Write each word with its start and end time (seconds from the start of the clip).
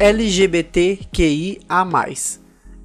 LGBTQIA+. 0.00 1.66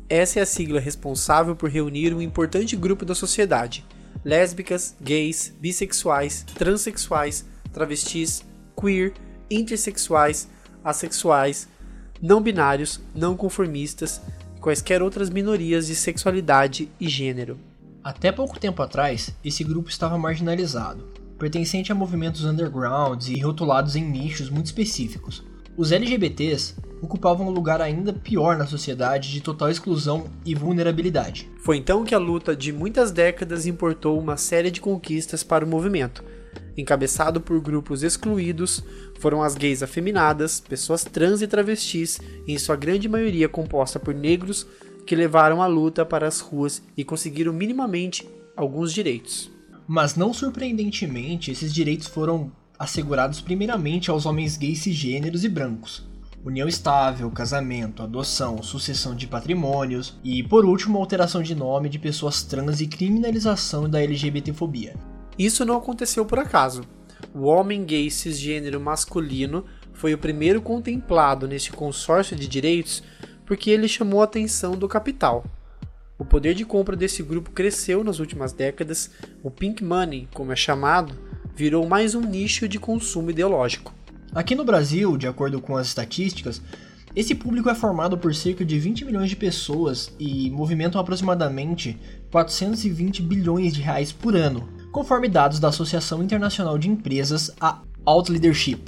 Essa 0.09 0.39
é 0.39 0.41
a 0.41 0.45
sigla 0.48 0.80
responsável 0.80 1.55
por 1.55 1.70
reunir 1.70 2.12
um 2.12 2.20
importante 2.20 2.75
grupo 2.75 3.05
da 3.05 3.13
sociedade: 3.13 3.86
lésbicas, 4.25 4.95
gays, 4.99 5.53
bissexuais, 5.59 6.44
transexuais, 6.55 7.45
travestis, 7.72 8.44
queer, 8.76 9.13
intersexuais, 9.49 10.49
assexuais, 10.84 11.67
não 12.20 12.41
binários, 12.41 12.99
não 13.14 13.38
conformistas 13.38 14.20
e 14.58 14.59
quaisquer 14.59 15.03
outras 15.03 15.30
minorias 15.30 15.86
de 15.86 15.94
sexualidade 15.94 16.89
e 17.00 17.08
gênero. 17.08 17.59
Até 18.03 18.31
pouco 18.31 18.59
tempo 18.59 18.81
atrás, 18.81 19.30
esse 19.45 19.64
grupo 19.64 19.88
estava 19.88 20.17
marginalizado, 20.17 21.14
pertencente 21.38 21.91
a 21.91 21.95
movimentos 21.95 22.44
undergrounds 22.44 23.27
e 23.27 23.39
rotulados 23.39 23.95
em 23.95 24.03
nichos 24.03 24.50
muito 24.50 24.66
específicos. 24.66 25.44
Os 25.76 25.91
LGBTs 25.91 26.76
ocupavam 27.02 27.48
um 27.48 27.52
lugar 27.52 27.81
ainda 27.81 28.14
pior 28.14 28.55
na 28.55 28.68
sociedade 28.68 29.31
de 29.31 29.41
total 29.41 29.72
exclusão 29.72 30.26
e 30.45 30.54
vulnerabilidade. 30.54 31.50
Foi 31.58 31.77
então 31.77 32.04
que 32.04 32.14
a 32.14 32.20
luta 32.20 32.55
de 32.55 32.72
muitas 32.72 33.12
décadas 33.12 33.66
importou 33.66 34.20
uma 34.20 34.38
série 34.38 34.70
de 34.70 34.80
conquistas 34.80 35.41
para 35.41 35.66
o 35.66 35.67
movimento. 35.67 36.23
Encabeçado 36.78 37.42
por 37.42 37.59
grupos 37.59 38.03
excluídos, 38.03 38.84
foram 39.20 39.42
as 39.42 39.56
gays 39.56 39.81
afeminadas, 39.81 40.59
pessoas 40.59 41.03
trans 41.03 41.42
e 41.42 41.47
travestis, 41.47 42.19
em 42.47 42.58
sua 42.59 42.75
grande 42.75 43.09
maioria 43.09 43.50
composta 43.50 44.00
por 44.00 44.14
negros, 44.14 44.67
que 45.08 45.16
levaram 45.16 45.59
a 45.59 45.66
luta 45.66 46.06
para 46.06 46.28
as 46.28 46.40
ruas 46.40 46.84
e 46.95 47.03
conseguiram 47.03 47.52
minimamente 47.52 48.30
alguns 48.56 48.94
direitos. 48.94 49.52
Mas 49.88 50.16
não 50.16 50.34
surpreendentemente, 50.34 51.50
esses 51.50 51.73
direitos 51.73 52.08
foram 52.08 52.52
assegurados 52.84 53.39
primeiramente 53.39 54.12
aos 54.12 54.26
homens 54.26 54.58
gays 54.58 54.80
cisgêneros 54.80 55.44
e 55.44 55.50
brancos, 55.50 56.03
união 56.44 56.67
estável, 56.67 57.31
casamento, 57.31 58.03
adoção, 58.03 58.62
sucessão 58.62 59.16
de 59.16 59.25
patrimônios 59.25 60.20
e, 60.23 60.44
por 60.44 60.66
último, 60.66 61.00
alteração 61.00 61.42
de 61.42 61.56
nome 61.56 61.88
de 61.88 61.98
pessoas 61.98 62.44
trans 62.44 62.81
e 62.81 62.88
criminalização 62.88 63.90
da 63.90 64.02
LGBTfobia. 64.02 64.95
Isso 65.40 65.64
não 65.64 65.78
aconteceu 65.78 66.25
por 66.25 66.38
acaso. 66.40 66.84
O 67.34 67.45
homem 67.45 67.86
gay 67.86 68.12
cisgênero 68.12 68.81
masculino 68.81 69.66
foi 69.94 70.14
o 70.14 70.18
primeiro 70.18 70.62
contemplado 70.62 71.47
neste 71.47 71.72
consórcio 71.72 72.36
de 72.36 72.47
direitos 72.47 73.02
porque 73.45 73.70
ele 73.70 73.88
chamou 73.88 74.22
a 74.22 74.25
atenção 74.25 74.73
do 74.73 74.88
capital. 74.88 75.45
O 76.18 76.25
poder 76.25 76.53
de 76.53 76.66
compra 76.66 76.95
desse 76.95 77.23
grupo 77.23 77.52
cresceu 77.52 78.03
nas 78.03 78.20
últimas 78.20 78.53
décadas, 78.53 79.09
o 79.42 79.50
pink 79.50 79.84
money, 79.84 80.28
como 80.34 80.52
é 80.52 80.56
chamado, 80.56 81.14
virou 81.56 81.88
mais 81.88 82.16
um 82.16 82.22
nicho 82.22 82.68
de 82.68 82.80
consumo 82.80 83.30
ideológico. 83.30 83.94
Aqui 84.34 84.56
no 84.56 84.66
Brasil, 84.66 85.16
de 85.18 85.28
acordo 85.28 85.62
com 85.62 85.78
as 85.78 85.88
estatísticas, 85.88 86.62
esse 87.16 87.36
público 87.36 87.70
é 87.70 87.76
formado 87.76 88.18
por 88.18 88.34
cerca 88.34 88.66
de 88.66 88.80
20 88.80 89.06
milhões 89.06 89.30
de 89.30 89.36
pessoas 89.36 90.12
e 90.20 90.50
movimentam 90.50 91.00
aproximadamente 91.00 92.00
420 92.31 93.22
bilhões 93.22 93.74
de 93.74 93.81
reais 93.81 94.12
por 94.12 94.36
ano, 94.36 94.68
conforme 94.92 95.30
dados 95.30 95.59
da 95.59 95.68
Associação 95.68 96.24
Internacional 96.24 96.76
de 96.80 96.90
Empresas, 96.90 97.52
a 97.62 97.84
Out 98.04 98.31
Leadership. 98.31 98.86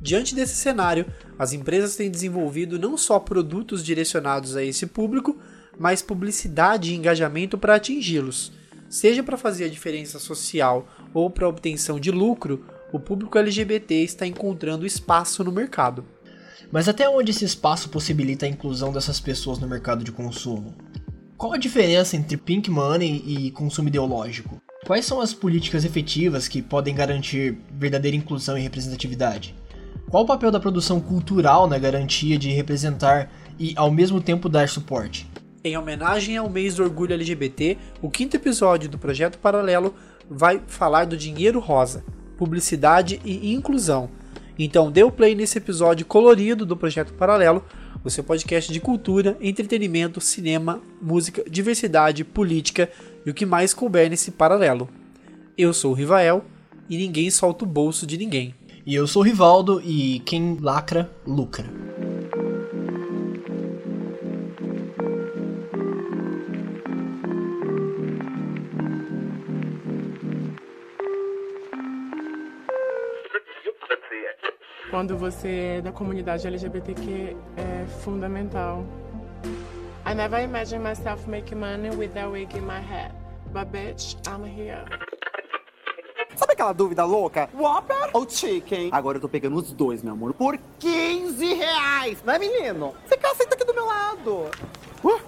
Diante 0.00 0.34
desse 0.34 0.54
cenário, 0.54 1.04
as 1.38 1.52
empresas 1.52 1.96
têm 1.96 2.10
desenvolvido 2.10 2.78
não 2.78 2.96
só 2.96 3.18
produtos 3.18 3.84
direcionados 3.84 4.56
a 4.56 4.62
esse 4.62 4.86
público, 4.86 5.36
mas 5.78 6.00
publicidade 6.00 6.92
e 6.92 6.96
engajamento 6.96 7.58
para 7.58 7.74
atingi-los. 7.74 8.52
Seja 8.88 9.22
para 9.22 9.36
fazer 9.36 9.64
a 9.64 9.68
diferença 9.68 10.18
social 10.18 10.88
ou 11.16 11.30
para 11.30 11.48
obtenção 11.48 11.98
de 11.98 12.10
lucro, 12.10 12.66
o 12.92 13.00
público 13.00 13.38
LGBT 13.38 13.94
está 14.02 14.26
encontrando 14.26 14.84
espaço 14.84 15.42
no 15.42 15.50
mercado. 15.50 16.04
Mas 16.70 16.88
até 16.88 17.08
onde 17.08 17.30
esse 17.30 17.44
espaço 17.44 17.88
possibilita 17.88 18.44
a 18.44 18.48
inclusão 18.48 18.92
dessas 18.92 19.18
pessoas 19.18 19.58
no 19.58 19.66
mercado 19.66 20.04
de 20.04 20.12
consumo? 20.12 20.74
Qual 21.38 21.54
a 21.54 21.58
diferença 21.58 22.16
entre 22.16 22.36
pink 22.36 22.70
money 22.70 23.24
e 23.26 23.50
consumo 23.50 23.88
ideológico? 23.88 24.60
Quais 24.86 25.06
são 25.06 25.18
as 25.18 25.32
políticas 25.32 25.86
efetivas 25.86 26.48
que 26.48 26.60
podem 26.60 26.94
garantir 26.94 27.58
verdadeira 27.70 28.16
inclusão 28.16 28.58
e 28.58 28.62
representatividade? 28.62 29.54
Qual 30.10 30.22
o 30.22 30.26
papel 30.26 30.50
da 30.50 30.60
produção 30.60 31.00
cultural 31.00 31.66
na 31.66 31.78
garantia 31.78 32.36
de 32.36 32.50
representar 32.50 33.32
e 33.58 33.72
ao 33.74 33.90
mesmo 33.90 34.20
tempo 34.20 34.50
dar 34.50 34.68
suporte? 34.68 35.26
Em 35.64 35.76
homenagem 35.76 36.36
ao 36.36 36.48
mês 36.48 36.76
do 36.76 36.84
orgulho 36.84 37.14
LGBT, 37.14 37.76
o 38.00 38.08
quinto 38.08 38.36
episódio 38.36 38.88
do 38.88 38.98
Projeto 38.98 39.38
Paralelo 39.38 39.94
vai 40.30 40.62
falar 40.66 41.04
do 41.06 41.16
dinheiro 41.16 41.60
rosa, 41.60 42.04
publicidade 42.36 43.20
e 43.24 43.52
inclusão. 43.52 44.10
Então 44.58 44.90
dê 44.90 45.02
o 45.02 45.10
play 45.10 45.34
nesse 45.34 45.58
episódio 45.58 46.06
colorido 46.06 46.64
do 46.64 46.76
Projeto 46.76 47.12
Paralelo, 47.12 47.64
o 48.02 48.10
seu 48.10 48.22
podcast 48.22 48.72
de 48.72 48.80
cultura, 48.80 49.36
entretenimento, 49.40 50.20
cinema, 50.20 50.80
música, 51.02 51.44
diversidade, 51.48 52.24
política 52.24 52.88
e 53.24 53.30
o 53.30 53.34
que 53.34 53.44
mais 53.44 53.74
couber 53.74 54.08
nesse 54.08 54.30
paralelo. 54.30 54.88
Eu 55.58 55.72
sou 55.74 55.90
o 55.90 55.94
Rivael 55.94 56.44
e 56.88 56.96
ninguém 56.96 57.30
solta 57.30 57.64
o 57.64 57.68
bolso 57.68 58.06
de 58.06 58.16
ninguém. 58.16 58.54
E 58.86 58.94
eu 58.94 59.06
sou 59.06 59.22
o 59.22 59.24
Rivaldo 59.24 59.82
e 59.84 60.20
quem 60.20 60.56
lacra, 60.60 61.10
lucra. 61.26 61.66
Quando 74.96 75.14
você 75.14 75.76
é 75.76 75.80
da 75.82 75.92
comunidade 75.92 76.46
LGBTQ 76.46 77.36
é 77.58 77.86
fundamental. 78.02 78.82
I 80.06 80.14
never 80.14 80.42
imagined 80.42 80.82
myself 80.82 81.28
making 81.28 81.60
money 81.60 81.90
with 81.90 82.14
that 82.14 82.30
wig 82.30 82.56
in 82.56 82.64
my 82.64 82.80
head. 82.80 83.12
But 83.52 83.70
bitch, 83.70 84.16
I'm 84.26 84.42
here. 84.46 84.86
Sabe 86.34 86.54
aquela 86.54 86.72
dúvida 86.72 87.04
louca? 87.04 87.46
Whopper 87.52 88.08
ou 88.14 88.26
chicken? 88.26 88.88
Agora 88.90 89.18
eu 89.18 89.20
tô 89.20 89.28
pegando 89.28 89.56
os 89.56 89.70
dois, 89.70 90.02
meu 90.02 90.14
amor, 90.14 90.32
por 90.32 90.58
15 90.78 91.44
reais. 91.44 92.22
Não 92.24 92.32
é, 92.32 92.38
menino? 92.38 92.94
Você 93.06 93.18
quer 93.18 93.34
senta 93.34 93.54
aqui 93.54 93.66
do 93.66 93.74
meu 93.74 93.84
lado. 93.84 94.50
Uh. 95.04 95.20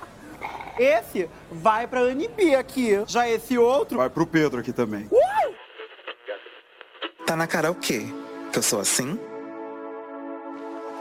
Esse 0.80 1.28
vai 1.52 1.86
pra 1.86 2.00
Anibi 2.00 2.54
aqui. 2.54 3.02
Já 3.06 3.28
esse 3.28 3.58
outro... 3.58 3.98
Vai 3.98 4.08
pro 4.08 4.26
Pedro 4.26 4.60
aqui 4.60 4.72
também. 4.72 5.06
Uh! 5.12 5.54
Tá 7.26 7.36
na 7.36 7.46
cara 7.46 7.70
o 7.70 7.74
quê? 7.74 8.06
Que 8.56 8.60
eu 8.60 8.62
sou 8.62 8.80
assim? 8.80 9.20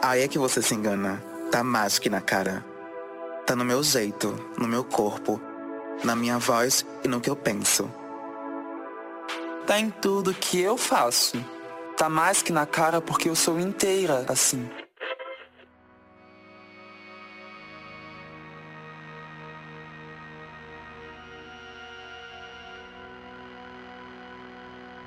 Aí 0.02 0.24
é 0.24 0.28
que 0.28 0.38
você 0.38 0.62
se 0.62 0.76
engana. 0.76 1.24
Tá 1.50 1.64
mais 1.64 1.98
que 1.98 2.10
na 2.10 2.20
cara. 2.20 2.66
Tá 3.46 3.56
no 3.56 3.64
meu 3.64 3.82
jeito, 3.82 4.36
no 4.58 4.68
meu 4.68 4.84
corpo, 4.84 5.40
na 6.04 6.18
minha 6.18 6.38
voz 6.38 6.86
e 7.02 7.08
no 7.08 7.22
que 7.22 7.30
eu 7.30 7.36
penso. 7.38 7.90
Tá 9.66 9.80
em 9.80 9.90
tudo 9.90 10.34
que 10.34 10.60
eu 10.60 10.78
faço. 10.78 11.38
Tá 11.96 12.10
mais 12.10 12.42
que 12.42 12.52
na 12.52 12.66
cara 12.66 13.00
porque 13.00 13.30
eu 13.30 13.36
sou 13.38 13.58
inteira 13.58 14.26
assim. 14.28 14.70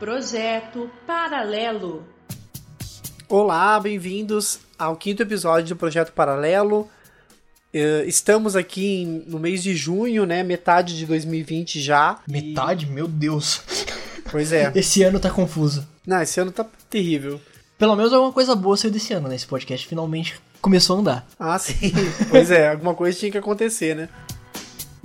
Projeto 0.00 0.90
Paralelo. 1.06 2.16
Olá, 3.30 3.78
bem-vindos 3.78 4.58
ao 4.78 4.96
quinto 4.96 5.22
episódio 5.22 5.68
do 5.68 5.76
Projeto 5.76 6.12
Paralelo. 6.12 6.88
Uh, 7.74 8.06
estamos 8.06 8.56
aqui 8.56 9.04
no 9.26 9.38
mês 9.38 9.62
de 9.62 9.76
junho, 9.76 10.24
né? 10.24 10.42
Metade 10.42 10.96
de 10.96 11.04
2020 11.04 11.78
já. 11.78 12.20
Metade? 12.26 12.86
E... 12.86 12.88
Meu 12.88 13.06
Deus. 13.06 13.60
Pois 14.30 14.50
é. 14.50 14.72
Esse 14.74 15.02
ano 15.02 15.20
tá 15.20 15.28
confuso. 15.28 15.86
Não, 16.06 16.22
esse 16.22 16.40
ano 16.40 16.50
tá 16.50 16.64
terrível. 16.88 17.38
Pelo 17.76 17.94
menos 17.94 18.14
alguma 18.14 18.32
coisa 18.32 18.56
boa 18.56 18.78
saiu 18.78 18.90
desse 18.90 19.12
ano, 19.12 19.28
né? 19.28 19.34
Esse 19.34 19.46
podcast 19.46 19.86
finalmente 19.86 20.40
começou 20.62 20.96
a 20.96 21.00
andar. 21.00 21.28
Ah, 21.38 21.58
sim. 21.58 21.92
pois 22.30 22.50
é, 22.50 22.70
alguma 22.70 22.94
coisa 22.94 23.18
tinha 23.18 23.30
que 23.30 23.36
acontecer, 23.36 23.94
né? 23.94 24.08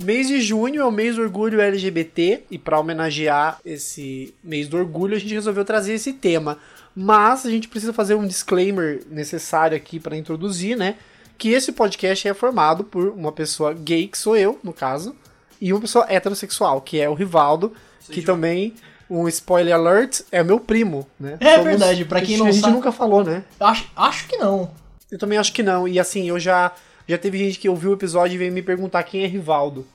Mês 0.02 0.28
de 0.28 0.40
junho 0.40 0.80
é 0.80 0.84
o 0.84 0.90
mês 0.90 1.16
do 1.16 1.22
orgulho 1.22 1.60
LGBT 1.60 2.44
e 2.50 2.58
para 2.58 2.80
homenagear 2.80 3.60
esse 3.66 4.34
mês 4.42 4.66
do 4.66 4.78
orgulho 4.78 5.14
a 5.14 5.18
gente 5.18 5.34
resolveu 5.34 5.64
trazer 5.64 5.92
esse 5.92 6.14
tema. 6.14 6.58
Mas 6.94 7.44
a 7.44 7.50
gente 7.50 7.68
precisa 7.68 7.92
fazer 7.92 8.14
um 8.14 8.26
disclaimer 8.26 9.02
necessário 9.10 9.76
aqui 9.76 9.98
para 9.98 10.16
introduzir, 10.16 10.76
né? 10.76 10.96
Que 11.36 11.50
esse 11.50 11.72
podcast 11.72 12.28
é 12.28 12.34
formado 12.34 12.84
por 12.84 13.08
uma 13.08 13.32
pessoa 13.32 13.74
gay, 13.74 14.06
que 14.06 14.16
sou 14.16 14.36
eu, 14.36 14.58
no 14.62 14.72
caso, 14.72 15.14
e 15.60 15.72
uma 15.72 15.80
pessoa 15.80 16.06
heterossexual, 16.08 16.80
que 16.80 17.00
é 17.00 17.08
o 17.08 17.14
Rivaldo, 17.14 17.72
que 18.08 18.22
também 18.22 18.74
um 19.08 19.28
spoiler 19.28 19.74
alert, 19.74 20.22
é 20.30 20.42
meu 20.42 20.60
primo, 20.60 21.06
né? 21.18 21.36
É 21.40 21.56
Somos, 21.56 21.64
verdade, 21.64 22.04
pra 22.04 22.20
quem 22.20 22.36
não 22.36 22.46
sabe. 22.46 22.48
A 22.48 22.52
gente 22.52 22.62
sabe, 22.62 22.74
nunca 22.74 22.92
falou, 22.92 23.24
né? 23.24 23.44
Acho, 23.60 23.90
acho 23.96 24.28
que 24.28 24.36
não. 24.36 24.70
Eu 25.10 25.18
também 25.18 25.38
acho 25.38 25.52
que 25.52 25.62
não. 25.62 25.86
E 25.86 25.98
assim, 25.98 26.28
eu 26.28 26.38
já. 26.38 26.72
Já 27.06 27.18
teve 27.18 27.36
gente 27.36 27.58
que 27.58 27.68
ouviu 27.68 27.90
o 27.90 27.94
episódio 27.94 28.34
e 28.34 28.38
veio 28.38 28.50
me 28.50 28.62
perguntar 28.62 29.02
quem 29.02 29.24
é 29.24 29.26
Rivaldo, 29.26 29.86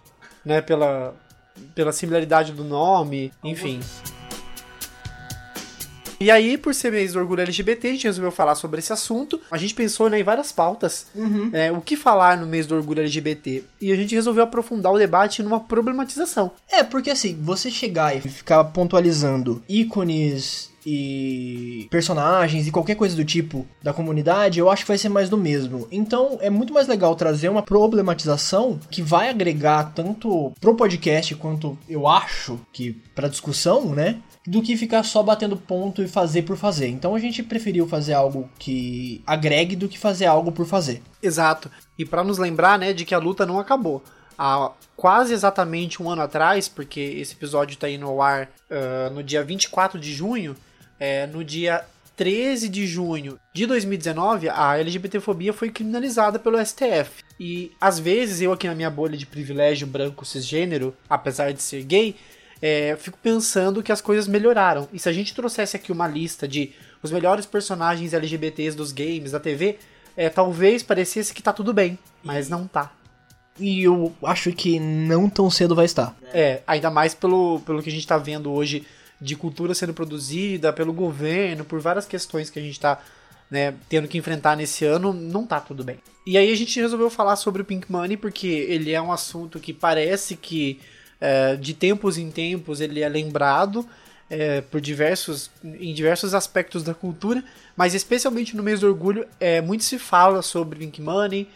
né? 0.46 0.62
Pela, 0.62 1.16
pela 1.74 1.92
similaridade 1.92 2.52
do 2.52 2.64
nome, 2.64 3.34
enfim. 3.44 3.80
E 6.20 6.30
aí, 6.30 6.58
por 6.58 6.74
ser 6.74 6.92
mês 6.92 7.14
do 7.14 7.20
orgulho 7.20 7.42
LGBT, 7.42 7.88
a 7.88 7.92
gente 7.92 8.04
resolveu 8.04 8.32
falar 8.32 8.56
sobre 8.56 8.80
esse 8.80 8.92
assunto. 8.92 9.40
A 9.50 9.58
gente 9.58 9.74
pensou 9.74 10.10
né, 10.10 10.20
em 10.20 10.24
várias 10.24 10.52
pautas. 10.52 11.08
É, 11.54 11.72
o 11.72 11.80
que 11.80 11.96
falar 11.96 12.38
no 12.38 12.46
mês 12.46 12.68
do 12.68 12.76
orgulho 12.76 13.00
LGBT? 13.00 13.64
E 13.80 13.92
a 13.92 13.96
gente 13.96 14.14
resolveu 14.16 14.44
aprofundar 14.44 14.92
o 14.92 14.98
debate 14.98 15.42
numa 15.42 15.62
problematização. 15.62 16.52
É, 16.70 16.84
porque 16.84 17.10
assim, 17.10 17.38
você 17.42 17.72
chegar 17.72 18.16
e 18.16 18.22
ficar 18.22 18.64
pontualizando 18.66 19.64
ícones 19.68 20.70
e 20.86 21.88
personagens 21.90 22.68
e 22.68 22.72
qualquer 22.72 22.96
coisa 22.96 23.16
do 23.16 23.26
tipo 23.26 23.66
da 23.82 23.94
comunidade, 23.94 24.60
eu 24.60 24.70
acho 24.70 24.84
que 24.84 24.88
vai 24.88 24.98
ser 24.98 25.10
mais 25.10 25.30
do 25.30 25.38
mesmo. 25.38 25.88
Então 25.92 26.38
é 26.42 26.50
muito 26.50 26.74
mais 26.74 26.88
legal 26.88 27.16
trazer 27.16 27.50
uma 27.50 27.62
problematização 27.62 28.80
que 28.90 29.02
vai 29.02 29.30
agregar 29.30 29.92
tanto 29.94 30.52
pro 30.60 30.76
podcast 30.76 31.36
quanto 31.36 31.78
eu 31.88 32.08
acho 32.08 32.60
que 32.72 32.94
pra 33.14 33.28
discussão, 33.28 33.94
né? 33.94 34.18
Do 34.50 34.62
que 34.62 34.76
ficar 34.76 35.04
só 35.04 35.22
batendo 35.22 35.56
ponto 35.56 36.02
e 36.02 36.08
fazer 36.08 36.42
por 36.42 36.58
fazer. 36.58 36.88
Então 36.88 37.14
a 37.14 37.20
gente 37.20 37.44
preferiu 37.44 37.88
fazer 37.88 38.14
algo 38.14 38.50
que 38.58 39.22
agregue 39.28 39.76
do 39.76 39.88
que 39.88 40.00
fazer 40.00 40.26
algo 40.26 40.52
por 40.52 40.66
fazer. 40.66 41.04
Exato. 41.22 41.70
E 41.98 42.06
pra 42.06 42.24
nos 42.24 42.38
lembrar, 42.38 42.80
né, 42.80 42.94
de 42.94 43.06
que 43.06 43.14
a 43.14 43.20
luta 43.20 43.46
não 43.46 43.60
acabou. 43.60 44.04
Há 44.38 44.72
quase 44.96 45.34
exatamente 45.34 46.02
um 46.02 46.10
ano 46.10 46.22
atrás, 46.22 46.68
porque 46.68 47.00
esse 47.00 47.34
episódio 47.34 47.78
tá 47.78 47.90
indo 47.90 48.08
ao 48.08 48.22
ar 48.22 48.50
ah, 48.72 49.10
no 49.14 49.22
dia 49.22 49.44
24 49.44 50.00
de 50.00 50.14
junho, 50.14 50.56
é, 51.00 51.28
no 51.28 51.44
dia 51.44 51.86
13 52.20 52.68
de 52.68 52.86
junho 52.86 53.40
de 53.54 53.66
2019, 53.66 54.50
a 54.50 54.78
LGBTfobia 54.78 55.54
foi 55.54 55.70
criminalizada 55.70 56.38
pelo 56.38 56.58
STF. 56.66 57.24
E 57.40 57.72
às 57.80 57.98
vezes 57.98 58.42
eu 58.42 58.52
aqui 58.52 58.68
na 58.68 58.76
minha 58.76 58.90
bolha 58.90 59.18
de 59.18 59.26
privilégio 59.26 59.88
branco 59.88 60.26
cisgênero, 60.26 60.94
apesar 61.10 61.54
de 61.54 61.62
ser 61.62 61.82
gay, 61.84 62.18
é, 62.62 62.96
fico 63.00 63.18
pensando 63.22 63.82
que 63.82 63.92
as 63.92 64.02
coisas 64.02 64.28
melhoraram. 64.28 64.88
E 64.92 65.00
se 65.00 65.08
a 65.08 65.14
gente 65.14 65.34
trouxesse 65.34 65.76
aqui 65.76 65.92
uma 65.92 66.08
lista 66.08 66.48
de 66.48 66.74
os 67.02 67.12
melhores 67.12 67.46
personagens 67.46 68.14
LGBTs 68.14 68.76
dos 68.76 68.92
games, 68.92 69.32
da 69.32 69.40
TV, 69.40 69.78
é, 70.18 70.30
talvez 70.30 70.84
parecesse 70.84 71.34
que 71.34 71.42
tá 71.42 71.54
tudo 71.54 71.74
bem, 71.74 71.98
mas 72.24 72.50
não 72.50 72.68
tá. 72.68 72.92
E 73.58 73.84
eu 73.84 74.14
acho 74.24 74.52
que 74.54 74.80
não 74.80 75.30
tão 75.30 75.50
cedo 75.50 75.76
vai 75.76 75.86
estar. 75.86 76.16
É, 76.34 76.62
ainda 76.66 76.90
mais 76.90 77.14
pelo, 77.14 77.60
pelo 77.62 77.82
que 77.82 77.90
a 77.90 77.92
gente 77.92 78.08
tá 78.08 78.18
vendo 78.18 78.52
hoje 78.52 78.86
de 79.20 79.36
cultura 79.36 79.74
sendo 79.74 79.94
produzida 79.94 80.72
pelo 80.72 80.94
governo, 80.94 81.66
por 81.66 81.80
várias 81.80 82.06
questões 82.06 82.50
que 82.50 82.60
a 82.60 82.62
gente 82.62 82.80
tá 82.80 83.02
né, 83.52 83.74
tendo 83.90 84.08
que 84.08 84.18
enfrentar 84.18 84.56
nesse 84.56 84.86
ano, 84.86 85.12
não 85.12 85.46
tá 85.46 85.60
tudo 85.60 85.84
bem. 85.84 86.00
E 86.26 86.38
aí 86.38 86.52
a 86.52 86.56
gente 86.56 86.80
resolveu 86.80 87.10
falar 87.10 87.36
sobre 87.36 87.62
o 87.62 87.66
Pink 87.66 87.92
Money 87.92 88.16
porque 88.16 88.48
ele 88.48 88.92
é 88.92 89.02
um 89.02 89.12
assunto 89.12 89.60
que 89.60 89.74
parece 89.74 90.36
que 90.36 90.80
é, 91.20 91.56
de 91.56 91.74
tempos 91.74 92.18
em 92.18 92.32
tempos 92.32 92.80
ele 92.80 93.02
é 93.02 93.10
lembrado 93.10 93.88
é, 94.30 94.62
por 94.62 94.80
diversos 94.80 95.50
em 95.64 95.94
diversos 95.94 96.34
aspectos 96.34 96.84
da 96.84 96.94
cultura, 96.94 97.44
mas 97.76 97.94
especialmente 97.94 98.56
no 98.56 98.64
mês 98.64 98.82
do 98.82 98.88
orgulho 98.88 99.28
é 99.40 99.60
muito 99.60 99.84
se 99.84 99.98
fala 99.98 100.42
sobre 100.42 100.80
Pink 100.80 101.02
Money 101.02 101.48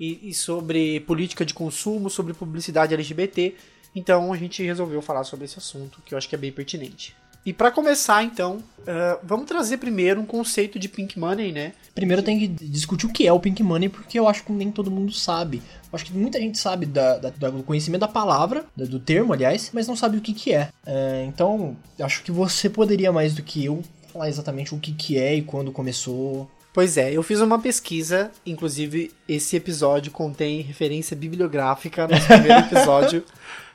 e, 0.00 0.30
e 0.30 0.34
sobre 0.34 1.00
política 1.00 1.44
de 1.44 1.54
consumo, 1.54 2.08
sobre 2.08 2.32
publicidade 2.32 2.94
LGBT. 2.94 3.54
Então 3.94 4.32
a 4.32 4.36
gente 4.36 4.62
resolveu 4.62 5.02
falar 5.02 5.24
sobre 5.24 5.44
esse 5.44 5.58
assunto 5.58 6.00
que 6.04 6.14
eu 6.14 6.18
acho 6.18 6.28
que 6.28 6.34
é 6.34 6.38
bem 6.38 6.50
pertinente. 6.50 7.14
E 7.44 7.52
para 7.52 7.70
começar, 7.72 8.22
então, 8.22 8.56
uh, 8.80 9.18
vamos 9.22 9.46
trazer 9.46 9.78
primeiro 9.78 10.20
um 10.20 10.24
conceito 10.26 10.78
de 10.78 10.88
Pink 10.88 11.18
Money, 11.18 11.50
né? 11.50 11.72
Primeiro 11.94 12.22
tem 12.22 12.38
que 12.38 12.46
discutir 12.46 13.06
o 13.06 13.12
que 13.12 13.26
é 13.26 13.32
o 13.32 13.40
Pink 13.40 13.62
Money, 13.62 13.88
porque 13.88 14.18
eu 14.18 14.28
acho 14.28 14.44
que 14.44 14.52
nem 14.52 14.70
todo 14.70 14.90
mundo 14.90 15.12
sabe. 15.12 15.56
Eu 15.82 15.90
acho 15.96 16.04
que 16.04 16.12
muita 16.12 16.38
gente 16.40 16.56
sabe 16.56 16.86
da, 16.86 17.18
da- 17.18 17.50
do 17.50 17.62
conhecimento 17.64 18.00
da 18.02 18.08
palavra, 18.08 18.64
do 18.76 19.00
termo, 19.00 19.32
aliás, 19.32 19.70
mas 19.74 19.88
não 19.88 19.96
sabe 19.96 20.16
o 20.18 20.20
que, 20.20 20.32
que 20.32 20.52
é. 20.54 20.68
É, 20.86 21.24
Então, 21.26 21.76
acho 22.00 22.22
que 22.22 22.30
você 22.30 22.70
poderia 22.70 23.10
mais 23.12 23.34
do 23.34 23.42
que 23.42 23.64
eu 23.64 23.82
falar 24.12 24.28
exatamente 24.28 24.74
o 24.74 24.78
que, 24.78 24.92
que 24.92 25.18
é 25.18 25.34
e 25.34 25.42
quando 25.42 25.72
começou. 25.72 26.48
Pois 26.72 26.96
é, 26.96 27.12
eu 27.12 27.22
fiz 27.22 27.40
uma 27.40 27.58
pesquisa, 27.58 28.30
inclusive 28.46 29.10
esse 29.28 29.56
episódio 29.56 30.10
contém 30.12 30.60
referência 30.62 31.16
bibliográfica, 31.16 32.06
nosso 32.08 32.26
primeiro 32.26 32.60
episódio 32.70 33.24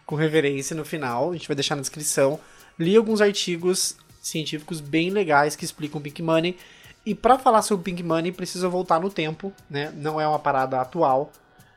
com 0.05 0.15
referência 0.15 0.75
no 0.75 0.85
final, 0.85 1.31
a 1.31 1.33
gente 1.33 1.47
vai 1.47 1.55
deixar 1.55 1.75
na 1.75 1.81
descrição. 1.81 2.39
Li 2.79 2.95
alguns 2.95 3.21
artigos 3.21 3.95
científicos 4.21 4.79
bem 4.79 5.09
legais 5.09 5.55
que 5.55 5.65
explicam 5.65 6.01
Pink 6.01 6.21
Money. 6.21 6.57
E 7.05 7.15
para 7.15 7.39
falar 7.39 7.61
sobre 7.61 7.85
Pink 7.85 8.03
Money, 8.03 8.31
precisa 8.31 8.67
voltar 8.67 8.99
no 8.99 9.09
tempo, 9.09 9.53
né? 9.69 9.93
Não 9.95 10.19
é 10.19 10.27
uma 10.27 10.39
parada 10.39 10.79
atual. 10.81 11.31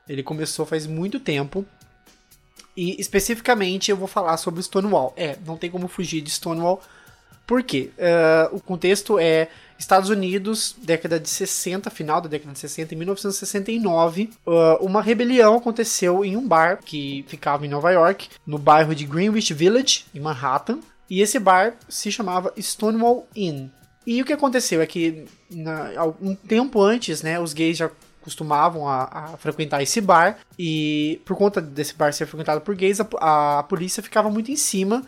Ele 0.08 0.23
começou 0.23 0.67
faz 0.67 0.87
muito 0.87 1.20
tempo. 1.20 1.64
E 2.76 3.00
especificamente 3.00 3.91
eu 3.91 3.97
vou 3.97 4.08
falar 4.08 4.37
sobre 4.37 4.62
Stonewall. 4.62 5.12
É, 5.17 5.37
não 5.47 5.56
tem 5.56 5.70
como 5.70 5.88
fugir 5.88 6.20
de 6.20 6.31
Stonewall. 6.31 6.82
Por 7.50 7.64
quê? 7.64 7.91
Eh, 7.99 8.49
o 8.53 8.61
contexto 8.61 9.19
é 9.19 9.49
Estados 9.76 10.08
Unidos, 10.08 10.76
década 10.81 11.19
de 11.19 11.29
60, 11.29 11.91
final 11.91 12.20
da 12.20 12.29
década 12.29 12.53
de 12.53 12.58
60, 12.61 12.94
em 12.94 12.99
1969. 12.99 14.31
eh, 14.46 14.79
uma 14.81 15.03
rebelião 15.03 15.56
aconteceu 15.56 16.25
em 16.25 16.37
um 16.37 16.46
bar 16.46 16.79
que 16.85 17.25
ficava 17.26 17.67
em 17.67 17.69
Nova 17.69 17.91
York, 17.91 18.29
no 18.46 18.56
bairro 18.56 18.94
de 18.94 19.05
Greenwich 19.05 19.53
Village, 19.53 20.05
em 20.14 20.20
Manhattan. 20.20 20.79
E 21.10 21.20
esse 21.20 21.40
bar 21.40 21.74
se 21.88 22.12
chamava 22.12 22.54
Stonewall 22.56 23.28
Inn. 23.34 23.68
E 24.06 24.22
o 24.22 24.24
que 24.24 24.32
aconteceu 24.32 24.80
é 24.80 24.86
que, 24.86 25.24
na, 25.50 25.90
um 26.22 26.34
tempo 26.34 26.80
antes, 26.80 27.20
né, 27.20 27.38
os 27.38 27.52
gays 27.52 27.76
já 27.76 27.90
costumavam 28.22 28.86
a, 28.86 29.02
a 29.04 29.36
frequentar 29.36 29.82
esse 29.82 30.00
bar 30.00 30.38
e 30.58 31.20
por 31.24 31.36
conta 31.36 31.60
desse 31.60 31.94
bar 31.94 32.12
ser 32.12 32.26
frequentado 32.26 32.60
por 32.60 32.74
gays, 32.74 33.00
a, 33.00 33.58
a 33.58 33.62
polícia 33.62 34.02
ficava 34.02 34.30
muito 34.30 34.50
em 34.50 34.56
cima, 34.56 35.02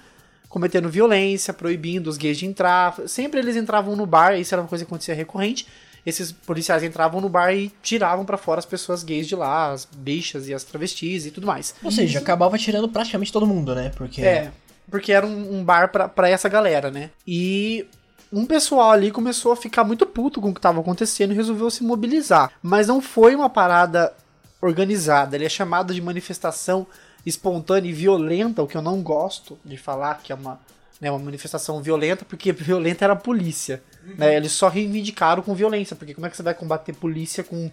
cometendo 0.48 0.88
violência, 0.88 1.52
proibindo 1.52 2.08
os 2.08 2.16
gays 2.16 2.38
de 2.38 2.46
entrar. 2.46 2.94
Sempre 3.06 3.40
eles 3.40 3.56
entravam 3.56 3.94
no 3.94 4.06
bar, 4.06 4.38
isso 4.38 4.54
era 4.54 4.62
uma 4.62 4.68
coisa 4.68 4.84
que 4.84 4.88
acontecia 4.88 5.14
recorrente. 5.14 5.66
Esses 6.04 6.32
policiais 6.32 6.82
entravam 6.82 7.20
no 7.20 7.28
bar 7.28 7.52
e 7.52 7.72
tiravam 7.80 8.24
pra 8.24 8.36
fora 8.36 8.58
as 8.58 8.66
pessoas 8.66 9.04
gays 9.04 9.28
de 9.28 9.36
lá, 9.36 9.70
as 9.70 9.84
bichas 9.84 10.48
e 10.48 10.54
as 10.54 10.64
travestis 10.64 11.26
e 11.26 11.30
tudo 11.30 11.46
mais. 11.46 11.76
Ou 11.82 11.92
seja, 11.92 12.18
acabava 12.18 12.58
tirando 12.58 12.88
praticamente 12.88 13.32
todo 13.32 13.46
mundo, 13.46 13.72
né? 13.72 13.92
Porque. 13.96 14.20
É, 14.20 14.50
porque 14.92 15.10
era 15.10 15.26
um, 15.26 15.56
um 15.56 15.64
bar 15.64 15.90
pra, 15.90 16.06
pra 16.06 16.28
essa 16.28 16.50
galera, 16.50 16.90
né? 16.90 17.10
E 17.26 17.86
um 18.30 18.44
pessoal 18.44 18.90
ali 18.90 19.10
começou 19.10 19.50
a 19.50 19.56
ficar 19.56 19.84
muito 19.84 20.04
puto 20.04 20.38
com 20.38 20.50
o 20.50 20.52
que 20.52 20.58
estava 20.58 20.80
acontecendo 20.80 21.32
e 21.32 21.34
resolveu 21.34 21.70
se 21.70 21.82
mobilizar. 21.82 22.52
Mas 22.62 22.88
não 22.88 23.00
foi 23.00 23.34
uma 23.34 23.48
parada 23.48 24.12
organizada, 24.60 25.34
ele 25.34 25.46
é 25.46 25.48
chamado 25.48 25.94
de 25.94 26.00
manifestação 26.02 26.86
espontânea 27.24 27.88
e 27.88 27.92
violenta, 27.92 28.62
o 28.62 28.66
que 28.66 28.76
eu 28.76 28.82
não 28.82 29.00
gosto 29.00 29.58
de 29.64 29.78
falar 29.78 30.20
que 30.22 30.30
é 30.30 30.34
uma, 30.34 30.60
né, 31.00 31.10
uma 31.10 31.18
manifestação 31.18 31.80
violenta, 31.82 32.26
porque 32.26 32.52
violenta 32.52 33.06
era 33.06 33.14
a 33.14 33.16
polícia. 33.16 33.82
Né? 34.18 34.36
Eles 34.36 34.52
só 34.52 34.68
reivindicaram 34.68 35.42
com 35.42 35.54
violência, 35.54 35.96
porque 35.96 36.12
como 36.12 36.26
é 36.26 36.30
que 36.30 36.36
você 36.36 36.42
vai 36.42 36.52
combater 36.52 36.92
polícia 36.92 37.42
com 37.42 37.70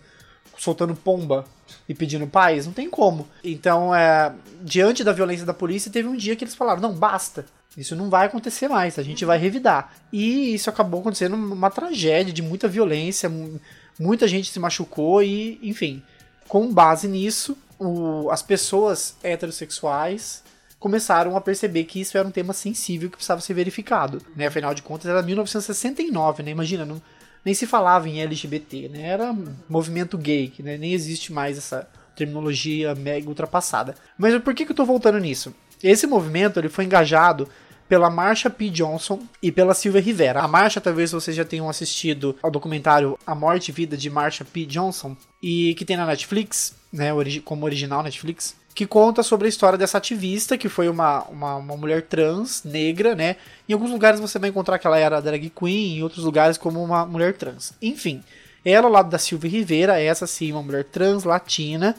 soltando 0.60 0.96
pomba 0.96 1.46
e 1.88 1.96
pedindo 1.96 2.28
paz? 2.28 2.68
Não 2.68 2.74
tem 2.74 2.88
como. 2.90 3.28
Então, 3.44 3.96
é, 3.96 4.32
diante 4.62 5.04
da 5.04 5.12
violência 5.14 5.46
da 5.46 5.54
polícia, 5.54 5.92
teve 5.92 6.08
um 6.08 6.16
dia 6.16 6.36
que 6.36 6.44
eles 6.44 6.54
falaram: 6.56 6.82
não, 6.82 6.94
basta. 6.94 7.46
Isso 7.78 7.96
não 7.96 8.10
vai 8.10 8.26
acontecer 8.26 8.68
mais, 8.68 9.00
a 9.00 9.04
gente 9.04 9.24
vai 9.24 9.38
revidar. 9.38 9.94
E 10.12 10.54
isso 10.54 10.70
acabou 10.70 11.00
acontecendo 11.02 11.36
uma 11.36 11.70
tragédia 11.70 12.34
de 12.34 12.42
muita 12.42 12.68
violência, 12.68 13.30
mu- 13.30 13.60
muita 13.98 14.28
gente 14.28 14.52
se 14.52 14.60
machucou 14.60 15.24
e, 15.24 15.60
enfim, 15.62 16.02
com 16.48 16.74
base 16.74 17.08
nisso, 17.08 17.56
o- 17.78 18.28
as 18.32 18.42
pessoas 18.42 19.16
heterossexuais 19.24 20.44
começaram 20.80 21.36
a 21.38 21.42
perceber 21.42 21.84
que 21.84 22.02
isso 22.02 22.18
era 22.18 22.28
um 22.28 22.32
tema 22.32 22.54
sensível 22.54 23.10
que 23.10 23.18
precisava 23.18 23.40
ser 23.42 23.54
verificado. 23.54 24.22
Né? 24.36 24.48
Afinal 24.48 24.74
de 24.74 24.82
contas, 24.82 25.06
era 25.10 25.22
1969, 25.22 26.42
né? 26.44 26.52
Imagina, 26.52 26.86
não, 26.86 27.02
nem 27.44 27.54
se 27.54 27.66
falava 27.66 28.08
em 28.10 28.22
LGBT, 28.22 28.90
né? 28.90 29.02
Era 29.02 29.36
movimento 29.68 30.18
gay, 30.18 30.48
que 30.48 30.62
né? 30.62 30.78
nem 30.78 30.94
existe 30.94 31.32
mais 31.32 31.58
essa 31.58 31.88
terminologia 32.16 32.94
mega 32.96 33.28
ultrapassada. 33.28 33.96
Mas 34.18 34.38
por 34.42 34.54
que, 34.54 34.66
que 34.66 34.72
eu 34.72 34.76
tô 34.76 34.86
voltando 34.86 35.20
nisso? 35.20 35.54
Esse 35.82 36.06
movimento 36.06 36.60
ele 36.60 36.70
foi 36.70 36.86
engajado 36.86 37.48
pela 37.88 38.10
Marsha 38.10 38.50
P. 38.50 38.70
Johnson 38.70 39.20
e 39.42 39.52
pela 39.52 39.74
Silvia 39.74 40.00
Rivera. 40.00 40.42
A 40.42 40.48
Marsha, 40.48 40.80
talvez 40.80 41.12
vocês 41.12 41.36
já 41.36 41.44
tenham 41.44 41.68
assistido 41.68 42.38
ao 42.44 42.52
documentário 42.52 43.18
A 43.26 43.34
Morte 43.34 43.70
e 43.70 43.72
Vida 43.72 43.98
de 43.98 44.10
Marsha 44.10 44.46
P. 44.46 44.66
Johnson, 44.66 45.18
e 45.42 45.74
que 45.74 45.84
tem 45.84 45.98
na 45.98 46.06
Netflix, 46.06 46.76
né, 46.94 47.10
como 47.44 47.66
original 47.66 48.04
Netflix, 48.04 48.56
que 48.80 48.88
conta 48.88 49.22
sobre 49.24 49.46
a 49.46 49.50
história 49.50 49.78
dessa 49.78 49.98
ativista, 49.98 50.58
que 50.58 50.70
foi 50.70 50.88
uma, 50.88 51.26
uma, 51.26 51.56
uma 51.58 51.76
mulher 51.76 52.04
trans, 52.04 52.64
negra, 52.64 53.14
né? 53.14 53.36
Em 53.68 53.74
alguns 53.74 53.92
lugares 53.92 54.22
você 54.22 54.40
vai 54.40 54.50
encontrar 54.50 54.80
que 54.80 54.88
ela 54.88 54.98
era 54.98 55.22
drag 55.22 55.50
queen, 55.50 55.98
em 55.98 56.02
outros 56.02 56.24
lugares 56.24 56.58
como 56.58 56.82
uma 56.82 57.06
mulher 57.06 57.36
trans. 57.36 57.74
Enfim, 57.82 58.24
ela 58.64 58.88
ao 58.88 58.94
lado 58.94 59.10
da 59.10 59.18
Silvia 59.18 59.52
Rivera, 59.52 60.00
essa 60.00 60.26
sim, 60.26 60.54
uma 60.54 60.64
mulher 60.64 60.86
trans, 60.86 61.26
latina, 61.26 61.94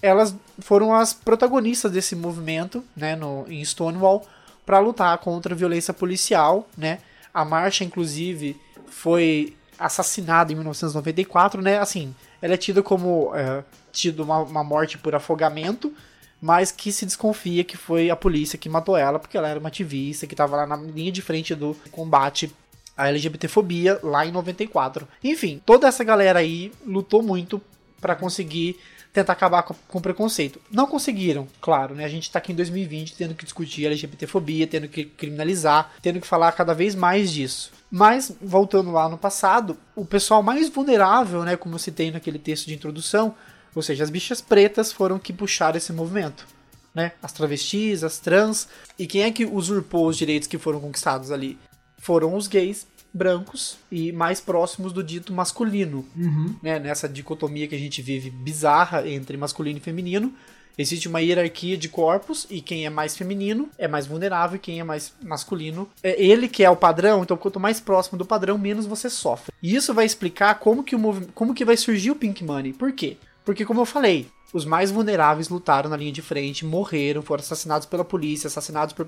elas 0.00 0.32
foram 0.60 0.94
as 0.94 1.12
protagonistas 1.12 1.90
desse 1.90 2.14
movimento, 2.14 2.84
né, 2.96 3.16
no, 3.16 3.44
em 3.48 3.60
Stonewall, 3.64 4.24
para 4.64 4.78
lutar 4.78 5.18
contra 5.18 5.54
a 5.54 5.56
violência 5.56 5.92
policial, 5.92 6.68
né? 6.78 7.00
A 7.34 7.44
marcha, 7.44 7.82
inclusive, 7.82 8.56
foi 8.86 9.56
assassinada 9.76 10.52
em 10.52 10.54
1994, 10.54 11.60
né? 11.60 11.80
Assim, 11.80 12.14
ela 12.40 12.54
é 12.54 12.56
tida 12.56 12.82
como 12.82 13.34
é, 13.34 13.64
tido 13.92 14.22
uma, 14.22 14.40
uma 14.40 14.64
morte 14.64 14.98
por 14.98 15.14
afogamento, 15.14 15.92
mas 16.40 16.70
que 16.70 16.92
se 16.92 17.06
desconfia 17.06 17.64
que 17.64 17.76
foi 17.76 18.10
a 18.10 18.16
polícia 18.16 18.58
que 18.58 18.68
matou 18.68 18.96
ela, 18.96 19.18
porque 19.18 19.36
ela 19.36 19.48
era 19.48 19.58
uma 19.58 19.68
ativista 19.68 20.26
que 20.26 20.34
estava 20.34 20.56
lá 20.56 20.66
na 20.66 20.76
linha 20.76 21.10
de 21.10 21.22
frente 21.22 21.54
do 21.54 21.74
combate 21.90 22.54
a 22.96 23.08
LGBTfobia 23.08 24.00
lá 24.02 24.24
em 24.24 24.32
94. 24.32 25.06
Enfim, 25.22 25.60
toda 25.64 25.86
essa 25.86 26.02
galera 26.02 26.38
aí 26.38 26.72
lutou 26.84 27.22
muito 27.22 27.60
para 28.00 28.14
conseguir 28.14 28.78
tentar 29.16 29.32
acabar 29.32 29.62
com, 29.62 29.74
o 29.98 30.00
preconceito. 30.00 30.60
Não 30.70 30.86
conseguiram, 30.86 31.48
claro, 31.60 31.94
né? 31.94 32.04
A 32.04 32.08
gente 32.08 32.30
tá 32.30 32.38
aqui 32.38 32.52
em 32.52 32.54
2020 32.54 33.14
tendo 33.14 33.34
que 33.34 33.44
discutir 33.44 33.86
LGBTfobia, 33.86 34.66
tendo 34.66 34.88
que 34.88 35.06
criminalizar, 35.06 35.92
tendo 36.02 36.20
que 36.20 36.26
falar 36.26 36.52
cada 36.52 36.74
vez 36.74 36.94
mais 36.94 37.32
disso. 37.32 37.72
Mas, 37.90 38.36
voltando 38.42 38.90
lá 38.90 39.08
no 39.08 39.16
passado, 39.16 39.78
o 39.94 40.04
pessoal 40.04 40.42
mais 40.42 40.68
vulnerável, 40.68 41.44
né, 41.44 41.56
como 41.56 41.76
eu 41.76 41.78
citei 41.78 42.10
naquele 42.10 42.38
texto 42.38 42.66
de 42.66 42.74
introdução, 42.74 43.34
ou 43.74 43.82
seja, 43.82 44.04
as 44.04 44.10
bichas 44.10 44.42
pretas 44.42 44.92
foram 44.92 45.18
que 45.18 45.32
puxaram 45.32 45.78
esse 45.78 45.92
movimento. 45.92 46.46
Né? 46.94 47.12
As 47.22 47.32
travestis, 47.32 48.04
as 48.04 48.18
trans. 48.18 48.68
E 48.98 49.06
quem 49.06 49.22
é 49.22 49.30
que 49.30 49.44
usurpou 49.46 50.08
os 50.08 50.16
direitos 50.16 50.48
que 50.48 50.58
foram 50.58 50.80
conquistados 50.80 51.30
ali? 51.30 51.58
Foram 51.98 52.34
os 52.34 52.46
gays 52.46 52.86
brancos 53.16 53.78
e 53.90 54.12
mais 54.12 54.40
próximos 54.40 54.92
do 54.92 55.02
dito 55.02 55.32
masculino. 55.32 56.04
Uhum. 56.14 56.54
Né? 56.62 56.78
Nessa 56.78 57.08
dicotomia 57.08 57.66
que 57.66 57.74
a 57.74 57.78
gente 57.78 58.02
vive 58.02 58.30
bizarra 58.30 59.08
entre 59.08 59.36
masculino 59.36 59.78
e 59.78 59.82
feminino. 59.82 60.32
Existe 60.78 61.08
uma 61.08 61.22
hierarquia 61.22 61.74
de 61.74 61.88
corpos 61.88 62.46
e 62.50 62.60
quem 62.60 62.84
é 62.84 62.90
mais 62.90 63.16
feminino 63.16 63.70
é 63.78 63.88
mais 63.88 64.06
vulnerável 64.06 64.56
e 64.56 64.58
quem 64.58 64.78
é 64.78 64.84
mais 64.84 65.14
masculino 65.22 65.88
é 66.02 66.22
ele 66.22 66.48
que 66.48 66.62
é 66.62 66.68
o 66.68 66.76
padrão. 66.76 67.22
Então, 67.22 67.36
quanto 67.36 67.58
mais 67.58 67.80
próximo 67.80 68.18
do 68.18 68.26
padrão, 68.26 68.58
menos 68.58 68.84
você 68.84 69.08
sofre. 69.08 69.54
E 69.62 69.74
isso 69.74 69.94
vai 69.94 70.04
explicar 70.04 70.58
como 70.58 70.84
que, 70.84 70.94
o 70.94 71.22
como 71.34 71.54
que 71.54 71.64
vai 71.64 71.78
surgir 71.78 72.10
o 72.10 72.16
Pink 72.16 72.44
Money. 72.44 72.74
Por 72.74 72.92
quê? 72.92 73.16
Porque, 73.42 73.64
como 73.64 73.80
eu 73.80 73.86
falei, 73.86 74.28
os 74.52 74.66
mais 74.66 74.90
vulneráveis 74.90 75.48
lutaram 75.48 75.88
na 75.88 75.96
linha 75.96 76.12
de 76.12 76.20
frente, 76.20 76.66
morreram, 76.66 77.22
foram 77.22 77.40
assassinados 77.40 77.86
pela 77.86 78.04
polícia, 78.04 78.48
assassinados 78.48 78.92
por 78.92 79.06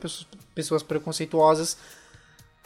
pessoas 0.54 0.82
preconceituosas. 0.82 1.76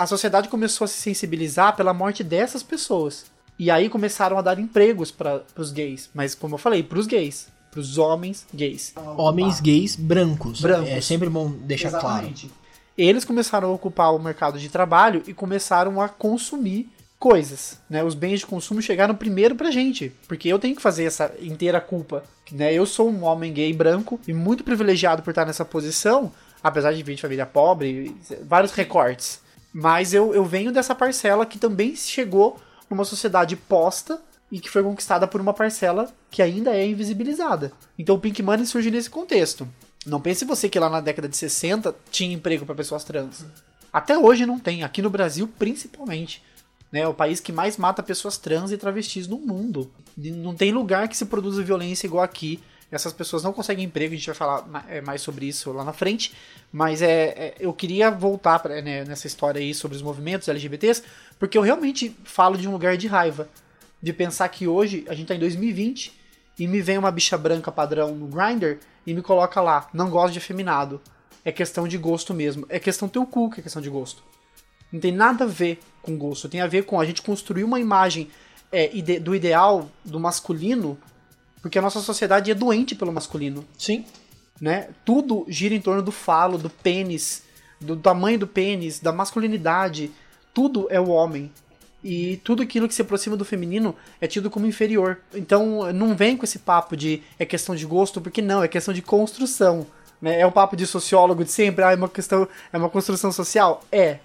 A 0.02 0.06
sociedade 0.06 0.49
começou 0.49 0.85
a 0.85 0.88
se 0.88 1.00
sensibilizar 1.00 1.76
pela 1.76 1.94
morte 1.94 2.25
dessas 2.25 2.61
pessoas. 2.61 3.26
E 3.56 3.71
aí 3.71 3.88
começaram 3.88 4.37
a 4.37 4.42
dar 4.42 4.59
empregos 4.59 5.12
para 5.12 5.44
os 5.56 5.71
gays. 5.71 6.11
Mas, 6.12 6.35
como 6.35 6.56
eu 6.56 6.59
falei, 6.59 6.82
para 6.82 6.99
os 6.99 7.06
gays. 7.06 7.47
Para 7.71 7.78
os 7.78 7.99
homens 7.99 8.44
gays. 8.52 8.92
Homens 9.16 9.61
gays 9.61 9.94
brancos. 9.94 10.61
Brancos. 10.61 10.88
É 10.90 11.00
sempre 11.00 11.28
bom 11.28 11.52
deixar 11.52 11.87
Exatamente. 11.87 12.49
claro. 12.49 12.62
Eles 12.99 13.25
começaram 13.25 13.68
a 13.68 13.73
ocupar 13.73 14.12
o 14.12 14.18
mercado 14.18 14.59
de 14.59 14.68
trabalho 14.68 15.23
e 15.25 15.32
começaram 15.32 16.00
a 16.00 16.09
consumir 16.09 16.90
coisas, 17.16 17.78
né? 17.88 18.02
Os 18.02 18.16
bens 18.16 18.40
de 18.40 18.47
consumo 18.47 18.82
chegaram 18.82 19.14
primeiro 19.14 19.54
pra 19.54 19.71
gente, 19.71 20.12
porque 20.26 20.49
eu 20.49 20.59
tenho 20.59 20.75
que 20.75 20.82
fazer 20.82 21.04
essa 21.04 21.32
inteira 21.40 21.80
culpa, 21.80 22.25
né? 22.50 22.75
Eu 22.75 22.87
sou 22.87 23.09
um 23.09 23.23
homem 23.23 23.52
gay 23.52 23.73
branco 23.73 24.18
e 24.26 24.35
muito 24.35 24.64
privilegiado 24.64 25.23
por 25.23 25.30
estar 25.30 25.47
nessa 25.47 25.64
posição, 25.64 26.32
apesar 26.61 26.92
de 26.92 27.04
vir 27.04 27.14
de 27.14 27.23
família 27.23 27.47
pobre, 27.47 28.16
vários 28.44 28.73
recortes. 28.73 29.40
Mas 29.72 30.12
eu, 30.12 30.34
eu 30.34 30.44
venho 30.44 30.72
dessa 30.72 30.94
parcela 30.94 31.46
que 31.46 31.58
também 31.58 31.96
chegou 31.96 32.60
numa 32.90 33.04
sociedade 33.04 33.56
posta 33.56 34.20
e 34.50 34.60
que 34.60 34.68
foi 34.68 34.82
conquistada 34.82 35.26
por 35.26 35.40
uma 35.40 35.54
parcela 35.54 36.12
que 36.30 36.42
ainda 36.42 36.76
é 36.76 36.86
invisibilizada. 36.86 37.72
Então 37.98 38.16
o 38.16 38.20
Pink 38.20 38.42
Money 38.42 38.66
surge 38.66 38.90
nesse 38.90 39.08
contexto. 39.08 39.66
Não 40.04 40.20
pense 40.20 40.44
você 40.44 40.68
que 40.68 40.78
lá 40.78 40.90
na 40.90 41.00
década 41.00 41.28
de 41.28 41.36
60 41.36 41.94
tinha 42.10 42.34
emprego 42.34 42.66
para 42.66 42.74
pessoas 42.74 43.02
trans. 43.02 43.46
Até 43.90 44.18
hoje 44.18 44.44
não 44.44 44.58
tem, 44.58 44.82
aqui 44.82 45.00
no 45.00 45.08
Brasil 45.08 45.48
principalmente. 45.58 46.42
Né, 46.90 47.00
é 47.00 47.08
o 47.08 47.14
país 47.14 47.40
que 47.40 47.50
mais 47.50 47.78
mata 47.78 48.02
pessoas 48.02 48.36
trans 48.36 48.70
e 48.70 48.76
travestis 48.76 49.26
no 49.26 49.38
mundo. 49.38 49.90
Não 50.14 50.54
tem 50.54 50.70
lugar 50.70 51.08
que 51.08 51.16
se 51.16 51.24
produza 51.24 51.62
violência 51.62 52.06
igual 52.06 52.22
aqui. 52.22 52.60
Essas 52.92 53.12
pessoas 53.12 53.42
não 53.42 53.52
conseguem 53.52 53.87
emprego, 53.87 54.12
a 54.12 54.16
gente 54.16 54.26
vai 54.26 54.34
falar 54.34 54.84
é, 54.88 55.00
mais 55.00 55.22
sobre 55.22 55.46
isso 55.46 55.72
lá 55.72 55.82
na 55.82 55.94
frente. 55.94 56.34
Mas 56.70 57.00
é, 57.00 57.25
é 57.25 57.54
eu 57.58 57.72
queria 57.72 58.11
voltar 58.11 58.58
pra, 58.58 58.82
né, 58.82 59.04
nessa 59.04 59.26
história 59.26 59.58
aí 59.58 59.72
sobre 59.75 59.96
os 59.96 60.02
movimentos 60.02 60.46
LGBTs, 60.46 61.02
porque 61.38 61.56
eu 61.56 61.62
realmente 61.62 62.14
falo 62.25 62.56
de 62.56 62.68
um 62.68 62.72
lugar 62.72 62.96
de 62.96 63.06
raiva 63.06 63.49
de 64.02 64.12
pensar 64.12 64.49
que 64.49 64.68
hoje 64.68 65.04
a 65.08 65.14
gente 65.14 65.28
tá 65.28 65.34
em 65.34 65.38
2020 65.38 66.12
e 66.58 66.66
me 66.66 66.82
vem 66.82 66.99
uma 66.99 67.11
bicha 67.11 67.38
branca 67.38 67.72
padrão 67.72 68.14
no 68.14 68.26
Grindr 68.26 68.78
e 69.06 69.14
me 69.14 69.22
coloca 69.22 69.61
lá, 69.61 69.88
não 69.92 70.11
gosto 70.11 70.32
de 70.32 70.38
afeminado. 70.38 71.00
É 71.44 71.50
questão 71.50 71.88
de 71.88 71.99
gosto 71.99 72.34
mesmo. 72.34 72.66
É 72.68 72.78
questão 72.78 73.08
teu 73.08 73.26
cu 73.26 73.50
que 73.50 73.61
é 73.61 73.62
questão 73.62 73.82
de 73.82 73.90
gosto. 73.90 74.22
Não 74.92 75.00
tem 75.00 75.11
nada 75.11 75.44
a 75.44 75.46
ver 75.46 75.80
com 76.02 76.16
gosto. 76.16 76.49
Tem 76.49 76.61
a 76.61 76.66
ver 76.66 76.84
com 76.84 77.00
a 77.00 77.04
gente 77.04 77.22
construir 77.22 77.64
uma 77.64 77.80
imagem 77.80 78.30
é, 78.70 78.94
ide 78.96 79.18
do 79.18 79.34
ideal 79.34 79.90
do 80.04 80.18
masculino, 80.18 80.99
porque 81.62 81.78
a 81.78 81.83
nossa 81.83 82.00
sociedade 82.00 82.50
é 82.50 82.54
doente 82.54 82.95
pelo 82.95 83.12
masculino. 83.12 83.64
Sim. 83.78 84.04
Né? 84.61 84.88
Tudo 85.04 85.47
gira 85.49 85.75
em 85.75 85.81
torno 85.81 86.02
do 86.02 86.12
falo, 86.12 86.59
do 86.59 86.69
pênis, 86.69 87.45
do 87.81 87.97
tamanho 87.97 88.40
do 88.40 88.47
pênis, 88.47 88.99
da 88.99 89.12
masculinidade. 89.12 90.11
Tudo 90.52 90.88
é 90.90 91.00
o 91.00 91.09
homem. 91.09 91.50
E 92.04 92.38
tudo 92.38 92.62
aquilo 92.62 92.88
que 92.88 92.95
se 92.95 93.02
aproxima 93.02 93.37
do 93.37 93.45
feminino 93.45 93.95
é 94.21 94.26
tido 94.26 94.50
como 94.50 94.66
inferior. 94.66 95.21
Então 95.33 95.92
não 95.92 96.16
vem 96.16 96.37
com 96.37 96.45
esse 96.45 96.59
papo 96.59 96.97
de 96.97 97.23
é 97.38 97.47
questão 97.47 97.76
de 97.76 97.87
gosto, 97.87 98.21
porque 98.21 98.42
não, 98.42 98.62
é 98.62 98.66
questão 98.66 98.92
de 98.92 99.00
construção. 99.00 99.87
Né? 100.21 100.40
É 100.40 100.47
o 100.47 100.52
papo 100.52 100.76
de 100.76 100.85
sociólogo 100.85 101.45
de 101.45 101.50
sempre, 101.50 101.85
ah, 101.85 101.92
é 101.92 101.95
uma 101.95 102.09
questão, 102.09 102.49
é 102.73 102.76
uma 102.78 102.90
construção 102.90 103.31
social? 103.31 103.85
É. 103.90 104.19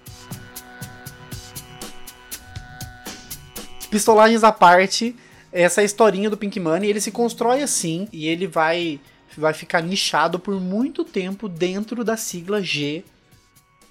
Pistolagens 3.91 4.43
à 4.43 4.51
parte, 4.51 5.15
essa 5.57 5.83
historinha 5.83 6.29
do 6.29 6.37
Pink 6.37 6.59
Money, 6.59 6.89
ele 6.89 7.01
se 7.01 7.11
constrói 7.11 7.63
assim 7.63 8.07
e 8.13 8.27
ele 8.27 8.45
vai 8.45 9.01
vai 9.35 9.53
ficar 9.53 9.81
nichado 9.81 10.39
por 10.39 10.59
muito 10.59 11.03
tempo 11.03 11.47
dentro 11.47 12.03
da 12.03 12.17
sigla 12.17 12.59
G, 12.61 13.03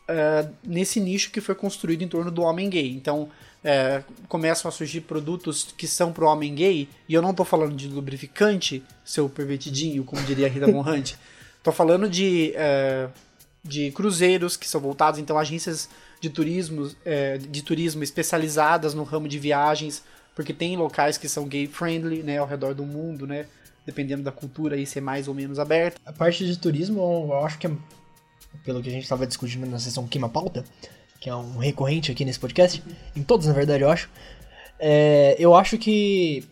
uh, 0.08 0.52
nesse 0.64 0.98
nicho 0.98 1.30
que 1.30 1.40
foi 1.40 1.54
construído 1.54 2.02
em 2.02 2.08
torno 2.08 2.32
do 2.32 2.42
homem 2.42 2.68
gay. 2.68 2.90
Então, 2.90 3.28
é, 3.62 4.02
começam 4.28 4.68
a 4.68 4.72
surgir 4.72 5.02
produtos 5.02 5.72
que 5.76 5.86
são 5.86 6.12
pro 6.12 6.26
homem 6.26 6.52
gay, 6.52 6.88
e 7.08 7.14
eu 7.14 7.22
não 7.22 7.32
tô 7.32 7.44
falando 7.44 7.76
de 7.76 7.86
lubrificante, 7.86 8.82
seu 9.04 9.28
pervertidinho, 9.28 10.02
como 10.02 10.20
diria 10.22 10.46
a 10.46 10.50
Rita 10.50 10.70
Von 10.70 10.88
Hunt, 10.88 11.14
tô 11.62 11.70
falando 11.70 12.08
de, 12.08 12.52
é, 12.56 13.08
de 13.62 13.92
cruzeiros 13.92 14.56
que 14.56 14.68
são 14.68 14.80
voltados, 14.80 15.20
então 15.20 15.38
agências 15.38 15.88
de 16.20 16.30
turismo, 16.30 16.90
de 17.50 17.62
turismo 17.62 18.02
especializadas 18.02 18.94
no 18.94 19.04
ramo 19.04 19.28
de 19.28 19.38
viagens, 19.38 20.02
porque 20.36 20.52
tem 20.52 20.76
locais 20.76 21.16
que 21.16 21.30
são 21.30 21.48
gay 21.48 21.66
friendly, 21.66 22.22
né, 22.22 22.36
ao 22.36 22.46
redor 22.46 22.74
do 22.74 22.84
mundo, 22.84 23.26
né, 23.26 23.46
dependendo 23.86 24.22
da 24.22 24.30
cultura 24.30 24.76
aí 24.76 24.86
ser 24.86 25.00
mais 25.00 25.26
ou 25.26 25.34
menos 25.34 25.58
aberta. 25.58 25.98
A 26.04 26.12
parte 26.12 26.46
de 26.46 26.58
turismo, 26.58 27.00
eu 27.30 27.44
acho 27.44 27.58
que 27.58 27.66
é, 27.66 27.70
pelo 28.62 28.82
que 28.82 28.90
a 28.90 28.92
gente 28.92 29.04
estava 29.04 29.26
discutindo 29.26 29.66
na 29.66 29.78
sessão 29.78 30.06
Queima 30.06 30.28
Pauta, 30.28 30.62
que 31.18 31.30
é 31.30 31.34
um 31.34 31.56
recorrente 31.56 32.12
aqui 32.12 32.22
nesse 32.22 32.38
podcast, 32.38 32.84
em 33.16 33.22
todos 33.22 33.46
na 33.46 33.54
verdade 33.54 33.82
eu 33.82 33.90
acho, 33.90 34.10
é, 34.78 35.34
eu 35.38 35.54
acho 35.54 35.78
que 35.78 36.44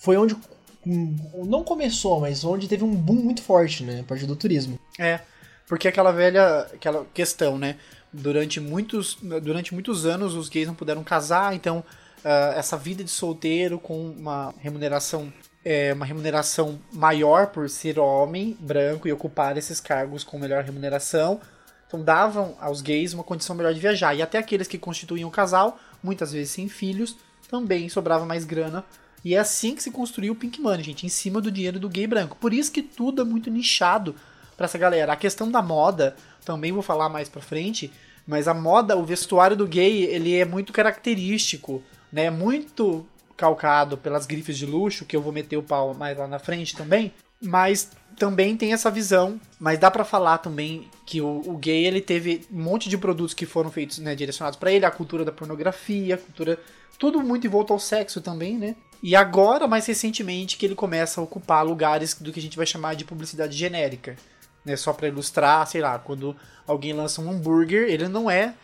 foi 0.00 0.16
onde 0.16 0.36
não 0.84 1.62
começou, 1.62 2.18
mas 2.18 2.42
onde 2.44 2.66
teve 2.66 2.82
um 2.82 2.94
boom 2.94 3.22
muito 3.22 3.42
forte, 3.42 3.84
né, 3.84 4.00
a 4.00 4.04
parte 4.04 4.26
do 4.26 4.34
turismo. 4.34 4.80
É, 4.98 5.20
porque 5.68 5.86
aquela 5.86 6.10
velha 6.10 6.62
aquela 6.74 7.06
questão, 7.14 7.56
né, 7.56 7.76
durante 8.12 8.58
muitos 8.58 9.16
durante 9.22 9.72
muitos 9.72 10.06
anos 10.06 10.34
os 10.34 10.48
gays 10.48 10.66
não 10.66 10.74
puderam 10.74 11.04
casar, 11.04 11.54
então 11.54 11.84
uh, 12.28 12.58
essa 12.58 12.76
vida 12.76 13.02
de 13.02 13.10
solteiro 13.10 13.78
com 13.78 14.10
uma 14.10 14.54
remuneração 14.58 15.32
é, 15.64 15.92
uma 15.92 16.06
remuneração 16.06 16.78
maior 16.92 17.48
por 17.48 17.68
ser 17.68 17.98
homem 17.98 18.56
branco 18.60 19.08
e 19.08 19.12
ocupar 19.12 19.56
esses 19.58 19.80
cargos 19.80 20.22
com 20.22 20.38
melhor 20.38 20.62
remuneração 20.62 21.40
então 21.88 22.02
davam 22.02 22.54
aos 22.60 22.82
gays 22.82 23.14
uma 23.14 23.24
condição 23.24 23.56
melhor 23.56 23.72
de 23.72 23.80
viajar. 23.80 24.14
E 24.14 24.20
até 24.20 24.36
aqueles 24.36 24.68
que 24.68 24.78
constituíam 24.78 25.28
o 25.28 25.32
casal, 25.32 25.80
muitas 26.02 26.32
vezes 26.32 26.52
sem 26.52 26.68
filhos, 26.68 27.16
também 27.50 27.88
sobrava 27.88 28.26
mais 28.26 28.44
grana. 28.44 28.84
E 29.24 29.34
é 29.34 29.38
assim 29.38 29.74
que 29.74 29.82
se 29.82 29.90
construiu 29.90 30.34
o 30.34 30.36
Pink 30.36 30.60
Money, 30.60 30.84
gente, 30.84 31.06
em 31.06 31.08
cima 31.08 31.40
do 31.40 31.50
dinheiro 31.50 31.80
do 31.80 31.88
gay 31.88 32.06
branco. 32.06 32.36
Por 32.36 32.52
isso 32.52 32.70
que 32.70 32.82
tudo 32.82 33.22
é 33.22 33.24
muito 33.24 33.50
nichado 33.50 34.14
para 34.54 34.66
essa 34.66 34.76
galera. 34.76 35.14
A 35.14 35.16
questão 35.16 35.50
da 35.50 35.62
moda, 35.62 36.14
também 36.44 36.72
vou 36.72 36.82
falar 36.82 37.08
mais 37.08 37.28
pra 37.28 37.40
frente, 37.40 37.90
mas 38.26 38.46
a 38.46 38.54
moda, 38.54 38.96
o 38.96 39.04
vestuário 39.04 39.56
do 39.56 39.66
gay, 39.66 40.04
ele 40.04 40.36
é 40.36 40.44
muito 40.44 40.74
característico, 40.74 41.82
né? 42.12 42.30
Muito 42.30 43.06
calcado 43.36 43.96
pelas 43.96 44.26
grifes 44.26 44.58
de 44.58 44.66
luxo, 44.66 45.04
que 45.04 45.16
eu 45.16 45.22
vou 45.22 45.32
meter 45.32 45.56
o 45.56 45.62
pau 45.62 45.94
mais 45.94 46.18
lá 46.18 46.26
na 46.26 46.38
frente 46.38 46.76
também. 46.76 47.12
Mas 47.40 47.92
também 48.18 48.56
tem 48.56 48.72
essa 48.72 48.90
visão, 48.90 49.40
mas 49.60 49.78
dá 49.78 49.90
para 49.90 50.04
falar 50.04 50.38
também 50.38 50.90
que 51.06 51.20
o, 51.20 51.40
o, 51.46 51.56
gay 51.56 51.86
ele 51.86 52.00
teve 52.00 52.44
um 52.52 52.60
monte 52.60 52.88
de 52.88 52.98
produtos 52.98 53.32
que 53.32 53.46
foram 53.46 53.70
feitos, 53.70 53.98
né, 53.98 54.16
direcionados 54.16 54.58
para 54.58 54.72
ele, 54.72 54.84
a 54.84 54.90
cultura 54.90 55.24
da 55.24 55.30
pornografia, 55.30 56.16
a 56.16 56.18
cultura 56.18 56.58
tudo 56.98 57.22
muito 57.22 57.46
em 57.46 57.50
volta 57.50 57.72
ao 57.72 57.78
sexo 57.78 58.20
também, 58.20 58.58
né? 58.58 58.74
E 59.00 59.14
agora, 59.14 59.68
mais 59.68 59.86
recentemente, 59.86 60.56
que 60.56 60.66
ele 60.66 60.74
começa 60.74 61.20
a 61.20 61.24
ocupar 61.24 61.64
lugares 61.64 62.14
do 62.14 62.32
que 62.32 62.40
a 62.40 62.42
gente 62.42 62.56
vai 62.56 62.66
chamar 62.66 62.96
de 62.96 63.04
publicidade 63.04 63.56
genérica, 63.56 64.16
né? 64.64 64.74
Só 64.74 64.92
para 64.92 65.06
ilustrar, 65.06 65.64
sei 65.68 65.80
lá, 65.80 65.96
quando 66.00 66.34
alguém 66.66 66.92
lança 66.92 67.22
um 67.22 67.30
hambúrguer, 67.30 67.88
ele 67.88 68.08
não 68.08 68.28
é 68.28 68.54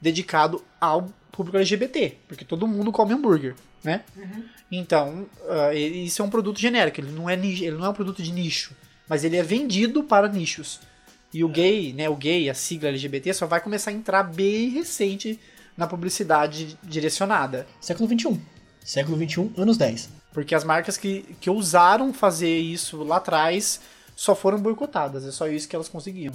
dedicado 0.00 0.64
ao 0.80 1.08
público 1.32 1.56
LGBT, 1.56 2.16
porque 2.26 2.44
todo 2.44 2.66
mundo 2.66 2.92
come 2.92 3.14
hambúrguer, 3.14 3.54
né? 3.82 4.02
Uhum. 4.16 4.44
Então, 4.70 5.26
uh, 5.44 5.72
isso 5.74 6.20
é 6.20 6.24
um 6.24 6.30
produto 6.30 6.58
genérico, 6.58 7.00
ele 7.00 7.12
não 7.12 7.28
é 7.28 7.34
ele 7.34 7.72
não 7.72 7.86
é 7.86 7.88
um 7.88 7.94
produto 7.94 8.22
de 8.22 8.32
nicho 8.32 8.74
mas 9.08 9.24
ele 9.24 9.36
é 9.36 9.42
vendido 9.42 10.04
para 10.04 10.28
nichos. 10.28 10.80
E 11.32 11.42
o 11.42 11.48
gay, 11.48 11.92
né, 11.92 12.08
o 12.08 12.16
gay, 12.16 12.48
a 12.48 12.54
sigla 12.54 12.88
LGBT, 12.88 13.32
só 13.34 13.46
vai 13.46 13.60
começar 13.60 13.90
a 13.90 13.94
entrar 13.94 14.22
bem 14.22 14.70
recente 14.70 15.40
na 15.76 15.86
publicidade 15.86 16.78
direcionada. 16.82 17.66
Século 17.80 18.08
XXI. 18.08 18.40
Século 18.84 19.16
XXI, 19.16 19.50
anos 19.56 19.76
10. 19.76 20.10
Porque 20.32 20.54
as 20.54 20.64
marcas 20.64 20.96
que, 20.96 21.22
que 21.40 21.50
ousaram 21.50 22.12
fazer 22.12 22.58
isso 22.58 23.02
lá 23.02 23.16
atrás 23.16 23.80
só 24.16 24.34
foram 24.34 24.58
boicotadas. 24.58 25.24
É 25.24 25.30
só 25.30 25.48
isso 25.48 25.68
que 25.68 25.76
elas 25.76 25.88
conseguiam. 25.88 26.32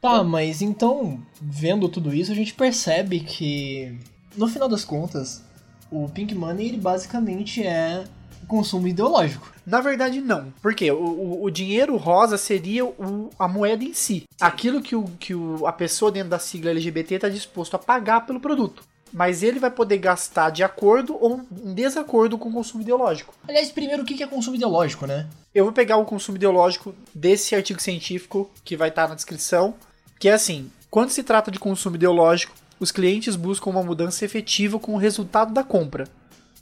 Tá, 0.00 0.24
mas 0.24 0.62
então, 0.62 1.20
vendo 1.40 1.88
tudo 1.88 2.14
isso, 2.14 2.32
a 2.32 2.34
gente 2.34 2.54
percebe 2.54 3.20
que, 3.20 3.98
no 4.34 4.48
final 4.48 4.68
das 4.68 4.84
contas, 4.84 5.44
o 5.90 6.08
Pink 6.08 6.34
Money 6.34 6.68
ele 6.68 6.78
basicamente 6.78 7.62
é 7.62 8.04
consumo 8.50 8.88
ideológico. 8.88 9.52
Na 9.64 9.80
verdade, 9.80 10.20
não. 10.20 10.52
Porque 10.60 10.90
o, 10.90 10.96
o, 10.96 11.44
o 11.44 11.50
dinheiro 11.50 11.96
rosa 11.96 12.36
seria 12.36 12.84
o, 12.84 13.30
a 13.38 13.46
moeda 13.46 13.84
em 13.84 13.94
si. 13.94 14.24
Aquilo 14.40 14.82
que, 14.82 14.96
o, 14.96 15.04
que 15.20 15.34
o, 15.34 15.66
a 15.66 15.72
pessoa 15.72 16.10
dentro 16.10 16.30
da 16.30 16.38
sigla 16.38 16.70
LGBT 16.70 17.14
está 17.14 17.28
disposto 17.28 17.74
a 17.76 17.78
pagar 17.78 18.26
pelo 18.26 18.40
produto. 18.40 18.82
Mas 19.12 19.42
ele 19.42 19.58
vai 19.58 19.70
poder 19.70 19.98
gastar 19.98 20.50
de 20.50 20.62
acordo 20.62 21.16
ou 21.20 21.40
em 21.64 21.74
desacordo 21.74 22.38
com 22.38 22.48
o 22.48 22.52
consumo 22.52 22.82
ideológico. 22.82 23.34
Aliás, 23.46 23.70
primeiro, 23.70 24.02
o 24.02 24.06
que 24.06 24.22
é 24.22 24.26
consumo 24.26 24.56
ideológico, 24.56 25.06
né? 25.06 25.28
Eu 25.54 25.64
vou 25.64 25.72
pegar 25.72 25.96
o 25.96 26.04
consumo 26.04 26.36
ideológico 26.36 26.94
desse 27.14 27.54
artigo 27.54 27.82
científico 27.82 28.50
que 28.64 28.76
vai 28.76 28.88
estar 28.88 29.08
na 29.08 29.16
descrição, 29.16 29.74
que 30.20 30.28
é 30.28 30.32
assim: 30.32 30.70
quando 30.88 31.10
se 31.10 31.24
trata 31.24 31.50
de 31.50 31.58
consumo 31.58 31.96
ideológico, 31.96 32.54
os 32.78 32.92
clientes 32.92 33.34
buscam 33.34 33.70
uma 33.70 33.82
mudança 33.82 34.24
efetiva 34.24 34.78
com 34.78 34.94
o 34.94 34.98
resultado 34.98 35.52
da 35.52 35.64
compra. 35.64 36.06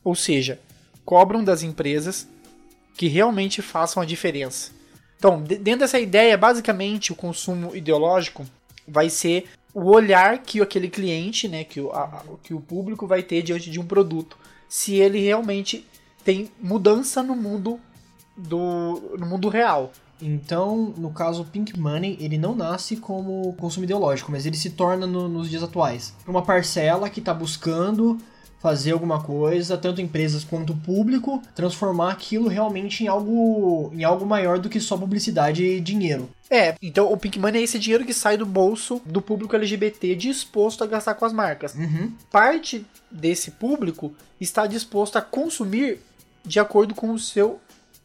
Ou 0.03 0.15
seja, 0.15 0.59
cobram 1.05 1.45
das 1.45 1.63
empresas 1.63 2.27
que 2.97 3.09
realmente 3.09 3.61
façam 3.61 4.03
a 4.03 4.07
diferença. 4.07 4.71
Então, 5.19 5.43
dentro 5.43 5.81
dessa 5.81 5.99
ideia, 5.99 6.39
basicamente, 6.39 7.13
o 7.13 7.17
consumo 7.17 7.75
ideológico 7.75 8.47
vai 8.87 9.11
ser 9.11 9.47
o 9.75 9.91
olhar 9.91 10.39
que 10.39 10.61
aquele 10.61 10.89
cliente, 10.89 11.49
né, 11.49 11.65
que 11.65 11.81
o, 11.81 11.91
a, 11.91 12.25
que 12.43 12.55
o 12.55 12.61
público 12.61 13.07
vai 13.07 13.23
ter 13.23 13.43
diante 13.43 13.71
de 13.71 13.79
um 13.79 13.87
produto, 13.87 14.39
se 14.69 14.95
ele 14.95 15.21
realmente 15.21 15.87
tem 16.25 16.51
mudança 16.61 17.23
no 17.23 17.35
mundo 17.35 17.81
do 18.37 19.17
no 19.19 19.27
mundo 19.27 19.49
real. 19.49 19.93
Então, 20.21 20.95
no 20.97 21.11
caso, 21.11 21.43
o 21.43 21.45
Pink 21.45 21.79
Money, 21.79 22.17
ele 22.21 22.39
não 22.39 22.55
nasce 22.55 22.97
como 22.97 23.53
consumo 23.55 23.85
ideológico, 23.85 24.33
mas 24.33 24.47
ele 24.47 24.57
se 24.57 24.71
torna 24.71 25.07
no, 25.07 25.29
nos 25.29 25.49
dias 25.49 25.63
atuais. 25.63 26.15
Uma 26.27 26.43
parcela 26.43 27.09
que 27.09 27.21
está 27.21 27.33
buscando 27.33 28.19
fazer 28.61 28.93
alguma 28.93 29.23
coisa, 29.23 29.79
tanto 29.79 30.01
empresas 30.01 30.45
quanto 30.45 30.75
público, 30.75 31.43
transformar 31.55 32.11
aquilo 32.11 32.49
realmente 32.49 33.05
em 33.05 33.07
algo, 33.07 33.93
em 33.95 34.05
algo 34.05 34.27
maior 34.27 34.59
do 34.59 34.69
que 34.69 34.81
só 34.81 34.97
publicidade 34.97 35.63
e 35.63 35.81
dinheiro. 35.81 36.29
É, 36.51 36.75
então 36.83 37.13
o 37.13 37.17
Pink 37.17 37.39
Money 37.39 37.61
é 37.61 37.65
esse 37.65 37.79
dinheiro 37.79 38.05
que 38.05 38.15
sai 38.15 38.37
do 38.37 38.47
bolso 38.47 39.01
do 39.05 39.21
público 39.21 39.55
LGBT 39.55 40.15
disposto 40.15 40.83
a 40.83 40.87
gastar 40.87 41.15
com 41.15 41.25
as 41.25 41.33
marcas. 41.33 41.75
Uhum. 41.75 42.13
Parte 42.31 42.85
desse 43.11 43.53
público 43.53 44.13
está 44.41 44.67
disposto 44.67 45.17
a 45.17 45.23
consumir 45.23 46.01
de 46.45 46.59
acordo 46.59 46.95
com 46.95 47.13
o 47.13 47.19
seu 47.19 47.61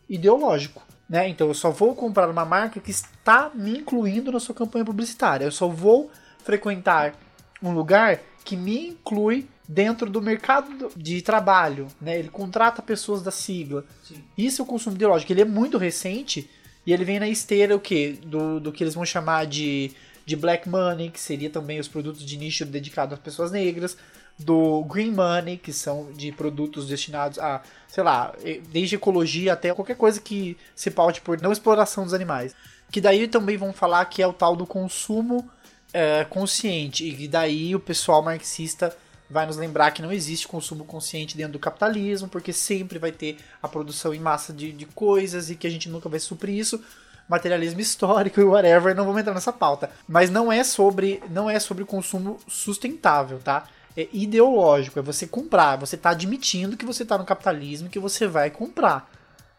ideológico. 0.10 0.84
Né? 1.10 1.30
Então 1.30 1.48
eu 1.48 1.54
só 1.54 1.70
vou 1.70 1.96
comprar 1.96 2.30
uma 2.30 2.46
marca 2.46 2.80
que 2.80 2.92
está 2.92 3.52
me 3.54 3.80
incluindo 3.80 4.32
na 4.32 4.40
sua 4.40 4.56
campanha 4.56 4.86
publicitária. 4.86 5.46
Eu 5.46 5.52
só 5.52 5.68
vou 5.68 6.10
frequentar 6.44 7.14
um 7.62 7.74
lugar 7.74 8.20
que 8.44 8.56
me 8.56 8.90
inclui 8.90 9.48
dentro 9.68 10.10
do 10.10 10.22
mercado 10.22 10.92
de 10.96 11.22
trabalho, 11.22 11.88
né? 12.02 12.20
Ele 12.20 12.30
contrata 12.30 12.82
pessoas 12.82 13.22
da 13.22 13.32
sigla. 13.32 13.86
Sim. 14.04 14.22
Isso 14.38 14.62
é 14.62 14.64
o 14.64 14.68
consumo 14.68 14.96
ideológico. 14.96 15.32
Ele 15.32 15.42
é 15.42 15.46
muito 15.46 15.78
recente 15.78 16.50
e 16.86 16.92
ele 16.92 17.06
vem 17.06 17.20
na 17.20 17.28
esteira 17.28 17.76
o 17.76 17.80
quê? 17.80 18.18
Do, 18.26 18.60
do 18.60 18.72
que 18.72 18.84
eles 18.84 18.94
vão 18.94 19.06
chamar 19.06 19.46
de, 19.46 19.92
de 20.26 20.36
black 20.36 20.68
money, 20.70 21.10
que 21.10 21.20
seria 21.20 21.50
também 21.50 21.80
os 21.80 21.88
produtos 21.88 22.26
de 22.26 22.38
nicho 22.38 22.66
dedicados 22.66 23.14
às 23.14 23.20
pessoas 23.20 23.52
negras, 23.52 23.98
do 24.38 24.84
green 24.86 25.12
money, 25.12 25.58
que 25.58 25.72
são 25.72 26.12
de 26.12 26.32
produtos 26.32 26.88
destinados 26.88 27.38
a, 27.38 27.62
sei 27.88 28.04
lá, 28.04 28.34
desde 28.72 28.96
ecologia 28.96 29.54
até 29.54 29.74
qualquer 29.74 29.96
coisa 29.96 30.20
que 30.20 30.58
se 30.76 30.90
paute 30.90 31.22
por 31.22 31.40
não 31.42 31.52
exploração 31.52 32.04
dos 32.04 32.14
animais. 32.14 32.56
Que 32.92 33.00
daí 33.00 33.28
também 33.28 33.58
vão 33.58 33.74
falar 33.74 34.06
que 34.06 34.22
é 34.22 34.28
o 34.28 34.34
tal 34.34 34.56
do 34.56 34.66
consumo 34.66 35.50
é, 35.94 36.26
consciente, 36.26 37.06
e 37.08 37.28
daí 37.28 37.76
o 37.76 37.80
pessoal 37.80 38.24
marxista 38.24 38.96
vai 39.30 39.46
nos 39.46 39.58
lembrar 39.58 39.92
que 39.92 40.02
não 40.02 40.12
existe 40.12 40.48
consumo 40.48 40.86
consciente 40.86 41.36
dentro 41.36 41.54
do 41.54 41.60
capitalismo, 41.60 42.28
porque 42.28 42.54
sempre 42.54 43.00
vai 43.00 43.12
ter 43.12 43.38
a 43.62 43.68
produção 43.68 44.14
em 44.14 44.20
massa 44.20 44.54
de, 44.54 44.72
de 44.72 44.86
coisas 44.86 45.50
e 45.50 45.56
que 45.56 45.66
a 45.66 45.70
gente 45.70 45.90
nunca 45.90 46.08
vai 46.08 46.20
suprir 46.20 46.56
isso. 46.56 46.84
Materialismo 47.28 47.80
histórico 47.80 48.40
e 48.40 48.44
whatever, 48.44 48.96
não 48.96 49.06
vamos 49.06 49.22
entrar 49.22 49.34
nessa 49.34 49.54
pauta. 49.54 49.90
Mas 50.08 50.30
não 50.30 50.52
é 50.52 50.64
sobre 50.64 51.22
não 51.30 51.50
é 51.50 51.60
sobre 51.60 51.86
consumo 51.86 52.38
sustentável, 52.48 53.40
tá? 53.40 53.66
É 53.96 54.08
ideológico, 54.12 55.00
é 55.00 55.02
você 55.02 55.28
comprar, 55.28 55.78
você 55.78 55.96
tá 55.96 56.10
admitindo 56.10 56.76
que 56.76 56.86
você 56.86 57.06
tá 57.06 57.18
no 57.18 57.26
capitalismo, 57.26 57.90
que 57.90 58.00
você 58.00 58.28
vai 58.28 58.50
comprar. 58.50 59.10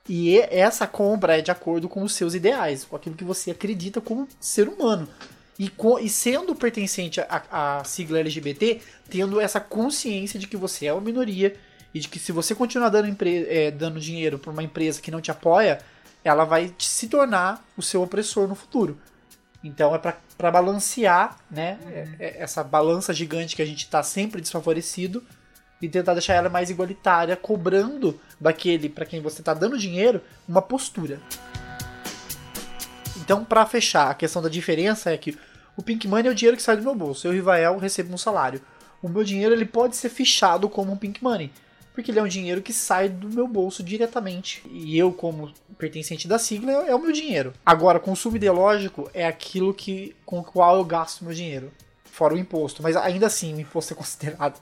E 0.08 0.38
essa 0.38 0.86
compra 0.86 1.38
é 1.38 1.40
de 1.40 1.50
acordo 1.50 1.88
com 1.88 2.02
os 2.02 2.12
seus 2.12 2.34
ideais, 2.34 2.84
com 2.84 2.96
aquilo 2.96 3.16
que 3.16 3.24
você 3.24 3.50
acredita 3.50 4.00
como 4.00 4.28
ser 4.38 4.68
humano. 4.68 5.08
E, 5.58 5.70
e 6.02 6.08
sendo 6.08 6.54
pertencente 6.54 7.20
à 7.20 7.82
sigla 7.84 8.18
LGBT, 8.18 8.80
tendo 9.08 9.40
essa 9.40 9.60
consciência 9.60 10.38
de 10.38 10.46
que 10.46 10.56
você 10.56 10.86
é 10.86 10.92
uma 10.92 11.00
minoria 11.00 11.54
e 11.94 12.00
de 12.00 12.08
que 12.08 12.18
se 12.18 12.32
você 12.32 12.54
continuar 12.54 12.88
dando, 12.88 13.16
é, 13.22 13.70
dando 13.70 14.00
dinheiro 14.00 14.38
para 14.38 14.50
uma 14.50 14.64
empresa 14.64 15.00
que 15.00 15.12
não 15.12 15.20
te 15.20 15.30
apoia, 15.30 15.78
ela 16.24 16.44
vai 16.44 16.74
se 16.78 17.06
tornar 17.08 17.62
o 17.76 17.82
seu 17.82 18.02
opressor 18.02 18.48
no 18.48 18.54
futuro. 18.54 18.98
Então 19.62 19.94
é 19.94 19.98
para 19.98 20.50
balancear 20.50 21.36
né, 21.50 21.78
uhum. 21.82 22.16
essa 22.18 22.64
balança 22.64 23.12
gigante 23.12 23.54
que 23.54 23.62
a 23.62 23.66
gente 23.66 23.84
está 23.84 24.02
sempre 24.02 24.40
desfavorecido 24.40 25.22
e 25.80 25.88
tentar 25.88 26.14
deixar 26.14 26.34
ela 26.34 26.48
mais 26.48 26.70
igualitária, 26.70 27.36
cobrando 27.36 28.18
daquele 28.40 28.88
para 28.88 29.04
quem 29.04 29.20
você 29.20 29.42
está 29.42 29.52
dando 29.52 29.78
dinheiro 29.78 30.22
uma 30.48 30.62
postura. 30.62 31.20
Então, 33.16 33.44
para 33.44 33.64
fechar, 33.64 34.10
a 34.10 34.14
questão 34.14 34.42
da 34.42 34.48
diferença 34.48 35.10
é 35.10 35.16
que 35.16 35.38
o 35.76 35.82
Pink 35.82 36.06
Money 36.06 36.28
é 36.28 36.30
o 36.30 36.34
dinheiro 36.34 36.56
que 36.56 36.62
sai 36.62 36.76
do 36.76 36.82
meu 36.82 36.94
bolso. 36.94 37.26
Eu, 37.26 37.32
Rivael, 37.32 37.78
recebo 37.78 38.12
um 38.12 38.18
salário. 38.18 38.60
O 39.02 39.08
meu 39.08 39.24
dinheiro 39.24 39.54
ele 39.54 39.64
pode 39.64 39.96
ser 39.96 40.08
fichado 40.08 40.68
como 40.68 40.92
um 40.92 40.96
Pink 40.96 41.22
Money, 41.22 41.50
porque 41.94 42.10
ele 42.10 42.18
é 42.18 42.22
um 42.22 42.28
dinheiro 42.28 42.60
que 42.60 42.72
sai 42.72 43.08
do 43.08 43.30
meu 43.30 43.46
bolso 43.46 43.82
diretamente. 43.82 44.60
E 44.68 44.98
eu, 44.98 45.12
como 45.12 45.54
pertencente 45.78 46.26
da 46.26 46.40
sigla, 46.40 46.72
é 46.72 46.94
o 46.94 47.00
meu 47.00 47.12
dinheiro. 47.12 47.54
Agora, 47.64 48.00
consumo 48.00 48.36
ideológico 48.36 49.08
é 49.14 49.24
aquilo 49.24 49.72
que 49.72 50.14
com 50.26 50.40
o 50.40 50.44
qual 50.44 50.76
eu 50.76 50.84
gasto 50.84 51.24
meu 51.24 51.32
dinheiro, 51.32 51.72
fora 52.04 52.34
o 52.34 52.38
imposto. 52.38 52.82
Mas 52.82 52.96
ainda 52.96 53.28
assim, 53.28 53.54
o 53.54 53.60
imposto 53.60 53.94
é 53.94 53.96
considerado 53.96 54.60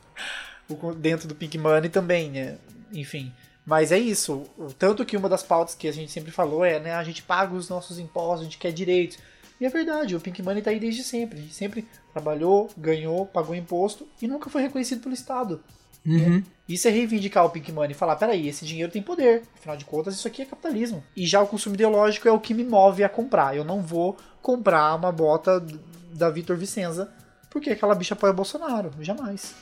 dentro 0.99 1.27
do 1.27 1.35
Pink 1.35 1.57
Money 1.57 1.88
também, 1.88 2.31
né? 2.31 2.59
Enfim. 2.92 3.33
Mas 3.64 3.92
é 3.92 3.99
isso. 3.99 4.45
Tanto 4.79 5.05
que 5.07 5.16
uma 5.16 5.29
das 5.29 5.42
pautas 5.42 5.75
que 5.75 5.88
a 5.88 5.92
gente 5.92 6.12
sempre 6.12 6.31
falou 6.31 6.62
é, 6.62 6.79
né? 6.79 6.95
A 6.95 7.05
gente 7.05 7.23
paga 7.23 7.55
os 7.55 7.68
nossos 7.68 7.99
impostos, 7.99 8.40
a 8.42 8.45
gente 8.45 8.59
quer 8.59 8.73
direitos. 8.73 9.18
E 9.59 9.64
é 9.64 9.71
verdade, 9.71 10.14
o 10.14 10.21
Pink 10.21 10.42
Money 10.42 10.61
tá 10.61 10.71
aí 10.71 10.79
desde 10.81 11.03
sempre. 11.03 11.49
Sempre 11.51 11.87
trabalhou, 12.12 12.68
ganhou, 12.77 13.25
pagou 13.25 13.55
imposto 13.55 14.07
e 14.21 14.29
nunca 14.29 14.51
foi 14.51 14.61
reconhecido 14.61 15.01
pelo 15.01 15.14
Estado. 15.14 15.62
Uhum. 16.05 16.43
Isso 16.69 16.88
é 16.88 16.91
reivindicar 16.91 17.45
o 17.45 17.51
Pink 17.51 17.71
Money 17.71 17.93
e 17.93 17.95
falar: 17.95 18.17
peraí, 18.17 18.49
esse 18.49 18.65
dinheiro 18.65 18.91
tem 18.91 19.03
poder. 19.03 19.43
Afinal 19.59 19.77
de 19.77 19.85
contas, 19.85 20.15
isso 20.15 20.27
aqui 20.27 20.43
é 20.43 20.45
capitalismo. 20.45 21.03
E 21.17 21.27
já 21.27 21.43
o 21.43 21.47
consumo 21.47 21.75
ideológico 21.75 22.29
é 22.29 22.33
o 22.33 22.41
que 22.41 22.55
me 22.55 22.65
move 22.65 23.05
a 23.05 23.09
comprar. 23.09 23.57
Eu 23.57 23.65
não 23.65 23.81
vou 23.81 24.17
comprar 24.41 24.95
uma 24.95 25.12
bota 25.12 25.65
da 26.12 26.31
Vitor 26.31 26.57
Vicenza 26.57 27.12
porque 27.51 27.71
aquela 27.71 27.95
bicha 27.95 28.15
apoia 28.15 28.33
o 28.33 28.37
Bolsonaro. 28.37 28.91
Jamais. 29.01 29.55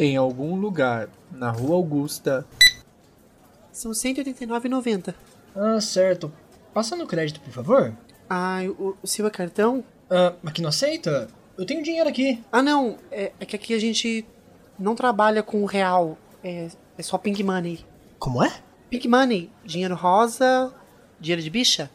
Em 0.00 0.16
algum 0.16 0.56
lugar 0.56 1.10
na 1.30 1.50
Rua 1.50 1.76
Augusta. 1.76 2.46
São 3.70 3.92
189,90. 3.92 5.14
Ah, 5.54 5.78
certo. 5.78 6.32
Passa 6.72 6.96
no 6.96 7.06
crédito, 7.06 7.38
por 7.40 7.52
favor. 7.52 7.94
Ah, 8.28 8.60
o, 8.78 8.96
o 9.02 9.06
seu 9.06 9.26
é 9.26 9.30
cartão? 9.30 9.84
Ah, 10.08 10.32
aqui 10.46 10.62
não 10.62 10.70
aceita? 10.70 11.28
Eu 11.58 11.66
tenho 11.66 11.82
dinheiro 11.82 12.08
aqui. 12.08 12.42
Ah, 12.50 12.62
não. 12.62 12.96
É, 13.10 13.32
é 13.38 13.44
que 13.44 13.54
aqui 13.54 13.74
a 13.74 13.78
gente 13.78 14.24
não 14.78 14.94
trabalha 14.94 15.42
com 15.42 15.62
real. 15.66 16.16
É, 16.42 16.68
é 16.96 17.02
só 17.02 17.18
pink 17.18 17.42
money. 17.44 17.84
Como 18.18 18.42
é? 18.42 18.50
Pink 18.88 19.06
money. 19.06 19.50
Dinheiro 19.66 19.94
rosa, 19.94 20.74
dinheiro 21.20 21.42
de 21.42 21.50
bicha. 21.50 21.90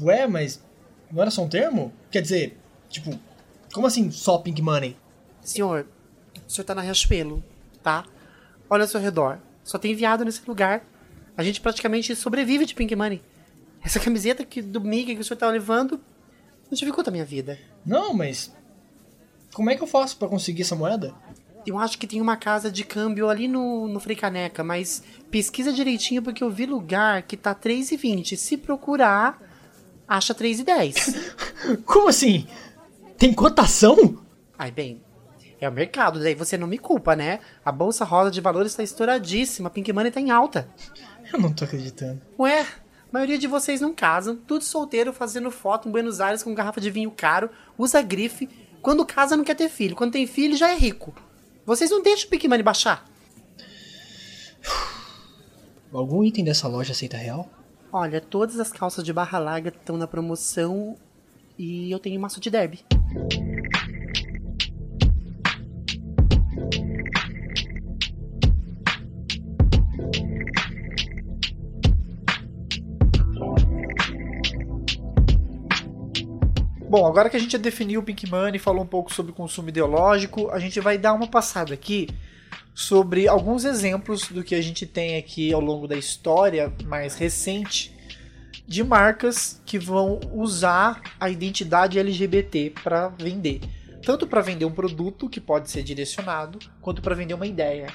Ué, 0.00 0.28
mas 0.28 0.62
não 1.10 1.20
era 1.20 1.30
só 1.30 1.42
um 1.42 1.48
termo? 1.48 1.92
Quer 2.08 2.22
dizer, 2.22 2.56
tipo, 2.88 3.18
como 3.72 3.88
assim 3.88 4.12
só 4.12 4.38
pink 4.38 4.62
money? 4.62 4.96
Senhor, 5.42 5.86
o 6.48 6.50
senhor 6.50 6.64
tá 6.64 6.74
na 6.74 6.80
Riachuelo, 6.80 7.44
tá? 7.82 8.04
Olha 8.70 8.84
ao 8.84 8.88
seu 8.88 8.98
redor. 8.98 9.38
Só 9.62 9.78
tem 9.78 9.94
viado 9.94 10.24
nesse 10.24 10.40
lugar. 10.48 10.82
A 11.36 11.44
gente 11.44 11.60
praticamente 11.60 12.16
sobrevive 12.16 12.64
de 12.64 12.74
Pink 12.74 12.96
Money. 12.96 13.22
Essa 13.84 14.00
camiseta 14.00 14.44
que, 14.44 14.62
do 14.62 14.80
Mickey 14.80 15.14
que 15.14 15.20
o 15.20 15.24
senhor 15.24 15.38
tá 15.38 15.48
levando 15.48 16.00
Não 16.70 16.76
dificulta 16.76 17.10
a 17.10 17.12
minha 17.12 17.24
vida. 17.24 17.58
Não, 17.84 18.14
mas. 18.14 18.50
Como 19.52 19.68
é 19.68 19.76
que 19.76 19.82
eu 19.82 19.86
faço 19.86 20.16
pra 20.16 20.26
conseguir 20.26 20.62
essa 20.62 20.74
moeda? 20.74 21.14
Eu 21.66 21.78
acho 21.78 21.98
que 21.98 22.06
tem 22.06 22.20
uma 22.20 22.36
casa 22.36 22.70
de 22.70 22.82
câmbio 22.82 23.28
ali 23.28 23.46
no, 23.46 23.86
no 23.86 24.00
Frei 24.00 24.16
Caneca, 24.16 24.64
mas 24.64 25.02
pesquisa 25.30 25.70
direitinho 25.70 26.22
porque 26.22 26.42
eu 26.42 26.50
vi 26.50 26.64
lugar 26.64 27.22
que 27.22 27.36
tá 27.36 27.54
3,20. 27.54 28.36
Se 28.36 28.56
procurar, 28.56 29.38
acha 30.06 30.34
3,10. 30.34 31.82
Como 31.84 32.08
assim? 32.08 32.46
Tem 33.18 33.34
cotação? 33.34 34.22
Ai, 34.58 34.70
bem, 34.70 35.02
é 35.60 35.68
o 35.68 35.72
mercado, 35.72 36.20
daí 36.20 36.34
você 36.34 36.56
não 36.56 36.66
me 36.66 36.78
culpa, 36.78 37.16
né? 37.16 37.40
A 37.64 37.72
bolsa 37.72 38.04
rosa 38.04 38.30
de 38.30 38.40
valores 38.40 38.74
tá 38.74 38.82
estouradíssima, 38.82 39.68
a 39.68 39.70
Pink 39.70 39.92
Money 39.92 40.12
tá 40.12 40.20
em 40.20 40.30
alta. 40.30 40.68
Eu 41.32 41.40
não 41.40 41.52
tô 41.52 41.64
acreditando. 41.64 42.20
Ué, 42.38 42.60
a 42.60 42.66
maioria 43.12 43.38
de 43.38 43.46
vocês 43.46 43.80
não 43.80 43.92
casam, 43.92 44.36
tudo 44.36 44.62
solteiro 44.62 45.12
fazendo 45.12 45.50
foto 45.50 45.88
em 45.88 45.92
Buenos 45.92 46.20
Aires 46.20 46.42
com 46.42 46.54
garrafa 46.54 46.80
de 46.80 46.90
vinho 46.90 47.10
caro, 47.10 47.50
usa 47.76 48.00
grife. 48.00 48.48
Quando 48.80 49.04
casa 49.04 49.36
não 49.36 49.44
quer 49.44 49.56
ter 49.56 49.68
filho, 49.68 49.96
quando 49.96 50.12
tem 50.12 50.26
filho 50.26 50.56
já 50.56 50.70
é 50.70 50.76
rico. 50.76 51.14
Vocês 51.66 51.90
não 51.90 52.02
deixam 52.02 52.26
o 52.28 52.30
Pink 52.30 52.46
Money 52.46 52.62
baixar? 52.62 53.04
Algum 55.92 56.22
item 56.22 56.44
dessa 56.44 56.68
loja 56.68 56.92
aceita 56.92 57.16
real? 57.16 57.50
Olha, 57.92 58.20
todas 58.20 58.60
as 58.60 58.70
calças 58.70 59.02
de 59.02 59.12
barra 59.12 59.38
larga 59.38 59.70
estão 59.70 59.96
na 59.96 60.06
promoção 60.06 60.96
e 61.58 61.90
eu 61.90 61.98
tenho 61.98 62.20
maço 62.20 62.40
de 62.40 62.50
derby. 62.50 62.84
Bom, 76.88 77.06
agora 77.06 77.28
que 77.28 77.36
a 77.36 77.40
gente 77.40 77.52
já 77.52 77.58
definiu 77.58 78.00
o 78.00 78.02
Pink 78.02 78.30
Money, 78.30 78.58
falou 78.58 78.82
um 78.82 78.86
pouco 78.86 79.12
sobre 79.12 79.30
consumo 79.30 79.68
ideológico, 79.68 80.50
a 80.50 80.58
gente 80.58 80.80
vai 80.80 80.96
dar 80.96 81.12
uma 81.12 81.28
passada 81.28 81.74
aqui 81.74 82.08
sobre 82.74 83.28
alguns 83.28 83.66
exemplos 83.66 84.28
do 84.28 84.42
que 84.42 84.54
a 84.54 84.62
gente 84.62 84.86
tem 84.86 85.18
aqui 85.18 85.52
ao 85.52 85.60
longo 85.60 85.86
da 85.86 85.98
história 85.98 86.72
mais 86.86 87.14
recente 87.14 87.94
de 88.66 88.82
marcas 88.82 89.60
que 89.66 89.78
vão 89.78 90.18
usar 90.32 91.02
a 91.20 91.28
identidade 91.28 91.98
LGBT 91.98 92.72
para 92.82 93.08
vender. 93.08 93.60
Tanto 94.02 94.26
para 94.26 94.40
vender 94.40 94.64
um 94.64 94.72
produto 94.72 95.28
que 95.28 95.42
pode 95.42 95.70
ser 95.70 95.82
direcionado, 95.82 96.58
quanto 96.80 97.02
para 97.02 97.14
vender 97.14 97.34
uma 97.34 97.46
ideia. 97.46 97.88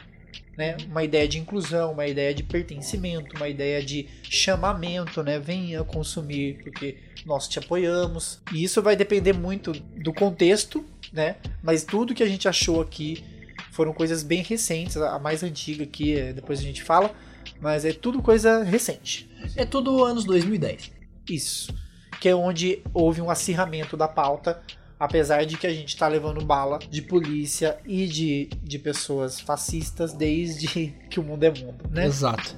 Né? 0.58 0.78
Uma 0.88 1.04
ideia 1.04 1.28
de 1.28 1.40
inclusão, 1.40 1.92
uma 1.94 2.06
ideia 2.06 2.34
de 2.34 2.44
pertencimento, 2.44 3.36
uma 3.36 3.50
ideia 3.50 3.84
de 3.84 4.08
chamamento, 4.24 5.24
né? 5.24 5.40
Venha 5.40 5.84
consumir, 5.84 6.60
porque 6.64 6.98
nós 7.26 7.48
te 7.48 7.60
apoiamos. 7.60 8.40
E 8.52 8.64
isso 8.64 8.82
vai 8.82 8.96
depender 8.96 9.34
muito 9.34 9.72
do 9.72 10.14
contexto, 10.14 10.86
né? 11.12 11.38
Mas 11.62 11.84
tudo 11.84 12.14
que 12.14 12.24
a 12.24 12.28
gente 12.28 12.48
achou 12.48 12.82
aqui 12.82 13.24
foram 13.72 13.94
coisas 13.94 14.24
bem 14.24 14.44
recentes. 14.44 14.98
A 14.98 15.18
mais 15.18 15.44
antiga 15.44 15.84
aqui, 15.84 16.16
é, 16.16 16.34
depois 16.34 16.60
a 16.60 16.64
gente 16.64 16.84
fala, 16.84 17.14
mas 17.60 17.86
é 17.86 17.94
tudo 17.94 18.22
coisa 18.22 18.64
recente. 18.64 19.30
É 19.56 19.66
tudo 19.66 20.04
anos 20.04 20.24
2010. 20.26 20.92
Isso. 21.30 21.74
Que 22.20 22.30
é 22.30 22.36
onde 22.36 22.82
houve 22.94 23.22
um 23.22 23.30
acirramento 23.30 23.98
da 23.98 24.08
pauta, 24.08 24.62
apesar 25.04 25.46
de 25.46 25.58
que 25.58 25.68
a 25.68 25.74
gente 25.74 25.90
está 25.90 26.08
levando 26.08 26.46
bala 26.46 26.80
de 26.80 27.02
polícia 27.02 27.78
e 27.86 28.08
de, 28.08 28.50
de 28.64 28.80
pessoas 28.80 29.38
fascistas 29.38 30.14
desde 30.14 30.96
que 31.12 31.20
o 31.20 31.24
mundo 31.24 31.44
é 31.44 31.50
mundo, 31.50 31.90
né? 31.90 32.06
Exato. 32.06 32.56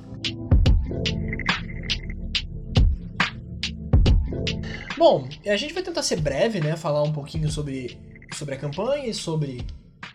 Bom, 4.95 5.27
a 5.43 5.55
gente 5.55 5.73
vai 5.73 5.81
tentar 5.81 6.03
ser 6.03 6.21
breve, 6.21 6.59
né? 6.59 6.75
Falar 6.75 7.01
um 7.01 7.11
pouquinho 7.11 7.49
sobre, 7.49 7.97
sobre 8.35 8.53
a 8.53 8.57
campanha 8.59 9.07
e 9.07 9.13
sobre 9.13 9.65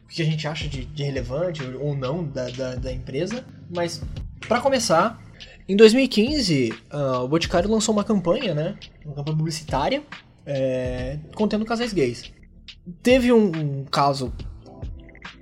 o 0.04 0.08
que 0.08 0.22
a 0.22 0.24
gente 0.24 0.46
acha 0.46 0.68
de, 0.68 0.84
de 0.84 1.02
relevante 1.02 1.64
ou 1.80 1.96
não 1.96 2.24
da, 2.24 2.48
da, 2.50 2.74
da 2.76 2.92
empresa. 2.92 3.44
Mas, 3.68 4.00
para 4.46 4.60
começar, 4.60 5.20
em 5.68 5.74
2015, 5.74 6.72
uh, 6.92 7.24
o 7.24 7.28
Boticário 7.28 7.68
lançou 7.68 7.92
uma 7.92 8.04
campanha, 8.04 8.54
né? 8.54 8.78
Uma 9.04 9.16
campanha 9.16 9.36
publicitária 9.36 10.02
é, 10.50 11.18
contendo 11.34 11.64
casais 11.64 11.92
gays. 11.92 12.32
Teve 13.02 13.32
um, 13.32 13.46
um 13.46 13.84
caso 13.84 14.32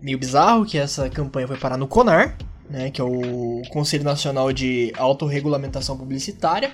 meio 0.02 0.18
bizarro 0.18 0.66
que 0.66 0.76
essa 0.76 1.08
campanha 1.08 1.48
foi 1.48 1.56
parar 1.56 1.78
no 1.78 1.88
CONAR, 1.88 2.36
né, 2.68 2.90
que 2.90 3.00
é 3.00 3.04
o 3.04 3.62
Conselho 3.70 4.04
Nacional 4.04 4.52
de 4.52 4.92
Autorregulamentação 4.96 5.96
Publicitária, 5.96 6.72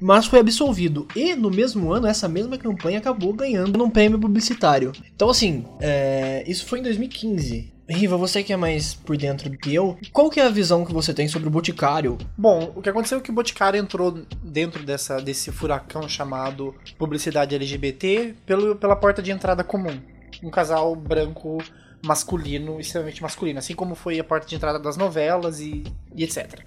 mas 0.00 0.26
foi 0.26 0.38
absolvido. 0.38 1.08
E 1.16 1.34
no 1.34 1.50
mesmo 1.50 1.92
ano, 1.92 2.06
essa 2.06 2.28
mesma 2.28 2.56
campanha 2.56 2.98
acabou 2.98 3.32
ganhando 3.32 3.82
um 3.82 3.90
prêmio 3.90 4.18
publicitário. 4.18 4.92
Então, 5.14 5.28
assim, 5.28 5.64
é, 5.80 6.44
isso 6.46 6.64
foi 6.66 6.78
em 6.78 6.82
2015. 6.82 7.71
Riva, 7.92 8.16
você 8.16 8.42
que 8.42 8.52
é 8.52 8.56
mais 8.56 8.94
por 8.94 9.16
dentro 9.16 9.48
do 9.50 9.56
que 9.58 9.74
eu, 9.74 9.98
qual 10.12 10.30
que 10.30 10.40
é 10.40 10.44
a 10.46 10.50
visão 10.50 10.84
que 10.84 10.92
você 10.92 11.12
tem 11.12 11.28
sobre 11.28 11.48
o 11.48 11.50
Boticário? 11.50 12.18
Bom, 12.36 12.72
o 12.76 12.82
que 12.82 12.88
aconteceu 12.88 13.18
é 13.18 13.20
que 13.20 13.30
o 13.30 13.34
Boticário 13.34 13.78
entrou 13.78 14.12
dentro 14.42 14.82
dessa, 14.84 15.20
desse 15.20 15.50
furacão 15.52 16.08
chamado 16.08 16.74
publicidade 16.98 17.54
LGBT 17.54 18.34
pelo, 18.46 18.76
pela 18.76 18.96
porta 18.96 19.20
de 19.22 19.30
entrada 19.30 19.62
comum. 19.64 20.00
Um 20.42 20.50
casal 20.50 20.94
branco 20.96 21.58
masculino, 22.04 22.80
extremamente 22.80 23.22
masculino, 23.22 23.58
assim 23.58 23.74
como 23.74 23.94
foi 23.94 24.18
a 24.18 24.24
porta 24.24 24.46
de 24.46 24.54
entrada 24.56 24.78
das 24.78 24.96
novelas 24.96 25.60
e, 25.60 25.84
e 26.16 26.24
etc. 26.24 26.60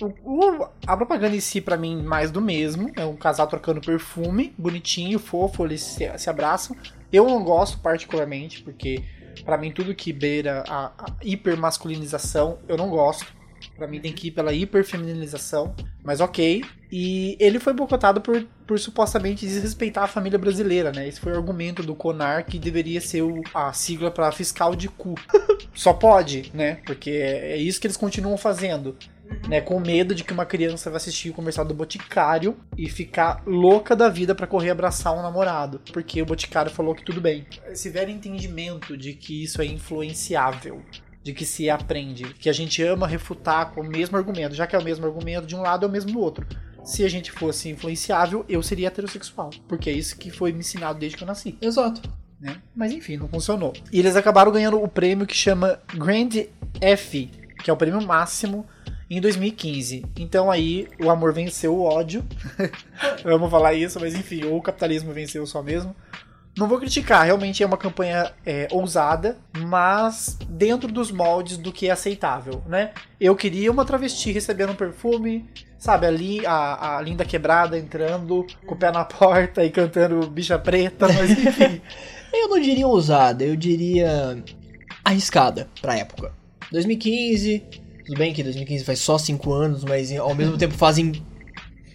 O, 0.00 0.06
o- 0.62 0.68
a 0.86 0.96
propaganda 0.96 1.34
em 1.36 1.40
si, 1.40 1.60
pra 1.60 1.76
mim, 1.76 2.02
mais 2.02 2.30
do 2.30 2.40
mesmo. 2.40 2.90
É 2.96 3.04
um 3.04 3.16
casal 3.16 3.46
trocando 3.46 3.80
perfume, 3.80 4.54
bonitinho, 4.56 5.18
fofo, 5.18 5.64
eles 5.64 5.82
se, 5.82 6.08
se 6.18 6.30
abraçam. 6.30 6.76
Eu 7.12 7.26
não 7.26 7.42
gosto 7.42 7.78
particularmente, 7.78 8.62
porque 8.62 9.02
pra 9.44 9.58
mim 9.58 9.70
tudo 9.72 9.94
que 9.94 10.12
beira 10.12 10.64
a, 10.68 10.86
a 10.98 11.06
hipermasculinização, 11.22 12.58
eu 12.68 12.76
não 12.76 12.88
gosto. 12.88 13.26
Pra 13.76 13.88
mim 13.88 14.00
tem 14.00 14.12
que 14.12 14.28
ir 14.28 14.30
pela 14.30 14.52
hiperfeminilização, 14.52 15.74
mas 16.04 16.20
ok. 16.20 16.64
E 16.92 17.36
ele 17.40 17.58
foi 17.58 17.72
boicotado 17.72 18.20
por, 18.20 18.46
por 18.66 18.78
supostamente 18.78 19.44
desrespeitar 19.46 20.04
a 20.04 20.08
família 20.08 20.38
brasileira, 20.38 20.92
né? 20.92 21.08
Esse 21.08 21.20
foi 21.20 21.32
o 21.32 21.36
argumento 21.36 21.82
do 21.82 21.94
CONAR 21.94 22.46
que 22.46 22.58
deveria 22.58 23.00
ser 23.00 23.22
o- 23.22 23.42
a 23.52 23.72
sigla 23.72 24.10
pra 24.12 24.30
fiscal 24.30 24.76
de 24.76 24.88
cu. 24.88 25.14
Só 25.74 25.92
pode, 25.92 26.50
né? 26.54 26.76
Porque 26.86 27.10
é, 27.10 27.52
é 27.52 27.56
isso 27.56 27.80
que 27.80 27.86
eles 27.88 27.96
continuam 27.96 28.36
fazendo. 28.38 28.96
Né, 29.48 29.60
com 29.60 29.80
medo 29.80 30.14
de 30.14 30.24
que 30.24 30.32
uma 30.32 30.44
criança 30.44 30.90
vai 30.90 30.98
assistir 30.98 31.30
o 31.30 31.34
comercial 31.34 31.64
do 31.64 31.72
Boticário 31.72 32.56
e 32.76 32.88
ficar 32.88 33.42
louca 33.46 33.96
da 33.96 34.08
vida 34.08 34.34
pra 34.34 34.46
correr 34.46 34.70
abraçar 34.70 35.14
um 35.14 35.22
namorado, 35.22 35.80
porque 35.92 36.20
o 36.20 36.26
Boticário 36.26 36.70
falou 36.70 36.94
que 36.94 37.04
tudo 37.04 37.20
bem. 37.20 37.46
Esse 37.66 37.88
velho 37.88 38.10
entendimento 38.10 38.96
de 38.96 39.14
que 39.14 39.42
isso 39.42 39.62
é 39.62 39.66
influenciável, 39.66 40.82
de 41.22 41.32
que 41.32 41.44
se 41.44 41.68
aprende, 41.68 42.24
que 42.34 42.48
a 42.48 42.52
gente 42.52 42.82
ama 42.82 43.06
refutar 43.06 43.72
com 43.72 43.80
o 43.80 43.86
mesmo 43.86 44.16
argumento, 44.16 44.54
já 44.54 44.66
que 44.66 44.76
é 44.76 44.78
o 44.78 44.84
mesmo 44.84 45.06
argumento 45.06 45.46
de 45.46 45.56
um 45.56 45.62
lado 45.62 45.84
é 45.84 45.88
o 45.88 45.92
mesmo 45.92 46.12
do 46.12 46.20
outro. 46.20 46.46
Se 46.84 47.04
a 47.04 47.08
gente 47.08 47.30
fosse 47.30 47.68
influenciável, 47.68 48.44
eu 48.48 48.62
seria 48.62 48.88
heterossexual, 48.88 49.50
porque 49.68 49.90
é 49.90 49.92
isso 49.92 50.16
que 50.16 50.30
foi 50.30 50.52
me 50.52 50.60
ensinado 50.60 50.98
desde 50.98 51.18
que 51.18 51.22
eu 51.22 51.28
nasci 51.28 51.56
Exato. 51.60 52.02
né? 52.40 52.56
Mas 52.74 52.92
enfim, 52.92 53.16
não 53.16 53.28
funcionou. 53.28 53.72
E 53.92 53.98
eles 53.98 54.16
acabaram 54.16 54.50
ganhando 54.50 54.82
o 54.82 54.88
prêmio 54.88 55.26
que 55.26 55.36
chama 55.36 55.78
Grand 55.94 56.30
F, 56.80 57.30
que 57.62 57.70
é 57.70 57.72
o 57.72 57.76
prêmio 57.76 58.00
máximo 58.00 58.64
em 59.10 59.20
2015. 59.20 60.04
Então 60.18 60.50
aí 60.50 60.88
o 61.02 61.10
amor 61.10 61.32
venceu 61.32 61.74
o 61.74 61.82
ódio. 61.82 62.24
Eu 63.24 63.34
amo 63.34 63.48
falar 63.48 63.74
isso, 63.74 63.98
mas 64.00 64.14
enfim, 64.14 64.44
ou 64.44 64.56
o 64.56 64.62
capitalismo 64.62 65.12
venceu 65.12 65.46
só 65.46 65.62
mesmo. 65.62 65.94
Não 66.56 66.66
vou 66.66 66.78
criticar, 66.78 67.24
realmente 67.24 67.62
é 67.62 67.66
uma 67.66 67.76
campanha 67.76 68.32
é, 68.44 68.66
ousada, 68.72 69.38
mas 69.58 70.36
dentro 70.48 70.90
dos 70.90 71.12
moldes 71.12 71.56
do 71.56 71.72
que 71.72 71.86
é 71.86 71.92
aceitável, 71.92 72.64
né? 72.66 72.90
Eu 73.20 73.36
queria 73.36 73.70
uma 73.70 73.84
travesti 73.84 74.32
recebendo 74.32 74.72
um 74.72 74.74
perfume, 74.74 75.48
sabe, 75.78 76.06
ali 76.06 76.44
a, 76.44 76.96
a 76.96 77.00
linda 77.00 77.24
quebrada 77.24 77.78
entrando 77.78 78.44
com 78.66 78.74
o 78.74 78.76
pé 78.76 78.90
na 78.90 79.04
porta 79.04 79.64
e 79.64 79.70
cantando 79.70 80.28
bicha 80.28 80.58
preta, 80.58 81.06
mas 81.06 81.30
enfim. 81.30 81.80
Eu 82.34 82.48
não 82.48 82.60
diria 82.60 82.86
ousada, 82.86 83.42
eu 83.42 83.56
diria 83.56 84.42
arriscada 85.02 85.66
pra 85.80 85.96
época. 85.96 86.30
2015, 86.70 87.64
tudo 88.08 88.16
bem 88.16 88.32
que 88.32 88.42
2015 88.42 88.84
faz 88.84 89.00
só 89.00 89.18
5 89.18 89.52
anos, 89.52 89.84
mas 89.84 90.10
ao 90.16 90.34
mesmo 90.34 90.56
tempo 90.56 90.72
fazem 90.72 91.22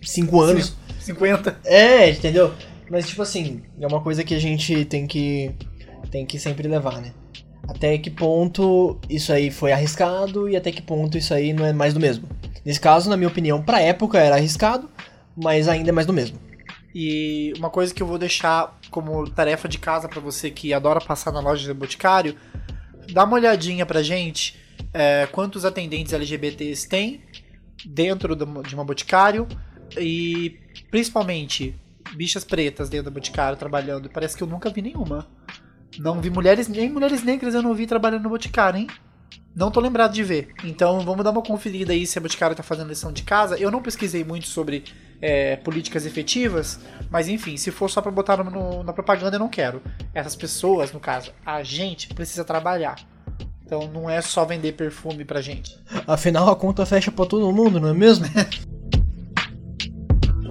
5 0.03 0.41
anos. 0.41 0.75
50. 0.99 1.59
É, 1.65 2.11
entendeu? 2.11 2.53
Mas 2.87 3.07
tipo 3.07 3.23
assim, 3.23 3.63
é 3.81 3.87
uma 3.87 3.99
coisa 3.99 4.23
que 4.23 4.35
a 4.35 4.39
gente 4.39 4.85
tem 4.85 5.07
que 5.07 5.51
tem 6.11 6.23
que 6.23 6.37
sempre 6.37 6.67
levar, 6.67 7.01
né? 7.01 7.11
Até 7.67 7.97
que 7.97 8.11
ponto 8.11 8.99
isso 9.09 9.33
aí 9.33 9.49
foi 9.49 9.71
arriscado 9.71 10.47
e 10.47 10.55
até 10.55 10.71
que 10.71 10.83
ponto 10.83 11.17
isso 11.17 11.33
aí 11.33 11.51
não 11.51 11.65
é 11.65 11.73
mais 11.73 11.95
do 11.95 11.99
mesmo. 11.99 12.29
Nesse 12.63 12.79
caso, 12.79 13.09
na 13.09 13.17
minha 13.17 13.27
opinião, 13.27 13.59
pra 13.59 13.81
época 13.81 14.19
era 14.19 14.35
arriscado, 14.35 14.87
mas 15.35 15.67
ainda 15.67 15.89
é 15.89 15.91
mais 15.91 16.05
do 16.05 16.13
mesmo. 16.13 16.37
E 16.93 17.53
uma 17.57 17.71
coisa 17.71 17.91
que 17.91 18.03
eu 18.03 18.07
vou 18.07 18.19
deixar 18.19 18.79
como 18.91 19.27
tarefa 19.31 19.67
de 19.67 19.79
casa 19.79 20.07
pra 20.07 20.21
você 20.21 20.51
que 20.51 20.75
adora 20.75 21.01
passar 21.01 21.31
na 21.31 21.39
loja 21.39 21.67
do 21.67 21.73
Boticário, 21.73 22.35
dá 23.11 23.23
uma 23.23 23.33
olhadinha 23.33 23.83
pra 23.83 24.03
gente 24.03 24.61
é, 24.93 25.27
quantos 25.27 25.65
atendentes 25.65 26.13
LGBTs 26.13 26.87
tem 26.87 27.21
dentro 27.85 28.35
de 28.35 28.73
uma 28.75 28.83
Boticário 28.85 29.47
e 29.97 30.59
principalmente 30.89 31.75
bichas 32.15 32.43
pretas 32.43 32.89
dentro 32.89 33.05
da 33.05 33.11
Boticário 33.11 33.57
trabalhando. 33.57 34.09
Parece 34.09 34.35
que 34.37 34.43
eu 34.43 34.47
nunca 34.47 34.69
vi 34.69 34.81
nenhuma. 34.81 35.27
Não 35.99 36.19
vi 36.21 36.29
mulheres, 36.29 36.67
nem 36.67 36.89
mulheres 36.91 37.23
negras 37.23 37.53
eu 37.53 37.61
não 37.61 37.73
vi 37.73 37.85
trabalhando 37.85 38.23
no 38.23 38.29
Boticário, 38.29 38.79
hein? 38.79 38.87
Não 39.55 39.69
tô 39.69 39.79
lembrado 39.79 40.11
de 40.13 40.23
ver. 40.23 40.49
Então 40.63 41.01
vamos 41.01 41.23
dar 41.23 41.29
uma 41.29 41.43
conferida 41.43 41.93
aí 41.93 42.07
se 42.07 42.17
a 42.17 42.21
Boticário 42.21 42.55
tá 42.55 42.63
fazendo 42.63 42.89
lição 42.89 43.11
de 43.11 43.21
casa. 43.23 43.57
Eu 43.57 43.69
não 43.69 43.81
pesquisei 43.83 44.23
muito 44.23 44.47
sobre 44.47 44.83
é, 45.21 45.55
políticas 45.57 46.05
efetivas, 46.05 46.79
mas 47.09 47.29
enfim, 47.29 47.55
se 47.55 47.69
for 47.71 47.89
só 47.89 48.01
pra 48.01 48.11
botar 48.11 48.43
no- 48.43 48.83
na 48.83 48.91
propaganda, 48.91 49.35
eu 49.35 49.39
não 49.39 49.47
quero. 49.49 49.81
Essas 50.13 50.35
pessoas, 50.35 50.91
no 50.91 50.99
caso, 50.99 51.31
a 51.45 51.61
gente 51.63 52.07
precisa 52.13 52.43
trabalhar. 52.43 52.95
Então 53.65 53.87
não 53.87 54.09
é 54.09 54.21
só 54.21 54.45
vender 54.45 54.73
perfume 54.73 55.25
pra 55.25 55.41
gente. 55.41 55.77
Afinal, 56.05 56.49
a 56.49 56.55
conta 56.55 56.85
fecha 56.85 57.11
pra 57.11 57.25
todo 57.25 57.51
mundo, 57.51 57.79
não 57.79 57.89
é 57.89 57.93
mesmo? 57.93 58.25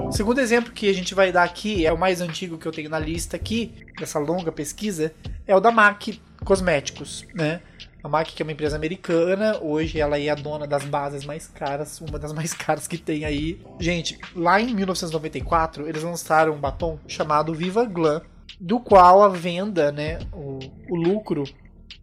O 0.08 0.10
segundo 0.12 0.40
exemplo 0.40 0.72
que 0.72 0.88
a 0.88 0.94
gente 0.94 1.14
vai 1.14 1.30
dar 1.30 1.44
aqui 1.44 1.86
é 1.86 1.92
o 1.92 1.98
mais 1.98 2.20
antigo 2.20 2.58
que 2.58 2.66
eu 2.66 2.72
tenho 2.72 2.90
na 2.90 2.98
lista 2.98 3.36
aqui, 3.36 3.72
dessa 3.98 4.18
longa 4.18 4.50
pesquisa, 4.50 5.12
é 5.46 5.54
o 5.54 5.60
da 5.60 5.70
MAC 5.70 6.20
Cosméticos, 6.44 7.24
né? 7.34 7.60
A 8.02 8.08
MAC, 8.08 8.32
que 8.32 8.42
é 8.42 8.44
uma 8.44 8.50
empresa 8.50 8.74
americana, 8.74 9.58
hoje 9.60 10.00
ela 10.00 10.18
é 10.18 10.28
a 10.28 10.34
dona 10.34 10.66
das 10.66 10.84
bases 10.84 11.24
mais 11.24 11.46
caras, 11.46 12.00
uma 12.00 12.18
das 12.18 12.32
mais 12.32 12.52
caras 12.52 12.88
que 12.88 12.98
tem 12.98 13.24
aí. 13.24 13.60
Gente, 13.78 14.18
lá 14.34 14.60
em 14.60 14.74
1994, 14.74 15.88
eles 15.88 16.02
lançaram 16.02 16.54
um 16.54 16.58
batom 16.58 16.98
chamado 17.06 17.54
Viva 17.54 17.84
Glam, 17.84 18.20
do 18.60 18.80
qual 18.80 19.22
a 19.22 19.28
venda, 19.28 19.92
né, 19.92 20.18
o, 20.32 20.58
o 20.90 20.96
lucro 20.96 21.44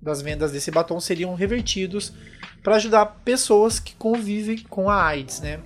das 0.01 0.21
vendas 0.21 0.51
desse 0.51 0.71
batom 0.71 0.99
seriam 0.99 1.33
revertidos 1.35 2.13
para 2.63 2.75
ajudar 2.75 3.05
pessoas 3.23 3.79
que 3.79 3.95
convivem 3.95 4.57
com 4.69 4.89
a 4.89 5.03
AIDS, 5.03 5.39
né? 5.41 5.59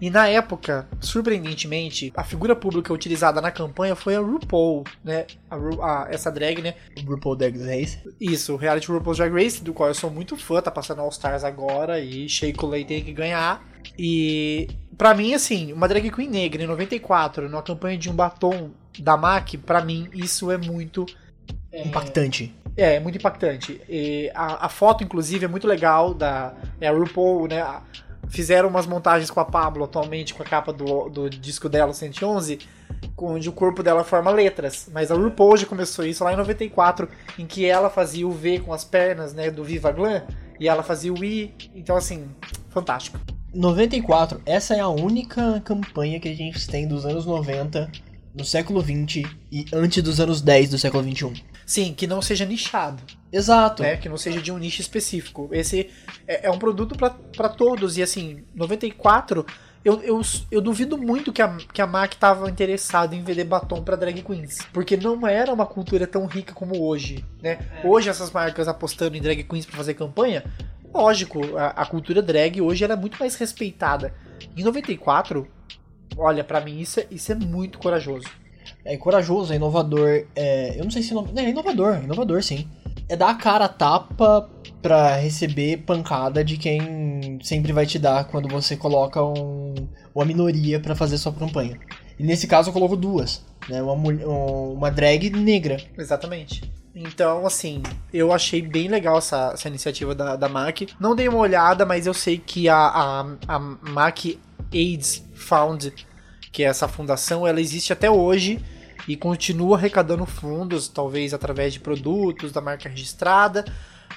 E 0.00 0.10
na 0.10 0.28
época, 0.28 0.86
surpreendentemente, 1.00 2.12
a 2.16 2.22
figura 2.22 2.54
pública 2.54 2.92
utilizada 2.92 3.40
na 3.40 3.50
campanha 3.50 3.96
foi 3.96 4.14
a 4.14 4.20
RuPaul, 4.20 4.84
né? 5.02 5.26
A 5.50 5.56
Ru- 5.56 5.82
a- 5.82 6.06
essa 6.08 6.30
drag, 6.30 6.62
né? 6.62 6.74
RuPaul 7.04 7.34
Drag 7.34 7.58
Race. 7.58 7.98
Isso, 8.20 8.54
o 8.54 8.56
reality 8.56 8.86
RuPaul's 8.92 9.18
Drag 9.18 9.32
Race, 9.32 9.62
do 9.62 9.74
qual 9.74 9.88
eu 9.88 9.94
sou 9.94 10.08
muito 10.08 10.36
fã, 10.36 10.62
tá 10.62 10.70
passando 10.70 11.00
All 11.00 11.08
Stars 11.08 11.42
agora 11.42 11.98
e 12.00 12.28
Shea 12.28 12.54
Coulee 12.54 12.84
tem 12.84 13.02
que 13.02 13.12
ganhar. 13.12 13.66
E 13.98 14.68
pra 14.96 15.14
mim, 15.14 15.34
assim, 15.34 15.72
uma 15.72 15.88
drag 15.88 16.10
queen 16.12 16.28
negra 16.30 16.62
em 16.62 16.66
94, 16.66 17.48
numa 17.48 17.62
campanha 17.62 17.98
de 17.98 18.08
um 18.08 18.14
batom 18.14 18.70
da 19.00 19.16
MAC, 19.16 19.58
pra 19.58 19.84
mim 19.84 20.08
isso 20.14 20.50
é 20.50 20.56
muito 20.56 21.06
Impactante. 21.72 22.54
É, 22.78 22.94
é 22.94 23.00
muito 23.00 23.18
impactante. 23.18 23.80
E 23.88 24.30
a, 24.34 24.66
a 24.66 24.68
foto, 24.68 25.02
inclusive, 25.02 25.44
é 25.44 25.48
muito 25.48 25.66
legal 25.66 26.14
da 26.14 26.54
é 26.80 26.88
a 26.88 26.92
RuPaul, 26.92 27.48
né? 27.48 27.64
Fizeram 28.28 28.68
umas 28.68 28.86
montagens 28.86 29.30
com 29.30 29.40
a 29.40 29.44
Pablo 29.44 29.84
atualmente, 29.84 30.34
com 30.34 30.42
a 30.42 30.46
capa 30.46 30.72
do, 30.72 31.08
do 31.08 31.30
disco 31.30 31.68
dela, 31.68 31.90
o 31.90 31.94
111, 31.94 32.58
onde 33.16 33.48
o 33.48 33.52
corpo 33.52 33.82
dela 33.82 34.04
forma 34.04 34.30
letras. 34.30 34.88
Mas 34.92 35.10
a 35.10 35.14
RuPaul 35.14 35.56
já 35.56 35.66
começou 35.66 36.04
isso 36.04 36.22
lá 36.22 36.32
em 36.32 36.36
94, 36.36 37.08
em 37.38 37.46
que 37.46 37.66
ela 37.66 37.90
fazia 37.90 38.26
o 38.26 38.30
V 38.30 38.60
com 38.60 38.72
as 38.72 38.84
pernas, 38.84 39.32
né? 39.34 39.50
Do 39.50 39.64
Viva 39.64 39.90
Glam, 39.90 40.22
e 40.60 40.68
ela 40.68 40.82
fazia 40.82 41.12
o 41.12 41.24
I. 41.24 41.54
Então, 41.74 41.96
assim, 41.96 42.28
fantástico. 42.68 43.18
94, 43.54 44.40
essa 44.44 44.76
é 44.76 44.80
a 44.80 44.88
única 44.88 45.60
campanha 45.64 46.20
que 46.20 46.28
a 46.28 46.34
gente 46.34 46.66
tem 46.68 46.86
dos 46.86 47.06
anos 47.06 47.24
90, 47.24 47.90
no 48.34 48.44
século 48.44 48.80
20 48.80 49.24
e 49.50 49.64
antes 49.72 50.02
dos 50.02 50.20
anos 50.20 50.42
10 50.42 50.70
do 50.70 50.78
século 50.78 51.02
21. 51.02 51.32
Sim, 51.68 51.92
que 51.92 52.06
não 52.06 52.22
seja 52.22 52.46
nichado. 52.46 53.02
Exato. 53.30 53.82
né? 53.82 53.98
Que 53.98 54.08
não 54.08 54.16
seja 54.16 54.40
de 54.40 54.50
um 54.50 54.56
nicho 54.56 54.80
específico. 54.80 55.50
Esse 55.52 55.90
é, 56.26 56.46
é 56.46 56.50
um 56.50 56.58
produto 56.58 56.96
para 56.96 57.48
todos. 57.50 57.98
E 57.98 58.02
assim, 58.02 58.42
94, 58.54 59.44
eu, 59.84 60.02
eu, 60.02 60.22
eu 60.50 60.62
duvido 60.62 60.96
muito 60.96 61.30
que 61.30 61.42
a, 61.42 61.54
que 61.70 61.82
a 61.82 61.86
MAC 61.86 62.16
tava 62.16 62.48
interessada 62.48 63.14
em 63.14 63.22
vender 63.22 63.44
batom 63.44 63.82
para 63.82 63.96
drag 63.96 64.22
queens. 64.22 64.60
Porque 64.72 64.96
não 64.96 65.26
era 65.26 65.52
uma 65.52 65.66
cultura 65.66 66.06
tão 66.06 66.24
rica 66.24 66.54
como 66.54 66.82
hoje, 66.82 67.22
né? 67.42 67.58
Hoje 67.84 68.08
essas 68.08 68.30
marcas 68.30 68.66
apostando 68.66 69.14
em 69.14 69.20
drag 69.20 69.44
queens 69.44 69.66
para 69.66 69.76
fazer 69.76 69.92
campanha, 69.92 70.44
lógico, 70.90 71.54
a, 71.54 71.66
a 71.66 71.84
cultura 71.84 72.22
drag 72.22 72.62
hoje 72.62 72.82
é 72.82 72.96
muito 72.96 73.18
mais 73.20 73.34
respeitada. 73.34 74.14
Em 74.56 74.64
94, 74.64 75.46
olha, 76.16 76.42
para 76.42 76.62
mim 76.62 76.80
isso 76.80 76.98
é, 77.00 77.06
isso 77.10 77.30
é 77.30 77.34
muito 77.34 77.78
corajoso. 77.78 78.26
É 78.92 78.96
corajoso, 78.96 79.52
é 79.52 79.56
inovador. 79.56 80.24
É, 80.34 80.74
eu 80.78 80.84
não 80.84 80.90
sei 80.90 81.02
se. 81.02 81.12
ino- 81.12 81.28
É 81.36 81.48
inovador, 81.48 82.00
inovador 82.02 82.42
sim. 82.42 82.66
É 83.08 83.16
dar 83.16 83.30
a 83.30 83.34
cara 83.34 83.64
a 83.66 83.68
tapa 83.68 84.48
pra 84.82 85.16
receber 85.16 85.78
pancada 85.78 86.44
de 86.44 86.56
quem 86.56 87.38
sempre 87.42 87.72
vai 87.72 87.86
te 87.86 87.98
dar 87.98 88.24
quando 88.24 88.48
você 88.48 88.76
coloca 88.76 89.22
um, 89.24 89.74
uma 90.14 90.24
minoria 90.24 90.78
pra 90.78 90.94
fazer 90.94 91.16
sua 91.18 91.32
campanha. 91.32 91.78
E 92.18 92.22
nesse 92.22 92.46
caso 92.46 92.68
eu 92.68 92.72
coloco 92.72 92.96
duas. 92.96 93.44
Né? 93.68 93.82
Uma, 93.82 93.92
uma 93.94 94.90
drag 94.90 95.30
negra. 95.30 95.78
Exatamente. 95.96 96.70
Então, 96.94 97.46
assim, 97.46 97.82
eu 98.12 98.32
achei 98.32 98.60
bem 98.60 98.88
legal 98.88 99.18
essa, 99.18 99.52
essa 99.54 99.68
iniciativa 99.68 100.14
da, 100.14 100.34
da 100.36 100.48
MAC. 100.48 100.88
Não 100.98 101.14
dei 101.14 101.28
uma 101.28 101.38
olhada, 101.38 101.86
mas 101.86 102.06
eu 102.06 102.14
sei 102.14 102.38
que 102.38 102.68
a, 102.68 102.76
a, 102.76 103.20
a 103.46 103.58
MAC 103.58 104.38
AIDS 104.72 105.24
Found, 105.34 105.92
que 106.52 106.62
é 106.64 106.66
essa 106.66 106.88
fundação, 106.88 107.46
ela 107.46 107.60
existe 107.60 107.92
até 107.92 108.10
hoje 108.10 108.58
e 109.08 109.16
continua 109.16 109.78
arrecadando 109.78 110.26
fundos, 110.26 110.86
talvez 110.86 111.32
através 111.32 111.72
de 111.72 111.80
produtos 111.80 112.52
da 112.52 112.60
marca 112.60 112.90
registrada, 112.90 113.64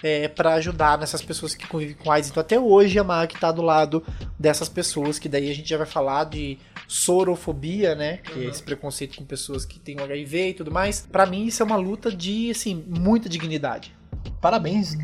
é, 0.03 0.27
para 0.27 0.55
ajudar 0.55 0.97
nessas 0.97 1.21
pessoas 1.21 1.55
que 1.55 1.65
convivem 1.67 1.95
com 1.95 2.11
AIDS. 2.11 2.29
Então, 2.29 2.41
até 2.41 2.59
hoje 2.59 2.99
a 2.99 3.03
MAC 3.03 3.35
está 3.35 3.51
do 3.51 3.61
lado 3.61 4.03
dessas 4.37 4.67
pessoas, 4.67 5.17
que 5.17 5.29
daí 5.29 5.49
a 5.49 5.53
gente 5.53 5.69
já 5.69 5.77
vai 5.77 5.85
falar 5.85 6.25
de 6.25 6.57
sorofobia, 6.87 7.95
né? 7.95 8.17
Que 8.17 8.45
é 8.45 8.49
esse 8.49 8.61
preconceito 8.61 9.17
com 9.17 9.23
pessoas 9.23 9.63
que 9.63 9.79
têm 9.79 9.99
HIV 9.99 10.49
e 10.49 10.53
tudo 10.53 10.71
mais. 10.71 11.07
Para 11.09 11.25
mim, 11.25 11.45
isso 11.45 11.63
é 11.63 11.65
uma 11.65 11.77
luta 11.77 12.11
de, 12.11 12.51
assim, 12.51 12.83
muita 12.87 13.29
dignidade. 13.29 13.95
Parabéns 14.41 14.97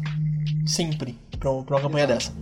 sempre 0.66 1.18
pra, 1.40 1.52
pra 1.64 1.76
uma 1.78 1.82
campanha 1.82 2.08
dessa. 2.08 2.34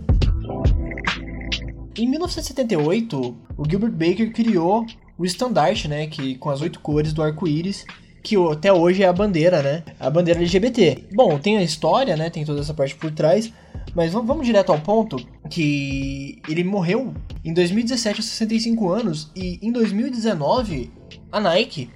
Em 1.96 2.08
1978, 2.08 3.36
o 3.56 3.68
Gilbert 3.68 3.92
Baker 3.92 4.32
criou 4.32 4.84
o 5.18 5.24
estandarte, 5.24 5.88
né, 5.88 6.06
que 6.06 6.36
com 6.36 6.50
as 6.50 6.60
oito 6.60 6.80
cores 6.80 7.12
do 7.12 7.22
arco-íris, 7.22 7.84
que 8.22 8.36
até 8.50 8.72
hoje 8.72 9.02
é 9.02 9.06
a 9.06 9.12
bandeira, 9.12 9.62
né, 9.62 9.82
a 9.98 10.10
bandeira 10.10 10.40
LGBT. 10.40 11.04
Bom, 11.14 11.38
tem 11.38 11.56
a 11.58 11.62
história, 11.62 12.16
né, 12.16 12.28
tem 12.28 12.44
toda 12.44 12.60
essa 12.60 12.74
parte 12.74 12.94
por 12.94 13.10
trás, 13.10 13.52
mas 13.94 14.12
vamos, 14.12 14.26
vamos 14.26 14.46
direto 14.46 14.72
ao 14.72 14.80
ponto 14.80 15.16
que 15.48 16.40
ele 16.48 16.64
morreu 16.64 17.14
em 17.44 17.54
2017 17.54 18.18
aos 18.18 18.26
65 18.26 18.88
anos 18.90 19.30
e 19.34 19.58
em 19.62 19.70
2019 19.70 20.90
a 21.30 21.40
Nike 21.40 21.88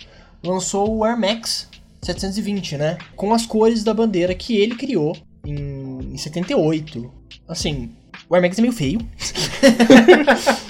lançou 0.43 0.97
o 0.97 1.05
Air 1.05 1.19
Max 1.19 1.69
720, 2.01 2.77
né, 2.77 2.99
com 3.17 3.35
as 3.35 3.45
cores 3.45 3.85
da 3.85 3.93
bandeira 3.93 4.35
que 4.35 4.57
ele 4.57 4.77
criou 4.77 5.17
em, 5.45 6.13
em 6.13 6.17
78. 6.17 7.13
Assim, 7.49 7.91
o 8.29 8.35
Air 8.35 8.43
Max 8.43 8.59
é 8.59 8.63
meio 8.63 8.73
feio. 8.73 9.01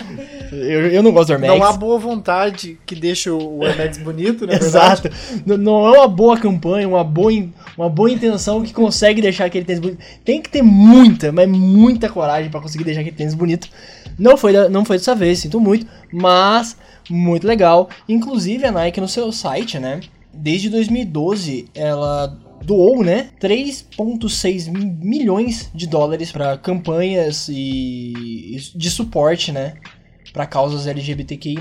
eu, 0.53 0.87
eu 0.89 1.03
não 1.03 1.13
gosto 1.13 1.33
do 1.35 1.39
Max. 1.41 1.53
Não 1.59 1.63
há 1.65 1.73
boa 1.73 1.99
vontade 1.99 2.79
que 2.87 2.95
deixa 2.95 3.33
o 3.33 3.59
Max 3.61 3.99
bonito, 3.99 4.41
verdade. 4.49 4.65
Exato. 4.67 5.09
N- 5.47 5.57
Não 5.57 5.87
é 5.87 5.99
uma 5.99 6.09
boa 6.09 6.37
campanha, 6.39 6.89
uma 6.89 7.05
boa, 7.05 7.33
uma 7.77 7.89
boa 7.89 8.11
intenção 8.11 8.63
que 8.63 8.73
consegue 8.73 9.21
deixar 9.23 9.47
aquele 9.47 9.65
tênis 9.65 9.81
bonito. 9.81 9.99
Tem 10.25 10.41
que 10.43 10.49
ter 10.51 10.63
muita, 10.63 11.31
mas 11.33 11.49
muita 11.49 12.09
coragem 12.09 12.51
pra 12.51 12.61
conseguir 12.61 12.85
deixar 12.85 13.01
aquele 13.01 13.17
tênis 13.17 13.35
bonito. 13.35 13.69
Não 14.19 14.37
foi, 14.37 14.53
não 14.69 14.85
foi 14.85 14.97
dessa 14.99 15.15
vez, 15.15 15.39
sinto 15.39 15.61
muito, 15.61 15.87
mas 16.13 16.77
muito 17.09 17.47
legal. 17.47 17.89
Inclusive 18.09 18.67
a 18.67 18.73
Nike 18.73 19.01
no 19.01 19.09
seu 19.09 19.31
site, 19.33 19.79
né? 19.79 20.01
Desde 20.33 20.69
2012 20.69 21.67
ela 21.75 22.37
doou, 22.63 23.03
né, 23.03 23.29
3.6 23.41 24.69
mi- 24.71 24.97
milhões 25.03 25.71
de 25.75 25.87
dólares 25.87 26.31
pra 26.31 26.57
campanhas 26.59 27.49
e 27.51 28.57
de 28.75 28.91
suporte, 28.91 29.51
né, 29.51 29.75
Pra 30.33 30.47
causas 30.47 30.87
LGBTQI+. 30.87 31.59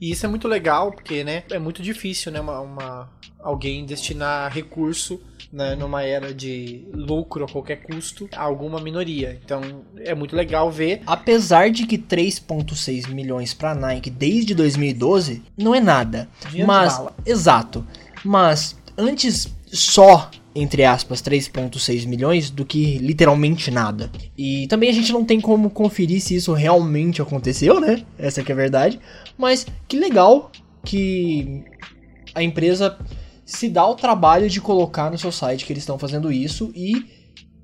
E 0.00 0.10
isso 0.10 0.26
é 0.26 0.28
muito 0.28 0.46
legal, 0.48 0.92
porque, 0.92 1.24
né, 1.24 1.44
é 1.50 1.58
muito 1.58 1.82
difícil, 1.82 2.30
né, 2.32 2.40
uma, 2.40 2.60
uma- 2.60 3.10
alguém 3.40 3.84
destinar 3.84 4.52
recurso, 4.52 5.20
né, 5.52 5.74
numa 5.74 6.02
era 6.02 6.32
de 6.32 6.86
lucro 6.92 7.44
a 7.44 7.48
qualquer 7.48 7.82
custo, 7.82 8.28
a 8.32 8.42
alguma 8.42 8.80
minoria. 8.80 9.38
Então, 9.44 9.60
é 9.98 10.14
muito 10.14 10.34
legal 10.36 10.70
ver. 10.70 11.02
Apesar 11.06 11.70
de 11.70 11.86
que 11.86 11.98
3.6 11.98 13.06
milhões 13.08 13.52
pra 13.54 13.74
Nike 13.74 14.10
desde 14.10 14.54
2012 14.54 15.42
não 15.56 15.74
é 15.74 15.80
nada. 15.80 16.28
Dinheiro 16.48 16.66
mas 16.66 16.98
exato. 17.26 17.86
Mas 18.24 18.76
antes 18.96 19.48
só 19.66 20.30
entre 20.54 20.84
aspas 20.84 21.22
3.6 21.22 22.06
milhões 22.06 22.50
do 22.50 22.64
que 22.64 22.98
literalmente 22.98 23.70
nada. 23.70 24.10
E 24.36 24.66
também 24.68 24.90
a 24.90 24.92
gente 24.92 25.12
não 25.12 25.24
tem 25.24 25.40
como 25.40 25.70
conferir 25.70 26.20
se 26.20 26.34
isso 26.34 26.52
realmente 26.52 27.22
aconteceu, 27.22 27.80
né? 27.80 28.04
Essa 28.18 28.42
que 28.42 28.52
é 28.52 28.54
a 28.54 28.56
verdade. 28.56 29.00
Mas 29.36 29.66
que 29.88 29.98
legal 29.98 30.50
que 30.84 31.64
a 32.34 32.42
empresa 32.42 32.98
se 33.44 33.68
dá 33.68 33.86
o 33.86 33.94
trabalho 33.94 34.48
de 34.48 34.60
colocar 34.60 35.10
no 35.10 35.18
seu 35.18 35.32
site 35.32 35.64
que 35.64 35.72
eles 35.72 35.82
estão 35.82 35.98
fazendo 35.98 36.32
isso 36.32 36.72
e 36.74 37.06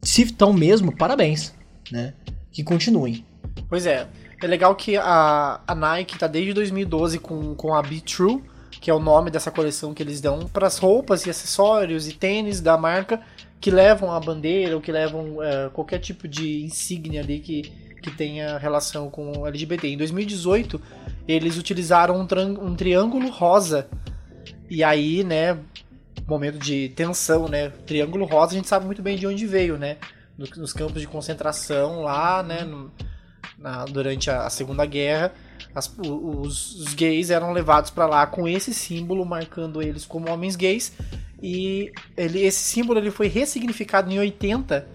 se 0.02 0.22
estão 0.22 0.52
mesmo, 0.52 0.96
parabéns, 0.96 1.54
né? 1.90 2.14
Que 2.50 2.62
continuem. 2.62 3.24
Pois 3.68 3.86
é, 3.86 4.08
é 4.42 4.46
legal 4.46 4.74
que 4.74 4.96
a, 4.96 5.60
a 5.66 5.74
Nike 5.74 6.18
tá 6.18 6.26
desde 6.26 6.52
2012 6.52 7.18
com, 7.18 7.54
com 7.54 7.74
a 7.74 7.82
Be 7.82 8.00
True, 8.00 8.42
que 8.80 8.90
é 8.90 8.94
o 8.94 8.98
nome 8.98 9.30
dessa 9.30 9.50
coleção 9.50 9.92
que 9.92 10.02
eles 10.02 10.20
dão 10.20 10.46
para 10.46 10.66
as 10.66 10.78
roupas 10.78 11.26
e 11.26 11.30
acessórios 11.30 12.08
e 12.08 12.12
tênis 12.12 12.60
da 12.60 12.76
marca 12.76 13.20
que 13.60 13.70
levam 13.70 14.12
a 14.12 14.20
bandeira 14.20 14.74
ou 14.74 14.80
que 14.80 14.92
levam 14.92 15.42
é, 15.42 15.68
qualquer 15.70 15.98
tipo 15.98 16.28
de 16.28 16.62
insígnia 16.64 17.20
ali 17.20 17.40
que, 17.40 17.62
que 18.00 18.10
tenha 18.10 18.56
relação 18.56 19.10
com 19.10 19.46
LGBT. 19.46 19.88
Em 19.88 19.96
2018, 19.96 20.80
eles 21.26 21.58
utilizaram 21.58 22.16
um, 22.16 22.64
um 22.64 22.76
triângulo 22.76 23.30
rosa. 23.30 23.88
E 24.70 24.84
aí, 24.84 25.24
né, 25.24 25.58
momento 26.28 26.58
de 26.58 26.90
tensão, 26.90 27.48
né? 27.48 27.70
Triângulo 27.86 28.26
rosa 28.26 28.52
a 28.52 28.56
gente 28.56 28.68
sabe 28.68 28.86
muito 28.86 29.02
bem 29.02 29.16
de 29.16 29.26
onde 29.26 29.46
veio, 29.46 29.78
né? 29.78 29.96
Nos 30.36 30.72
campos 30.72 31.00
de 31.00 31.08
concentração 31.08 32.02
lá, 32.02 32.42
né? 32.42 32.62
No, 32.64 32.92
na, 33.58 33.84
durante 33.86 34.30
a, 34.30 34.46
a, 34.46 34.50
Segunda 34.50 34.84
Guerra, 34.84 35.32
as, 35.74 35.92
os, 35.98 36.74
os, 36.74 36.94
gays 36.94 37.30
eram 37.30 37.52
levados 37.52 37.90
para 37.90 38.06
lá 38.06 38.26
com 38.26 38.48
esse 38.48 38.72
símbolo 38.74 39.24
marcando 39.24 39.82
eles 39.82 40.04
como 40.04 40.30
homens 40.30 40.56
gays 40.56 40.92
e 41.42 41.92
ele, 42.16 42.40
esse 42.40 42.60
símbolo 42.60 42.98
ele 42.98 43.10
foi 43.10 43.28
ressignificado 43.28 44.10
em 44.10 44.18
80 44.18 44.86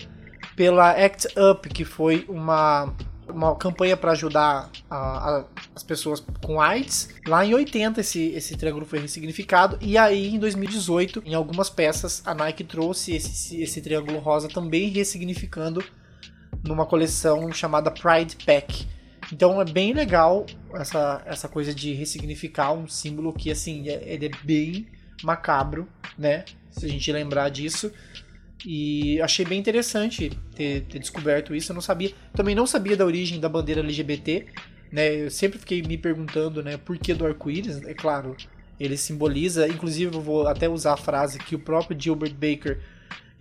pela 0.55 0.91
Act 0.91 1.27
Up, 1.39 1.67
que 1.69 1.85
foi 1.85 2.25
uma, 2.27 2.93
uma 3.27 3.55
campanha 3.55 3.95
para 3.95 4.11
ajudar 4.11 4.69
a, 4.89 4.97
a, 4.97 5.45
as 5.75 5.83
pessoas 5.83 6.23
com 6.43 6.61
AIDS. 6.61 7.09
Lá 7.25 7.45
em 7.45 7.53
80 7.53 8.01
esse, 8.01 8.27
esse 8.29 8.57
triângulo 8.57 8.85
foi 8.85 8.99
ressignificado 8.99 9.77
e 9.81 9.97
aí 9.97 10.35
em 10.35 10.39
2018, 10.39 11.23
em 11.25 11.33
algumas 11.33 11.69
peças, 11.69 12.21
a 12.25 12.33
Nike 12.33 12.63
trouxe 12.63 13.15
esse, 13.15 13.61
esse 13.61 13.81
triângulo 13.81 14.19
rosa 14.19 14.47
também 14.47 14.89
ressignificando 14.89 15.83
numa 16.63 16.85
coleção 16.85 17.51
chamada 17.51 17.91
Pride 17.91 18.37
Pack. 18.45 18.87
Então 19.33 19.59
é 19.59 19.65
bem 19.65 19.93
legal 19.93 20.45
essa, 20.75 21.23
essa 21.25 21.49
coisa 21.49 21.73
de 21.73 21.91
ressignificar 21.91 22.71
um 22.71 22.87
símbolo 22.87 23.33
que 23.33 23.49
assim 23.49 23.89
é, 23.89 24.03
ele 24.05 24.27
é 24.27 24.31
bem 24.43 24.85
macabro, 25.23 25.89
né? 26.15 26.45
Se 26.69 26.85
a 26.85 26.89
gente 26.89 27.11
lembrar 27.11 27.49
disso. 27.49 27.91
E 28.63 29.19
achei 29.21 29.43
bem 29.43 29.59
interessante 29.59 30.29
ter, 30.55 30.81
ter, 30.81 30.99
descoberto 30.99 31.55
isso. 31.55 31.71
Eu 31.71 31.73
não 31.73 31.81
sabia. 31.81 32.13
Também 32.35 32.53
não 32.53 32.67
sabia 32.67 32.95
da 32.95 33.03
origem 33.05 33.39
da 33.39 33.49
bandeira 33.49 33.81
LGBT. 33.81 34.45
Né? 34.91 35.25
Eu 35.25 35.31
sempre 35.31 35.57
fiquei 35.57 35.81
me 35.81 35.97
perguntando 35.97 36.61
né, 36.61 36.77
por 36.77 36.95
que 36.99 37.11
do 37.15 37.25
arco-íris. 37.25 37.81
É 37.85 37.93
claro, 37.95 38.37
ele 38.79 38.95
simboliza. 38.95 39.67
Inclusive, 39.67 40.15
eu 40.15 40.21
vou 40.21 40.47
até 40.47 40.69
usar 40.69 40.93
a 40.93 40.97
frase 40.97 41.39
que 41.39 41.55
o 41.55 41.59
próprio 41.59 41.99
Gilbert 41.99 42.35
Baker 42.35 42.79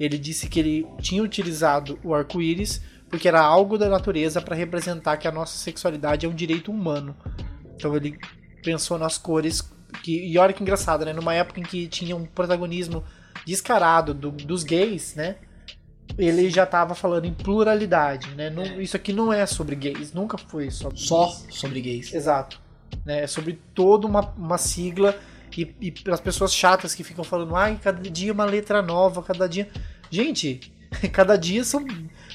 ele 0.00 0.16
disse 0.16 0.48
que 0.48 0.58
ele 0.58 0.86
tinha 1.02 1.22
utilizado 1.22 1.98
o 2.02 2.14
arco-íris 2.14 2.80
porque 3.12 3.28
era 3.28 3.42
algo 3.42 3.76
da 3.76 3.90
natureza 3.90 4.40
para 4.40 4.56
representar 4.56 5.18
que 5.18 5.28
a 5.28 5.30
nossa 5.30 5.58
sexualidade 5.58 6.24
é 6.24 6.28
um 6.28 6.34
direito 6.34 6.72
humano. 6.72 7.14
Então 7.76 7.94
ele 7.94 8.18
pensou 8.64 8.98
nas 8.98 9.18
cores 9.18 9.60
que, 10.02 10.18
e 10.28 10.38
olha 10.38 10.54
que 10.54 10.62
engraçado, 10.62 11.04
né? 11.04 11.12
Numa 11.12 11.34
época 11.34 11.60
em 11.60 11.62
que 11.62 11.86
tinha 11.88 12.16
um 12.16 12.24
protagonismo 12.24 13.04
descarado 13.44 14.14
do, 14.14 14.30
dos 14.30 14.64
gays, 14.64 15.14
né? 15.14 15.36
Ele 16.16 16.48
já 16.48 16.64
estava 16.64 16.94
falando 16.94 17.26
em 17.26 17.34
pluralidade, 17.34 18.30
né? 18.34 18.48
Não, 18.48 18.62
é. 18.62 18.82
Isso 18.82 18.96
aqui 18.96 19.12
não 19.12 19.30
é 19.30 19.44
sobre 19.44 19.76
gays, 19.76 20.14
nunca 20.14 20.38
foi 20.38 20.70
sobre 20.70 20.98
Só 20.98 21.26
gays. 21.26 21.46
sobre 21.50 21.80
gays. 21.82 22.14
Exato. 22.14 22.58
Né? 23.04 23.24
É 23.24 23.26
sobre 23.26 23.60
toda 23.74 24.06
uma, 24.06 24.22
uma 24.38 24.56
sigla 24.56 25.14
e, 25.54 25.74
e 25.82 25.94
as 26.10 26.20
pessoas 26.20 26.54
chatas 26.54 26.94
que 26.94 27.04
ficam 27.04 27.22
falando, 27.22 27.54
ai, 27.54 27.78
cada 27.82 28.08
dia 28.08 28.32
uma 28.32 28.46
letra 28.46 28.80
nova, 28.80 29.22
cada 29.22 29.46
dia. 29.46 29.68
Gente, 30.10 30.72
cada 31.12 31.36
dia 31.36 31.62
são, 31.62 31.84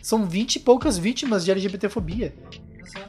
são 0.08 0.26
20 0.26 0.56
e 0.56 0.60
poucas 0.62 0.98
vítimas 0.98 1.44
de 1.44 1.52
LGBTfobia 1.52 2.34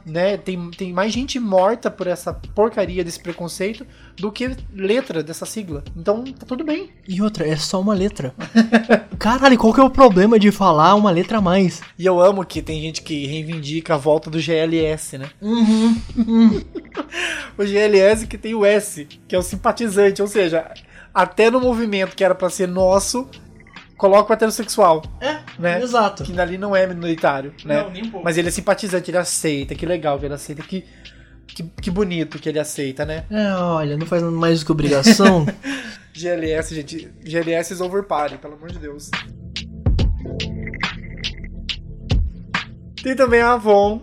né? 0.04 0.36
Tem, 0.36 0.70
tem 0.70 0.92
mais 0.92 1.12
gente 1.12 1.38
morta 1.38 1.90
por 1.90 2.06
essa 2.06 2.32
porcaria 2.32 3.04
desse 3.04 3.20
preconceito 3.20 3.86
do 4.16 4.32
que 4.32 4.56
letra 4.74 5.22
dessa 5.22 5.46
sigla. 5.46 5.84
Então, 5.96 6.24
tá 6.24 6.46
tudo 6.46 6.64
bem. 6.64 6.90
E 7.06 7.22
outra, 7.22 7.46
é 7.46 7.56
só 7.56 7.80
uma 7.80 7.94
letra. 7.94 8.34
Caralho, 9.18 9.58
qual 9.58 9.72
que 9.72 9.80
é 9.80 9.84
o 9.84 9.90
problema 9.90 10.38
de 10.38 10.50
falar 10.50 10.94
uma 10.94 11.10
letra 11.10 11.38
a 11.38 11.40
mais? 11.40 11.80
E 11.98 12.04
eu 12.04 12.20
amo 12.20 12.44
que 12.44 12.62
tem 12.62 12.80
gente 12.80 13.02
que 13.02 13.26
reivindica 13.26 13.94
a 13.94 13.98
volta 13.98 14.30
do 14.30 14.40
GLS, 14.40 15.18
né? 15.18 15.30
Uhum. 15.40 15.96
uhum. 16.16 16.64
o 17.56 17.64
GLS 17.64 18.26
que 18.26 18.38
tem 18.38 18.54
o 18.54 18.64
S, 18.64 19.06
que 19.26 19.36
é 19.36 19.38
o 19.38 19.42
simpatizante, 19.42 20.20
ou 20.20 20.28
seja, 20.28 20.72
até 21.14 21.50
no 21.50 21.60
movimento 21.60 22.16
que 22.16 22.24
era 22.24 22.34
para 22.34 22.50
ser 22.50 22.68
nosso, 22.68 23.28
coloca 23.98 24.32
o 24.32 24.34
heterossexual. 24.34 25.02
É, 25.20 25.40
né? 25.58 25.82
exato. 25.82 26.22
Que 26.22 26.40
ali 26.40 26.56
não 26.56 26.74
é 26.74 26.86
minoritário, 26.86 27.52
né? 27.64 27.82
Não, 27.82 27.90
nem 27.90 28.04
um 28.04 28.10
pouco. 28.10 28.24
Mas 28.24 28.38
ele 28.38 28.48
é 28.48 28.50
simpatizante, 28.50 29.10
ele 29.10 29.18
aceita, 29.18 29.74
que 29.74 29.84
legal 29.84 30.18
que 30.18 30.24
ele 30.24 30.34
aceita, 30.34 30.62
que, 30.62 30.86
que, 31.46 31.64
que 31.64 31.90
bonito 31.90 32.38
que 32.38 32.48
ele 32.48 32.60
aceita, 32.60 33.04
né? 33.04 33.24
É, 33.28 33.52
olha, 33.54 33.96
não 33.96 34.06
faz 34.06 34.22
mais 34.22 34.60
do 34.60 34.66
que 34.66 34.72
obrigação. 34.72 35.44
GLS, 36.14 36.74
gente, 36.74 37.12
GLS 37.22 37.74
is 37.74 37.80
over 37.80 38.04
party, 38.04 38.38
pelo 38.38 38.54
amor 38.54 38.70
de 38.70 38.78
Deus. 38.78 39.10
Tem 43.02 43.14
também 43.14 43.40
a 43.40 43.52
Avon, 43.52 44.02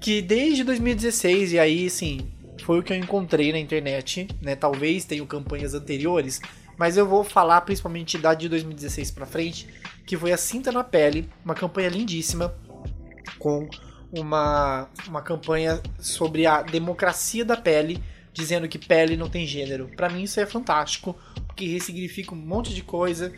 que 0.00 0.22
desde 0.22 0.64
2016, 0.64 1.52
e 1.52 1.58
aí, 1.58 1.90
sim, 1.90 2.28
foi 2.64 2.80
o 2.80 2.82
que 2.82 2.92
eu 2.92 2.96
encontrei 2.96 3.52
na 3.52 3.58
internet, 3.58 4.26
né? 4.40 4.56
Talvez 4.56 5.04
tenham 5.04 5.26
campanhas 5.26 5.74
anteriores, 5.74 6.40
mas 6.76 6.96
eu 6.96 7.06
vou 7.06 7.24
falar 7.24 7.60
principalmente 7.62 8.18
da 8.18 8.34
de 8.34 8.48
2016 8.48 9.10
para 9.10 9.26
frente, 9.26 9.68
que 10.06 10.16
foi 10.16 10.32
a 10.32 10.36
Cinta 10.36 10.72
na 10.72 10.84
Pele, 10.84 11.28
uma 11.44 11.54
campanha 11.54 11.88
lindíssima 11.88 12.54
com 13.38 13.68
uma, 14.12 14.88
uma 15.08 15.22
campanha 15.22 15.80
sobre 15.98 16.46
a 16.46 16.62
democracia 16.62 17.44
da 17.44 17.56
pele, 17.56 18.02
dizendo 18.32 18.68
que 18.68 18.78
pele 18.78 19.16
não 19.16 19.28
tem 19.28 19.46
gênero. 19.46 19.90
Para 19.96 20.08
mim 20.08 20.22
isso 20.22 20.40
é 20.40 20.46
fantástico, 20.46 21.16
porque 21.46 21.66
ressignifica 21.66 22.34
um 22.34 22.38
monte 22.38 22.74
de 22.74 22.82
coisa 22.82 23.32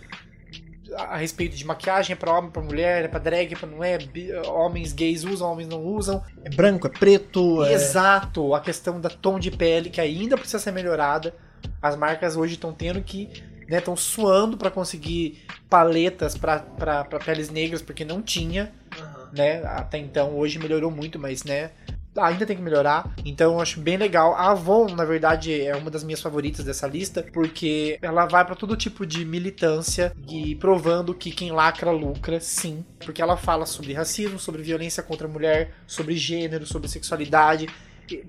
a 0.94 1.16
respeito 1.16 1.57
de 1.57 1.64
maquiagem 1.64 2.12
é 2.12 2.16
para 2.16 2.33
homem, 2.33 2.51
para 2.51 2.62
mulher, 2.62 3.05
é 3.05 3.09
para 3.09 3.18
drag, 3.18 3.53
é 3.53 3.57
para 3.57 3.68
não 3.68 3.83
é, 3.83 3.99
homens 4.46 4.92
gays 4.92 5.25
usam, 5.25 5.51
homens 5.51 5.68
não 5.68 5.83
usam. 5.83 6.22
É 6.44 6.51
branco, 6.51 6.87
é 6.87 6.90
preto, 6.90 7.64
é... 7.64 7.72
Exato, 7.72 8.55
a 8.55 8.61
questão 8.61 9.01
da 9.01 9.09
tom 9.09 9.38
de 9.38 9.51
pele 9.51 9.90
que 9.90 10.01
ainda 10.01 10.37
precisa 10.37 10.59
ser 10.59 10.72
melhorada 10.72 11.35
as 11.81 11.96
marcas 11.96 12.37
hoje 12.37 12.55
estão 12.55 12.72
tendo 12.72 13.00
que 13.02 13.29
estão 13.68 13.94
né, 13.94 14.00
suando 14.00 14.57
para 14.57 14.70
conseguir 14.70 15.44
paletas 15.68 16.37
para 16.37 17.05
peles 17.24 17.50
negras 17.50 17.83
porque 17.83 18.05
não 18.05 18.22
tinha, 18.22 18.72
uhum. 18.96 19.26
né? 19.33 19.62
Até 19.64 19.98
então 19.98 20.37
hoje 20.37 20.59
melhorou 20.59 20.90
muito, 20.90 21.18
mas 21.18 21.42
né, 21.42 21.70
ainda 22.16 22.46
tem 22.46 22.57
que 22.57 22.62
melhorar. 22.62 23.12
Então 23.24 23.55
eu 23.55 23.61
acho 23.61 23.81
bem 23.81 23.96
legal. 23.96 24.35
A 24.35 24.50
Avon, 24.50 24.87
na 24.94 25.05
verdade, 25.05 25.61
é 25.61 25.74
uma 25.76 25.90
das 25.90 26.05
minhas 26.05 26.20
favoritas 26.20 26.64
dessa 26.64 26.87
lista, 26.87 27.22
porque 27.33 27.98
ela 28.00 28.26
vai 28.26 28.44
para 28.44 28.55
todo 28.55 28.76
tipo 28.76 29.05
de 29.05 29.24
militância 29.24 30.12
e 30.29 30.55
provando 30.57 31.14
que 31.14 31.31
quem 31.31 31.52
lacra 31.52 31.90
lucra, 31.90 32.40
sim. 32.40 32.85
Porque 33.05 33.20
ela 33.20 33.37
fala 33.37 33.66
sobre 33.66 33.92
racismo, 33.92 34.38
sobre 34.38 34.62
violência 34.62 35.02
contra 35.02 35.26
a 35.26 35.31
mulher, 35.31 35.72
sobre 35.87 36.16
gênero, 36.16 36.66
sobre 36.66 36.88
sexualidade. 36.88 37.68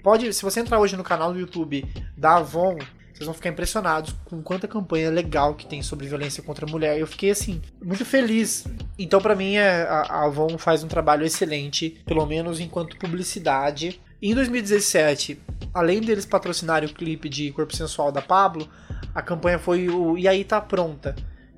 Pode, 0.01 0.33
se 0.33 0.41
você 0.41 0.59
entrar 0.59 0.79
hoje 0.79 0.97
no 0.97 1.03
canal 1.03 1.31
do 1.31 1.39
YouTube 1.39 1.85
da 2.17 2.37
Avon, 2.37 2.77
vocês 3.17 3.25
vão 3.25 3.33
ficar 3.33 3.49
impressionados 3.49 4.13
com 4.25 4.43
quanta 4.43 4.67
campanha 4.67 5.09
legal 5.09 5.55
que 5.55 5.65
tem 5.65 5.81
sobre 5.81 6.07
violência 6.07 6.43
contra 6.43 6.67
a 6.67 6.69
mulher. 6.69 6.99
Eu 6.99 7.07
fiquei 7.07 7.31
assim, 7.31 7.59
muito 7.83 8.05
feliz. 8.05 8.67
Então, 8.97 9.19
para 9.19 9.35
mim, 9.35 9.55
é, 9.55 9.81
a 9.89 10.23
Avon 10.25 10.55
faz 10.59 10.83
um 10.83 10.87
trabalho 10.87 11.25
excelente, 11.25 11.99
pelo 12.05 12.23
menos 12.27 12.59
enquanto 12.59 12.95
publicidade. 12.97 13.99
Em 14.21 14.35
2017, 14.35 15.39
além 15.73 15.99
deles 15.99 16.27
patrocinarem 16.27 16.87
o 16.87 16.93
clipe 16.93 17.27
de 17.27 17.51
Corpo 17.51 17.75
Sensual 17.75 18.11
da 18.11 18.21
Pablo, 18.21 18.69
a 19.15 19.21
campanha 19.23 19.57
foi 19.57 19.89
o 19.89 20.15
E 20.15 20.27
aí 20.27 20.43
tá 20.43 20.61
pronta. 20.61 21.15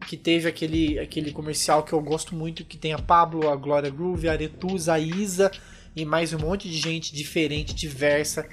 Que 0.07 0.15
teve 0.15 0.47
aquele, 0.47 0.97
aquele 0.97 1.29
comercial 1.33 1.83
que 1.83 1.91
eu 1.91 2.01
gosto 2.01 2.33
muito, 2.33 2.63
que 2.63 2.77
tem 2.77 2.93
a 2.93 2.99
Pablo, 2.99 3.49
a 3.49 3.55
Glória 3.57 3.89
Groove, 3.89 4.29
a 4.29 4.31
Aretusa, 4.31 4.93
a 4.93 4.99
Isa 4.99 5.51
e 5.93 6.05
mais 6.05 6.31
um 6.31 6.39
monte 6.39 6.69
de 6.69 6.77
gente 6.77 7.13
diferente, 7.13 7.75
diversa 7.75 8.47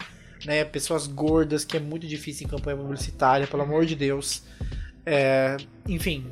né? 0.44 0.64
Pessoas 0.64 1.06
gordas, 1.06 1.64
que 1.64 1.76
é 1.76 1.80
muito 1.80 2.06
difícil 2.06 2.46
em 2.46 2.50
campanha 2.50 2.76
publicitária, 2.76 3.46
pelo 3.46 3.62
amor 3.62 3.86
de 3.86 3.94
Deus. 3.94 4.42
É, 5.04 5.56
enfim, 5.88 6.26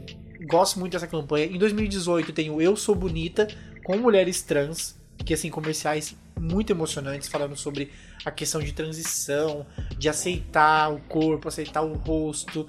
gosto 0.46 0.78
muito 0.78 0.92
dessa 0.92 1.06
campanha. 1.06 1.46
Em 1.46 1.58
2018 1.58 2.32
tem 2.32 2.50
o 2.50 2.60
Eu 2.60 2.76
Sou 2.76 2.94
Bonita 2.94 3.48
com 3.84 3.96
mulheres 3.96 4.42
trans, 4.42 4.96
que 5.24 5.32
assim, 5.34 5.50
comerciais 5.50 6.16
muito 6.38 6.70
emocionantes, 6.70 7.28
falando 7.28 7.56
sobre 7.56 7.90
a 8.24 8.30
questão 8.30 8.60
de 8.60 8.72
transição, 8.72 9.66
de 9.96 10.08
aceitar 10.08 10.92
o 10.92 10.98
corpo, 11.00 11.48
aceitar 11.48 11.82
o 11.82 11.94
rosto, 11.94 12.68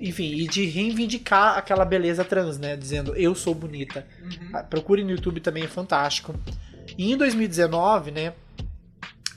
enfim, 0.00 0.32
e 0.34 0.48
de 0.48 0.66
reivindicar 0.66 1.56
aquela 1.56 1.84
beleza 1.84 2.24
trans, 2.24 2.58
né? 2.58 2.76
Dizendo 2.76 3.14
eu 3.14 3.34
sou 3.34 3.54
bonita. 3.54 4.06
Uhum. 4.22 4.62
Procure 4.68 5.04
no 5.04 5.10
YouTube 5.10 5.40
também, 5.40 5.64
é 5.64 5.68
fantástico. 5.68 6.34
E 6.98 7.12
em 7.12 7.16
2019, 7.16 8.10
né? 8.10 8.32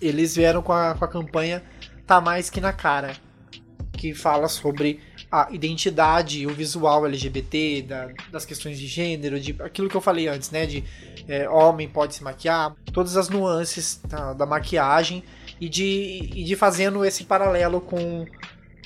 Eles 0.01 0.35
vieram 0.35 0.61
com 0.61 0.73
a, 0.73 0.95
com 0.95 1.05
a 1.05 1.07
campanha 1.07 1.63
Tá 2.05 2.19
Mais 2.19 2.49
Que 2.49 2.59
Na 2.59 2.73
Cara, 2.73 3.15
que 3.93 4.13
fala 4.13 4.47
sobre 4.47 4.99
a 5.31 5.47
identidade 5.51 6.47
o 6.47 6.53
visual 6.53 7.05
LGBT, 7.05 7.83
da, 7.83 8.09
das 8.31 8.45
questões 8.45 8.79
de 8.79 8.87
gênero, 8.87 9.39
de 9.39 9.55
aquilo 9.61 9.89
que 9.89 9.95
eu 9.95 10.01
falei 10.01 10.27
antes, 10.27 10.49
né? 10.49 10.65
De 10.65 10.83
é, 11.27 11.47
homem 11.47 11.87
pode 11.87 12.15
se 12.15 12.23
maquiar, 12.23 12.75
todas 12.91 13.15
as 13.15 13.29
nuances 13.29 14.01
da, 14.07 14.33
da 14.33 14.45
maquiagem 14.45 15.23
e 15.61 15.69
de, 15.69 16.31
e 16.33 16.43
de 16.43 16.55
fazendo 16.55 17.05
esse 17.05 17.23
paralelo 17.23 17.81
com 17.81 18.25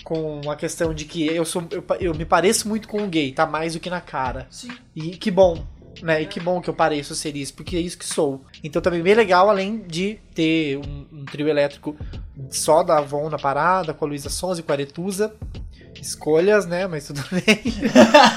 com 0.03 0.41
a 0.51 0.55
questão 0.57 0.93
de 0.93 1.05
que 1.05 1.25
eu 1.25 1.45
sou 1.45 1.63
eu, 1.71 1.83
eu 1.99 2.13
me 2.13 2.25
pareço 2.25 2.67
muito 2.67 2.89
com 2.89 3.01
um 3.01 3.09
gay, 3.09 3.31
tá 3.31 3.45
mais 3.45 3.73
do 3.73 3.79
que 3.79 3.89
na 3.89 4.01
cara. 4.01 4.47
Sim. 4.49 4.69
E 4.93 5.11
que 5.11 5.31
bom, 5.31 5.65
né? 6.01 6.21
E 6.21 6.25
que 6.25 6.39
bom 6.39 6.61
que 6.61 6.69
eu 6.69 6.73
pareço 6.73 7.15
ser 7.15 7.35
isso, 7.35 7.53
porque 7.53 7.75
é 7.75 7.79
isso 7.79 7.97
que 7.97 8.05
sou. 8.05 8.43
Então 8.63 8.81
também 8.81 9.01
bem 9.01 9.13
legal, 9.13 9.49
além 9.49 9.79
de 9.79 10.19
ter 10.33 10.77
um, 10.77 11.05
um 11.11 11.25
trio 11.25 11.47
elétrico 11.47 11.95
só 12.49 12.83
da 12.83 12.97
Avon 12.97 13.29
na 13.29 13.37
parada, 13.37 13.93
com 13.93 14.05
a 14.05 14.07
Luísa 14.07 14.29
Sons 14.29 14.59
e 14.59 14.63
com 14.63 14.71
a 14.71 14.75
Aretusa. 14.75 15.35
Escolhas, 16.01 16.65
né? 16.65 16.87
Mas 16.87 17.07
tudo 17.07 17.23
bem. 17.31 17.61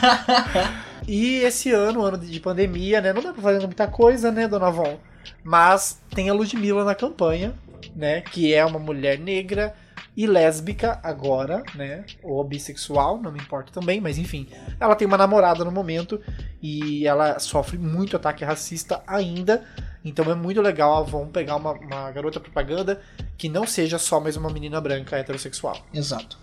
e 1.09 1.36
esse 1.38 1.72
ano, 1.72 2.02
ano 2.02 2.18
de 2.18 2.38
pandemia, 2.38 3.00
né? 3.00 3.12
Não 3.12 3.22
dá 3.22 3.32
pra 3.32 3.42
fazer 3.42 3.66
muita 3.66 3.86
coisa, 3.86 4.30
né, 4.30 4.46
Dona 4.46 4.68
Avon? 4.68 4.98
Mas 5.42 6.00
tem 6.14 6.28
a 6.28 6.34
Ludmilla 6.34 6.84
na 6.84 6.94
campanha, 6.94 7.54
né? 7.94 8.20
Que 8.20 8.54
é 8.54 8.64
uma 8.64 8.78
mulher 8.78 9.18
negra 9.18 9.74
e 10.16 10.26
lésbica 10.26 10.98
agora, 11.02 11.62
né? 11.74 12.04
Ou 12.22 12.42
bissexual, 12.42 13.20
não 13.20 13.30
me 13.30 13.38
importa 13.38 13.70
também, 13.70 14.00
mas 14.00 14.16
enfim. 14.16 14.48
Ela 14.80 14.96
tem 14.96 15.06
uma 15.06 15.18
namorada 15.18 15.62
no 15.62 15.70
momento 15.70 16.20
e 16.62 17.06
ela 17.06 17.38
sofre 17.38 17.76
muito 17.76 18.16
ataque 18.16 18.44
racista 18.44 19.02
ainda. 19.06 19.62
Então 20.02 20.30
é 20.30 20.34
muito 20.34 20.62
legal 20.62 20.94
a 20.94 20.98
Avon 21.00 21.26
pegar 21.26 21.56
uma, 21.56 21.72
uma 21.72 22.10
garota 22.10 22.40
propaganda 22.40 23.02
que 23.36 23.48
não 23.48 23.66
seja 23.66 23.98
só 23.98 24.18
mais 24.18 24.36
uma 24.36 24.48
menina 24.48 24.80
branca 24.80 25.16
heterossexual. 25.16 25.84
Exato. 25.92 26.38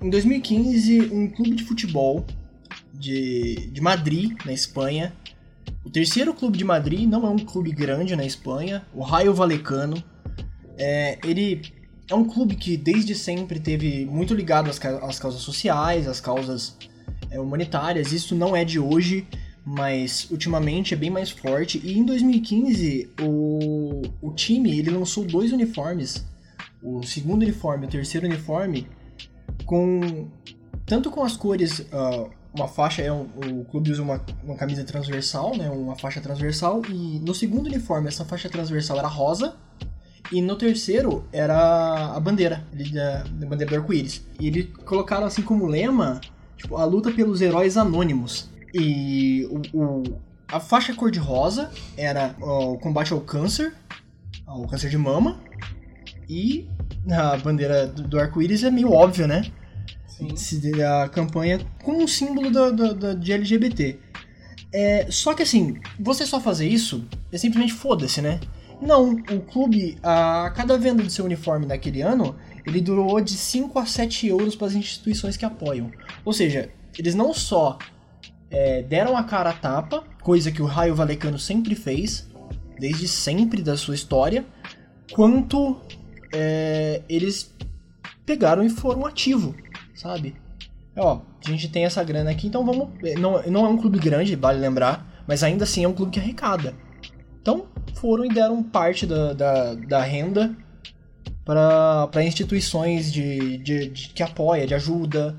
Em 0.00 0.08
2015, 0.08 1.10
um 1.12 1.28
clube 1.28 1.56
de 1.56 1.64
futebol 1.64 2.24
de, 2.94 3.68
de 3.70 3.80
Madrid, 3.82 4.32
na 4.46 4.52
Espanha. 4.52 5.12
O 5.84 5.90
terceiro 5.90 6.32
clube 6.32 6.56
de 6.56 6.64
Madrid 6.64 7.06
não 7.06 7.26
é 7.26 7.28
um 7.28 7.38
clube 7.38 7.70
grande 7.70 8.16
na 8.16 8.24
Espanha, 8.24 8.82
o 8.94 9.02
Raio 9.02 9.34
Vallecano. 9.34 10.02
É, 10.78 11.18
ele 11.22 11.60
é 12.10 12.14
um 12.14 12.24
clube 12.24 12.56
que 12.56 12.76
desde 12.76 13.14
sempre 13.14 13.60
teve 13.60 14.04
muito 14.04 14.34
ligado 14.34 14.68
às, 14.68 14.84
às 14.84 15.18
causas 15.18 15.40
sociais, 15.40 16.08
às 16.08 16.20
causas 16.20 16.76
é, 17.30 17.38
humanitárias. 17.38 18.12
Isso 18.12 18.34
não 18.34 18.54
é 18.54 18.64
de 18.64 18.80
hoje, 18.80 19.26
mas 19.64 20.28
ultimamente 20.30 20.92
é 20.92 20.96
bem 20.96 21.08
mais 21.08 21.30
forte. 21.30 21.80
E 21.82 21.96
em 21.96 22.04
2015, 22.04 23.10
o, 23.22 24.02
o 24.20 24.32
time 24.32 24.76
ele 24.76 24.90
lançou 24.90 25.24
dois 25.24 25.52
uniformes. 25.52 26.26
O 26.82 27.02
segundo 27.04 27.42
uniforme 27.42 27.84
e 27.84 27.88
o 27.88 27.90
terceiro 27.90 28.26
uniforme 28.26 28.88
com 29.64 30.28
tanto 30.84 31.10
com 31.10 31.22
as 31.22 31.36
cores 31.36 31.86
ah, 31.92 32.26
uma 32.52 32.66
faixa 32.66 33.02
é 33.02 33.12
um, 33.12 33.28
o 33.60 33.64
clube 33.66 33.92
usa 33.92 34.02
uma, 34.02 34.24
uma 34.42 34.56
camisa 34.56 34.82
transversal 34.82 35.56
né 35.56 35.70
uma 35.70 35.94
faixa 35.94 36.20
transversal 36.20 36.82
e 36.88 37.20
no 37.20 37.34
segundo 37.34 37.66
uniforme 37.66 38.08
essa 38.08 38.24
faixa 38.24 38.48
transversal 38.48 38.98
era 38.98 39.06
rosa 39.06 39.56
e 40.32 40.40
no 40.40 40.56
terceiro 40.56 41.24
era 41.32 42.14
a 42.14 42.20
bandeira 42.20 42.64
ele, 42.72 42.90
da, 42.90 43.22
da 43.24 43.46
bandeira 43.46 43.70
do 43.72 43.76
arco-íris 43.80 44.24
e 44.38 44.46
eles 44.46 44.66
colocaram 44.84 45.26
assim 45.26 45.42
como 45.42 45.66
lema 45.66 46.20
tipo 46.56 46.76
a 46.76 46.84
luta 46.84 47.10
pelos 47.10 47.40
heróis 47.40 47.76
anônimos 47.76 48.48
e 48.72 49.46
o, 49.74 49.78
o- 49.78 50.02
a 50.52 50.58
faixa 50.60 50.94
cor 50.94 51.10
de 51.10 51.18
rosa 51.18 51.70
era 51.96 52.34
ó, 52.40 52.72
o 52.72 52.78
combate 52.78 53.12
ao 53.12 53.20
câncer 53.20 53.72
ao 54.46 54.66
câncer 54.66 54.90
de 54.90 54.98
mama 54.98 55.40
e 56.28 56.68
a 57.10 57.36
bandeira 57.36 57.86
do, 57.86 58.02
do 58.02 58.18
arco-íris 58.20 58.62
é 58.64 58.70
meio 58.70 58.92
óbvio, 58.92 59.26
né? 59.26 59.50
Se- 60.36 60.82
A 60.82 61.08
campanha 61.08 61.60
com 61.82 62.02
um 62.02 62.06
símbolo 62.06 62.50
da, 62.50 62.70
da- 62.70 62.92
da- 62.92 63.14
de 63.14 63.32
LGBT. 63.32 63.98
É, 64.72 65.06
só 65.10 65.34
que 65.34 65.42
assim, 65.42 65.78
você 65.98 66.24
só 66.26 66.38
fazer 66.40 66.68
isso 66.68 67.04
é 67.32 67.38
simplesmente 67.38 67.72
foda-se, 67.72 68.20
né? 68.20 68.38
Não, 68.80 69.12
o 69.12 69.40
clube, 69.40 69.98
a 70.02 70.50
cada 70.56 70.78
venda 70.78 71.02
do 71.02 71.10
seu 71.10 71.24
uniforme 71.24 71.66
daquele 71.66 72.00
ano, 72.00 72.34
ele 72.66 72.80
durou 72.80 73.20
de 73.20 73.32
5 73.32 73.78
a 73.78 73.86
7 73.86 74.28
euros 74.28 74.56
para 74.56 74.68
as 74.68 74.74
instituições 74.74 75.36
que 75.36 75.44
apoiam. 75.44 75.90
Ou 76.24 76.32
seja, 76.32 76.70
eles 76.98 77.14
não 77.14 77.34
só 77.34 77.78
é, 78.50 78.82
deram 78.82 79.16
a 79.16 79.24
cara 79.24 79.50
a 79.50 79.52
tapa, 79.52 80.02
coisa 80.22 80.50
que 80.50 80.62
o 80.62 80.66
Raio 80.66 80.94
Valecano 80.94 81.38
sempre 81.38 81.74
fez, 81.74 82.28
desde 82.78 83.06
sempre 83.06 83.62
da 83.62 83.76
sua 83.76 83.94
história, 83.94 84.44
quanto 85.12 85.76
é, 86.32 87.02
eles 87.08 87.54
pegaram 88.24 88.62
e 88.64 88.70
foram 88.70 89.04
ativo, 89.06 89.54
sabe? 89.94 90.34
Ó, 90.96 91.20
a 91.44 91.50
gente 91.50 91.68
tem 91.68 91.84
essa 91.84 92.02
grana 92.02 92.30
aqui, 92.30 92.46
então 92.46 92.64
vamos. 92.64 92.88
Não, 93.18 93.42
não 93.42 93.66
é 93.66 93.68
um 93.68 93.76
clube 93.76 93.98
grande, 93.98 94.36
vale 94.36 94.58
lembrar, 94.58 95.22
mas 95.26 95.42
ainda 95.42 95.64
assim 95.64 95.84
é 95.84 95.88
um 95.88 95.92
clube 95.92 96.12
que 96.12 96.18
arrecada. 96.18 96.74
Então 97.40 97.66
foram 97.94 98.24
e 98.24 98.28
deram 98.28 98.62
parte 98.62 99.06
da, 99.06 99.32
da, 99.32 99.74
da 99.74 100.02
renda 100.02 100.54
para 101.44 102.22
instituições 102.24 103.12
de, 103.12 103.58
de, 103.58 103.88
de- 103.88 104.08
que 104.10 104.22
apoia, 104.22 104.66
de 104.66 104.74
ajuda 104.74 105.36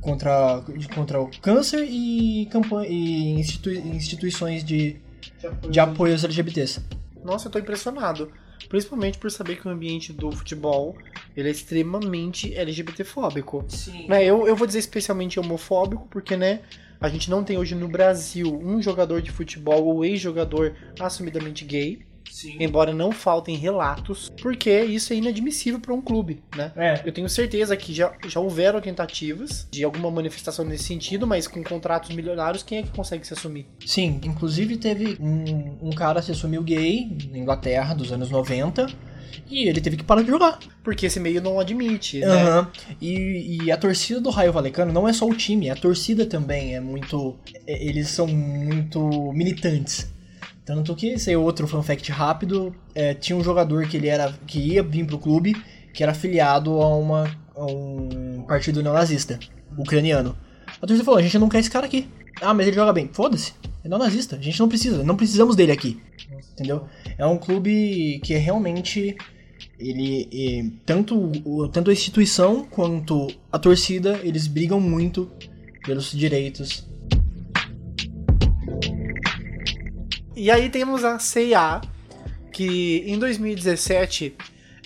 contra, 0.00 0.62
contra 0.94 1.20
o 1.20 1.30
câncer 1.40 1.84
e, 1.88 2.46
campanha, 2.50 2.88
e 2.88 3.30
institui- 3.38 3.78
instituições 3.78 4.64
de, 4.64 4.96
de 5.68 5.80
apoio 5.80 6.12
aos 6.12 6.24
LGBTs. 6.24 6.80
Nossa, 7.22 7.48
eu 7.48 7.52
tô 7.52 7.58
impressionado. 7.58 8.30
Principalmente 8.68 9.18
por 9.18 9.30
saber 9.30 9.56
que 9.60 9.66
o 9.66 9.70
ambiente 9.70 10.12
do 10.12 10.30
futebol 10.30 10.96
ele 11.36 11.48
é 11.48 11.50
extremamente 11.50 12.54
LGBTfóbico. 12.54 13.64
Sim. 13.68 14.06
Né, 14.06 14.24
eu, 14.24 14.46
eu 14.46 14.54
vou 14.54 14.66
dizer 14.66 14.78
especialmente 14.78 15.40
homofóbico, 15.40 16.06
porque, 16.10 16.36
né, 16.36 16.60
a 17.00 17.08
gente 17.08 17.30
não 17.30 17.42
tem 17.42 17.56
hoje 17.56 17.74
no 17.74 17.88
Brasil 17.88 18.60
um 18.62 18.80
jogador 18.82 19.22
de 19.22 19.30
futebol 19.30 19.84
ou 19.86 20.04
ex-jogador 20.04 20.74
assumidamente 20.98 21.64
gay, 21.64 22.00
Sim. 22.30 22.56
embora 22.60 22.92
não 22.92 23.10
faltem 23.10 23.56
relatos, 23.56 24.30
porque 24.40 24.82
isso 24.82 25.12
é 25.12 25.16
inadmissível 25.16 25.80
para 25.80 25.94
um 25.94 26.00
clube, 26.00 26.42
né? 26.54 26.72
É, 26.76 27.02
Eu 27.04 27.12
tenho 27.12 27.28
certeza 27.28 27.76
que 27.76 27.92
já, 27.92 28.12
já 28.28 28.38
houveram 28.38 28.80
tentativas 28.80 29.66
de 29.70 29.82
alguma 29.82 30.10
manifestação 30.10 30.64
nesse 30.64 30.84
sentido, 30.84 31.26
mas 31.26 31.48
com 31.48 31.62
contratos 31.64 32.14
milionários, 32.14 32.62
quem 32.62 32.78
é 32.78 32.82
que 32.82 32.90
consegue 32.90 33.26
se 33.26 33.32
assumir? 33.32 33.66
Sim, 33.84 34.20
inclusive 34.24 34.76
teve 34.76 35.16
um, 35.20 35.88
um 35.88 35.90
cara 35.90 36.22
se 36.22 36.30
assumiu 36.30 36.62
gay 36.62 37.10
na 37.30 37.38
Inglaterra 37.38 37.94
dos 37.94 38.12
anos 38.12 38.30
90 38.30 38.86
e 39.48 39.68
ele 39.68 39.80
teve 39.80 39.96
que 39.96 40.04
parar 40.04 40.22
de 40.22 40.28
jogar. 40.28 40.58
Porque 40.82 41.06
esse 41.06 41.20
meio 41.20 41.40
não 41.42 41.60
admite, 41.60 42.20
né? 42.20 42.26
Aham. 42.26 42.68
E, 43.00 43.58
e 43.64 43.72
a 43.72 43.76
torcida 43.76 44.20
do 44.20 44.30
Raio 44.30 44.52
Valecano 44.52 44.92
não 44.92 45.08
é 45.08 45.12
só 45.12 45.26
o 45.26 45.34
time, 45.34 45.68
a 45.70 45.74
torcida 45.76 46.24
também 46.26 46.74
é 46.74 46.80
muito. 46.80 47.36
é- 47.66 47.84
Eles 47.84 48.08
são 48.08 48.26
muito 48.26 49.32
militantes. 49.32 50.10
Tanto 50.64 50.94
que, 50.94 51.14
é 51.28 51.36
outro 51.36 51.66
fun 51.66 51.82
fact 51.82 52.10
rápido, 52.12 52.74
é, 52.94 53.12
tinha 53.14 53.36
um 53.36 53.42
jogador 53.42 53.86
que 53.88 53.96
ele 53.96 54.08
era. 54.08 54.32
que 54.46 54.58
ia 54.58 54.82
vir 54.82 55.04
pro 55.06 55.18
clube, 55.18 55.56
que 55.92 56.02
era 56.02 56.12
afiliado 56.12 56.80
a, 56.80 56.96
uma, 56.96 57.30
a 57.56 57.64
um 57.66 58.44
partido 58.46 58.82
neonazista, 58.82 59.38
ucraniano. 59.76 60.36
A 60.80 60.86
torcida 60.86 61.04
falou, 61.04 61.18
a 61.18 61.22
gente 61.22 61.38
não 61.38 61.48
quer 61.48 61.58
esse 61.58 61.70
cara 61.70 61.86
aqui. 61.86 62.08
Ah, 62.40 62.54
mas 62.54 62.66
ele 62.66 62.76
joga 62.76 62.92
bem. 62.92 63.08
Foda-se. 63.12 63.52
É 63.84 63.88
neonazista. 63.88 64.36
A 64.36 64.40
gente 64.40 64.58
não 64.60 64.68
precisa. 64.68 65.02
Não 65.02 65.16
precisamos 65.16 65.56
dele 65.56 65.72
aqui. 65.72 66.00
Entendeu? 66.52 66.84
É 67.16 67.24
um 67.26 67.38
clube 67.38 68.20
que 68.24 68.34
é 68.34 68.38
realmente 68.38 69.16
ele 69.78 70.28
eh, 70.32 70.70
tanto 70.84 71.32
o- 71.44 71.68
tanto 71.68 71.90
a 71.90 71.92
instituição 71.92 72.64
quanto 72.64 73.28
a 73.50 73.58
torcida 73.58 74.20
eles 74.22 74.46
brigam 74.46 74.78
muito 74.80 75.30
pelos 75.84 76.12
direitos 76.12 76.86
E 80.36 80.50
aí 80.50 80.70
temos 80.70 81.04
a 81.04 81.18
C&A, 81.18 81.80
que 82.52 83.04
em 83.06 83.18
2017 83.18 84.34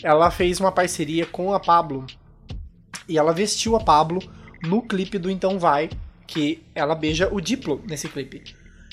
ela 0.03 0.31
fez 0.31 0.59
uma 0.59 0.73
parceria 0.73 1.27
com 1.27 1.53
a 1.53 1.61
Pablo. 1.61 2.07
E 3.09 3.17
ela 3.19 3.33
vestiu 3.33 3.77
a 3.77 3.81
Pablo 3.81 4.21
no 4.63 4.83
clipe 4.83 5.19
do 5.19 5.31
Então 5.31 5.59
Vai, 5.59 5.91
que 6.27 6.63
ela 6.75 6.95
beija 6.95 7.29
o 7.33 7.41
Diplo 7.41 7.83
nesse 7.87 8.09
clipe. 8.09 8.43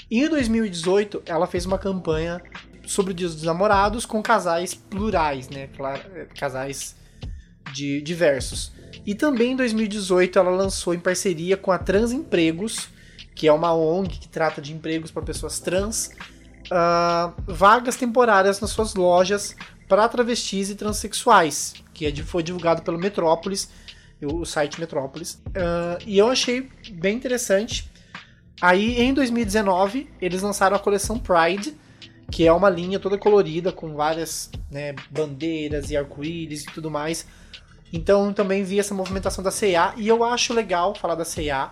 E 0.10 0.20
em 0.24 0.30
2018 0.30 1.24
ela 1.26 1.48
fez 1.48 1.66
uma 1.66 1.78
campanha 1.78 2.42
sobre 2.86 3.12
o 3.12 3.16
Dia 3.16 3.28
dos 3.28 3.44
Namorados 3.44 4.06
com 4.06 4.22
casais 4.22 4.74
plurais, 4.74 5.50
né? 5.50 5.70
É, 6.14 6.26
casais 6.38 6.96
de 7.74 8.02
diversos. 8.02 8.72
E 9.06 9.16
também 9.16 9.54
em 9.54 9.56
2018 9.56 10.38
ela 10.38 10.52
lançou 10.52 10.94
em 10.94 11.00
parceria 11.00 11.56
com 11.56 11.72
a 11.72 11.78
Transempregos, 11.78 12.90
que 13.34 13.48
é 13.48 13.54
uma 13.54 13.74
ONG 13.74 14.20
que 14.20 14.28
trata 14.28 14.62
de 14.62 14.74
empregos 14.74 15.10
para 15.10 15.24
pessoas 15.24 15.60
trans, 15.60 16.12
ah, 16.70 17.34
vagas 17.48 17.96
temporárias 17.96 18.60
nas 18.60 18.72
suas 18.72 18.94
lojas 18.94 19.56
para 19.88 20.08
travestis 20.08 20.70
e 20.70 20.76
transexuais, 20.76 21.74
que 21.94 22.06
é 22.06 22.16
foi 22.16 22.44
divulgado 22.44 22.82
pelo 22.82 22.98
Metrópolis, 22.98 23.70
o 24.26 24.46
site 24.46 24.80
Metrópolis. 24.80 25.42
Ah, 25.56 25.98
e 26.06 26.18
eu 26.18 26.28
achei 26.28 26.70
bem 26.92 27.16
interessante. 27.16 27.90
Aí 28.62 29.02
em 29.02 29.14
2019 29.14 30.10
eles 30.22 30.42
lançaram 30.42 30.76
a 30.76 30.80
coleção 30.80 31.18
Pride, 31.18 31.76
que 32.32 32.46
é 32.46 32.54
uma 32.54 32.70
linha 32.70 33.00
toda 33.00 33.18
colorida 33.18 33.72
com 33.72 33.96
várias 33.96 34.52
né, 34.70 34.94
bandeiras 35.10 35.90
e 35.90 35.98
arco-íris 35.98 36.64
e 36.64 36.68
tudo 36.68 36.92
mais. 36.92 37.26
Então 37.92 38.32
também 38.32 38.64
vi 38.64 38.80
essa 38.80 38.94
movimentação 38.94 39.44
da 39.44 39.52
C&A 39.52 39.94
e 39.98 40.08
eu 40.08 40.24
acho 40.24 40.54
legal 40.54 40.96
falar 40.96 41.16
da 41.16 41.26
C&A 41.26 41.72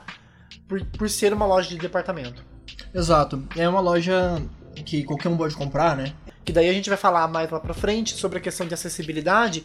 por, 0.67 0.83
por 0.85 1.09
ser 1.09 1.31
uma 1.31 1.45
loja 1.45 1.69
de 1.69 1.77
departamento. 1.77 2.43
exato 2.93 3.47
é 3.55 3.69
uma 3.69 3.79
loja 3.79 4.41
que 4.85 5.03
qualquer 5.03 5.29
um 5.29 5.37
pode 5.37 5.55
comprar 5.55 5.95
né 5.95 6.13
Que 6.43 6.51
daí 6.51 6.69
a 6.69 6.73
gente 6.73 6.89
vai 6.89 6.97
falar 6.97 7.27
mais 7.27 7.49
lá 7.49 7.59
pra 7.59 7.73
frente 7.73 8.15
sobre 8.15 8.39
a 8.39 8.41
questão 8.41 8.67
de 8.67 8.73
acessibilidade 8.73 9.63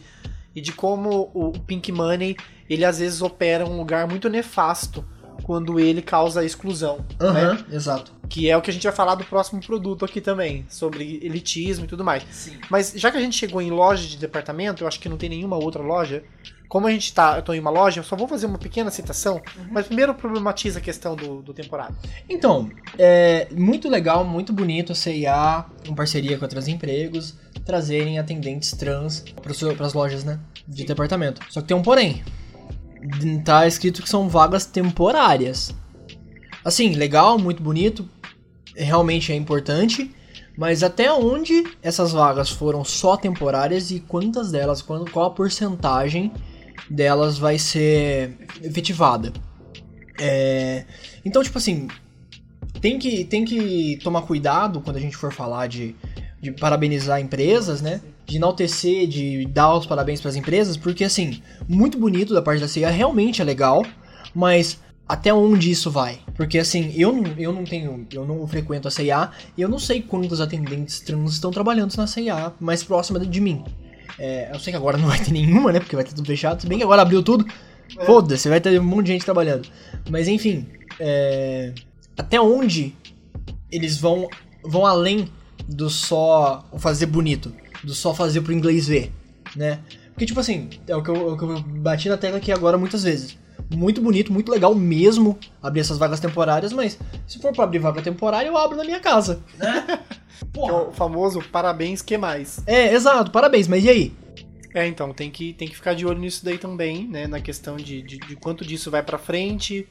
e 0.55 0.61
de 0.61 0.71
como 0.71 1.29
o 1.33 1.51
Pink 1.51 1.91
Money 1.91 2.37
ele 2.69 2.85
às 2.85 2.99
vezes 2.99 3.21
opera 3.21 3.65
um 3.65 3.77
lugar 3.77 4.07
muito 4.07 4.29
nefasto 4.29 5.05
quando 5.43 5.79
ele 5.79 6.01
causa 6.01 6.43
exclusão, 6.43 6.97
né? 7.19 7.27
Aham, 7.27 7.65
exato. 7.71 8.11
Que 8.27 8.49
é 8.49 8.57
o 8.57 8.61
que 8.61 8.71
a 8.71 8.73
gente 8.73 8.83
vai 8.83 8.91
falar 8.91 9.13
do 9.13 9.23
próximo 9.23 9.61
produto 9.61 10.03
aqui 10.03 10.19
também, 10.19 10.65
sobre 10.67 11.19
elitismo 11.21 11.85
e 11.85 11.87
tudo 11.87 12.03
mais. 12.03 12.49
Mas 12.69 12.93
já 12.95 13.11
que 13.11 13.17
a 13.17 13.21
gente 13.21 13.37
chegou 13.37 13.61
em 13.61 13.69
loja 13.69 14.07
de 14.07 14.17
departamento, 14.17 14.83
eu 14.83 14.87
acho 14.87 14.99
que 14.99 15.07
não 15.07 15.17
tem 15.17 15.29
nenhuma 15.29 15.55
outra 15.55 15.83
loja. 15.83 16.23
Como 16.67 16.87
a 16.87 16.91
gente 16.91 17.13
tá, 17.13 17.35
eu 17.37 17.43
tô 17.43 17.53
em 17.53 17.59
uma 17.59 17.69
loja, 17.69 17.99
eu 17.99 18.03
só 18.03 18.15
vou 18.15 18.27
fazer 18.27 18.47
uma 18.47 18.57
pequena 18.57 18.89
citação, 18.89 19.39
mas 19.69 19.85
primeiro 19.85 20.15
problematiza 20.15 20.79
a 20.79 20.81
questão 20.81 21.15
do, 21.15 21.43
do 21.43 21.53
temporário. 21.53 21.95
Então, 22.27 22.71
é 22.97 23.47
muito 23.51 23.87
legal, 23.87 24.25
muito 24.25 24.51
bonito 24.51 24.91
a 24.91 24.95
CIA, 24.95 25.65
em 25.87 25.93
parceria 25.93 26.37
com 26.39 26.43
outros 26.43 26.67
empregos, 26.67 27.35
trazerem 27.63 28.17
atendentes 28.17 28.71
trans 28.71 29.23
para 29.41 29.85
as 29.85 29.93
lojas, 29.93 30.23
né? 30.23 30.39
De 30.67 30.83
departamento. 30.85 31.39
Só 31.49 31.61
que 31.61 31.67
tem 31.67 31.77
um 31.77 31.83
porém. 31.83 32.23
Tá 33.43 33.67
escrito 33.67 34.01
que 34.01 34.09
são 34.09 34.27
vagas 34.29 34.65
temporárias. 34.65 35.73
Assim, 36.63 36.93
legal, 36.93 37.37
muito 37.37 37.61
bonito, 37.61 38.09
realmente 38.75 39.31
é 39.31 39.35
importante, 39.35 40.13
mas 40.57 40.81
até 40.83 41.11
onde 41.13 41.63
essas 41.81 42.11
vagas 42.11 42.49
foram 42.49 42.83
só 42.83 43.15
temporárias 43.15 43.91
e 43.91 43.99
quantas 43.99 44.51
delas, 44.51 44.81
qual 44.81 45.25
a 45.25 45.29
porcentagem 45.29 46.31
delas 46.89 47.37
vai 47.37 47.59
ser 47.59 48.37
efetivada? 48.63 49.31
É, 50.19 50.85
então, 51.23 51.43
tipo 51.43 51.57
assim, 51.57 51.87
tem 52.81 52.97
que, 52.97 53.25
tem 53.25 53.45
que 53.45 53.99
tomar 54.03 54.23
cuidado 54.23 54.81
quando 54.81 54.97
a 54.97 54.99
gente 54.99 55.15
for 55.15 55.31
falar 55.31 55.67
de, 55.67 55.95
de 56.41 56.51
parabenizar 56.51 57.19
empresas, 57.19 57.81
né? 57.81 58.01
De 58.25 58.37
enaltecer, 58.37 59.07
de 59.07 59.45
dar 59.45 59.75
os 59.75 59.85
parabéns 59.85 60.19
para 60.19 60.29
as 60.29 60.35
empresas, 60.35 60.75
porque 60.75 61.03
assim, 61.03 61.41
muito 61.67 61.97
bonito 61.97 62.33
da 62.33 62.41
parte 62.41 62.59
da 62.59 62.67
CIA, 62.67 62.89
realmente 62.89 63.41
é 63.41 63.45
legal, 63.45 63.85
mas 64.33 64.79
até 65.07 65.31
onde 65.33 65.69
isso 65.69 65.91
vai? 65.91 66.19
Porque 66.35 66.57
assim, 66.57 66.91
eu 66.95 67.13
não, 67.13 67.23
eu 67.37 67.53
não 67.53 67.63
tenho, 67.63 68.07
eu 68.11 68.25
não 68.25 68.47
frequento 68.47 68.87
a 68.87 68.91
CIA 68.91 69.29
e 69.55 69.61
eu 69.61 69.69
não 69.69 69.77
sei 69.77 70.01
quantos 70.01 70.41
atendentes 70.41 70.99
trans 70.99 71.33
estão 71.33 71.51
trabalhando 71.51 71.95
na 71.95 72.07
CIA 72.07 72.53
mais 72.59 72.83
próxima 72.83 73.19
de 73.19 73.39
mim. 73.39 73.63
É, 74.17 74.49
eu 74.53 74.59
sei 74.59 74.71
que 74.71 74.77
agora 74.77 74.97
não 74.97 75.07
vai 75.07 75.19
ter 75.19 75.31
nenhuma, 75.31 75.71
né? 75.71 75.79
Porque 75.79 75.95
vai 75.95 76.05
ter 76.05 76.13
tudo 76.13 76.25
fechado. 76.25 76.61
Se 76.61 76.67
bem 76.67 76.77
que 76.77 76.83
agora 76.83 77.01
abriu 77.01 77.21
tudo. 77.21 77.45
Foda-se, 78.05 78.49
vai 78.49 78.59
ter 78.59 78.79
um 78.79 78.83
monte 78.83 79.07
de 79.07 79.11
gente 79.13 79.25
trabalhando. 79.25 79.67
Mas 80.09 80.27
enfim, 80.27 80.65
é, 80.99 81.71
até 82.17 82.41
onde 82.41 82.95
eles 83.71 83.97
vão, 83.97 84.27
vão 84.63 84.85
além 84.85 85.29
do 85.67 85.89
só 85.89 86.63
fazer 86.77 87.05
bonito, 87.05 87.53
do 87.85 87.93
só 87.93 88.13
fazer 88.13 88.41
pro 88.41 88.53
inglês 88.53 88.87
ver, 88.87 89.11
né? 89.55 89.79
Porque, 90.11 90.25
tipo 90.25 90.39
assim, 90.39 90.69
é 90.87 90.95
o 90.95 91.03
que 91.03 91.09
eu, 91.09 91.15
é 91.15 91.33
o 91.33 91.37
que 91.37 91.43
eu 91.43 91.61
bati 91.61 92.09
na 92.09 92.17
tecla 92.17 92.37
aqui 92.37 92.51
agora 92.51 92.77
muitas 92.77 93.03
vezes. 93.03 93.37
Muito 93.73 94.01
bonito, 94.01 94.31
muito 94.31 94.51
legal 94.51 94.73
mesmo 94.75 95.37
abrir 95.61 95.81
essas 95.81 95.97
vagas 95.97 96.19
temporárias, 96.19 96.71
mas 96.71 96.99
se 97.27 97.39
for 97.39 97.51
pra 97.51 97.63
abrir 97.63 97.79
vaga 97.79 98.01
temporária, 98.01 98.47
eu 98.47 98.57
abro 98.57 98.77
na 98.77 98.83
minha 98.83 98.99
casa, 98.99 99.41
né? 99.57 99.99
Que 100.53 100.59
é 100.59 100.71
o 100.71 100.91
famoso 100.91 101.41
parabéns 101.49 102.01
que 102.01 102.17
mais. 102.17 102.61
É, 102.67 102.93
exato, 102.93 103.31
parabéns, 103.31 103.69
mas 103.69 103.83
e 103.85 103.89
aí? 103.89 104.13
É, 104.73 104.85
então, 104.85 105.13
tem 105.13 105.31
que, 105.31 105.53
tem 105.53 105.67
que 105.67 105.75
ficar 105.75 105.93
de 105.93 106.05
olho 106.05 106.19
nisso 106.19 106.43
daí 106.43 106.57
também, 106.57 107.07
né? 107.07 107.27
Na 107.27 107.39
questão 107.39 107.77
de, 107.77 108.01
de, 108.01 108.17
de 108.17 108.35
quanto 108.35 108.65
disso 108.65 108.91
vai 108.91 109.01
pra 109.01 109.17
frente. 109.17 109.87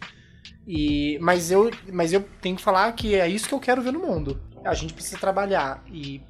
E, 0.67 1.19
mas, 1.21 1.51
eu, 1.51 1.71
mas 1.91 2.13
eu 2.13 2.23
tenho 2.43 2.57
que 2.57 2.63
falar 2.63 2.93
que 2.93 3.15
é 3.15 3.27
isso 3.27 3.49
que 3.49 3.55
eu 3.55 3.61
quero 3.61 3.81
ver 3.81 3.93
no 3.93 4.01
mundo. 4.01 4.39
A 4.63 4.75
gente 4.75 4.93
precisa 4.93 5.19
trabalhar 5.19 5.83
e, 5.91 6.21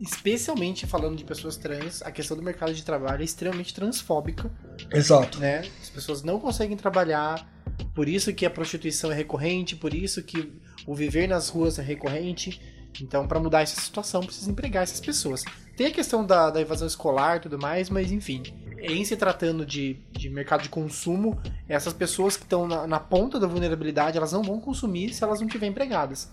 especialmente 0.00 0.86
falando 0.86 1.16
de 1.16 1.24
pessoas 1.24 1.56
trans, 1.56 2.00
a 2.02 2.10
questão 2.10 2.36
do 2.36 2.42
mercado 2.42 2.72
de 2.72 2.82
trabalho 2.82 3.20
é 3.20 3.24
extremamente 3.24 3.74
transfóbica, 3.74 4.50
Exato. 4.90 5.38
né? 5.38 5.62
As 5.80 5.90
pessoas 5.90 6.22
não 6.22 6.40
conseguem 6.40 6.76
trabalhar, 6.76 7.46
por 7.94 8.08
isso 8.08 8.32
que 8.32 8.46
a 8.46 8.50
prostituição 8.50 9.12
é 9.12 9.14
recorrente, 9.14 9.76
por 9.76 9.92
isso 9.92 10.22
que 10.22 10.52
o 10.86 10.94
viver 10.94 11.28
nas 11.28 11.50
ruas 11.50 11.78
é 11.78 11.82
recorrente. 11.82 12.60
Então, 13.00 13.28
para 13.28 13.38
mudar 13.38 13.60
essa 13.60 13.80
situação, 13.80 14.22
precisa 14.22 14.50
empregar 14.50 14.82
essas 14.82 15.00
pessoas. 15.00 15.44
Tem 15.76 15.86
a 15.86 15.90
questão 15.90 16.24
da, 16.26 16.50
da 16.50 16.60
evasão 16.60 16.86
escolar 16.86 17.36
e 17.36 17.40
tudo 17.40 17.58
mais, 17.58 17.88
mas 17.88 18.10
enfim. 18.10 18.42
Em 18.82 19.04
se 19.04 19.14
tratando 19.16 19.64
de, 19.64 19.98
de 20.12 20.30
mercado 20.30 20.62
de 20.62 20.70
consumo, 20.70 21.38
essas 21.68 21.92
pessoas 21.92 22.36
que 22.36 22.42
estão 22.42 22.66
na, 22.66 22.86
na 22.86 22.98
ponta 22.98 23.38
da 23.38 23.46
vulnerabilidade, 23.46 24.16
elas 24.16 24.32
não 24.32 24.42
vão 24.42 24.58
consumir 24.58 25.12
se 25.12 25.22
elas 25.22 25.38
não 25.40 25.46
estiverem 25.46 25.70
empregadas. 25.70 26.32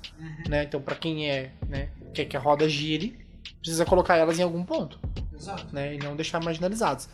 Né? 0.49 0.63
Então, 0.63 0.81
para 0.81 0.95
quem 0.95 1.29
é, 1.29 1.51
né, 1.67 1.89
quer 2.13 2.25
que 2.25 2.37
a 2.37 2.39
roda 2.39 2.67
gire, 2.67 3.26
precisa 3.55 3.85
colocar 3.85 4.15
elas 4.15 4.39
em 4.39 4.43
algum 4.43 4.63
ponto. 4.63 4.99
Exato. 5.33 5.67
né, 5.71 5.93
e 5.95 5.97
não 5.99 6.15
deixar 6.15 6.43
marginalizados. 6.43 7.07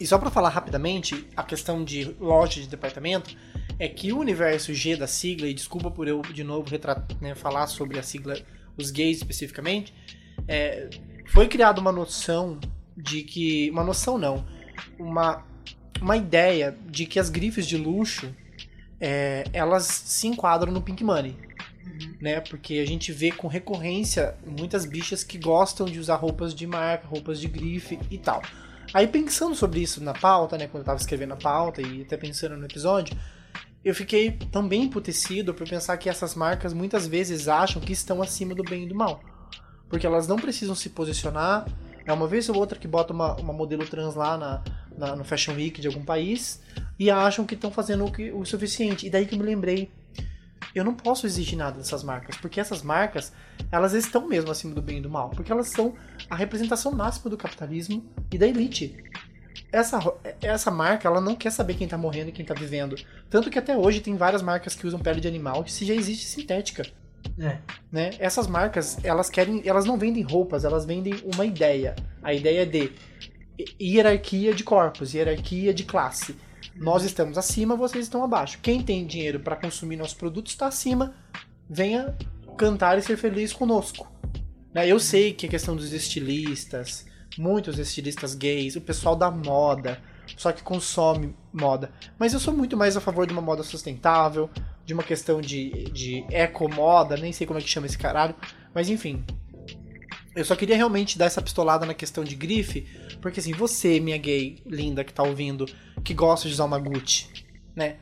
E 0.00 0.06
só 0.06 0.18
para 0.18 0.30
falar 0.30 0.48
rapidamente, 0.48 1.26
a 1.36 1.42
questão 1.42 1.84
de 1.84 2.14
loja 2.20 2.60
de 2.60 2.66
departamento 2.66 3.36
é 3.78 3.88
que 3.88 4.12
o 4.12 4.18
universo 4.18 4.74
G 4.74 4.96
da 4.96 5.06
sigla, 5.06 5.46
e 5.46 5.54
desculpa 5.54 5.90
por 5.90 6.08
eu 6.08 6.20
de 6.22 6.42
novo 6.42 6.68
né, 7.20 7.34
falar 7.34 7.66
sobre 7.66 7.98
a 7.98 8.02
sigla, 8.02 8.36
os 8.76 8.90
gays 8.90 9.18
especificamente, 9.18 9.94
é, 10.48 10.90
foi 11.28 11.48
criada 11.48 11.80
uma 11.80 11.92
noção 11.92 12.58
de 12.96 13.22
que. 13.22 13.70
Uma 13.70 13.84
noção 13.84 14.18
não. 14.18 14.44
Uma, 14.98 15.44
uma 16.00 16.16
ideia 16.16 16.76
de 16.86 17.06
que 17.06 17.18
as 17.18 17.30
grifes 17.30 17.66
de 17.66 17.76
luxo 17.76 18.34
é, 19.00 19.44
elas 19.52 19.84
se 19.84 20.26
enquadram 20.26 20.72
no 20.72 20.82
Pink 20.82 21.02
Money. 21.02 21.36
Né? 22.20 22.40
Porque 22.40 22.74
a 22.74 22.86
gente 22.86 23.12
vê 23.12 23.30
com 23.30 23.46
recorrência 23.46 24.34
muitas 24.46 24.84
bichas 24.84 25.22
que 25.22 25.38
gostam 25.38 25.86
de 25.86 25.98
usar 25.98 26.16
roupas 26.16 26.54
de 26.54 26.66
marca, 26.66 27.06
roupas 27.06 27.40
de 27.40 27.48
grife 27.48 27.98
e 28.10 28.18
tal. 28.18 28.42
Aí 28.94 29.06
pensando 29.06 29.54
sobre 29.54 29.80
isso 29.80 30.02
na 30.02 30.12
pauta, 30.14 30.56
né, 30.56 30.66
quando 30.68 30.82
eu 30.82 30.86
tava 30.86 30.98
escrevendo 31.00 31.32
a 31.34 31.36
pauta 31.36 31.82
e 31.82 32.02
até 32.02 32.16
pensando 32.16 32.56
no 32.56 32.64
episódio, 32.64 33.16
eu 33.84 33.94
fiquei 33.94 34.32
também 34.50 34.82
emputecido 34.84 35.52
por 35.54 35.68
pensar 35.68 35.96
que 35.96 36.08
essas 36.08 36.34
marcas 36.34 36.72
muitas 36.72 37.06
vezes 37.06 37.48
acham 37.48 37.80
que 37.80 37.92
estão 37.92 38.22
acima 38.22 38.54
do 38.54 38.62
bem 38.64 38.84
e 38.84 38.88
do 38.88 38.94
mal. 38.94 39.20
Porque 39.88 40.06
elas 40.06 40.26
não 40.26 40.36
precisam 40.36 40.74
se 40.74 40.90
posicionar. 40.90 41.66
É 42.04 42.12
uma 42.12 42.26
vez 42.26 42.48
ou 42.48 42.56
outra 42.56 42.78
que 42.78 42.88
bota 42.88 43.12
uma, 43.12 43.34
uma 43.36 43.52
modelo 43.52 43.84
trans 43.86 44.14
lá 44.14 44.36
na, 44.36 44.62
na- 44.96 45.16
no 45.16 45.24
Fashion 45.24 45.54
Week 45.54 45.80
de 45.80 45.86
algum 45.86 46.04
país 46.04 46.60
e 46.98 47.10
acham 47.10 47.44
que 47.44 47.54
estão 47.54 47.70
fazendo 47.70 48.04
o, 48.04 48.10
que- 48.12 48.32
o 48.32 48.44
suficiente. 48.44 49.06
E 49.06 49.10
daí 49.10 49.26
que 49.26 49.34
eu 49.34 49.38
me 49.38 49.44
lembrei. 49.44 49.90
Eu 50.74 50.84
não 50.84 50.94
posso 50.94 51.26
exigir 51.26 51.56
nada 51.56 51.78
dessas 51.78 52.02
marcas, 52.04 52.36
porque 52.36 52.60
essas 52.60 52.82
marcas, 52.82 53.32
elas 53.72 53.92
estão 53.94 54.28
mesmo 54.28 54.50
acima 54.50 54.74
do 54.74 54.82
bem 54.82 54.98
e 54.98 55.00
do 55.00 55.08
mal, 55.10 55.30
porque 55.30 55.50
elas 55.50 55.68
são 55.68 55.94
a 56.28 56.36
representação 56.36 56.92
máxima 56.92 57.30
do 57.30 57.36
capitalismo 57.36 58.04
e 58.30 58.36
da 58.38 58.46
elite. 58.46 58.96
Essa, 59.72 59.98
essa 60.42 60.70
marca, 60.70 61.08
ela 61.08 61.20
não 61.20 61.34
quer 61.34 61.50
saber 61.50 61.74
quem 61.74 61.88
tá 61.88 61.96
morrendo 61.98 62.28
e 62.28 62.32
quem 62.32 62.44
tá 62.44 62.54
vivendo. 62.54 62.94
Tanto 63.28 63.50
que 63.50 63.58
até 63.58 63.76
hoje 63.76 64.00
tem 64.00 64.16
várias 64.16 64.42
marcas 64.42 64.74
que 64.74 64.86
usam 64.86 65.00
pele 65.00 65.20
de 65.20 65.28
animal 65.28 65.64
que 65.64 65.72
se 65.72 65.84
já 65.84 65.94
existe 65.94 66.26
sintética 66.26 66.86
É. 67.40 67.58
né? 67.90 68.10
Essas 68.18 68.46
marcas, 68.46 68.98
elas 69.02 69.28
querem, 69.30 69.62
elas 69.64 69.84
não 69.84 69.98
vendem 69.98 70.22
roupas, 70.22 70.64
elas 70.64 70.84
vendem 70.84 71.14
uma 71.34 71.44
ideia. 71.44 71.96
A 72.22 72.32
ideia 72.32 72.64
de 72.66 72.92
hi- 73.58 73.74
hierarquia 73.80 74.54
de 74.54 74.62
corpos, 74.62 75.14
hierarquia 75.14 75.72
de 75.74 75.84
classe. 75.84 76.36
Nós 76.78 77.04
estamos 77.04 77.38
acima, 77.38 77.74
vocês 77.74 78.04
estão 78.04 78.22
abaixo. 78.22 78.58
Quem 78.62 78.82
tem 78.82 79.06
dinheiro 79.06 79.40
para 79.40 79.56
consumir 79.56 79.96
nossos 79.96 80.14
produtos 80.14 80.52
está 80.52 80.66
acima. 80.66 81.14
Venha 81.68 82.16
cantar 82.56 82.98
e 82.98 83.02
ser 83.02 83.16
feliz 83.16 83.52
conosco. 83.52 84.10
Né? 84.72 84.86
Eu 84.86 85.00
sei 85.00 85.32
que 85.32 85.46
a 85.46 85.48
questão 85.48 85.74
dos 85.74 85.92
estilistas, 85.92 87.06
muitos 87.38 87.78
estilistas 87.78 88.34
gays, 88.34 88.76
o 88.76 88.80
pessoal 88.80 89.16
da 89.16 89.30
moda, 89.30 90.00
só 90.36 90.52
que 90.52 90.62
consome 90.62 91.34
moda. 91.52 91.90
Mas 92.18 92.34
eu 92.34 92.40
sou 92.40 92.54
muito 92.54 92.76
mais 92.76 92.96
a 92.96 93.00
favor 93.00 93.26
de 93.26 93.32
uma 93.32 93.42
moda 93.42 93.62
sustentável, 93.62 94.50
de 94.84 94.92
uma 94.92 95.02
questão 95.02 95.40
de, 95.40 95.84
de 95.90 96.24
ecomoda, 96.30 97.16
nem 97.16 97.32
sei 97.32 97.46
como 97.46 97.58
é 97.58 97.62
que 97.62 97.68
chama 97.68 97.86
esse 97.86 97.98
caralho, 97.98 98.34
mas 98.74 98.88
enfim. 98.88 99.24
Eu 100.36 100.44
só 100.44 100.54
queria 100.54 100.76
realmente 100.76 101.16
dar 101.16 101.24
essa 101.24 101.40
pistolada 101.40 101.86
na 101.86 101.94
questão 101.94 102.22
de 102.22 102.36
grife, 102.36 102.86
porque 103.22 103.40
assim, 103.40 103.54
você, 103.54 103.98
minha 103.98 104.18
gay 104.18 104.58
linda 104.66 105.02
que 105.02 105.12
tá 105.12 105.22
ouvindo, 105.22 105.64
que 106.04 106.12
gosta 106.12 106.46
de 106.46 106.52
usar 106.52 106.66
uma 106.66 106.78
Gucci, 106.78 107.26
né? 107.74 107.96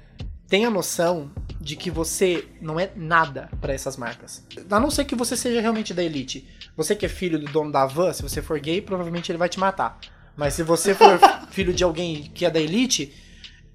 Tenha 0.48 0.68
noção 0.68 1.30
de 1.60 1.76
que 1.76 1.92
você 1.92 2.44
não 2.60 2.78
é 2.78 2.90
nada 2.96 3.48
pra 3.60 3.72
essas 3.72 3.96
marcas. 3.96 4.44
A 4.68 4.80
não 4.80 4.90
ser 4.90 5.04
que 5.04 5.14
você 5.14 5.36
seja 5.36 5.60
realmente 5.60 5.94
da 5.94 6.02
elite. 6.02 6.46
Você 6.76 6.96
que 6.96 7.06
é 7.06 7.08
filho 7.08 7.38
do 7.38 7.46
dono 7.46 7.70
da 7.70 7.86
van, 7.86 8.12
se 8.12 8.22
você 8.22 8.42
for 8.42 8.58
gay, 8.58 8.82
provavelmente 8.82 9.30
ele 9.30 9.38
vai 9.38 9.48
te 9.48 9.60
matar. 9.60 9.98
Mas 10.36 10.54
se 10.54 10.64
você 10.64 10.92
for 10.92 11.18
filho 11.50 11.72
de 11.72 11.84
alguém 11.84 12.32
que 12.34 12.44
é 12.44 12.50
da 12.50 12.60
elite 12.60 13.14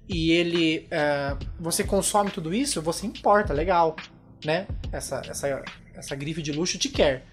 e 0.06 0.32
ele 0.32 0.86
é, 0.90 1.34
você 1.58 1.82
consome 1.82 2.30
tudo 2.30 2.52
isso, 2.52 2.82
você 2.82 3.06
importa, 3.06 3.54
legal, 3.54 3.96
né? 4.44 4.66
Essa 4.92 5.22
essa 5.26 5.48
essa 5.94 6.14
grife 6.14 6.42
de 6.42 6.52
luxo 6.52 6.78
te 6.78 6.88
quer. 6.88 7.26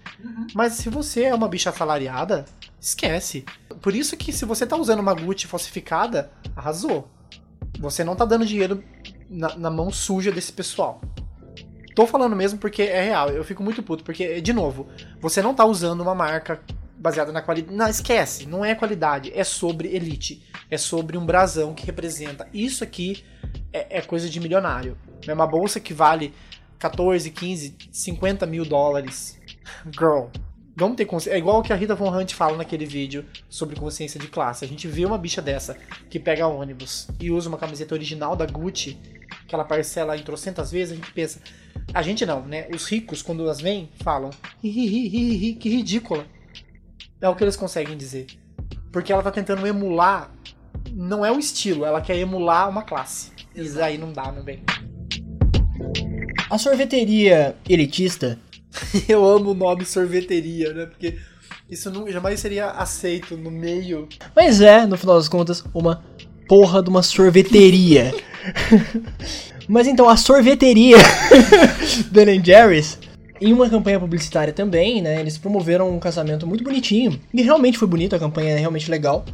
Mas 0.54 0.74
se 0.74 0.88
você 0.88 1.24
é 1.24 1.34
uma 1.34 1.48
bicha 1.48 1.70
assalariada, 1.70 2.44
esquece. 2.80 3.44
Por 3.80 3.94
isso 3.94 4.16
que 4.16 4.32
se 4.32 4.44
você 4.44 4.66
tá 4.66 4.76
usando 4.76 5.00
uma 5.00 5.14
Gucci 5.14 5.46
falsificada, 5.46 6.30
arrasou. 6.56 7.08
Você 7.78 8.02
não 8.02 8.16
tá 8.16 8.24
dando 8.24 8.46
dinheiro 8.46 8.82
na, 9.28 9.56
na 9.56 9.70
mão 9.70 9.90
suja 9.90 10.32
desse 10.32 10.52
pessoal. 10.52 11.00
Tô 11.94 12.06
falando 12.06 12.36
mesmo 12.36 12.58
porque 12.58 12.82
é 12.82 13.02
real. 13.02 13.30
Eu 13.30 13.44
fico 13.44 13.62
muito 13.62 13.82
puto. 13.82 14.04
Porque, 14.04 14.40
de 14.40 14.52
novo, 14.52 14.86
você 15.20 15.42
não 15.42 15.54
tá 15.54 15.64
usando 15.64 16.00
uma 16.00 16.14
marca 16.14 16.60
baseada 16.96 17.32
na 17.32 17.42
qualidade. 17.42 17.76
Não, 17.76 17.88
esquece. 17.88 18.46
Não 18.46 18.64
é 18.64 18.74
qualidade. 18.74 19.32
É 19.34 19.44
sobre 19.44 19.94
elite. 19.94 20.44
é 20.70 20.76
sobre 20.76 21.16
um 21.16 21.24
brasão 21.24 21.74
que 21.74 21.86
representa 21.86 22.46
isso 22.52 22.84
aqui 22.84 23.24
é, 23.72 23.98
é 23.98 24.02
coisa 24.02 24.28
de 24.28 24.38
milionário. 24.40 24.96
É 25.26 25.32
uma 25.32 25.46
bolsa 25.46 25.80
que 25.80 25.94
vale 25.94 26.32
14, 26.78 27.30
15, 27.30 27.76
50 27.90 28.46
mil 28.46 28.64
dólares. 28.64 29.40
Girl, 29.92 30.26
vamos 30.76 30.96
ter 30.96 31.04
consciência. 31.04 31.36
É 31.36 31.38
igual 31.38 31.58
o 31.58 31.62
que 31.62 31.72
a 31.72 31.76
Rita 31.76 31.94
Von 31.94 32.16
Hunt 32.16 32.34
fala 32.34 32.56
naquele 32.56 32.86
vídeo 32.86 33.24
sobre 33.48 33.76
consciência 33.76 34.18
de 34.18 34.28
classe. 34.28 34.64
A 34.64 34.68
gente 34.68 34.86
vê 34.86 35.04
uma 35.04 35.18
bicha 35.18 35.42
dessa 35.42 35.76
que 36.08 36.20
pega 36.20 36.46
ônibus 36.46 37.08
e 37.20 37.30
usa 37.30 37.48
uma 37.48 37.58
camiseta 37.58 37.94
original 37.94 38.36
da 38.36 38.46
Gucci, 38.46 38.96
que 39.46 39.54
ela 39.54 39.64
parcela 39.64 40.16
em 40.16 40.22
trocentas 40.22 40.70
vezes, 40.70 40.92
a 40.92 40.96
gente 40.96 41.12
pensa. 41.12 41.40
A 41.92 42.02
gente 42.02 42.24
não, 42.24 42.42
né? 42.46 42.68
Os 42.72 42.86
ricos, 42.86 43.22
quando 43.22 43.48
as 43.48 43.60
veem, 43.60 43.90
falam. 44.02 44.30
Hi, 44.62 44.68
hi, 44.68 45.06
hi, 45.08 45.48
hi, 45.48 45.54
que 45.54 45.68
ridícula. 45.68 46.26
É 47.20 47.28
o 47.28 47.34
que 47.34 47.42
eles 47.42 47.56
conseguem 47.56 47.96
dizer. 47.96 48.26
Porque 48.92 49.12
ela 49.12 49.22
tá 49.22 49.30
tentando 49.30 49.66
emular. 49.66 50.30
Não 50.92 51.24
é 51.24 51.32
o 51.32 51.38
estilo, 51.38 51.84
ela 51.84 52.00
quer 52.00 52.16
emular 52.16 52.68
uma 52.68 52.82
classe. 52.82 53.32
Isso 53.54 53.80
aí 53.80 53.98
não 53.98 54.12
dá, 54.12 54.30
meu 54.30 54.42
bem. 54.42 54.62
A 56.50 56.56
sorveteria 56.56 57.54
elitista 57.68 58.38
Eu 59.08 59.26
amo 59.26 59.50
o 59.50 59.54
nome 59.54 59.84
sorveteria, 59.84 60.72
né? 60.72 60.86
Porque 60.86 61.16
isso 61.68 61.90
não, 61.90 62.10
jamais 62.10 62.40
seria 62.40 62.70
aceito 62.70 63.36
no 63.36 63.50
meio. 63.50 64.08
Mas 64.34 64.60
é, 64.60 64.86
no 64.86 64.96
final 64.96 65.16
das 65.16 65.28
contas, 65.28 65.64
uma 65.74 66.02
porra 66.48 66.82
de 66.82 66.88
uma 66.88 67.02
sorveteria. 67.02 68.14
Mas 69.68 69.86
então, 69.86 70.08
a 70.08 70.16
sorveteria 70.16 70.96
Ben 72.10 72.42
Jerry's, 72.42 72.98
em 73.38 73.52
uma 73.52 73.68
campanha 73.68 74.00
publicitária 74.00 74.52
também, 74.52 75.02
né? 75.02 75.20
Eles 75.20 75.36
promoveram 75.36 75.94
um 75.94 75.98
casamento 75.98 76.46
muito 76.46 76.64
bonitinho. 76.64 77.20
E 77.34 77.42
realmente 77.42 77.76
foi 77.76 77.86
bonito, 77.86 78.16
a 78.16 78.18
campanha 78.18 78.54
é 78.54 78.58
realmente 78.58 78.90
legal. 78.90 79.26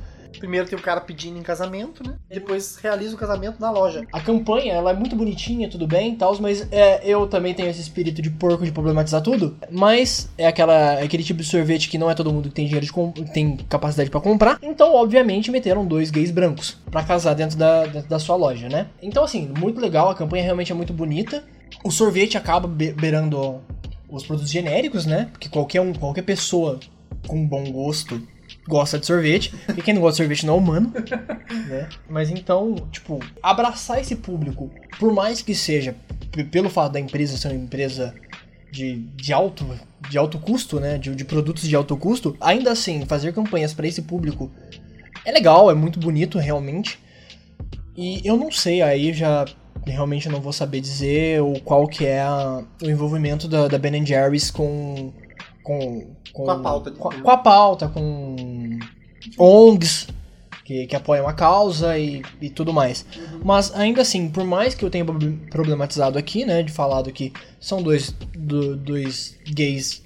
Primeiro 0.44 0.68
tem 0.68 0.78
o 0.78 0.82
cara 0.82 1.00
pedindo 1.00 1.38
em 1.38 1.42
casamento, 1.42 2.06
né? 2.06 2.16
Depois 2.28 2.76
realiza 2.76 3.14
o 3.14 3.18
casamento 3.18 3.58
na 3.58 3.70
loja. 3.70 4.06
A 4.12 4.20
campanha, 4.20 4.74
ela 4.74 4.90
é 4.90 4.94
muito 4.94 5.16
bonitinha, 5.16 5.70
tudo 5.70 5.86
bem 5.86 6.12
e 6.12 6.16
tal, 6.16 6.38
mas 6.38 6.68
é, 6.70 7.00
eu 7.02 7.26
também 7.26 7.54
tenho 7.54 7.70
esse 7.70 7.80
espírito 7.80 8.20
de 8.20 8.28
porco 8.28 8.62
de 8.62 8.70
problematizar 8.70 9.22
tudo. 9.22 9.56
Mas 9.70 10.28
é 10.36 10.46
aquela, 10.46 11.00
é 11.00 11.02
aquele 11.02 11.22
tipo 11.24 11.40
de 11.40 11.48
sorvete 11.48 11.88
que 11.88 11.96
não 11.96 12.10
é 12.10 12.14
todo 12.14 12.30
mundo 12.30 12.50
que 12.50 12.54
tem 12.54 12.66
dinheiro 12.66 12.84
de 12.84 12.92
tem 13.32 13.56
capacidade 13.56 14.10
pra 14.10 14.20
comprar. 14.20 14.58
Então, 14.62 14.94
obviamente, 14.94 15.50
meteram 15.50 15.86
dois 15.86 16.10
gays 16.10 16.30
brancos 16.30 16.76
pra 16.90 17.02
casar 17.02 17.32
dentro 17.34 17.56
da, 17.56 17.86
dentro 17.86 18.10
da 18.10 18.18
sua 18.18 18.36
loja, 18.36 18.68
né? 18.68 18.88
Então, 19.00 19.24
assim, 19.24 19.50
muito 19.58 19.80
legal, 19.80 20.10
a 20.10 20.14
campanha 20.14 20.44
realmente 20.44 20.70
é 20.70 20.74
muito 20.74 20.92
bonita. 20.92 21.42
O 21.82 21.90
sorvete 21.90 22.36
acaba 22.36 22.68
be- 22.68 22.92
beirando 22.92 23.62
os 24.10 24.26
produtos 24.26 24.50
genéricos, 24.52 25.06
né? 25.06 25.30
Porque 25.32 25.48
qualquer 25.48 25.80
um, 25.80 25.94
qualquer 25.94 26.22
pessoa 26.22 26.78
com 27.26 27.46
bom 27.46 27.64
gosto 27.72 28.20
gosta 28.68 28.98
de 28.98 29.06
sorvete. 29.06 29.54
E 29.76 29.82
quem 29.82 29.94
não 29.94 30.00
gosta 30.02 30.14
de 30.16 30.24
sorvete 30.24 30.46
não 30.46 30.54
é 30.54 30.58
humano, 30.58 30.92
né? 31.68 31.88
Mas 32.08 32.30
então, 32.30 32.74
tipo, 32.90 33.20
abraçar 33.42 34.00
esse 34.00 34.16
público, 34.16 34.70
por 34.98 35.12
mais 35.12 35.42
que 35.42 35.54
seja 35.54 35.94
pelo 36.50 36.68
fato 36.68 36.92
da 36.92 37.00
empresa 37.00 37.36
ser 37.36 37.48
uma 37.48 37.62
empresa 37.62 38.14
de, 38.72 38.96
de, 39.14 39.32
alto, 39.32 39.64
de 40.10 40.18
alto 40.18 40.38
custo, 40.38 40.80
né? 40.80 40.98
De, 40.98 41.14
de 41.14 41.24
produtos 41.24 41.68
de 41.68 41.76
alto 41.76 41.96
custo, 41.96 42.36
ainda 42.40 42.72
assim, 42.72 43.04
fazer 43.06 43.32
campanhas 43.32 43.72
para 43.72 43.86
esse 43.86 44.02
público 44.02 44.50
é 45.24 45.32
legal, 45.32 45.70
é 45.70 45.74
muito 45.74 45.98
bonito 45.98 46.38
realmente. 46.38 46.98
E 47.96 48.20
eu 48.24 48.36
não 48.36 48.50
sei, 48.50 48.82
aí 48.82 49.12
já 49.12 49.44
realmente 49.86 50.28
não 50.28 50.40
vou 50.40 50.52
saber 50.52 50.80
dizer 50.80 51.40
o 51.42 51.60
qual 51.60 51.86
que 51.86 52.04
é 52.04 52.20
a- 52.20 52.64
o 52.82 52.90
envolvimento 52.90 53.46
da, 53.46 53.68
da 53.68 53.78
Ben 53.78 54.04
Jerry's 54.04 54.50
com, 54.50 55.12
com, 55.64 56.14
Com 56.32 56.48
a 56.50 56.58
pauta. 56.60 56.90
com 56.92 57.10
com 57.10 57.30
a 57.30 57.36
pauta, 57.38 57.88
com 57.88 58.78
ONGs 59.38 60.06
que, 60.64 60.86
que 60.86 60.94
apoiam 60.96 61.26
a 61.28 61.32
causa 61.32 61.98
e, 61.98 62.22
e 62.40 62.48
tudo 62.48 62.72
mais. 62.72 63.04
Mas 63.44 63.74
ainda 63.74 64.02
assim, 64.02 64.28
por 64.30 64.44
mais 64.44 64.74
que 64.74 64.84
eu 64.84 64.90
tenha 64.90 65.04
prob- 65.04 65.38
problematizado 65.50 66.18
aqui, 66.18 66.44
né, 66.44 66.62
de 66.62 66.70
falado 66.72 67.10
que 67.12 67.32
são 67.60 67.82
dois, 67.82 68.10
do- 68.36 68.76
dois 68.76 69.36
gays 69.46 70.02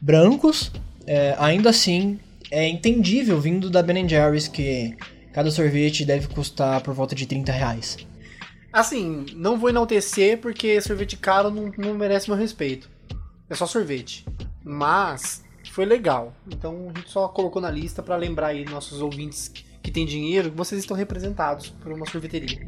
brancos, 0.00 0.70
é, 1.06 1.34
ainda 1.38 1.70
assim 1.70 2.18
é 2.50 2.68
entendível 2.68 3.40
vindo 3.40 3.68
da 3.68 3.82
Ben 3.82 4.08
Jerry's 4.08 4.46
que 4.48 4.96
cada 5.32 5.50
sorvete 5.50 6.04
deve 6.04 6.28
custar 6.28 6.80
por 6.80 6.94
volta 6.94 7.14
de 7.14 7.26
30 7.26 7.52
reais. 7.52 7.96
Assim, 8.72 9.26
não 9.34 9.58
vou 9.58 9.68
enaltecer 9.70 10.38
porque 10.38 10.80
sorvete 10.80 11.16
caro 11.16 11.50
não, 11.50 11.72
não 11.78 11.94
merece 11.94 12.28
meu 12.28 12.38
respeito. 12.38 12.88
É 13.48 13.54
só 13.54 13.66
sorvete. 13.66 14.24
Mas 14.68 15.44
foi 15.70 15.84
legal. 15.84 16.34
Então 16.48 16.90
a 16.92 16.98
gente 16.98 17.08
só 17.08 17.28
colocou 17.28 17.62
na 17.62 17.70
lista 17.70 18.02
pra 18.02 18.16
lembrar 18.16 18.48
aí 18.48 18.64
nossos 18.64 19.00
ouvintes 19.00 19.46
que 19.80 19.92
têm 19.92 20.04
dinheiro 20.04 20.50
que 20.50 20.56
vocês 20.56 20.80
estão 20.80 20.96
representados 20.96 21.68
por 21.70 21.92
uma 21.92 22.04
sorveteria. 22.04 22.58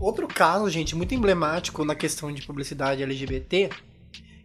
Outro 0.00 0.26
caso, 0.26 0.70
gente, 0.70 0.96
muito 0.96 1.14
emblemático 1.14 1.84
na 1.84 1.94
questão 1.94 2.32
de 2.32 2.40
publicidade 2.46 3.02
LGBT, 3.02 3.68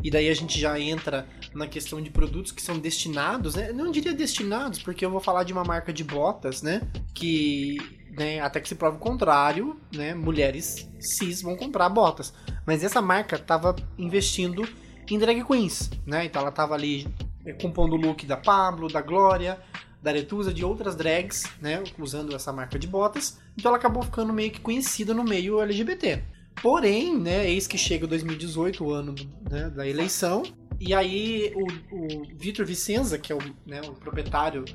e 0.03 0.09
daí 0.09 0.27
a 0.27 0.33
gente 0.33 0.59
já 0.59 0.77
entra 0.77 1.27
na 1.53 1.67
questão 1.67 2.01
de 2.01 2.09
produtos 2.09 2.51
que 2.51 2.61
são 2.61 2.79
destinados, 2.79 3.55
né? 3.55 3.71
Não 3.71 3.91
diria 3.91 4.13
destinados, 4.13 4.81
porque 4.81 5.05
eu 5.05 5.11
vou 5.11 5.19
falar 5.21 5.43
de 5.43 5.53
uma 5.53 5.63
marca 5.63 5.93
de 5.93 6.03
botas, 6.03 6.61
né? 6.61 6.81
Que, 7.13 7.77
né, 8.17 8.39
até 8.39 8.59
que 8.59 8.67
se 8.67 8.75
prove 8.75 8.97
o 8.97 8.99
contrário, 8.99 9.79
né? 9.93 10.13
Mulheres 10.13 10.89
cis 10.99 11.41
vão 11.41 11.55
comprar 11.55 11.89
botas. 11.89 12.33
Mas 12.65 12.83
essa 12.83 13.01
marca 13.01 13.37
tava 13.39 13.75
investindo 13.97 14.67
em 15.09 15.17
drag 15.17 15.43
queens, 15.43 15.89
né? 16.05 16.25
Então 16.25 16.41
ela 16.41 16.51
tava 16.51 16.73
ali 16.73 17.07
é, 17.45 17.53
compondo 17.53 17.93
o 17.93 17.97
look 17.97 18.25
da 18.25 18.37
Pablo, 18.37 18.87
da 18.87 19.01
Glória, 19.01 19.59
da 20.01 20.11
Aretusa, 20.11 20.53
de 20.53 20.63
outras 20.65 20.95
drags, 20.95 21.43
né? 21.61 21.83
Usando 21.97 22.35
essa 22.35 22.51
marca 22.51 22.77
de 22.77 22.87
botas. 22.87 23.39
Então 23.57 23.69
ela 23.69 23.77
acabou 23.77 24.03
ficando 24.03 24.33
meio 24.33 24.51
que 24.51 24.59
conhecida 24.59 25.13
no 25.13 25.23
meio 25.23 25.61
LGBT. 25.61 26.23
Porém, 26.61 27.17
né, 27.17 27.49
eis 27.49 27.65
que 27.65 27.77
chega 27.77 28.05
o 28.05 28.07
2018, 28.07 28.83
o 28.83 28.91
ano 28.91 29.15
né, 29.49 29.69
da 29.69 29.87
eleição, 29.87 30.43
e 30.79 30.93
aí 30.93 31.53
o, 31.55 31.95
o 31.95 32.23
Vitor 32.35 32.65
Vicenza, 32.65 33.17
que 33.17 33.31
é 33.31 33.35
o, 33.35 33.39
né, 33.65 33.81
o 33.87 33.93
proprietário 33.93 34.65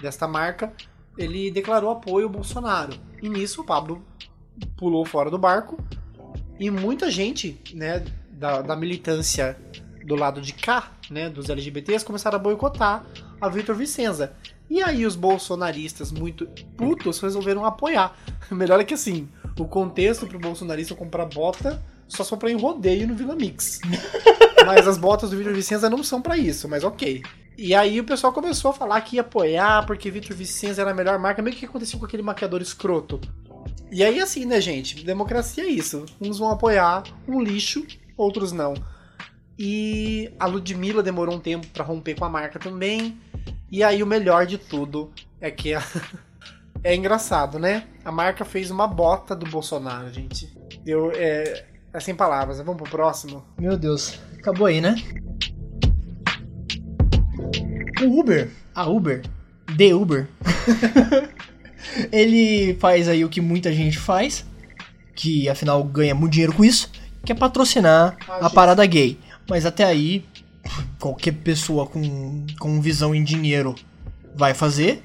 desta 0.00 0.26
marca, 0.28 0.72
ele 1.16 1.50
declarou 1.50 1.90
apoio 1.90 2.26
ao 2.26 2.32
Bolsonaro. 2.32 2.94
E 3.22 3.28
nisso 3.28 3.62
o 3.62 3.64
Pablo 3.64 4.04
pulou 4.76 5.04
fora 5.04 5.30
do 5.30 5.38
barco 5.38 5.78
e 6.58 6.70
muita 6.70 7.10
gente, 7.10 7.60
né, 7.72 8.04
da, 8.30 8.62
da 8.62 8.76
militância 8.76 9.56
do 10.04 10.14
lado 10.14 10.40
de 10.40 10.52
cá, 10.52 10.92
né, 11.10 11.28
dos 11.28 11.48
LGBTs, 11.48 12.04
começaram 12.04 12.36
a 12.36 12.38
boicotar 12.38 13.04
a 13.40 13.48
Vitor 13.48 13.74
Vicenza. 13.74 14.34
E 14.68 14.82
aí 14.82 15.04
os 15.04 15.16
bolsonaristas 15.16 16.10
muito 16.10 16.46
putos 16.76 17.20
resolveram 17.20 17.64
apoiar. 17.64 18.16
Melhor 18.50 18.80
é 18.80 18.84
que 18.84 18.94
assim, 18.94 19.28
o 19.58 19.66
contexto 19.66 20.26
pro 20.26 20.38
bolsonarista 20.38 20.94
comprar 20.94 21.26
bota 21.26 21.82
só 22.08 22.22
só 22.22 22.36
pra 22.36 22.50
ir 22.50 22.54
em 22.54 22.60
rodeio 22.60 23.08
no 23.08 23.14
Vila 23.14 23.34
Mix. 23.34 23.80
mas 24.66 24.86
as 24.86 24.98
botas 24.98 25.30
do 25.30 25.36
Vitor 25.36 25.54
Vicenza 25.54 25.90
não 25.90 26.02
são 26.02 26.20
pra 26.20 26.36
isso, 26.36 26.68
mas 26.68 26.84
ok. 26.84 27.22
E 27.56 27.74
aí 27.74 28.00
o 28.00 28.04
pessoal 28.04 28.32
começou 28.32 28.70
a 28.70 28.74
falar 28.74 29.00
que 29.02 29.16
ia 29.16 29.22
apoiar 29.22 29.86
porque 29.86 30.10
Vitor 30.10 30.36
Vicenza 30.36 30.82
era 30.82 30.90
a 30.90 30.94
melhor 30.94 31.18
marca, 31.18 31.40
meio 31.40 31.56
que 31.56 31.64
aconteceu 31.64 31.98
com 31.98 32.04
aquele 32.04 32.22
maquiador 32.22 32.60
escroto. 32.60 33.20
E 33.90 34.02
aí 34.02 34.20
assim, 34.20 34.44
né, 34.44 34.60
gente? 34.60 35.04
Democracia 35.04 35.64
é 35.64 35.68
isso. 35.68 36.04
Uns 36.20 36.38
vão 36.38 36.50
apoiar 36.50 37.04
um 37.28 37.40
lixo, 37.40 37.86
outros 38.16 38.50
não. 38.50 38.74
E 39.56 40.32
a 40.38 40.46
Ludmilla 40.46 41.02
demorou 41.02 41.36
um 41.36 41.40
tempo 41.40 41.66
pra 41.68 41.84
romper 41.84 42.16
com 42.16 42.24
a 42.24 42.28
marca 42.28 42.58
também. 42.58 43.16
E 43.70 43.84
aí 43.84 44.02
o 44.02 44.06
melhor 44.06 44.46
de 44.46 44.58
tudo 44.58 45.12
é 45.40 45.50
que 45.50 45.74
a... 45.74 45.82
é 46.82 46.94
engraçado, 46.94 47.58
né? 47.58 47.86
A 48.04 48.10
marca 48.10 48.44
fez 48.44 48.70
uma 48.70 48.88
bota 48.88 49.34
do 49.36 49.46
Bolsonaro, 49.46 50.12
gente. 50.12 50.52
Deu 50.82 51.12
é, 51.12 51.66
é 51.92 52.00
sem 52.00 52.16
palavras. 52.16 52.58
Vamos 52.58 52.82
pro 52.82 52.90
próximo. 52.90 53.44
Meu 53.56 53.76
Deus, 53.78 54.18
acabou 54.36 54.66
aí, 54.66 54.80
né? 54.80 54.96
O 58.02 58.20
Uber, 58.20 58.50
a 58.74 58.86
Uber, 58.88 59.22
The 59.76 59.94
Uber, 59.94 60.28
ele 62.10 62.74
faz 62.80 63.08
aí 63.08 63.24
o 63.24 63.28
que 63.28 63.40
muita 63.40 63.72
gente 63.72 63.98
faz, 63.98 64.44
que 65.14 65.48
afinal 65.48 65.82
ganha 65.84 66.14
muito 66.14 66.32
dinheiro 66.32 66.52
com 66.52 66.64
isso, 66.64 66.90
que 67.24 67.32
é 67.32 67.34
patrocinar 67.34 68.16
Ah, 68.28 68.46
a 68.46 68.50
parada 68.50 68.84
gay. 68.86 69.18
Mas 69.48 69.66
até 69.66 69.84
aí, 69.84 70.24
qualquer 70.98 71.32
pessoa 71.32 71.86
com, 71.86 72.46
com 72.58 72.80
visão 72.80 73.14
em 73.14 73.22
dinheiro 73.22 73.74
vai 74.34 74.54
fazer, 74.54 75.02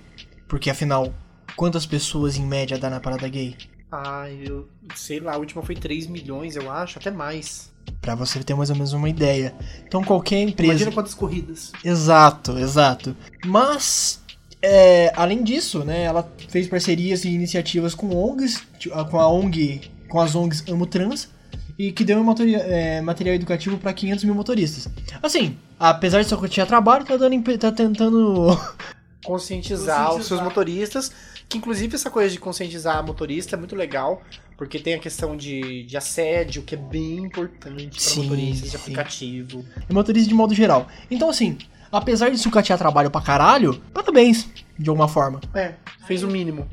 porque 0.48 0.70
afinal, 0.70 1.14
quantas 1.56 1.86
pessoas 1.86 2.38
em 2.38 2.46
média 2.46 2.78
dá 2.78 2.90
na 2.90 3.00
parada 3.00 3.28
gay? 3.28 3.56
Ai, 3.92 4.44
eu 4.46 4.68
sei 4.96 5.20
lá, 5.20 5.34
a 5.34 5.38
última 5.38 5.64
foi 5.64 5.76
3 5.76 6.08
milhões, 6.08 6.56
eu 6.56 6.72
acho, 6.72 7.00
até 7.00 7.12
mais. 7.12 7.72
Pra 8.02 8.16
você 8.16 8.44
ter 8.44 8.54
mais 8.56 8.70
ou 8.70 8.76
menos 8.76 8.94
uma 8.94 9.10
ideia. 9.10 9.54
Então 9.88 10.04
qualquer 10.04 10.42
empresa. 10.42 10.72
Imagina 10.74 10.92
quantas 10.92 11.14
corridas. 11.14 11.72
Exato, 11.84 12.58
exato. 12.58 13.16
Mas, 13.46 14.22
é, 14.62 15.12
além 15.16 15.44
disso, 15.44 15.84
né, 15.84 16.04
ela 16.04 16.30
fez 16.50 16.68
parcerias 16.68 17.24
e 17.26 17.30
iniciativas 17.30 17.94
com 17.94 18.16
ONGs, 18.16 18.64
com 19.10 19.20
a 19.20 19.28
ONG, 19.28 19.92
com 20.08 20.20
as 20.20 20.34
ONGs 20.36 20.64
Amo 20.70 20.86
Trans 20.86 21.30
e 21.78 21.92
que 21.92 22.04
deu 22.04 22.24
motori- 22.24 22.56
é, 22.56 23.02
material 23.02 23.36
educativo 23.36 23.78
para 23.78 23.94
500 23.94 24.24
mil 24.26 24.36
motoristas. 24.36 24.88
Assim, 25.22 25.58
apesar 25.80 26.22
de 26.22 26.28
só 26.28 26.48
tinha 26.48 26.66
trabalho, 26.66 27.06
tá, 27.06 27.16
dando, 27.16 27.58
tá 27.58 27.72
tentando 27.72 28.48
conscientizar, 29.24 30.10
os 30.10 30.26
seus 30.26 30.40
Conscientizar. 30.40 30.44
motoristas, 30.44 31.12
que 31.48 31.58
inclusive 31.58 31.96
essa 31.96 32.10
coisa 32.10 32.30
de 32.32 32.40
conscientizar 32.40 33.06
motorista 33.06 33.56
é 33.56 33.60
muito 33.60 33.76
legal, 33.76 34.22
porque 34.60 34.78
tem 34.78 34.94
a 34.94 35.00
questão 35.00 35.38
de, 35.38 35.84
de 35.86 35.96
assédio, 35.96 36.62
que 36.64 36.76
é 36.76 36.78
bem 36.78 37.16
importante 37.20 37.98
para 38.14 38.24
motoristas 38.24 38.70
de 38.72 38.76
aplicativo. 38.76 39.66
e 39.90 39.94
motorista 39.94 40.28
de 40.28 40.36
modo 40.36 40.54
geral. 40.54 40.86
Então, 41.10 41.30
assim, 41.30 41.58
apesar 41.90 42.30
de 42.30 42.38
sucatear 42.38 42.78
trabalho 42.78 43.10
pra 43.10 43.22
caralho, 43.22 43.82
parabéns, 43.94 44.50
de 44.78 44.90
alguma 44.90 45.08
forma. 45.08 45.40
É, 45.56 45.76
fez 46.06 46.24
o 46.24 46.28
mínimo. 46.28 46.68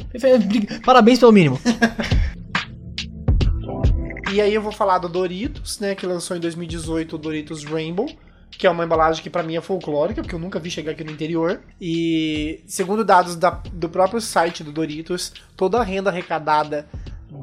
Parabéns 0.84 1.20
pelo 1.20 1.30
mínimo. 1.32 1.60
E 4.32 4.40
aí 4.40 4.52
eu 4.52 4.60
vou 4.60 4.72
falar 4.72 4.98
do 4.98 5.08
Doritos, 5.08 5.78
né, 5.78 5.94
que 5.94 6.04
lançou 6.04 6.36
em 6.36 6.40
2018 6.40 7.14
o 7.14 7.18
Doritos 7.18 7.64
Rainbow, 7.64 8.10
que 8.50 8.66
é 8.66 8.70
uma 8.70 8.84
embalagem 8.84 9.22
que 9.22 9.30
pra 9.30 9.42
mim 9.42 9.56
é 9.56 9.60
folclórica, 9.60 10.20
porque 10.20 10.34
eu 10.34 10.38
nunca 10.38 10.58
vi 10.58 10.68
chegar 10.70 10.92
aqui 10.92 11.04
no 11.04 11.12
interior. 11.12 11.60
E 11.80 12.60
segundo 12.66 13.04
dados 13.04 13.36
da- 13.36 13.62
do 13.72 13.88
próprio 13.88 14.20
site 14.20 14.64
do 14.64 14.72
Doritos, 14.72 15.32
toda 15.56 15.78
a 15.78 15.84
renda 15.84 16.10
arrecadada 16.10 16.86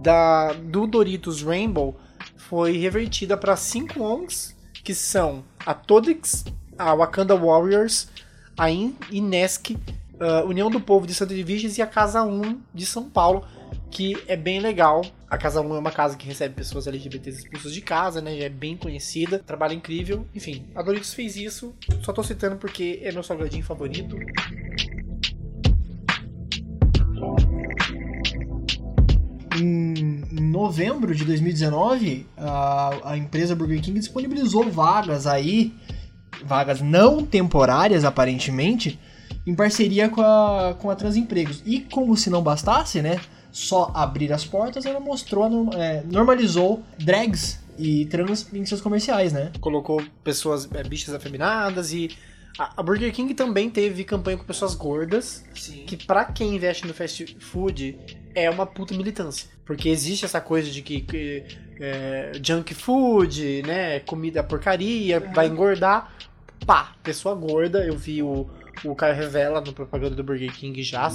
da, 0.02 0.54
do 0.54 0.86
Doritos 0.88 1.42
Rainbow 1.42 1.98
foi 2.38 2.78
revertida 2.78 3.38
para 3.38 3.56
cinco 3.56 4.02
ONGs, 4.04 4.56
que 4.84 4.94
são 4.94 5.44
a 5.66 5.74
Todix, 5.74 6.44
a 6.78 6.94
Wakanda 6.96 7.36
Warriors, 7.36 8.08
a 8.58 8.70
In- 8.70 8.96
Inesc, 9.12 9.78
a 10.20 10.44
União 10.44 10.70
do 10.70 10.80
Povo 10.80 11.08
de 11.08 11.14
Santa 11.14 11.34
Edviges 11.34 11.78
e 11.78 11.82
a 11.82 11.88
Casa 11.88 12.24
1 12.24 12.60
de 12.74 12.86
São 12.86 13.10
Paulo, 13.10 13.46
que 13.90 14.18
é 14.28 14.36
bem 14.36 14.60
legal. 14.60 15.04
A 15.30 15.38
Casa 15.38 15.62
1 15.62 15.76
é 15.76 15.80
uma 15.80 15.92
casa 15.92 16.16
que 16.16 16.28
recebe 16.28 16.54
pessoas 16.54 16.86
LGBTs 16.86 17.40
expulsas 17.40 17.74
de 17.74 17.82
casa, 17.82 18.22
né? 18.22 18.38
Já 18.38 18.44
é 18.46 18.50
bem 18.50 18.78
conhecida, 18.78 19.40
trabalho 19.40 19.74
incrível. 19.74 20.28
Enfim, 20.36 20.66
a 20.76 20.82
Doritos 20.84 21.14
fez 21.14 21.36
isso. 21.36 21.74
Só 22.04 22.14
tô 22.14 22.22
citando 22.24 22.58
porque 22.58 23.00
é 23.04 23.12
meu 23.12 23.24
salgadinho 23.24 23.64
favorito. 23.64 24.16
Em 29.60 30.24
novembro 30.42 31.14
de 31.14 31.24
2019, 31.26 32.28
a, 32.38 33.12
a 33.12 33.18
empresa 33.18 33.56
Burger 33.56 33.82
King 33.82 34.00
disponibilizou 34.00 34.70
vagas 34.70 35.28
aí, 35.28 35.74
vagas 36.44 36.82
não 36.82 37.24
temporárias 37.24 38.04
aparentemente, 38.04 39.00
em 39.46 39.54
parceria 39.54 40.10
com 40.10 40.22
a, 40.22 40.76
com 40.80 40.90
a 40.90 40.96
Transempregos. 40.96 41.62
E 41.66 41.82
como 41.82 42.16
se 42.18 42.30
não 42.30 42.42
bastasse, 42.42 43.02
né? 43.02 43.20
Só 43.52 43.92
abrir 43.94 44.34
as 44.34 44.44
portas, 44.44 44.86
ela 44.86 45.00
mostrou, 45.00 45.70
é, 45.74 46.04
normalizou 46.10 46.82
drags 46.98 47.60
e 47.78 48.06
trans 48.06 48.48
em 48.54 48.66
seus 48.66 48.82
comerciais, 48.82 49.34
né? 49.34 49.52
colocou 49.60 50.02
pessoas, 50.24 50.68
é, 50.74 50.84
bichas 50.84 51.14
afeminadas 51.14 51.94
e 51.94 52.10
a, 52.58 52.84
Burger 52.84 53.12
King 53.12 53.34
também 53.34 53.70
teve 53.70 54.04
campanha 54.04 54.38
com 54.38 54.44
pessoas 54.44 54.76
gordas, 54.76 55.44
que 55.88 55.98
pra 55.98 56.26
quem 56.26 56.56
investe 56.56 56.86
no 56.86 56.94
fast 56.94 57.36
food 57.40 57.98
é 58.36 58.50
uma 58.50 58.66
puta 58.66 58.94
militância. 58.96 59.50
Porque 59.66 59.90
existe 59.90 60.26
essa 60.26 60.42
coisa 60.42 60.70
de 60.70 60.82
que, 60.82 61.02
que, 61.02 61.44
é, 61.80 62.32
junk 62.44 62.74
food, 62.74 63.64
né, 63.64 64.00
comida 64.02 64.44
porcaria, 64.44 65.20
vai 65.20 65.48
engordar. 65.48 66.14
Pá, 66.66 66.94
pessoa 67.02 67.36
gorda, 67.36 67.86
eu 67.86 67.98
vi 67.98 68.22
o, 68.22 68.50
o 68.86 68.96
Caio 68.96 69.16
Revela 69.16 69.60
no 69.60 69.74
propaganda 69.74 70.16
do 70.16 70.24
Burger 70.24 70.54
King 70.54 70.82
já. 70.84 71.10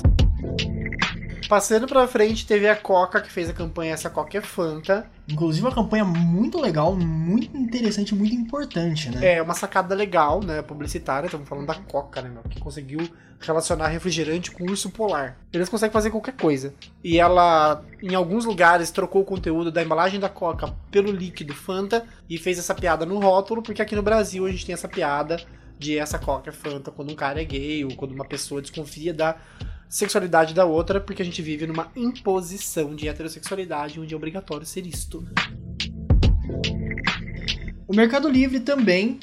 Passando 1.49 1.86
pra 1.86 2.09
frente, 2.09 2.47
teve 2.47 2.68
a 2.68 2.74
Coca, 2.74 3.20
que 3.20 3.30
fez 3.30 3.49
a 3.49 3.53
campanha 3.53 3.95
Essa 3.95 4.09
Coca 4.11 4.39
é 4.39 4.41
Fanta. 4.41 5.09
Inclusive 5.28 5.66
uma 5.66 5.74
campanha 5.74 6.05
muito 6.05 6.59
legal, 6.61 6.97
muito 6.97 7.55
interessante, 7.57 8.14
muito 8.14 8.34
importante, 8.34 9.11
né? 9.11 9.34
É 9.34 9.43
uma 9.43 9.55
sacada 9.55 9.95
legal, 9.95 10.43
né? 10.43 10.62
Publicitária, 10.62 11.26
estamos 11.26 11.49
falando 11.49 11.66
da 11.66 11.74
Coca, 11.74 12.22
né, 12.22 12.30
meu? 12.30 12.43
Que 12.43 12.59
conseguiu 12.59 13.09
relacionar 13.41 13.89
refrigerante 13.89 14.51
com 14.51 14.64
urso 14.64 14.91
polar. 14.91 15.39
Eles 15.53 15.68
conseguem 15.68 15.93
fazer 15.93 16.11
qualquer 16.11 16.34
coisa. 16.34 16.74
E 17.05 17.18
ela, 17.18 17.84
em 18.03 18.14
alguns 18.14 18.45
lugares, 18.45 18.91
trocou 18.91 19.22
o 19.22 19.24
conteúdo 19.24 19.70
da 19.70 19.82
embalagem 19.82 20.18
da 20.18 20.28
Coca 20.28 20.74
pelo 20.91 21.12
líquido 21.12 21.55
Fanta 21.55 22.05
e 22.28 22.39
fez 22.39 22.59
essa 22.59 22.74
piada 22.74 23.05
no 23.07 23.18
rótulo, 23.18 23.62
porque 23.62 23.82
aqui 23.82 23.95
no 23.95 24.03
Brasil 24.03 24.47
a 24.47 24.51
gente 24.51 24.66
tem 24.66 24.72
essa 24.72 24.89
piada 24.89 25.36
de 25.78 25.97
essa 25.97 26.18
Coca 26.18 26.51
é 26.51 26.53
Fanta 26.53 26.91
quando 26.91 27.12
um 27.12 27.14
cara 27.14 27.41
é 27.41 27.45
gay 27.45 27.84
ou 27.84 27.95
quando 27.95 28.12
uma 28.12 28.24
pessoa 28.24 28.61
desconfia 28.61 29.14
da 29.14 29.36
sexualidade 29.89 30.55
da 30.55 30.64
outra, 30.64 31.01
porque 31.01 31.22
a 31.22 31.24
gente 31.24 31.41
vive 31.41 31.66
numa 31.66 31.91
imposição 31.97 32.95
de 32.95 33.09
heterossexualidade 33.09 33.99
onde 33.99 34.12
é 34.12 34.16
obrigatório 34.16 34.66
ser 34.66 34.86
isto. 34.86 35.26
O 37.86 37.95
Mercado 37.95 38.28
Livre 38.28 38.61
também 38.61 39.18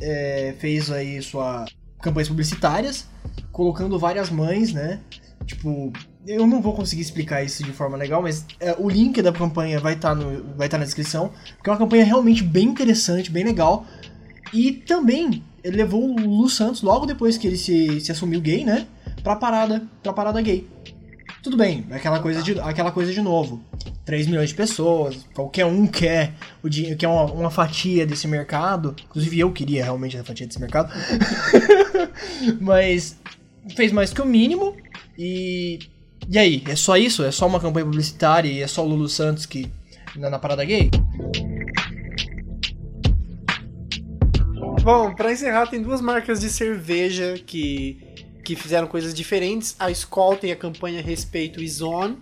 é, 0.00 0.54
fez 0.58 0.90
aí 0.90 1.20
sua 1.22 1.64
campanhas 2.00 2.28
publicitárias, 2.28 3.06
colocando 3.52 3.98
várias 3.98 4.30
mães, 4.30 4.72
né? 4.72 5.00
Tipo, 5.46 5.92
eu 6.26 6.46
não 6.46 6.60
vou 6.60 6.74
conseguir 6.74 7.02
explicar 7.02 7.42
isso 7.42 7.62
de 7.62 7.72
forma 7.72 7.96
legal, 7.96 8.22
mas 8.22 8.44
é, 8.58 8.74
o 8.78 8.88
link 8.88 9.20
da 9.22 9.32
campanha 9.32 9.78
vai 9.80 9.94
estar 9.94 10.14
no, 10.14 10.54
vai 10.54 10.68
tá 10.68 10.78
na 10.78 10.84
descrição, 10.84 11.32
porque 11.56 11.68
é 11.68 11.72
uma 11.72 11.78
campanha 11.78 12.04
realmente 12.04 12.42
bem 12.42 12.68
interessante, 12.68 13.30
bem 13.30 13.44
legal. 13.44 13.86
E 14.52 14.72
também 14.72 15.42
levou 15.64 16.02
o 16.02 16.20
Lu 16.20 16.48
Santos 16.48 16.82
logo 16.82 17.06
depois 17.06 17.36
que 17.36 17.46
ele 17.46 17.56
se, 17.56 18.00
se 18.00 18.12
assumiu 18.12 18.40
gay, 18.40 18.64
né? 18.64 18.86
Pra 19.22 19.36
parada, 19.36 19.82
pra 20.02 20.12
parada 20.12 20.40
gay. 20.40 20.66
Tudo 21.42 21.56
bem, 21.56 21.86
aquela 21.90 22.20
coisa 22.20 22.42
de, 22.42 22.60
aquela 22.60 22.92
coisa 22.92 23.12
de 23.12 23.20
novo. 23.20 23.62
3 24.04 24.26
milhões 24.26 24.50
de 24.50 24.54
pessoas, 24.54 25.24
qualquer 25.32 25.64
um 25.64 25.86
quer, 25.86 26.34
o 26.62 26.68
dinheiro, 26.68 26.96
quer 26.96 27.08
uma, 27.08 27.24
uma 27.24 27.50
fatia 27.50 28.06
desse 28.06 28.26
mercado. 28.28 28.94
Inclusive 29.04 29.38
eu 29.38 29.52
queria 29.52 29.84
realmente 29.84 30.18
a 30.18 30.24
fatia 30.24 30.46
desse 30.46 30.60
mercado. 30.60 30.92
Mas 32.60 33.16
fez 33.74 33.92
mais 33.92 34.12
que 34.12 34.20
o 34.20 34.26
mínimo. 34.26 34.76
E. 35.18 35.78
E 36.28 36.38
aí? 36.38 36.62
É 36.68 36.76
só 36.76 36.96
isso? 36.96 37.24
É 37.24 37.30
só 37.30 37.46
uma 37.46 37.60
campanha 37.60 37.86
publicitária 37.86 38.48
e 38.48 38.62
é 38.62 38.66
só 38.66 38.84
o 38.84 38.88
Lulu 38.88 39.08
Santos 39.08 39.46
que. 39.46 39.70
na, 40.16 40.28
na 40.28 40.38
parada 40.38 40.64
gay? 40.64 40.90
Bom, 44.82 45.14
pra 45.14 45.32
encerrar, 45.32 45.66
tem 45.66 45.82
duas 45.82 46.00
marcas 46.00 46.40
de 46.40 46.48
cerveja 46.48 47.34
que, 47.46 47.98
que 48.44 48.56
fizeram 48.56 48.86
coisas 48.86 49.12
diferentes. 49.14 49.74
A 49.78 49.90
Skol 49.90 50.36
tem 50.36 50.52
a 50.52 50.56
campanha 50.56 51.02
Respeito 51.02 51.62
is 51.62 51.80
On. 51.82 52.16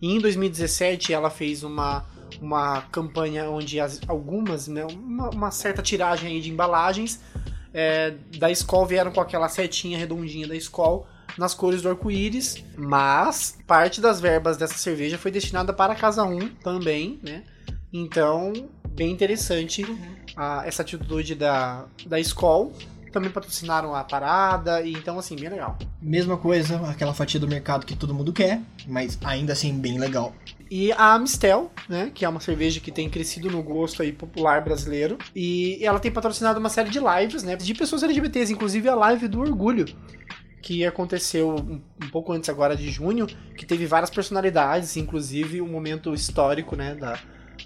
E 0.00 0.08
em 0.14 0.18
2017 0.20 1.12
ela 1.12 1.30
fez 1.30 1.62
uma, 1.62 2.04
uma 2.40 2.82
campanha 2.90 3.48
onde 3.50 3.78
as- 3.80 4.00
algumas, 4.08 4.66
né, 4.68 4.84
uma, 4.84 5.30
uma 5.30 5.50
certa 5.50 5.80
tiragem 5.82 6.30
aí 6.32 6.40
de 6.40 6.50
embalagens 6.50 7.20
é, 7.74 8.14
da 8.38 8.50
Skol 8.50 8.84
vieram 8.84 9.12
com 9.12 9.20
aquela 9.20 9.48
setinha 9.48 9.96
redondinha 9.96 10.46
da 10.48 10.54
Skol 10.56 11.06
nas 11.38 11.54
cores 11.54 11.80
do 11.80 11.88
arco-íris, 11.88 12.62
mas 12.76 13.56
parte 13.66 14.00
das 14.00 14.20
verbas 14.20 14.58
dessa 14.58 14.74
cerveja 14.76 15.16
foi 15.16 15.30
destinada 15.30 15.72
para 15.72 15.94
a 15.94 15.96
Casa 15.96 16.22
1 16.24 16.48
também, 16.56 17.18
né? 17.22 17.44
Então, 17.90 18.52
bem 18.90 19.10
interessante 19.10 19.84
a- 20.36 20.62
essa 20.66 20.82
atitude 20.82 21.34
da, 21.34 21.86
da 22.04 22.20
Skol. 22.20 22.72
Também 23.12 23.30
patrocinaram 23.30 23.94
a 23.94 24.02
parada, 24.02 24.80
e 24.80 24.92
então, 24.94 25.18
assim, 25.18 25.36
bem 25.36 25.50
legal. 25.50 25.78
Mesma 26.00 26.36
coisa, 26.36 26.76
aquela 26.88 27.12
fatia 27.12 27.38
do 27.38 27.46
mercado 27.46 27.84
que 27.84 27.94
todo 27.94 28.14
mundo 28.14 28.32
quer, 28.32 28.60
mas 28.86 29.18
ainda 29.22 29.52
assim 29.52 29.78
bem 29.78 29.98
legal. 29.98 30.34
E 30.70 30.90
a 30.92 31.12
Amistel, 31.12 31.70
né, 31.86 32.10
que 32.14 32.24
é 32.24 32.28
uma 32.28 32.40
cerveja 32.40 32.80
que 32.80 32.90
tem 32.90 33.10
crescido 33.10 33.50
no 33.50 33.62
gosto 33.62 34.00
aí 34.00 34.10
popular 34.10 34.64
brasileiro, 34.64 35.18
e 35.36 35.78
ela 35.82 36.00
tem 36.00 36.10
patrocinado 36.10 36.58
uma 36.58 36.70
série 36.70 36.88
de 36.88 36.98
lives, 36.98 37.42
né, 37.42 37.54
de 37.54 37.74
pessoas 37.74 38.02
LGBTs, 38.02 38.50
inclusive 38.50 38.88
a 38.88 38.94
live 38.94 39.28
do 39.28 39.40
Orgulho, 39.40 39.84
que 40.62 40.86
aconteceu 40.86 41.50
um, 41.50 41.82
um 42.02 42.08
pouco 42.10 42.32
antes 42.32 42.48
agora 42.48 42.74
de 42.74 42.90
junho, 42.90 43.26
que 43.56 43.66
teve 43.66 43.84
várias 43.84 44.08
personalidades, 44.08 44.96
inclusive 44.96 45.60
um 45.60 45.68
momento 45.68 46.14
histórico, 46.14 46.74
né, 46.74 46.94
da, 46.94 47.18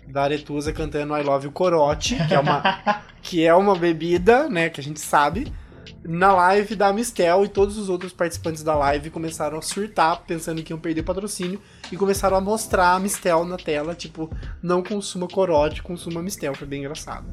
da 0.09 0.23
Aretusa 0.23 0.73
cantando 0.73 1.17
I 1.17 1.23
Love 1.23 1.47
You 1.47 1.53
Corote, 1.53 2.17
que 2.27 2.35
é 2.35 2.39
uma, 2.39 2.63
que 3.23 3.45
é 3.45 3.55
uma 3.55 3.77
bebida, 3.77 4.49
né, 4.49 4.69
que 4.69 4.81
a 4.81 4.85
gente 4.85 5.01
sabe, 5.01 5.53
na 6.05 6.33
live 6.33 6.75
da 6.77 6.89
Amistel 6.89 7.45
e 7.45 7.49
todos 7.49 7.77
os 7.77 7.89
outros 7.89 8.13
participantes 8.13 8.63
da 8.63 8.75
live 8.75 9.11
começaram 9.11 9.59
a 9.59 9.63
surtar, 9.63 10.23
pensando 10.27 10.63
que 10.63 10.73
iam 10.73 10.79
perder 10.79 11.03
patrocínio, 11.03 11.61
e 11.91 11.97
começaram 11.97 12.37
a 12.37 12.41
mostrar 12.41 12.93
a 12.93 12.99
Mistel 12.99 13.45
na 13.45 13.57
tela, 13.57 13.95
tipo, 13.95 14.31
não 14.63 14.83
consuma 14.83 15.27
corote, 15.27 15.83
consuma 15.83 16.23
Mistel, 16.23 16.55
foi 16.55 16.67
bem 16.67 16.81
engraçado. 16.81 17.27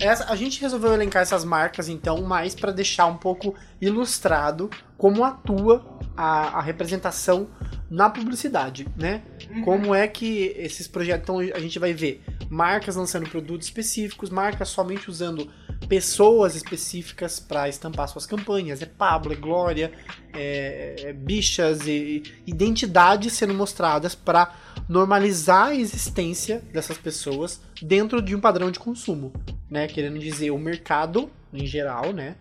Essa, 0.00 0.32
a 0.32 0.36
gente 0.36 0.60
resolveu 0.60 0.94
elencar 0.94 1.22
essas 1.22 1.44
marcas, 1.44 1.88
então, 1.88 2.22
mais 2.22 2.54
para 2.54 2.72
deixar 2.72 3.06
um 3.06 3.16
pouco 3.16 3.54
ilustrado 3.80 4.70
como 4.96 5.22
atua 5.24 5.84
a, 6.16 6.58
a 6.58 6.62
representação 6.62 7.48
na 7.90 8.08
publicidade, 8.08 8.86
né? 8.96 9.22
Como 9.64 9.94
é 9.94 10.08
que 10.08 10.54
esses 10.56 10.88
projetos. 10.88 11.22
Então, 11.22 11.38
a 11.38 11.60
gente 11.60 11.78
vai 11.78 11.92
ver 11.92 12.22
marcas 12.48 12.96
lançando 12.96 13.28
produtos 13.28 13.66
específicos, 13.66 14.30
marcas 14.30 14.68
somente 14.68 15.10
usando 15.10 15.50
pessoas 15.88 16.54
específicas 16.54 17.40
para 17.40 17.68
estampar 17.68 18.08
suas 18.08 18.26
campanhas. 18.26 18.82
É 18.82 18.86
Pablo, 18.86 19.32
é 19.32 19.36
Glória, 19.36 19.92
é, 20.32 20.96
é 20.98 21.12
bichas 21.12 21.86
e 21.86 22.22
identidades 22.46 23.32
sendo 23.32 23.54
mostradas 23.54 24.14
para 24.14 24.52
normalizar 24.90 25.68
a 25.68 25.74
existência 25.76 26.60
dessas 26.72 26.98
pessoas 26.98 27.60
dentro 27.80 28.20
de 28.20 28.34
um 28.34 28.40
padrão 28.40 28.72
de 28.72 28.80
consumo, 28.80 29.32
né? 29.70 29.86
Querendo 29.86 30.18
dizer, 30.18 30.50
o 30.50 30.58
mercado, 30.58 31.30
em 31.54 31.64
geral, 31.64 32.12
né? 32.12 32.34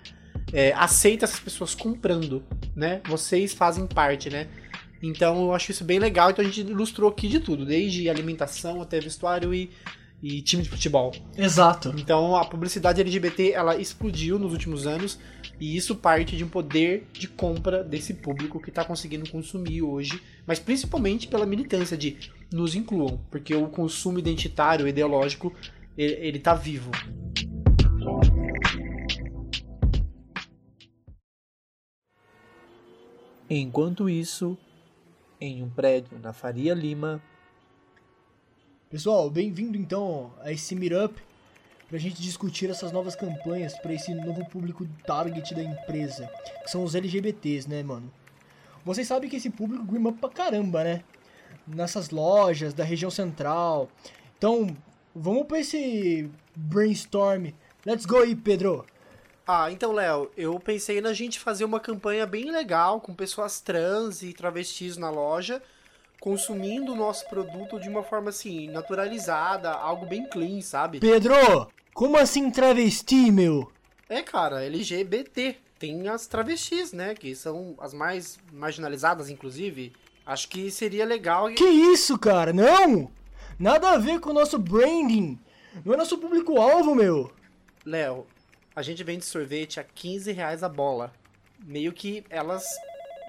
É, 0.52 0.74
aceita 0.74 1.26
essas 1.26 1.40
pessoas 1.40 1.76
comprando, 1.76 2.44
né? 2.76 3.02
Vocês 3.08 3.54
fazem 3.54 3.86
parte, 3.86 4.32
né? 4.32 4.48
Então 5.00 5.44
eu 5.44 5.54
acho 5.54 5.70
isso 5.70 5.84
bem 5.84 6.00
legal. 6.00 6.32
Então 6.32 6.44
a 6.44 6.48
gente 6.48 6.62
ilustrou 6.62 7.12
aqui 7.12 7.28
de 7.28 7.40
tudo, 7.40 7.68
desde 7.68 8.10
alimentação 8.10 8.82
até 8.82 9.00
vestuário 9.00 9.54
e, 9.54 9.70
e 10.20 10.42
time 10.42 10.64
de 10.64 10.70
futebol. 10.70 11.14
Exato. 11.38 11.94
Então 12.00 12.36
a 12.36 12.44
publicidade 12.44 13.00
LGBT 13.00 13.52
ela 13.52 13.78
explodiu 13.78 14.40
nos 14.40 14.54
últimos 14.54 14.88
anos 14.88 15.20
e 15.60 15.76
isso 15.76 15.96
parte 15.96 16.38
de 16.38 16.44
um 16.44 16.50
poder 16.50 17.08
de 17.12 17.28
compra 17.28 17.84
desse 17.84 18.14
público 18.14 18.62
que 18.62 18.70
está 18.70 18.86
conseguindo 18.86 19.30
consumir 19.30 19.82
hoje, 19.82 20.22
mas 20.48 20.60
principalmente 20.60 21.28
pela 21.28 21.46
militância 21.46 21.98
de 21.98 22.18
nos 22.52 22.76
incluam, 22.76 23.20
porque 23.30 23.54
o 23.54 23.68
consumo 23.68 24.20
identitário, 24.20 24.88
ideológico, 24.88 25.54
ele, 25.98 26.14
ele 26.14 26.40
tá 26.40 26.54
vivo. 26.54 26.92
Enquanto 33.50 34.10
isso, 34.10 34.58
em 35.42 35.64
um 35.64 35.70
prédio 35.70 36.20
na 36.20 36.32
Faria 36.32 36.74
Lima, 36.74 37.22
Pessoal, 38.90 39.30
bem-vindo 39.30 39.78
então 39.78 40.34
a 40.42 40.52
esse 40.52 40.76
Meetup 40.76 41.22
para 41.90 41.98
a 41.98 42.00
gente 42.00 42.22
discutir 42.22 42.70
essas 42.70 42.92
novas 42.92 43.16
campanhas 43.16 43.76
para 43.80 43.94
esse 43.94 44.14
novo 44.14 44.46
público 44.46 44.88
target 45.08 45.56
da 45.56 45.64
empresa, 45.64 46.32
que 46.64 46.70
são 46.70 46.84
os 46.84 46.94
LGBTs, 46.94 47.68
né, 47.68 47.82
mano? 47.82 48.14
Vocês 48.86 49.08
sabem 49.08 49.28
que 49.28 49.38
esse 49.38 49.50
público 49.50 49.84
grima 49.84 50.14
pra 50.14 50.30
caramba, 50.30 50.84
né? 50.84 51.04
Nessas 51.68 52.12
lojas 52.12 52.76
da 52.76 52.84
região 52.84 53.10
central. 53.10 53.90
Então, 54.38 54.68
vamos 55.16 55.48
para 55.48 55.60
esse 55.60 56.30
brainstorm. 56.56 57.48
Let's 57.84 58.06
go 58.06 58.20
aí, 58.20 58.36
Pedro. 58.36 58.86
Ah, 59.48 59.72
então, 59.72 59.92
Léo, 59.92 60.30
eu 60.38 60.60
pensei 60.60 61.02
na 61.02 61.12
gente 61.12 61.40
fazer 61.40 61.66
uma 61.66 61.80
campanha 61.80 62.28
bem 62.28 62.52
legal 62.52 63.02
com 63.02 63.16
pessoas 63.16 63.60
trans 63.60 64.22
e 64.22 64.32
travestis 64.32 64.96
na 64.96 65.10
loja, 65.10 65.60
consumindo 66.20 66.94
o 66.94 66.96
nosso 66.96 67.28
produto 67.28 67.80
de 67.80 67.90
uma 67.90 68.04
forma 68.04 68.30
assim, 68.30 68.70
naturalizada, 68.70 69.72
algo 69.72 70.06
bem 70.06 70.30
clean, 70.30 70.62
sabe? 70.62 71.00
Pedro, 71.00 71.34
como 72.00 72.18
assim 72.18 72.50
travesti, 72.50 73.30
meu? 73.30 73.70
É, 74.08 74.22
cara, 74.22 74.64
LGBT. 74.64 75.58
Tem 75.78 76.08
as 76.08 76.28
travestis, 76.28 76.94
né? 76.94 77.14
Que 77.14 77.36
são 77.36 77.76
as 77.78 77.94
mais 77.94 78.40
marginalizadas, 78.54 79.30
inclusive. 79.30 79.92
Acho 80.26 80.48
que 80.48 80.72
seria 80.72 81.04
legal. 81.04 81.52
Que 81.52 81.66
isso, 81.66 82.18
cara? 82.18 82.54
Não! 82.54 83.12
Nada 83.60 83.90
a 83.90 83.98
ver 83.98 84.22
com 84.22 84.30
o 84.30 84.34
nosso 84.34 84.58
branding. 84.58 85.38
Não 85.84 85.94
é 85.94 85.98
nosso 85.98 86.18
público-alvo, 86.18 86.96
meu. 86.96 87.34
Léo, 87.86 88.26
a 88.74 88.82
gente 88.82 89.04
vende 89.04 89.26
sorvete 89.26 89.82
a 89.82 89.84
15 89.84 90.32
reais 90.32 90.64
a 90.64 90.70
bola. 90.70 91.12
Meio 91.66 91.92
que 91.92 92.24
elas 92.30 92.64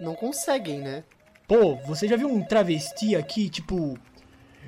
não 0.00 0.14
conseguem, 0.14 0.78
né? 0.78 1.02
Pô, 1.48 1.74
você 1.74 2.06
já 2.06 2.14
viu 2.14 2.28
um 2.28 2.44
travesti 2.44 3.16
aqui, 3.16 3.50
tipo, 3.50 3.98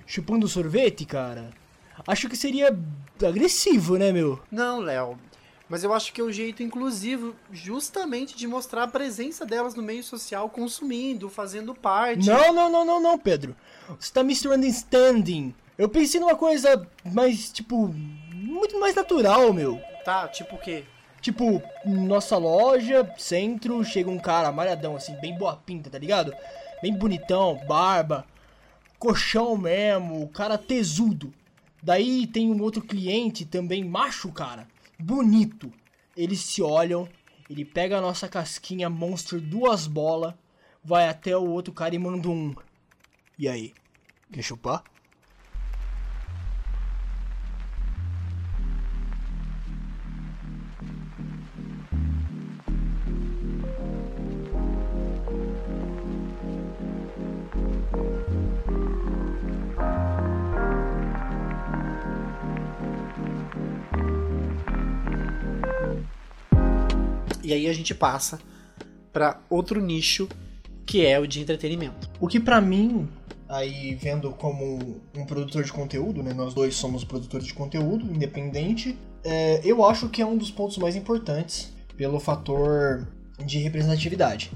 chupando 0.05 0.49
sorvete, 0.49 1.05
cara? 1.05 1.62
Acho 2.07 2.29
que 2.29 2.37
seria 2.37 2.77
agressivo, 3.25 3.97
né, 3.97 4.13
meu? 4.13 4.41
Não, 4.51 4.81
Léo. 4.81 5.19
Mas 5.69 5.83
eu 5.83 5.95
acho 5.95 6.13
que 6.13 6.21
é 6.21 6.25
um 6.25 6.31
jeito 6.31 6.63
inclusivo 6.63 7.35
justamente 7.51 8.37
de 8.37 8.47
mostrar 8.47 8.83
a 8.83 8.89
presença 8.89 9.47
delas 9.47 9.75
no 9.75 9.83
meio 9.83 10.05
social, 10.05 10.51
consumindo, 10.51 11.31
fazendo 11.31 11.75
parte. 11.75 12.29
Não, 12.29 12.53
não, 12.53 12.71
não, 12.71 12.85
não, 12.85 13.01
não, 13.01 13.19
Pedro. 13.19 13.57
Você 13.99 14.13
tá 14.13 14.23
misunderstanding. 14.23 15.55
Eu 15.79 15.89
pensei 15.89 16.21
numa 16.21 16.37
coisa 16.37 16.87
mais, 17.05 17.51
tipo, 17.51 17.89
muito 18.35 18.79
mais 18.79 18.95
natural, 18.95 19.53
meu. 19.53 19.81
Tá, 20.05 20.29
tipo 20.29 20.57
o 20.57 20.59
quê? 20.59 20.85
Tipo, 21.23 21.63
nossa 21.87 22.37
loja, 22.37 23.11
centro, 23.17 23.83
chega 23.85 24.11
um 24.11 24.19
cara 24.19 24.53
malhadão, 24.53 24.97
assim, 24.97 25.15
bem 25.21 25.39
boa 25.39 25.57
pinta, 25.57 25.89
tá 25.89 25.99
ligado? 25.99 26.35
Bem 26.83 26.93
bonitão, 26.93 27.61
barba, 27.67 28.27
colchão 28.99 29.57
mesmo, 29.57 30.29
cara 30.29 30.59
tesudo. 30.59 31.33
Daí 31.83 32.27
tem 32.27 32.51
um 32.51 32.63
outro 32.63 32.81
cliente 32.81 33.45
também 33.45 33.83
macho, 33.83 34.31
cara, 34.31 34.69
bonito. 34.99 35.73
Eles 36.17 36.41
se 36.41 36.63
olham, 36.63 37.09
ele 37.51 37.65
pega 37.65 37.99
a 37.99 38.01
nossa 38.01 38.29
casquinha 38.29 38.89
Monster 38.89 39.41
duas 39.41 39.87
bolas, 39.87 40.35
vai 40.85 41.09
até 41.09 41.37
o 41.37 41.51
outro 41.51 41.73
cara 41.73 41.95
e 41.95 41.99
manda 41.99 42.29
um. 42.29 42.55
E 43.39 43.49
aí? 43.49 43.75
Quer 44.33 44.43
chupar? 44.43 44.85
E 67.43 67.53
aí 67.53 67.69
a 67.69 67.73
gente 67.73 67.95
passa 67.95 68.39
para 69.13 69.41
outro 69.51 69.81
nicho 69.81 70.29
que 70.87 71.05
é 71.07 71.19
o 71.19 71.27
de 71.27 71.41
entretenimento. 71.41 72.11
O 72.21 72.27
que 72.27 72.41
pra 72.41 72.61
mim, 72.61 73.09
aí 73.49 73.95
vendo 73.95 74.31
como 74.31 75.01
um 75.17 75.25
produtor 75.25 75.63
de 75.63 75.73
conteúdo, 75.73 76.23
né? 76.23 76.33
Nós 76.33 76.55
dois 76.55 76.75
somos 76.75 77.05
produtores 77.05 77.47
de 77.47 77.55
conteúdo, 77.55 78.05
independente. 78.07 78.97
é, 79.25 79.61
eu 79.65 79.85
acho 79.85 80.09
que 80.09 80.21
é 80.21 80.27
um 80.27 80.37
dos 80.37 80.51
pontos 80.51 80.77
mais 80.79 80.97
importantes 80.97 81.73
pelo 81.97 82.19
fator 82.19 83.07
de 83.45 83.59
representatividade. 83.59 84.51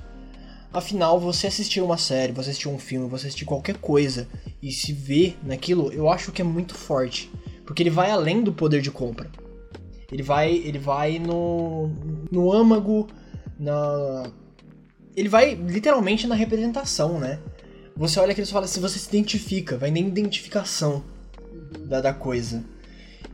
Afinal, 0.72 1.18
você 1.18 1.46
assistir 1.46 1.80
uma 1.80 1.96
série, 1.96 2.32
você 2.32 2.50
assistir 2.50 2.68
um 2.68 2.78
filme, 2.78 3.08
você 3.08 3.28
assistir 3.28 3.44
qualquer 3.44 3.76
coisa 3.78 4.28
e 4.60 4.72
se 4.72 4.92
ver 4.92 5.38
naquilo, 5.42 5.92
eu 5.92 6.08
acho 6.10 6.32
que 6.32 6.42
é 6.42 6.44
muito 6.44 6.74
forte. 6.74 7.30
Porque 7.64 7.82
ele 7.82 7.90
vai 7.90 8.10
além 8.10 8.42
do 8.42 8.52
poder 8.52 8.82
de 8.82 8.90
compra. 8.90 9.30
Ele 10.10 10.22
vai, 10.22 10.52
ele 10.52 10.78
vai 10.78 11.18
no, 11.18 11.90
no 12.30 12.52
âmago, 12.52 13.08
na. 13.58 14.30
Ele 15.16 15.28
vai 15.28 15.54
literalmente 15.54 16.26
na 16.26 16.34
representação, 16.34 17.18
né? 17.18 17.40
Você 17.96 18.20
olha 18.20 18.32
aquilo 18.32 18.46
e 18.46 18.50
fala 18.50 18.66
assim, 18.66 18.80
você 18.80 18.98
se 18.98 19.08
identifica, 19.08 19.78
vai 19.78 19.90
na 19.90 19.98
identificação 19.98 21.02
da, 21.86 22.00
da 22.00 22.12
coisa. 22.12 22.62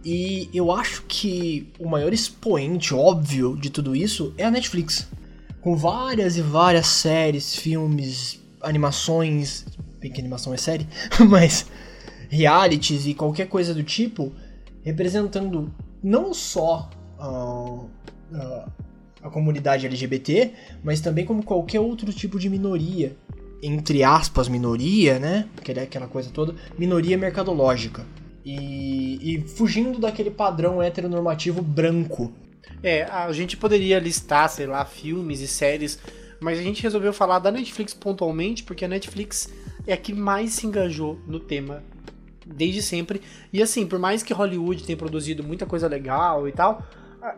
E 0.05 0.49
eu 0.55 0.73
acho 0.73 1.03
que 1.07 1.69
o 1.79 1.89
maior 1.89 2.13
expoente 2.13 2.95
óbvio 2.95 3.57
de 3.57 3.71
tudo 3.71 3.95
isso 3.95 4.33
é 4.39 4.45
a 4.45 4.51
Netflix. 4.51 5.09
Com 5.61 5.77
várias 5.77 6.37
e 6.37 6.43
várias 6.43 6.87
séries, 6.87 7.57
filmes, 7.57 8.41
animações. 8.61 9.65
Bem 10.01 10.11
que 10.11 10.21
animação 10.21 10.53
é 10.53 10.57
série, 10.57 10.87
mas 11.29 11.67
realities 12.29 13.07
e 13.07 13.15
qualquer 13.15 13.47
coisa 13.47 13.75
do 13.75 13.85
tipo, 13.85 14.33
representando 14.83 15.73
não 16.03 16.35
só 16.35 16.91
ah, 17.19 17.85
ah, 18.35 18.69
a 19.23 19.31
comunidade 19.31 19.87
LGBT, 19.87 20.53
mas 20.83 21.01
também 21.01 21.25
como 21.25 21.43
qualquer 21.43 21.81
outro 21.81 22.13
tipo 22.13 22.39
de 22.39 22.49
minoria. 22.49 23.17
Entre 23.63 24.03
aspas, 24.03 24.49
minoria, 24.49 25.21
né? 25.21 25.49
Que 25.63 25.71
é 25.71 25.83
aquela 25.83 26.09
coisa 26.09 26.31
toda. 26.31 26.55
Minoria 26.77 27.17
mercadológica. 27.17 28.05
E, 28.45 29.19
e 29.23 29.41
fugindo 29.43 30.01
daquele 30.01 30.31
padrão 30.31 30.83
heteronormativo 30.83 31.63
branco. 31.63 32.33
É, 32.83 33.05
a 33.05 33.31
gente 33.31 33.57
poderia 33.57 34.01
listar, 34.01 34.49
sei 34.49 34.67
lá, 34.67 34.85
filmes 34.85 35.41
e 35.41 35.47
séries, 35.47 36.01
mas 36.41 36.59
a 36.59 36.63
gente 36.63 36.83
resolveu 36.83 37.13
falar 37.13 37.39
da 37.39 37.53
Netflix 37.53 37.95
pontualmente 37.95 38.65
porque 38.65 38.85
a 38.85 38.89
Netflix 38.89 39.49
é 39.87 39.93
a 39.93 39.97
que 39.97 40.13
mais 40.13 40.55
se 40.55 40.67
engajou 40.67 41.21
no 41.29 41.39
tema 41.39 41.85
desde 42.47 42.83
sempre. 42.83 43.21
E 43.53 43.63
assim, 43.63 43.87
por 43.87 43.99
mais 43.99 44.23
que 44.23 44.33
Hollywood 44.33 44.85
tenha 44.85 44.97
produzido 44.97 45.43
muita 45.43 45.67
coisa 45.67 45.89
legal 45.89 46.49
e 46.49 46.53
tal, 46.53 46.83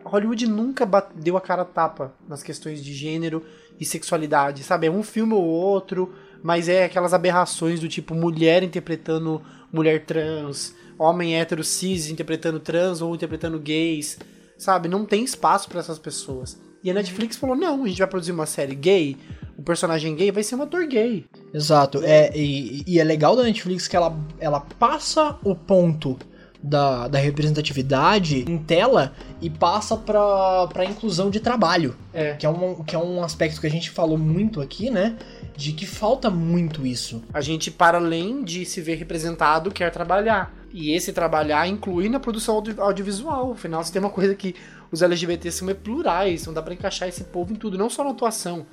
Hollywood 0.03 0.47
nunca 0.47 0.85
deu 1.15 1.37
a 1.37 1.41
cara 1.41 1.61
a 1.61 1.65
tapa 1.65 2.13
nas 2.27 2.41
questões 2.41 2.83
de 2.83 2.93
gênero 2.93 3.43
e 3.79 3.85
sexualidade, 3.85 4.63
sabe? 4.63 4.87
É 4.87 4.91
um 4.91 5.03
filme 5.03 5.33
ou 5.33 5.43
outro, 5.43 6.13
mas 6.41 6.67
é 6.67 6.85
aquelas 6.85 7.13
aberrações 7.13 7.79
do 7.79 7.87
tipo 7.87 8.15
mulher 8.15 8.63
interpretando 8.63 9.41
mulher 9.71 10.05
trans, 10.05 10.73
homem 10.97 11.35
hétero 11.35 11.63
cis 11.63 12.09
interpretando 12.09 12.59
trans 12.59 13.01
ou 13.01 13.13
interpretando 13.13 13.59
gays, 13.59 14.17
sabe? 14.57 14.87
Não 14.87 15.05
tem 15.05 15.23
espaço 15.23 15.67
pra 15.69 15.79
essas 15.79 15.99
pessoas. 15.99 16.59
E 16.83 16.89
a 16.89 16.93
Netflix 16.93 17.35
falou: 17.35 17.55
não, 17.55 17.83
a 17.83 17.87
gente 17.87 17.99
vai 17.99 18.07
produzir 18.07 18.31
uma 18.31 18.45
série 18.45 18.75
gay, 18.75 19.17
o 19.57 19.61
personagem 19.63 20.15
gay 20.15 20.31
vai 20.31 20.43
ser 20.43 20.55
um 20.55 20.61
ator 20.63 20.85
gay. 20.87 21.25
Exato. 21.53 22.01
É, 22.03 22.31
e, 22.35 22.83
e 22.85 22.99
é 22.99 23.03
legal 23.03 23.35
da 23.35 23.43
Netflix 23.43 23.87
que 23.87 23.95
ela, 23.95 24.17
ela 24.39 24.59
passa 24.59 25.37
o 25.43 25.55
ponto 25.55 26.17
da, 26.61 27.07
da 27.07 27.19
representatividade 27.19 28.43
em 28.49 28.57
tela 28.57 29.13
e 29.41 29.49
passa 29.49 29.95
pra, 29.95 30.67
pra 30.67 30.85
inclusão 30.85 31.29
de 31.29 31.39
trabalho. 31.39 31.95
É. 32.13 32.33
Que 32.33 32.45
é, 32.45 32.49
um, 32.49 32.83
que 32.83 32.95
é 32.95 32.99
um 32.99 33.23
aspecto 33.23 33.61
que 33.61 33.67
a 33.67 33.69
gente 33.71 33.89
falou 33.89 34.17
muito 34.17 34.61
aqui, 34.61 34.89
né? 34.89 35.15
De 35.55 35.71
que 35.71 35.85
falta 35.85 36.29
muito 36.29 36.85
isso. 36.85 37.23
A 37.33 37.39
gente, 37.39 37.71
para 37.71 37.97
além 37.97 38.43
de 38.43 38.65
se 38.65 38.81
ver 38.81 38.95
representado, 38.95 39.71
quer 39.71 39.91
trabalhar. 39.91 40.53
E 40.73 40.91
esse 40.91 41.13
trabalhar 41.13 41.67
inclui 41.67 42.09
na 42.09 42.19
produção 42.19 42.55
audio- 42.55 42.81
audiovisual. 42.81 43.53
Afinal, 43.53 43.83
se 43.83 43.91
tem 43.93 44.01
uma 44.01 44.09
coisa 44.09 44.35
que 44.35 44.55
os 44.91 45.01
LGBTs 45.01 45.59
são 45.59 45.69
é 45.69 45.73
plurais, 45.73 46.45
não 46.45 46.53
dá 46.53 46.61
pra 46.61 46.73
encaixar 46.73 47.07
esse 47.07 47.23
povo 47.25 47.53
em 47.53 47.55
tudo, 47.55 47.77
não 47.77 47.89
só 47.89 48.03
na 48.03 48.09
atuação, 48.11 48.65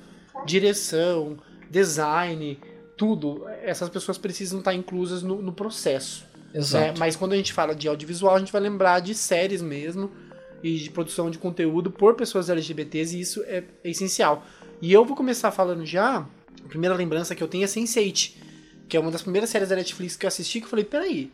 direção, 0.45 1.37
design, 1.69 2.59
tudo. 2.97 3.45
Essas 3.61 3.89
pessoas 3.89 4.17
precisam 4.17 4.59
estar 4.59 4.73
inclusas 4.73 5.23
no, 5.23 5.41
no 5.41 5.53
processo. 5.53 6.25
Exato. 6.53 6.85
né? 6.85 6.93
Mas 6.97 7.15
quando 7.15 7.33
a 7.33 7.35
gente 7.35 7.51
fala 7.51 7.73
de 7.73 7.87
audiovisual, 7.87 8.35
a 8.35 8.39
gente 8.39 8.51
vai 8.51 8.61
lembrar 8.61 8.99
de 8.99 9.15
séries 9.15 9.61
mesmo 9.61 10.11
e 10.61 10.77
de 10.77 10.89
produção 10.89 11.29
de 11.29 11.37
conteúdo 11.37 11.91
por 11.91 12.15
pessoas 12.15 12.49
LGBTs, 12.49 13.17
e 13.17 13.19
isso 13.19 13.43
é, 13.43 13.63
é 13.83 13.89
essencial. 13.89 14.45
E 14.81 14.93
eu 14.93 15.03
vou 15.03 15.15
começar 15.15 15.51
falando 15.51 15.85
já, 15.85 16.25
a 16.63 16.67
primeira 16.67 16.95
lembrança 16.95 17.35
que 17.35 17.43
eu 17.43 17.47
tenho 17.47 17.63
é 17.63 17.67
Sense8, 17.67 18.33
que 18.87 18.95
é 18.95 18.99
uma 18.99 19.11
das 19.11 19.21
primeiras 19.21 19.49
séries 19.49 19.69
da 19.69 19.75
Netflix 19.75 20.15
que 20.15 20.25
eu 20.25 20.27
assisti, 20.27 20.59
que 20.59 20.65
eu 20.65 20.69
falei, 20.69 20.85
peraí, 20.85 21.31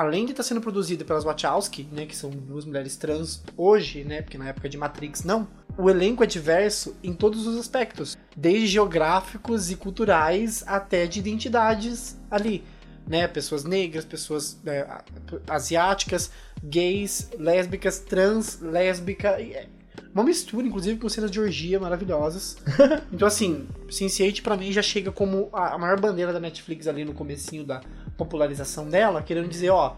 além 0.00 0.24
de 0.24 0.30
estar 0.32 0.42
sendo 0.42 0.60
produzida 0.60 1.04
pelas 1.04 1.24
Wachowski, 1.24 1.86
né, 1.92 2.06
que 2.06 2.16
são 2.16 2.30
duas 2.30 2.64
mulheres 2.64 2.96
trans 2.96 3.42
hoje, 3.56 4.02
né, 4.02 4.22
porque 4.22 4.38
na 4.38 4.48
época 4.48 4.68
de 4.68 4.78
Matrix 4.78 5.22
não, 5.24 5.46
o 5.76 5.90
elenco 5.90 6.24
é 6.24 6.26
diverso 6.26 6.96
em 7.02 7.12
todos 7.12 7.46
os 7.46 7.58
aspectos, 7.58 8.16
desde 8.36 8.66
geográficos 8.66 9.70
e 9.70 9.76
culturais 9.76 10.64
até 10.66 11.06
de 11.06 11.18
identidades 11.18 12.18
ali, 12.30 12.64
né, 13.06 13.28
pessoas 13.28 13.62
negras, 13.64 14.04
pessoas 14.04 14.58
é, 14.64 14.80
a- 14.80 15.04
asiáticas, 15.48 16.30
gays, 16.62 17.28
lésbicas, 17.38 17.98
trans, 17.98 18.58
lésbica, 18.60 19.28
é 19.40 19.66
uma 20.14 20.24
mistura, 20.24 20.66
inclusive, 20.66 20.98
com 20.98 21.08
cenas 21.08 21.30
de 21.30 21.38
orgia 21.40 21.78
maravilhosas. 21.78 22.56
então, 23.12 23.28
assim, 23.28 23.68
Sense8 23.88 24.42
pra 24.42 24.56
mim 24.56 24.72
já 24.72 24.82
chega 24.82 25.12
como 25.12 25.48
a 25.52 25.74
a 25.74 25.78
maior 25.78 26.00
bandeira 26.00 26.32
da 26.32 26.40
Netflix 26.40 26.88
ali 26.88 27.04
no 27.04 27.12
comecinho 27.14 27.64
da 27.64 27.80
popularização 28.24 28.86
dela, 28.86 29.22
querendo 29.22 29.48
dizer, 29.48 29.70
ó, 29.70 29.94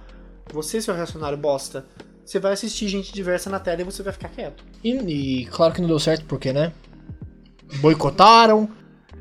você, 0.53 0.81
seu 0.81 0.95
reacionário 0.95 1.37
bosta, 1.37 1.85
você 2.25 2.39
vai 2.39 2.53
assistir 2.53 2.89
gente 2.89 3.13
diversa 3.13 3.51
na 3.51 3.59
tela 3.59 3.81
e 3.81 3.85
você 3.85 4.03
vai 4.03 4.13
ficar 4.13 4.29
quieto. 4.29 4.65
E, 4.83 4.91
e 4.91 5.47
claro 5.47 5.75
que 5.75 5.81
não 5.81 5.89
deu 5.89 5.99
certo 5.99 6.25
porque, 6.27 6.53
né? 6.53 6.73
Boicotaram. 7.81 8.69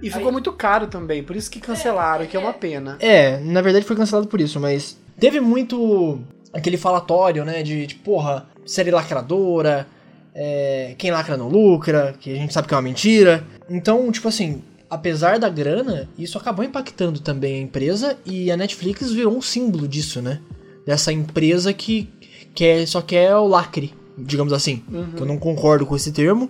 E 0.02 0.10
ficou 0.10 0.32
muito 0.32 0.52
caro 0.54 0.88
também, 0.88 1.24
por 1.24 1.36
isso 1.36 1.50
que 1.50 1.60
cancelaram, 1.60 2.26
que 2.26 2.36
é 2.36 2.40
uma 2.40 2.54
pena. 2.54 2.98
É, 3.00 3.38
na 3.40 3.62
verdade 3.62 3.86
foi 3.86 3.96
cancelado 3.96 4.28
por 4.28 4.42
isso, 4.42 4.60
mas 4.60 4.98
teve 5.20 5.40
muito 5.40 6.20
aquele 6.54 6.78
falatório, 6.78 7.44
né? 7.46 7.62
De, 7.64 7.86
de 7.86 7.96
porra, 7.96 8.48
série 8.66 8.92
lacradora, 8.92 9.88
é, 10.34 10.96
quem 10.98 11.12
lacra 11.12 11.38
não 11.38 11.48
lucra, 11.50 12.16
que 12.20 12.32
a 12.32 12.36
gente 12.36 12.54
sabe 12.54 12.68
que 12.68 12.74
é 12.74 12.78
uma 12.78 12.84
mentira. 12.84 13.44
Então, 13.70 14.12
tipo 14.12 14.28
assim, 14.28 14.64
apesar 14.92 15.40
da 15.40 15.48
grana, 15.48 16.10
isso 16.20 16.38
acabou 16.38 16.66
impactando 16.66 17.22
também 17.22 17.56
a 17.56 17.62
empresa 17.62 18.18
e 18.26 18.52
a 18.52 18.58
Netflix 18.58 19.10
virou 19.10 19.34
um 19.38 19.42
símbolo 19.42 19.88
disso, 19.88 20.22
né? 20.22 20.42
Dessa 20.86 21.14
empresa 21.14 21.72
que 21.72 22.10
quer, 22.54 22.86
só 22.86 23.02
quer 23.02 23.34
o 23.38 23.48
lacre, 23.48 23.94
digamos 24.18 24.52
assim. 24.52 24.84
Que 25.16 25.22
eu 25.22 25.26
não 25.26 25.38
concordo 25.38 25.86
com 25.86 25.96
esse 25.96 26.12
termo. 26.12 26.50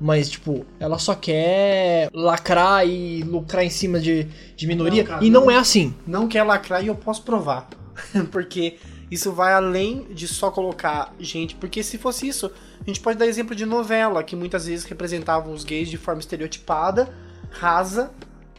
Mas, 0.00 0.30
tipo, 0.30 0.64
ela 0.80 0.98
só 0.98 1.14
quer 1.14 2.08
lacrar 2.12 2.86
e 2.88 3.22
lucrar 3.22 3.64
em 3.64 3.70
cima 3.70 4.00
de, 4.00 4.26
de 4.56 4.66
minoria. 4.66 5.02
Não, 5.02 5.10
cara, 5.10 5.24
e 5.24 5.30
não, 5.30 5.42
não. 5.42 5.50
é 5.50 5.56
assim. 5.56 5.94
Não 6.06 6.26
quer 6.26 6.42
lacrar 6.42 6.82
e 6.82 6.88
eu 6.88 6.94
posso 6.94 7.22
provar. 7.22 7.68
porque 8.32 8.76
isso 9.10 9.30
vai 9.30 9.52
além 9.52 10.06
de 10.10 10.26
só 10.26 10.50
colocar 10.50 11.14
gente. 11.20 11.54
Porque 11.54 11.82
se 11.82 11.98
fosse 11.98 12.26
isso, 12.26 12.50
a 12.80 12.84
gente 12.86 13.00
pode 13.00 13.18
dar 13.18 13.26
exemplo 13.26 13.54
de 13.54 13.66
novela, 13.66 14.24
que 14.24 14.34
muitas 14.34 14.66
vezes 14.66 14.84
representavam 14.84 15.52
os 15.52 15.64
gays 15.64 15.88
de 15.88 15.98
forma 15.98 16.20
estereotipada, 16.20 17.12
rasa 17.54 18.10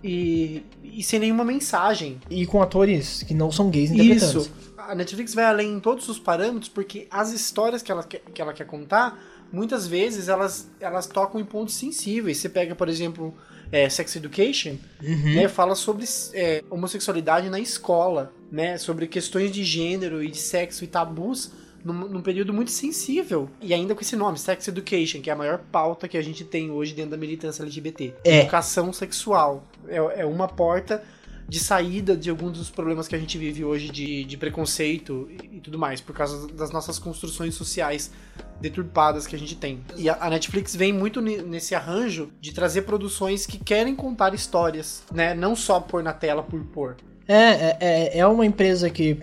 e, 0.04 0.64
e 0.84 1.04
sem 1.04 1.20
nenhuma 1.20 1.44
mensagem. 1.44 2.20
E 2.30 2.46
com 2.46 2.62
atores 2.62 3.24
que 3.24 3.34
não 3.34 3.52
são 3.52 3.70
gays 3.70 3.92
interpretando. 3.92 4.42
Isso. 4.42 4.52
A 4.78 4.94
Netflix 4.94 5.34
vai 5.34 5.46
além 5.46 5.74
em 5.74 5.80
todos 5.80 6.08
os 6.08 6.20
parâmetros, 6.20 6.70
porque 6.70 7.08
as 7.10 7.32
histórias 7.32 7.82
que 7.82 7.92
ela 7.92 8.04
quer, 8.04 8.22
que 8.34 8.42
ela 8.42 8.54
quer 8.54 8.66
contar, 8.66 9.20
muitas 9.52 9.88
vezes 9.88 10.28
elas, 10.28 10.68
elas 10.80 11.08
tocam 11.08 11.42
em 11.42 11.46
pontos 11.46 11.76
sensíveis. 11.76 12.38
Você 12.38 12.50
pega, 12.50 12.76
por 12.76 12.88
exemplo, 12.88 13.34
é, 13.72 13.90
Sex 13.90 14.16
Education, 14.16 14.76
né, 15.02 15.48
fala 15.48 15.74
sobre 15.74 16.06
é, 16.34 16.64
homossexualidade 16.70 17.50
na 17.50 17.60
escola, 17.60 18.32
né, 18.52 18.78
sobre 18.78 19.08
questões 19.08 19.52
de 19.52 19.64
gênero 19.64 20.24
e 20.24 20.30
de 20.30 20.38
sexo 20.38 20.84
e 20.84 20.88
tabus 20.88 21.52
num, 21.86 22.10
num 22.10 22.22
período 22.22 22.52
muito 22.52 22.72
sensível. 22.72 23.48
E 23.62 23.74
ainda 23.74 23.94
com 23.94 24.02
esse 24.02 24.16
nome, 24.16 24.40
Sex 24.40 24.68
Education, 24.68 25.22
que 25.22 25.30
é 25.30 25.34
a 25.34 25.36
maior 25.36 25.60
pauta 25.72 26.08
que 26.08 26.18
a 26.18 26.22
gente 26.22 26.44
tem 26.44 26.72
hoje 26.72 26.94
dentro 26.96 27.12
da 27.12 27.18
militância 27.18 27.62
LGBT. 27.62 28.16
É. 28.24 28.40
Educação 28.40 28.92
sexual. 28.92 29.64
É, 29.88 30.22
é 30.22 30.26
uma 30.26 30.48
porta 30.48 31.04
de 31.48 31.60
saída 31.60 32.18
de 32.18 32.28
alguns 32.28 32.58
dos 32.58 32.70
problemas 32.72 33.08
que 33.08 33.16
a 33.16 33.20
gente 33.20 33.38
vive 33.38 33.64
hoje 33.64 33.90
de, 33.90 34.24
de 34.24 34.36
preconceito 34.36 35.30
e, 35.30 35.58
e 35.58 35.62
tudo 35.62 35.78
mais, 35.78 36.02
por 36.02 36.16
causa 36.16 36.48
das 36.48 36.72
nossas 36.72 36.98
construções 36.98 37.54
sociais 37.54 38.12
deturpadas 38.60 39.28
que 39.28 39.36
a 39.36 39.40
gente 39.40 39.56
tem. 39.56 39.80
E 39.96 40.10
a, 40.10 40.18
a 40.20 40.30
Netflix 40.30 40.76
vem 40.76 40.92
muito 40.92 41.22
nesse 41.22 41.76
arranjo 41.76 42.32
de 42.42 42.52
trazer 42.52 42.82
produções 42.82 43.46
que 43.46 43.60
querem 43.60 43.96
contar 43.96 44.34
histórias, 44.34 45.04
né? 45.14 45.36
Não 45.36 45.56
só 45.56 45.80
pôr 45.80 46.02
na 46.02 46.14
tela 46.14 46.42
por 46.42 46.64
pôr. 46.66 46.96
É, 47.28 47.36
é, 47.36 47.78
é, 47.80 48.18
é 48.20 48.28
uma 48.28 48.46
empresa 48.46 48.90
que 48.90 49.20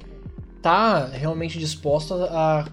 tá 0.63 1.07
realmente 1.07 1.59
disposta 1.59 2.15
a, 2.31 2.67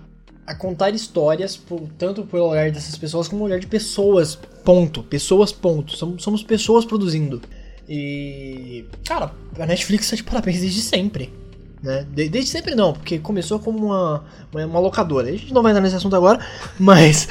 a 0.45 0.55
contar 0.55 0.91
histórias, 0.91 1.57
por- 1.57 1.81
tanto 1.97 2.23
pelo 2.23 2.45
olhar 2.49 2.71
dessas 2.71 2.95
pessoas 2.97 3.27
como 3.27 3.41
o 3.41 3.45
olhar 3.45 3.59
de 3.59 3.67
pessoas. 3.67 4.35
Ponto. 4.63 5.01
Pessoas, 5.03 5.51
ponto. 5.51 5.97
Somos, 5.97 6.23
somos 6.23 6.43
pessoas 6.43 6.85
produzindo. 6.85 7.41
E. 7.87 8.85
Cara, 9.03 9.31
a 9.57 9.65
Netflix 9.65 10.09
tá 10.09 10.15
de 10.15 10.23
parabéns 10.23 10.61
desde 10.61 10.81
sempre. 10.81 11.33
Né? 11.81 12.05
De- 12.13 12.29
desde 12.29 12.51
sempre 12.51 12.75
não, 12.75 12.93
porque 12.93 13.17
começou 13.19 13.57
como 13.59 13.87
uma, 13.87 14.23
uma, 14.53 14.65
uma 14.65 14.79
locadora. 14.79 15.27
A 15.27 15.31
gente 15.31 15.53
não 15.53 15.63
vai 15.63 15.71
entrar 15.71 15.81
nesse 15.81 15.95
assunto 15.95 16.15
agora, 16.15 16.39
mas. 16.79 17.27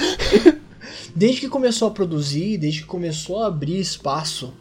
desde 1.15 1.41
que 1.43 1.49
começou 1.49 1.89
a 1.89 1.91
produzir, 1.91 2.59
desde 2.59 2.81
que 2.83 2.87
começou 2.87 3.43
a 3.43 3.47
abrir 3.47 3.79
espaço 3.79 4.53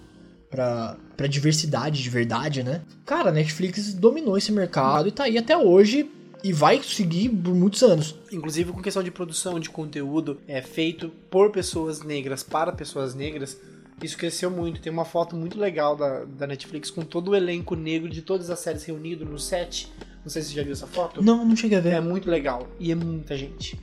pra, 0.49 0.97
pra 1.15 1.27
diversidade 1.27 2.01
de 2.01 2.09
verdade, 2.09 2.63
né? 2.63 2.81
Cara, 3.05 3.29
a 3.29 3.33
Netflix 3.33 3.93
dominou 3.93 4.37
esse 4.37 4.51
mercado 4.51 5.07
e 5.07 5.11
tá 5.11 5.23
aí 5.23 5.37
até 5.37 5.57
hoje 5.57 6.09
e 6.43 6.53
vai 6.53 6.81
seguir 6.81 7.29
por 7.29 7.53
muitos 7.53 7.83
anos. 7.83 8.15
Inclusive 8.31 8.71
com 8.71 8.81
questão 8.81 9.03
de 9.03 9.11
produção 9.11 9.59
de 9.59 9.69
conteúdo 9.69 10.39
é 10.47 10.61
feito 10.61 11.09
por 11.29 11.51
pessoas 11.51 12.01
negras 12.01 12.43
para 12.43 12.71
pessoas 12.71 13.15
negras. 13.15 13.57
Isso 14.01 14.17
cresceu 14.17 14.51
muito. 14.51 14.79
Tem 14.79 14.91
uma 14.91 15.05
foto 15.05 15.35
muito 15.35 15.59
legal 15.59 15.95
da, 15.95 16.23
da 16.25 16.45
Netflix 16.45 16.91
com 16.91 17.01
todo 17.01 17.31
o 17.31 17.35
elenco 17.35 17.75
negro 17.75 18.07
de 18.07 18.21
todas 18.21 18.49
as 18.49 18.59
séries 18.59 18.83
reunido 18.83 19.25
no 19.25 19.39
set. 19.39 19.91
Não 20.23 20.29
sei 20.29 20.41
se 20.41 20.49
você 20.49 20.55
já 20.55 20.63
viu 20.63 20.73
essa 20.73 20.85
foto. 20.85 21.21
Não, 21.21 21.43
não 21.43 21.55
cheguei 21.55 21.77
a 21.77 21.81
ver. 21.81 21.93
É 21.93 22.01
muito 22.01 22.29
legal. 22.29 22.67
E 22.79 22.91
é 22.91 22.95
muita 22.95 23.35
gente. 23.35 23.79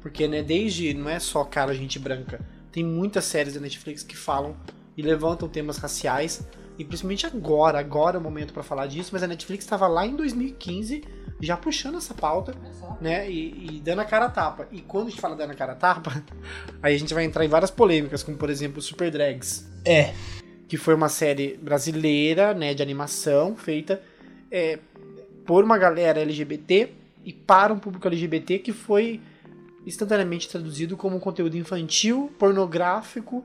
Porque, 0.00 0.28
né, 0.28 0.42
desde. 0.42 0.92
Não 0.92 1.08
é 1.08 1.18
só 1.18 1.44
cara, 1.44 1.74
gente 1.74 1.98
branca. 1.98 2.40
Tem 2.70 2.84
muitas 2.84 3.24
séries 3.24 3.54
da 3.54 3.60
Netflix 3.60 4.02
que 4.02 4.16
falam 4.16 4.54
e 4.96 5.02
levantam 5.02 5.48
temas 5.48 5.78
raciais. 5.78 6.46
E 6.78 6.84
principalmente 6.84 7.26
agora, 7.26 7.78
agora 7.78 8.16
é 8.16 8.20
o 8.20 8.22
momento 8.22 8.52
pra 8.52 8.62
falar 8.62 8.86
disso. 8.86 9.10
Mas 9.12 9.22
a 9.22 9.26
Netflix 9.26 9.64
estava 9.64 9.86
lá 9.86 10.06
em 10.06 10.16
2015 10.16 11.04
já 11.40 11.56
puxando 11.56 11.98
essa 11.98 12.14
pauta, 12.14 12.54
né? 13.00 13.30
E, 13.30 13.76
e 13.76 13.80
dando 13.80 14.00
a 14.00 14.04
cara 14.04 14.26
a 14.26 14.30
tapa. 14.30 14.68
E 14.72 14.80
quando 14.80 15.08
a 15.08 15.10
gente 15.10 15.20
fala 15.20 15.36
dando 15.36 15.50
a 15.50 15.54
cara 15.54 15.72
a 15.72 15.76
tapa, 15.76 16.22
aí 16.82 16.94
a 16.94 16.98
gente 16.98 17.14
vai 17.14 17.24
entrar 17.24 17.44
em 17.44 17.48
várias 17.48 17.70
polêmicas, 17.70 18.22
como 18.22 18.36
por 18.36 18.50
exemplo 18.50 18.80
Super 18.80 19.10
Drags 19.10 19.68
É, 19.84 20.14
que 20.66 20.76
foi 20.76 20.94
uma 20.94 21.08
série 21.08 21.56
brasileira, 21.58 22.54
né, 22.54 22.74
de 22.74 22.82
animação, 22.82 23.56
feita 23.56 24.00
é, 24.50 24.78
por 25.44 25.64
uma 25.64 25.76
galera 25.76 26.20
LGBT 26.20 26.92
e 27.24 27.32
para 27.32 27.72
um 27.72 27.78
público 27.78 28.06
LGBT 28.06 28.58
que 28.60 28.72
foi 28.72 29.20
instantaneamente 29.86 30.48
traduzido 30.48 30.96
como 30.96 31.20
conteúdo 31.20 31.56
infantil, 31.56 32.32
pornográfico 32.38 33.44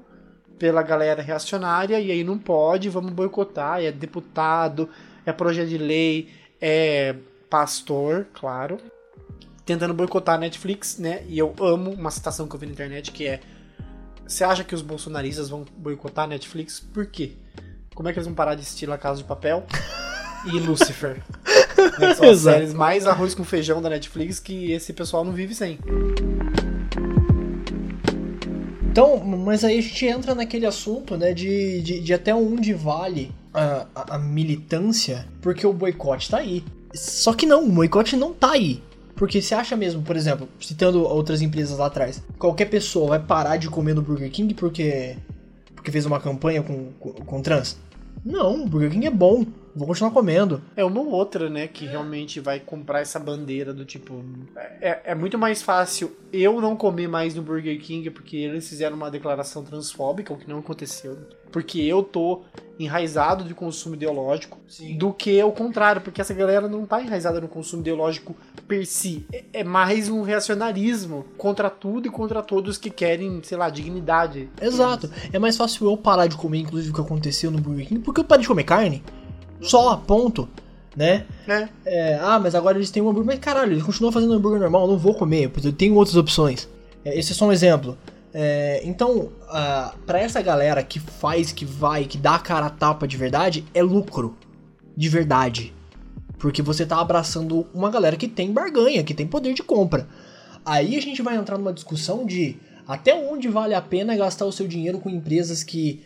pela 0.59 0.83
galera 0.83 1.21
reacionária 1.21 1.99
e 1.99 2.11
aí 2.11 2.23
não 2.23 2.37
pode, 2.37 2.89
vamos 2.89 3.11
boicotar, 3.11 3.81
é 3.81 3.91
deputado, 3.91 4.89
é 5.25 5.31
projeto 5.31 5.69
de 5.69 5.77
lei, 5.77 6.29
é 6.61 7.15
pastor, 7.49 8.27
claro, 8.33 8.77
tentando 9.65 9.93
boicotar 9.93 10.35
a 10.35 10.37
Netflix, 10.37 10.97
né? 10.99 11.23
E 11.27 11.39
eu 11.39 11.55
amo 11.59 11.91
uma 11.91 12.11
citação 12.11 12.47
que 12.47 12.55
eu 12.55 12.59
vi 12.59 12.65
na 12.65 12.73
internet 12.73 13.11
que 13.11 13.25
é 13.25 13.39
você 14.27 14.43
acha 14.43 14.63
que 14.63 14.75
os 14.75 14.83
bolsonaristas 14.83 15.49
vão 15.49 15.65
boicotar 15.75 16.25
a 16.25 16.27
Netflix? 16.27 16.79
Por 16.79 17.07
quê? 17.07 17.31
Como 17.95 18.07
é 18.07 18.13
que 18.13 18.19
eles 18.19 18.27
vão 18.27 18.35
parar 18.35 18.53
de 18.53 18.61
assistir 18.61 18.85
La 18.85 18.97
Casa 18.97 19.17
de 19.17 19.23
Papel 19.23 19.65
e 20.45 20.51
Lucifer? 20.59 21.23
Né, 21.97 22.13
são 22.13 22.29
as 22.29 22.39
séries 22.39 22.73
mais 22.73 23.07
arroz 23.07 23.33
com 23.33 23.45
feijão 23.45 23.81
da 23.81 23.89
Netflix 23.89 24.37
que 24.37 24.73
esse 24.73 24.91
pessoal 24.91 25.23
não 25.23 25.31
vive 25.31 25.55
sem. 25.55 25.79
Então, 28.99 29.17
mas 29.17 29.63
aí 29.63 29.79
a 29.79 29.81
gente 29.81 30.05
entra 30.05 30.35
naquele 30.35 30.65
assunto, 30.65 31.15
né, 31.15 31.33
de, 31.33 31.81
de, 31.81 32.01
de 32.01 32.13
até 32.13 32.35
onde 32.35 32.73
vale 32.73 33.31
a, 33.53 33.85
a, 33.95 34.15
a 34.15 34.19
militância, 34.19 35.25
porque 35.41 35.65
o 35.65 35.71
boicote 35.71 36.29
tá 36.29 36.39
aí. 36.39 36.65
Só 36.93 37.31
que 37.31 37.45
não, 37.45 37.63
o 37.63 37.71
boicote 37.71 38.17
não 38.17 38.33
tá 38.33 38.51
aí. 38.51 38.83
Porque 39.15 39.41
você 39.41 39.55
acha 39.55 39.77
mesmo, 39.77 40.01
por 40.01 40.17
exemplo, 40.17 40.49
citando 40.59 41.01
outras 41.01 41.41
empresas 41.41 41.77
lá 41.77 41.85
atrás, 41.85 42.21
qualquer 42.37 42.65
pessoa 42.65 43.07
vai 43.07 43.19
parar 43.19 43.55
de 43.55 43.69
comer 43.69 43.93
no 43.93 44.01
Burger 44.01 44.29
King 44.29 44.53
porque 44.53 45.15
porque 45.73 45.91
fez 45.91 46.05
uma 46.05 46.19
campanha 46.19 46.61
com, 46.61 46.91
com, 46.99 47.13
com 47.13 47.41
trans? 47.41 47.77
Não, 48.25 48.63
o 48.63 48.67
Burger 48.67 48.91
King 48.91 49.07
é 49.07 49.11
bom. 49.11 49.45
Vou 49.75 49.87
continuar 49.87 50.11
comendo. 50.11 50.61
É 50.75 50.83
uma 50.83 50.99
ou 50.99 51.09
outra, 51.09 51.49
né, 51.49 51.67
que 51.67 51.85
realmente 51.85 52.39
vai 52.39 52.59
comprar 52.59 53.01
essa 53.01 53.19
bandeira 53.19 53.73
do 53.73 53.85
tipo. 53.85 54.23
É, 54.81 55.11
é 55.11 55.15
muito 55.15 55.37
mais 55.37 55.61
fácil 55.61 56.15
eu 56.31 56.59
não 56.61 56.75
comer 56.75 57.07
mais 57.07 57.35
no 57.35 57.41
Burger 57.41 57.79
King 57.81 58.09
porque 58.09 58.37
eles 58.37 58.67
fizeram 58.67 58.95
uma 58.95 59.09
declaração 59.09 59.63
transfóbica, 59.63 60.33
o 60.33 60.37
que 60.37 60.49
não 60.49 60.59
aconteceu. 60.59 61.17
Porque 61.51 61.81
eu 61.81 62.03
tô 62.03 62.43
enraizado 62.79 63.43
de 63.43 63.53
consumo 63.53 63.95
ideológico 63.95 64.59
do 64.97 65.11
que 65.11 65.41
o 65.43 65.51
contrário, 65.51 66.01
porque 66.01 66.21
essa 66.21 66.33
galera 66.33 66.67
não 66.67 66.85
tá 66.85 67.01
enraizada 67.01 67.41
no 67.41 67.47
consumo 67.47 67.81
ideológico 67.81 68.35
per 68.67 68.85
si. 68.85 69.25
É, 69.33 69.43
é 69.53 69.63
mais 69.63 70.09
um 70.09 70.21
reacionarismo 70.21 71.25
contra 71.37 71.69
tudo 71.69 72.07
e 72.07 72.11
contra 72.11 72.43
todos 72.43 72.77
que 72.77 72.89
querem, 72.89 73.41
sei 73.43 73.57
lá, 73.57 73.69
dignidade. 73.69 74.49
Exato. 74.61 75.09
É 75.33 75.39
mais 75.39 75.57
fácil 75.57 75.89
eu 75.89 75.97
parar 75.97 76.27
de 76.27 76.37
comer, 76.37 76.59
inclusive, 76.59 76.91
o 76.91 76.95
que 76.95 77.01
aconteceu 77.01 77.49
no 77.49 77.59
Burger 77.59 77.87
King, 77.87 78.01
porque 78.01 78.21
eu 78.21 78.25
parei 78.25 78.43
de 78.43 78.47
comer 78.47 78.63
carne. 78.63 79.03
Só, 79.61 79.95
ponto. 79.97 80.47
Né? 80.95 81.25
É. 81.47 81.69
É, 81.85 82.19
ah, 82.21 82.39
mas 82.39 82.55
agora 82.55 82.77
eles 82.77 82.91
têm 82.91 83.01
um 83.01 83.09
hambúrguer. 83.09 83.35
Mas 83.35 83.39
caralho, 83.39 83.73
eles 83.73 83.83
continuam 83.83 84.11
fazendo 84.11 84.33
hambúrguer 84.33 84.59
normal, 84.59 84.83
eu 84.83 84.87
não 84.89 84.97
vou 84.97 85.13
comer, 85.13 85.49
porque 85.49 85.67
eu 85.67 85.73
tenho 85.73 85.95
outras 85.95 86.15
opções. 86.15 86.67
É, 87.05 87.17
esse 87.17 87.31
é 87.31 87.35
só 87.35 87.47
um 87.47 87.51
exemplo. 87.51 87.97
É, 88.33 88.81
então, 88.83 89.17
uh, 89.17 89.97
para 90.05 90.19
essa 90.19 90.41
galera 90.41 90.83
que 90.83 90.99
faz, 90.99 91.51
que 91.51 91.65
vai, 91.65 92.05
que 92.05 92.17
dá 92.17 92.35
a 92.35 92.39
cara 92.39 92.67
a 92.67 92.69
tapa 92.69 93.07
de 93.07 93.17
verdade, 93.17 93.65
é 93.73 93.81
lucro. 93.81 94.35
De 94.95 95.09
verdade. 95.09 95.73
Porque 96.37 96.61
você 96.61 96.85
tá 96.85 96.99
abraçando 96.99 97.67
uma 97.73 97.89
galera 97.89 98.15
que 98.15 98.27
tem 98.27 98.51
barganha, 98.51 99.03
que 99.03 99.13
tem 99.13 99.27
poder 99.27 99.53
de 99.53 99.63
compra. 99.63 100.07
Aí 100.65 100.95
a 100.95 101.01
gente 101.01 101.21
vai 101.21 101.35
entrar 101.35 101.57
numa 101.57 101.73
discussão 101.73 102.25
de 102.25 102.57
até 102.87 103.13
onde 103.13 103.47
vale 103.47 103.73
a 103.73 103.81
pena 103.81 104.15
gastar 104.15 104.45
o 104.45 104.51
seu 104.51 104.67
dinheiro 104.67 104.99
com 104.99 105.09
empresas 105.09 105.63
que 105.63 106.03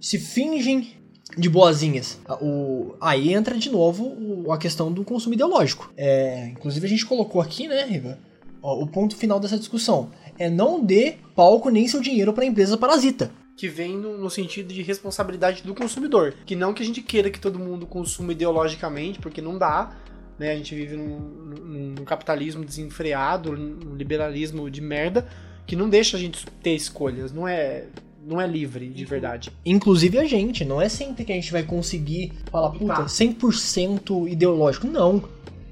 se 0.00 0.18
fingem 0.18 0.92
de 1.36 1.48
boazinhas. 1.48 2.18
O, 2.40 2.94
aí 3.00 3.32
entra 3.32 3.56
de 3.56 3.70
novo 3.70 4.50
a 4.50 4.58
questão 4.58 4.92
do 4.92 5.04
consumo 5.04 5.34
ideológico. 5.34 5.92
É, 5.96 6.48
inclusive 6.48 6.86
a 6.86 6.88
gente 6.88 7.06
colocou 7.06 7.40
aqui, 7.40 7.68
né, 7.68 7.84
Riva, 7.84 8.18
o 8.62 8.86
ponto 8.86 9.14
final 9.16 9.38
dessa 9.38 9.58
discussão 9.58 10.10
é 10.38 10.48
não 10.48 10.82
dê 10.82 11.16
palco 11.34 11.68
nem 11.68 11.86
seu 11.86 12.00
dinheiro 12.00 12.32
para 12.32 12.44
a 12.44 12.46
empresa 12.46 12.76
parasita. 12.76 13.30
Que 13.56 13.68
vem 13.68 13.96
no, 13.96 14.18
no, 14.18 14.30
sentido 14.30 14.72
de 14.72 14.82
responsabilidade 14.82 15.62
do 15.62 15.74
consumidor. 15.74 16.34
Que 16.44 16.56
não 16.56 16.74
que 16.74 16.82
a 16.82 16.86
gente 16.86 17.00
queira 17.00 17.30
que 17.30 17.38
todo 17.38 17.58
mundo 17.58 17.86
consuma 17.86 18.32
ideologicamente, 18.32 19.20
porque 19.20 19.40
não 19.40 19.56
dá. 19.56 19.96
Né? 20.38 20.50
A 20.50 20.56
gente 20.56 20.74
vive 20.74 20.96
num, 20.96 21.20
num, 21.20 21.94
num 21.98 22.04
capitalismo 22.04 22.64
desenfreado, 22.64 23.52
num 23.52 23.94
liberalismo 23.94 24.68
de 24.68 24.80
merda, 24.80 25.28
que 25.66 25.76
não 25.76 25.88
deixa 25.88 26.16
a 26.16 26.20
gente 26.20 26.44
ter 26.62 26.74
escolhas. 26.74 27.32
Não 27.32 27.46
é 27.46 27.86
não 28.26 28.40
é 28.40 28.46
livre 28.46 28.88
de 28.88 29.04
verdade. 29.04 29.52
Inclusive 29.64 30.18
a 30.18 30.24
gente, 30.24 30.64
não 30.64 30.80
é 30.80 30.88
sempre 30.88 31.24
que 31.24 31.32
a 31.32 31.34
gente 31.34 31.52
vai 31.52 31.62
conseguir 31.62 32.32
falar, 32.50 32.70
puta, 32.70 33.04
100% 33.04 34.28
ideológico. 34.30 34.86
Não. 34.86 35.22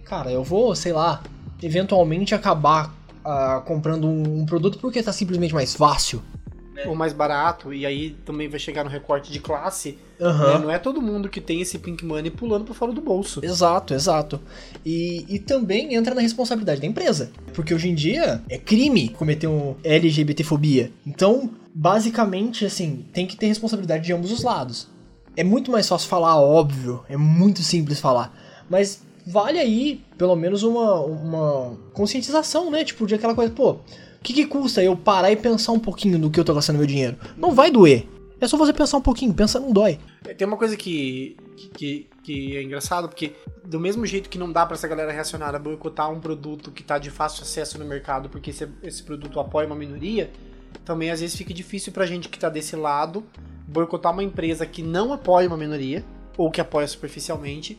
Cara, 0.04 0.30
eu 0.30 0.44
vou, 0.44 0.74
sei 0.74 0.92
lá, 0.92 1.22
eventualmente 1.62 2.34
acabar 2.34 2.94
uh, 3.24 3.62
comprando 3.62 4.06
um, 4.06 4.40
um, 4.40 4.46
produto 4.46 4.78
porque 4.78 5.02
tá 5.02 5.12
simplesmente 5.12 5.54
mais 5.54 5.74
fácil. 5.74 6.22
Ou 6.86 6.94
mais 6.94 7.12
barato, 7.12 7.72
e 7.72 7.84
aí 7.86 8.10
também 8.24 8.48
vai 8.48 8.58
chegar 8.58 8.84
no 8.84 8.90
recorte 8.90 9.30
de 9.30 9.38
classe. 9.38 9.98
Uhum. 10.20 10.38
Né? 10.38 10.58
Não 10.58 10.70
é 10.70 10.78
todo 10.78 11.02
mundo 11.02 11.28
que 11.28 11.40
tem 11.40 11.60
esse 11.60 11.78
pink 11.78 12.04
money 12.04 12.30
pulando 12.30 12.64
para 12.64 12.74
fora 12.74 12.92
do 12.92 13.00
bolso. 13.00 13.44
Exato, 13.44 13.94
exato. 13.94 14.40
E, 14.84 15.24
e 15.28 15.38
também 15.38 15.94
entra 15.94 16.14
na 16.14 16.20
responsabilidade 16.20 16.80
da 16.80 16.86
empresa. 16.86 17.30
Porque 17.52 17.74
hoje 17.74 17.88
em 17.88 17.94
dia 17.94 18.42
é 18.48 18.58
crime 18.58 19.08
cometer 19.10 19.46
um 19.46 19.74
LGBTfobia. 19.82 20.92
Então, 21.06 21.50
basicamente, 21.74 22.64
assim, 22.64 23.04
tem 23.12 23.26
que 23.26 23.36
ter 23.36 23.46
responsabilidade 23.46 24.04
de 24.04 24.12
ambos 24.12 24.30
os 24.30 24.42
lados. 24.42 24.88
É 25.36 25.42
muito 25.42 25.70
mais 25.70 25.88
fácil 25.88 26.08
falar, 26.08 26.36
óbvio, 26.40 27.02
é 27.08 27.16
muito 27.16 27.62
simples 27.62 27.98
falar. 27.98 28.36
Mas 28.68 29.02
vale 29.26 29.58
aí, 29.58 30.02
pelo 30.18 30.36
menos, 30.36 30.62
uma, 30.62 31.00
uma 31.00 31.76
conscientização, 31.92 32.70
né? 32.70 32.84
Tipo, 32.84 33.06
de 33.06 33.14
aquela 33.14 33.34
coisa, 33.34 33.52
pô, 33.52 33.78
o 34.22 34.24
que, 34.24 34.32
que 34.32 34.46
custa 34.46 34.80
eu 34.84 34.96
parar 34.96 35.32
e 35.32 35.36
pensar 35.36 35.72
um 35.72 35.80
pouquinho 35.80 36.16
no 36.16 36.30
que 36.30 36.38
eu 36.38 36.44
tô 36.44 36.54
gastando 36.54 36.76
meu 36.76 36.86
dinheiro? 36.86 37.16
Não 37.36 37.50
vai 37.50 37.72
doer. 37.72 38.06
É 38.40 38.46
só 38.46 38.56
você 38.56 38.72
pensar 38.72 38.96
um 38.96 39.00
pouquinho, 39.00 39.34
pensa 39.34 39.58
não 39.58 39.72
dói. 39.72 39.98
É, 40.24 40.32
tem 40.32 40.46
uma 40.46 40.56
coisa 40.56 40.76
que, 40.76 41.36
que, 41.74 42.06
que 42.22 42.56
é 42.56 42.62
engraçado, 42.62 43.08
porque 43.08 43.32
do 43.64 43.80
mesmo 43.80 44.06
jeito 44.06 44.30
que 44.30 44.38
não 44.38 44.52
dá 44.52 44.64
para 44.64 44.76
essa 44.76 44.86
galera 44.86 45.10
reacionar 45.10 45.52
a 45.52 45.58
boicotar 45.58 46.08
um 46.08 46.20
produto 46.20 46.70
que 46.70 46.84
tá 46.84 46.98
de 46.98 47.10
fácil 47.10 47.42
acesso 47.42 47.80
no 47.80 47.84
mercado, 47.84 48.28
porque 48.28 48.50
esse, 48.50 48.68
esse 48.84 49.02
produto 49.02 49.40
apoia 49.40 49.66
uma 49.66 49.74
minoria, 49.74 50.30
também 50.84 51.10
às 51.10 51.20
vezes 51.20 51.34
fica 51.36 51.52
difícil 51.52 51.92
pra 51.92 52.06
gente 52.06 52.28
que 52.28 52.38
tá 52.38 52.48
desse 52.48 52.76
lado 52.76 53.24
boicotar 53.66 54.12
uma 54.12 54.22
empresa 54.22 54.64
que 54.64 54.84
não 54.84 55.12
apoia 55.12 55.48
uma 55.48 55.56
minoria, 55.56 56.04
ou 56.36 56.48
que 56.48 56.60
apoia 56.60 56.86
superficialmente, 56.86 57.76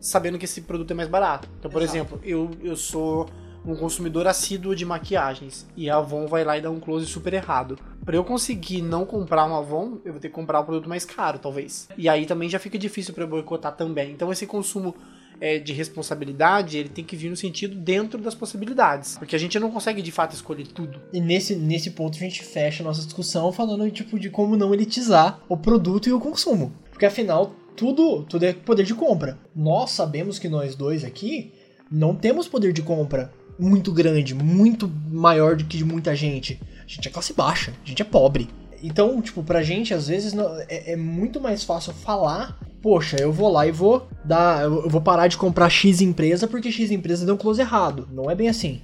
sabendo 0.00 0.38
que 0.38 0.44
esse 0.44 0.60
produto 0.60 0.92
é 0.92 0.94
mais 0.94 1.08
barato. 1.08 1.48
Então, 1.58 1.68
por 1.68 1.82
Exato. 1.82 1.98
exemplo, 1.98 2.20
eu, 2.22 2.48
eu 2.62 2.76
sou 2.76 3.28
um 3.64 3.74
consumidor 3.74 4.26
assíduo 4.26 4.74
de 4.74 4.84
maquiagens 4.84 5.66
e 5.76 5.90
a 5.90 5.96
Avon 5.96 6.26
vai 6.26 6.44
lá 6.44 6.56
e 6.56 6.60
dá 6.60 6.70
um 6.70 6.80
close 6.80 7.06
super 7.06 7.34
errado. 7.34 7.78
Para 8.04 8.16
eu 8.16 8.24
conseguir 8.24 8.82
não 8.82 9.04
comprar 9.04 9.44
uma 9.44 9.58
Avon, 9.58 9.98
eu 10.04 10.12
vou 10.12 10.20
ter 10.20 10.28
que 10.28 10.34
comprar 10.34 10.60
um 10.60 10.64
produto 10.64 10.88
mais 10.88 11.04
caro, 11.04 11.38
talvez. 11.38 11.88
E 11.96 12.08
aí 12.08 12.26
também 12.26 12.48
já 12.48 12.58
fica 12.58 12.78
difícil 12.78 13.12
para 13.14 13.26
boicotar 13.26 13.76
também. 13.76 14.12
Então 14.12 14.32
esse 14.32 14.46
consumo 14.46 14.94
é, 15.40 15.58
de 15.58 15.72
responsabilidade, 15.72 16.78
ele 16.78 16.88
tem 16.88 17.04
que 17.04 17.16
vir 17.16 17.30
no 17.30 17.36
sentido 17.36 17.74
dentro 17.74 18.20
das 18.20 18.34
possibilidades. 18.34 19.16
Porque 19.18 19.36
a 19.36 19.38
gente 19.38 19.58
não 19.58 19.70
consegue 19.70 20.02
de 20.02 20.12
fato 20.12 20.34
escolher 20.34 20.66
tudo. 20.66 21.00
E 21.12 21.20
nesse, 21.20 21.56
nesse 21.56 21.90
ponto 21.90 22.16
a 22.16 22.20
gente 22.20 22.42
fecha 22.42 22.82
a 22.82 22.86
nossa 22.86 23.02
discussão 23.02 23.52
falando 23.52 23.90
tipo, 23.90 24.18
de 24.18 24.30
como 24.30 24.56
não 24.56 24.74
elitizar 24.74 25.40
o 25.48 25.56
produto 25.56 26.08
e 26.08 26.12
o 26.12 26.20
consumo. 26.20 26.72
Porque 26.90 27.06
afinal, 27.06 27.54
tudo, 27.76 28.24
tudo 28.24 28.44
é 28.44 28.52
poder 28.52 28.84
de 28.84 28.94
compra. 28.94 29.38
Nós 29.54 29.90
sabemos 29.90 30.38
que 30.38 30.48
nós 30.48 30.74
dois 30.74 31.04
aqui 31.04 31.52
não 31.90 32.14
temos 32.14 32.46
poder 32.46 32.72
de 32.72 32.82
compra 32.82 33.32
muito 33.60 33.92
grande, 33.92 34.34
muito 34.34 34.90
maior 35.10 35.56
do 35.56 35.64
que 35.64 35.76
de 35.76 35.84
muita 35.84 36.16
gente. 36.16 36.60
A 36.84 36.88
gente 36.88 37.06
é 37.06 37.10
classe 37.10 37.32
baixa, 37.32 37.72
a 37.84 37.88
gente 37.88 38.02
é 38.02 38.04
pobre. 38.04 38.48
Então, 38.82 39.20
tipo, 39.20 39.42
pra 39.42 39.62
gente, 39.62 39.92
às 39.92 40.08
vezes, 40.08 40.34
é, 40.68 40.92
é 40.92 40.96
muito 40.96 41.40
mais 41.40 41.62
fácil 41.62 41.92
falar 41.92 42.58
poxa, 42.82 43.16
eu 43.20 43.32
vou 43.32 43.50
lá 43.50 43.66
e 43.66 43.70
vou 43.70 44.08
dar. 44.24 44.64
Eu 44.64 44.88
vou 44.88 45.00
parar 45.00 45.28
de 45.28 45.36
comprar 45.36 45.68
X 45.68 46.00
empresa 46.00 46.48
porque 46.48 46.72
X 46.72 46.90
empresa 46.90 47.24
deu 47.24 47.34
um 47.34 47.38
close 47.38 47.60
errado. 47.60 48.08
Não 48.12 48.30
é 48.30 48.34
bem 48.34 48.48
assim. 48.48 48.80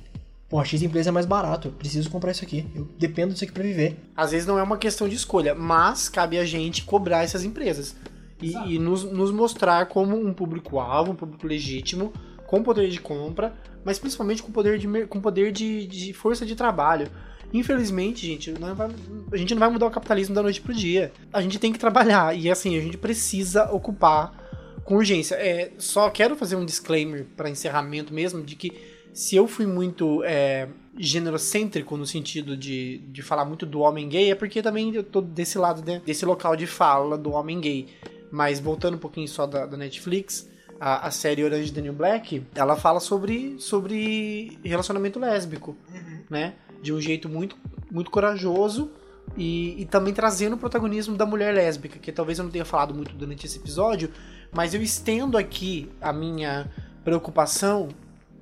Pô, 0.49 0.65
X 0.65 0.81
empresa 0.83 1.09
é 1.09 1.13
mais 1.13 1.27
barato, 1.27 1.69
eu 1.69 1.73
preciso 1.73 2.09
comprar 2.09 2.31
isso 2.31 2.45
aqui. 2.45 2.65
Eu 2.75 2.89
dependo 2.99 3.33
disso 3.33 3.45
aqui 3.45 3.53
pra 3.53 3.65
viver. 3.65 3.97
Às 4.17 4.31
vezes 4.31 4.47
não 4.47 4.59
é 4.59 4.63
uma 4.63 4.79
questão 4.79 5.09
de 5.09 5.17
escolha, 5.17 5.55
mas 5.57 6.09
cabe 6.09 6.39
a 6.39 6.45
gente 6.45 6.85
cobrar 6.85 7.25
essas 7.25 7.43
empresas. 7.43 7.97
E, 8.41 8.53
e 8.75 8.79
nos, 8.79 9.03
nos 9.03 9.33
mostrar 9.33 9.87
como 9.87 10.17
um 10.17 10.33
público-alvo, 10.33 11.13
um 11.13 11.17
público 11.17 11.47
legítimo, 11.47 12.13
com 12.47 12.63
poder 12.63 12.89
de 12.89 13.01
compra, 13.01 13.55
mas 13.85 13.99
principalmente 13.99 14.43
com 14.43 14.53
poder 14.53 14.79
de, 14.79 15.07
com 15.07 15.21
poder 15.21 15.53
de, 15.53 15.87
de 15.87 16.13
força 16.13 16.47
de 16.47 16.55
trabalho. 16.55 17.09
Infelizmente, 17.53 18.27
gente, 18.27 18.53
vai, 18.53 18.89
a 19.33 19.37
gente 19.37 19.55
não 19.55 19.61
vai 19.61 19.71
mudar 19.71 19.87
o 19.87 19.91
capitalismo 19.91 20.35
da 20.35 20.43
noite 20.43 20.61
pro 20.61 20.75
dia. 20.75 21.13
A 21.33 21.41
gente 21.41 21.59
tem 21.59 21.73
que 21.73 21.79
trabalhar 21.79 22.37
e 22.37 22.51
assim, 22.51 22.77
a 22.77 22.81
gente 22.81 22.99
precisa 22.99 23.71
ocupar 23.71 24.47
com 24.85 24.97
urgência. 24.97 25.35
É, 25.37 25.73
só 25.79 26.11
quero 26.11 26.37
fazer 26.37 26.57
um 26.57 26.65
disclaimer 26.65 27.27
para 27.37 27.51
encerramento 27.51 28.13
mesmo 28.13 28.43
de 28.43 28.57
que 28.57 28.73
se 29.13 29.35
eu 29.35 29.49
fui 29.49 29.67
muito 29.67 30.23
é, 30.25 30.69
generocêntrico 30.99 31.97
no 31.97 32.07
sentido 32.07 32.57
de, 32.57 32.99
de 32.99 33.23
falar 33.23 33.45
muito 33.45 33.65
do 33.65 33.81
homem 33.81 34.09
gay, 34.09 34.31
é 34.31 34.35
porque 34.35 34.63
também 34.63 34.95
eu 34.95 35.03
tô 35.03 35.21
desse 35.21 35.59
lado, 35.59 35.85
né, 35.85 36.03
desse 36.05 36.25
local 36.25 36.55
de 36.55 36.67
fala 36.67 37.17
do 37.17 37.31
homem 37.31 37.61
gay. 37.61 37.87
Mas 38.31 38.61
voltando 38.61 38.95
um 38.95 38.99
pouquinho 38.99 39.29
só 39.29 39.47
da, 39.47 39.67
da 39.67 39.77
Netflix, 39.77 40.49
a, 40.81 41.07
a, 41.07 41.11
série 41.11 41.45
Orange 41.45 41.79
New 41.81 41.93
Black, 41.93 42.45
ela 42.55 42.77
fala 42.77 43.01
sobre, 43.01 43.57
sobre 43.59 44.59
relacionamento 44.65 45.19
lésbico, 45.19 45.77
uhum. 45.93 46.21
né? 46.29 46.55
De 46.83 46.93
um 46.93 47.01
jeito 47.01 47.29
muito, 47.29 47.57
muito 47.91 48.11
corajoso 48.11 48.91
e, 49.37 49.81
e, 49.83 49.85
também 49.87 50.13
trazendo 50.13 50.55
o 50.55 50.59
protagonismo 50.59 51.17
da 51.17 51.27
mulher 51.27 51.55
lésbica, 51.55 51.99
que 51.99 52.13
talvez 52.13 52.39
eu 52.39 52.45
não 52.45 52.51
tenha 52.51 52.65
falado 52.65 52.95
muito 52.95 53.15
durante 53.15 53.47
esse 53.47 53.59
episódio, 53.59 54.11
mas 54.53 54.75
eu 54.75 54.83
estendo 54.83 55.37
aqui 55.37 55.91
a 56.01 56.13
minha 56.13 56.71
preocupação 57.05 57.89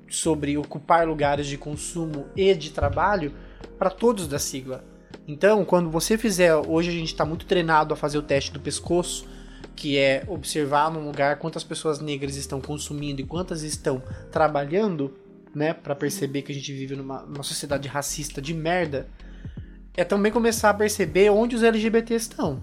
sobre 0.08 0.56
ocupar 0.56 1.06
lugares 1.06 1.46
de 1.46 1.56
consumo 1.56 2.26
e 2.36 2.54
de 2.54 2.70
trabalho 2.70 3.32
para 3.78 3.90
todos 3.90 4.28
da 4.28 4.38
sigla. 4.38 4.84
Então, 5.26 5.64
quando 5.64 5.90
você 5.90 6.18
fizer, 6.18 6.54
hoje 6.54 6.90
a 6.90 6.92
gente 6.92 7.12
está 7.12 7.24
muito 7.24 7.46
treinado 7.46 7.94
a 7.94 7.96
fazer 7.96 8.18
o 8.18 8.22
teste 8.22 8.52
do 8.52 8.60
pescoço, 8.60 9.26
que 9.74 9.98
é 9.98 10.24
observar 10.28 10.90
num 10.90 11.04
lugar 11.04 11.38
quantas 11.38 11.64
pessoas 11.64 12.00
negras 12.00 12.36
estão 12.36 12.60
consumindo 12.60 13.20
e 13.20 13.24
quantas 13.24 13.62
estão 13.62 14.02
trabalhando, 14.30 15.14
né, 15.54 15.72
para 15.72 15.94
perceber 15.94 16.42
que 16.42 16.52
a 16.52 16.54
gente 16.54 16.72
vive 16.72 16.96
numa, 16.96 17.22
numa, 17.22 17.42
sociedade 17.42 17.88
racista 17.88 18.40
de 18.40 18.54
merda, 18.54 19.08
é 19.96 20.04
também 20.04 20.32
começar 20.32 20.70
a 20.70 20.74
perceber 20.74 21.30
onde 21.30 21.56
os 21.56 21.62
LGBTs 21.62 22.28
estão. 22.30 22.62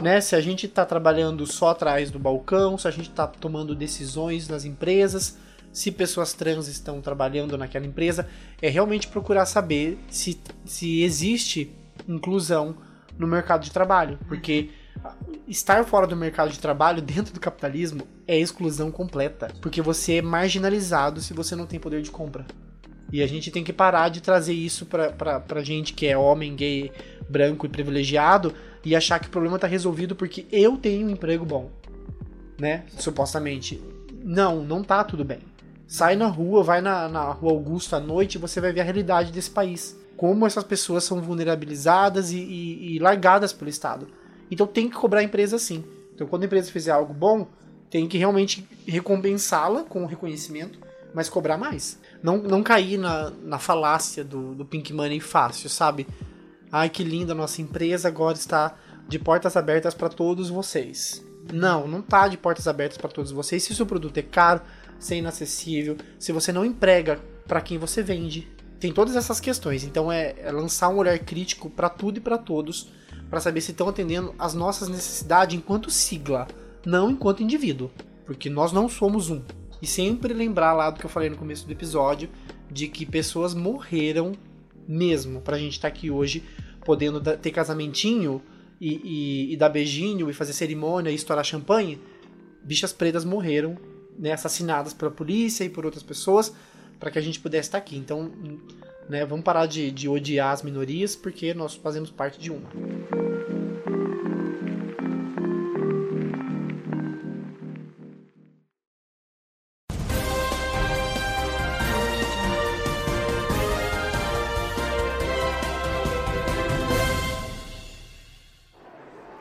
Né? 0.00 0.20
Se 0.20 0.36
a 0.36 0.40
gente 0.40 0.66
está 0.66 0.84
trabalhando 0.84 1.46
só 1.46 1.70
atrás 1.70 2.10
do 2.10 2.18
balcão, 2.18 2.78
se 2.78 2.86
a 2.86 2.90
gente 2.90 3.10
está 3.10 3.26
tomando 3.26 3.74
decisões 3.74 4.48
nas 4.48 4.64
empresas, 4.64 5.36
se 5.72 5.90
pessoas 5.92 6.32
trans 6.32 6.66
estão 6.68 7.00
trabalhando 7.00 7.56
naquela 7.58 7.86
empresa, 7.86 8.28
é 8.60 8.68
realmente 8.68 9.08
procurar 9.08 9.46
saber 9.46 9.98
se, 10.08 10.40
se 10.64 11.02
existe 11.02 11.72
inclusão 12.08 12.76
no 13.18 13.26
mercado 13.26 13.64
de 13.64 13.70
trabalho, 13.70 14.18
porque 14.28 14.70
estar 15.46 15.84
fora 15.84 16.06
do 16.06 16.16
mercado 16.16 16.50
de 16.50 16.58
trabalho 16.58 17.00
dentro 17.00 17.32
do 17.32 17.40
capitalismo 17.40 18.06
é 18.26 18.38
exclusão 18.38 18.90
completa, 18.90 19.50
porque 19.60 19.80
você 19.80 20.16
é 20.16 20.22
marginalizado 20.22 21.20
se 21.20 21.32
você 21.32 21.56
não 21.56 21.66
tem 21.66 21.80
poder 21.80 22.02
de 22.02 22.10
compra. 22.10 22.46
E 23.10 23.22
a 23.22 23.26
gente 23.26 23.50
tem 23.50 23.64
que 23.64 23.72
parar 23.72 24.10
de 24.10 24.20
trazer 24.20 24.52
isso 24.52 24.84
pra, 24.84 25.10
pra, 25.10 25.40
pra 25.40 25.62
gente 25.62 25.94
que 25.94 26.06
é 26.06 26.16
homem, 26.16 26.54
gay, 26.54 26.92
branco 27.28 27.64
e 27.64 27.68
privilegiado 27.68 28.54
e 28.84 28.94
achar 28.94 29.18
que 29.18 29.28
o 29.28 29.30
problema 29.30 29.58
tá 29.58 29.66
resolvido 29.66 30.14
porque 30.14 30.46
eu 30.52 30.76
tenho 30.76 31.06
um 31.06 31.10
emprego 31.10 31.44
bom. 31.44 31.70
Né? 32.58 32.84
Supostamente. 32.98 33.82
Não, 34.22 34.62
não 34.62 34.82
tá 34.82 35.02
tudo 35.04 35.24
bem. 35.24 35.38
Sai 35.86 36.16
na 36.16 36.26
rua, 36.26 36.62
vai 36.62 36.82
na, 36.82 37.08
na 37.08 37.24
rua 37.32 37.52
Augusta 37.52 37.96
à 37.96 38.00
noite 38.00 38.34
e 38.34 38.38
você 38.38 38.60
vai 38.60 38.72
ver 38.72 38.80
a 38.80 38.84
realidade 38.84 39.32
desse 39.32 39.50
país. 39.50 39.96
Como 40.18 40.46
essas 40.46 40.64
pessoas 40.64 41.04
são 41.04 41.22
vulnerabilizadas 41.22 42.30
e, 42.30 42.38
e, 42.38 42.96
e 42.96 42.98
largadas 42.98 43.54
pelo 43.54 43.70
Estado. 43.70 44.06
Então 44.50 44.66
tem 44.66 44.88
que 44.88 44.96
cobrar 44.96 45.20
a 45.20 45.24
empresa 45.24 45.58
sim. 45.58 45.84
Então 46.14 46.26
quando 46.26 46.42
a 46.42 46.46
empresa 46.46 46.70
fizer 46.70 46.92
algo 46.92 47.14
bom, 47.14 47.46
tem 47.90 48.06
que 48.06 48.18
realmente 48.18 48.66
recompensá-la 48.86 49.84
com 49.84 50.02
o 50.02 50.06
reconhecimento, 50.06 50.78
mas 51.14 51.28
cobrar 51.28 51.56
mais. 51.56 51.98
Não, 52.22 52.38
não 52.38 52.62
cair 52.62 52.98
na, 52.98 53.30
na 53.42 53.58
falácia 53.58 54.22
do, 54.22 54.54
do 54.54 54.64
Pink 54.64 54.92
Money 54.92 55.20
fácil, 55.20 55.70
sabe? 55.70 56.06
Ai 56.70 56.90
que 56.90 57.02
linda, 57.02 57.34
nossa 57.34 57.62
empresa 57.62 58.08
agora 58.08 58.36
está 58.36 58.76
de 59.08 59.18
portas 59.18 59.56
abertas 59.56 59.94
para 59.94 60.08
todos 60.08 60.50
vocês. 60.50 61.24
Não, 61.50 61.88
não 61.88 62.02
tá 62.02 62.28
de 62.28 62.36
portas 62.36 62.68
abertas 62.68 62.98
para 62.98 63.08
todos 63.08 63.30
vocês. 63.30 63.62
Se 63.62 63.72
o 63.72 63.74
seu 63.74 63.86
produto 63.86 64.18
é 64.18 64.22
caro, 64.22 64.60
se 64.98 65.14
é 65.14 65.18
inacessível, 65.18 65.96
se 66.18 66.30
você 66.30 66.52
não 66.52 66.64
emprega 66.64 67.18
para 67.46 67.62
quem 67.62 67.78
você 67.78 68.02
vende. 68.02 68.46
Tem 68.78 68.92
todas 68.92 69.16
essas 69.16 69.40
questões. 69.40 69.82
Então 69.82 70.12
é, 70.12 70.34
é 70.38 70.52
lançar 70.52 70.90
um 70.90 70.98
olhar 70.98 71.18
crítico 71.18 71.70
para 71.70 71.88
tudo 71.88 72.18
e 72.18 72.20
para 72.20 72.36
todos, 72.36 72.90
para 73.28 73.40
saber 73.40 73.60
se 73.60 73.70
estão 73.70 73.88
atendendo 73.88 74.34
às 74.38 74.54
nossas 74.54 74.88
necessidades 74.88 75.56
enquanto 75.56 75.90
sigla, 75.90 76.46
não 76.84 77.10
enquanto 77.10 77.42
indivíduo, 77.42 77.90
porque 78.24 78.48
nós 78.48 78.72
não 78.72 78.88
somos 78.88 79.30
um. 79.30 79.42
E 79.80 79.86
sempre 79.86 80.32
lembrar 80.32 80.72
lá 80.72 80.90
do 80.90 80.98
que 80.98 81.06
eu 81.06 81.10
falei 81.10 81.30
no 81.30 81.36
começo 81.36 81.66
do 81.66 81.72
episódio, 81.72 82.28
de 82.70 82.88
que 82.88 83.06
pessoas 83.06 83.54
morreram 83.54 84.32
mesmo 84.86 85.40
pra 85.40 85.58
gente 85.58 85.72
estar 85.72 85.90
tá 85.90 85.94
aqui 85.94 86.10
hoje, 86.10 86.42
podendo 86.84 87.20
ter 87.20 87.50
casamentinho 87.50 88.42
e, 88.80 88.94
e, 89.48 89.52
e 89.52 89.56
dar 89.56 89.68
beijinho 89.68 90.30
e 90.30 90.32
fazer 90.32 90.52
cerimônia 90.52 91.10
e 91.10 91.14
estourar 91.14 91.44
champanhe. 91.44 92.00
Bichas 92.62 92.92
pretas 92.92 93.24
morreram 93.24 93.76
né, 94.18 94.32
assassinadas 94.32 94.92
pela 94.92 95.10
polícia 95.10 95.64
e 95.64 95.68
por 95.68 95.84
outras 95.84 96.02
pessoas 96.02 96.52
para 96.98 97.10
que 97.10 97.18
a 97.18 97.22
gente 97.22 97.38
pudesse 97.38 97.68
estar 97.68 97.78
aqui. 97.78 97.96
Então, 97.96 98.32
né, 99.08 99.24
vamos 99.24 99.44
parar 99.44 99.66
de, 99.66 99.90
de 99.90 100.08
odiar 100.08 100.52
as 100.52 100.62
minorias 100.62 101.16
porque 101.16 101.54
nós 101.54 101.74
fazemos 101.74 102.10
parte 102.10 102.38
de 102.38 102.50
uma. 102.50 102.68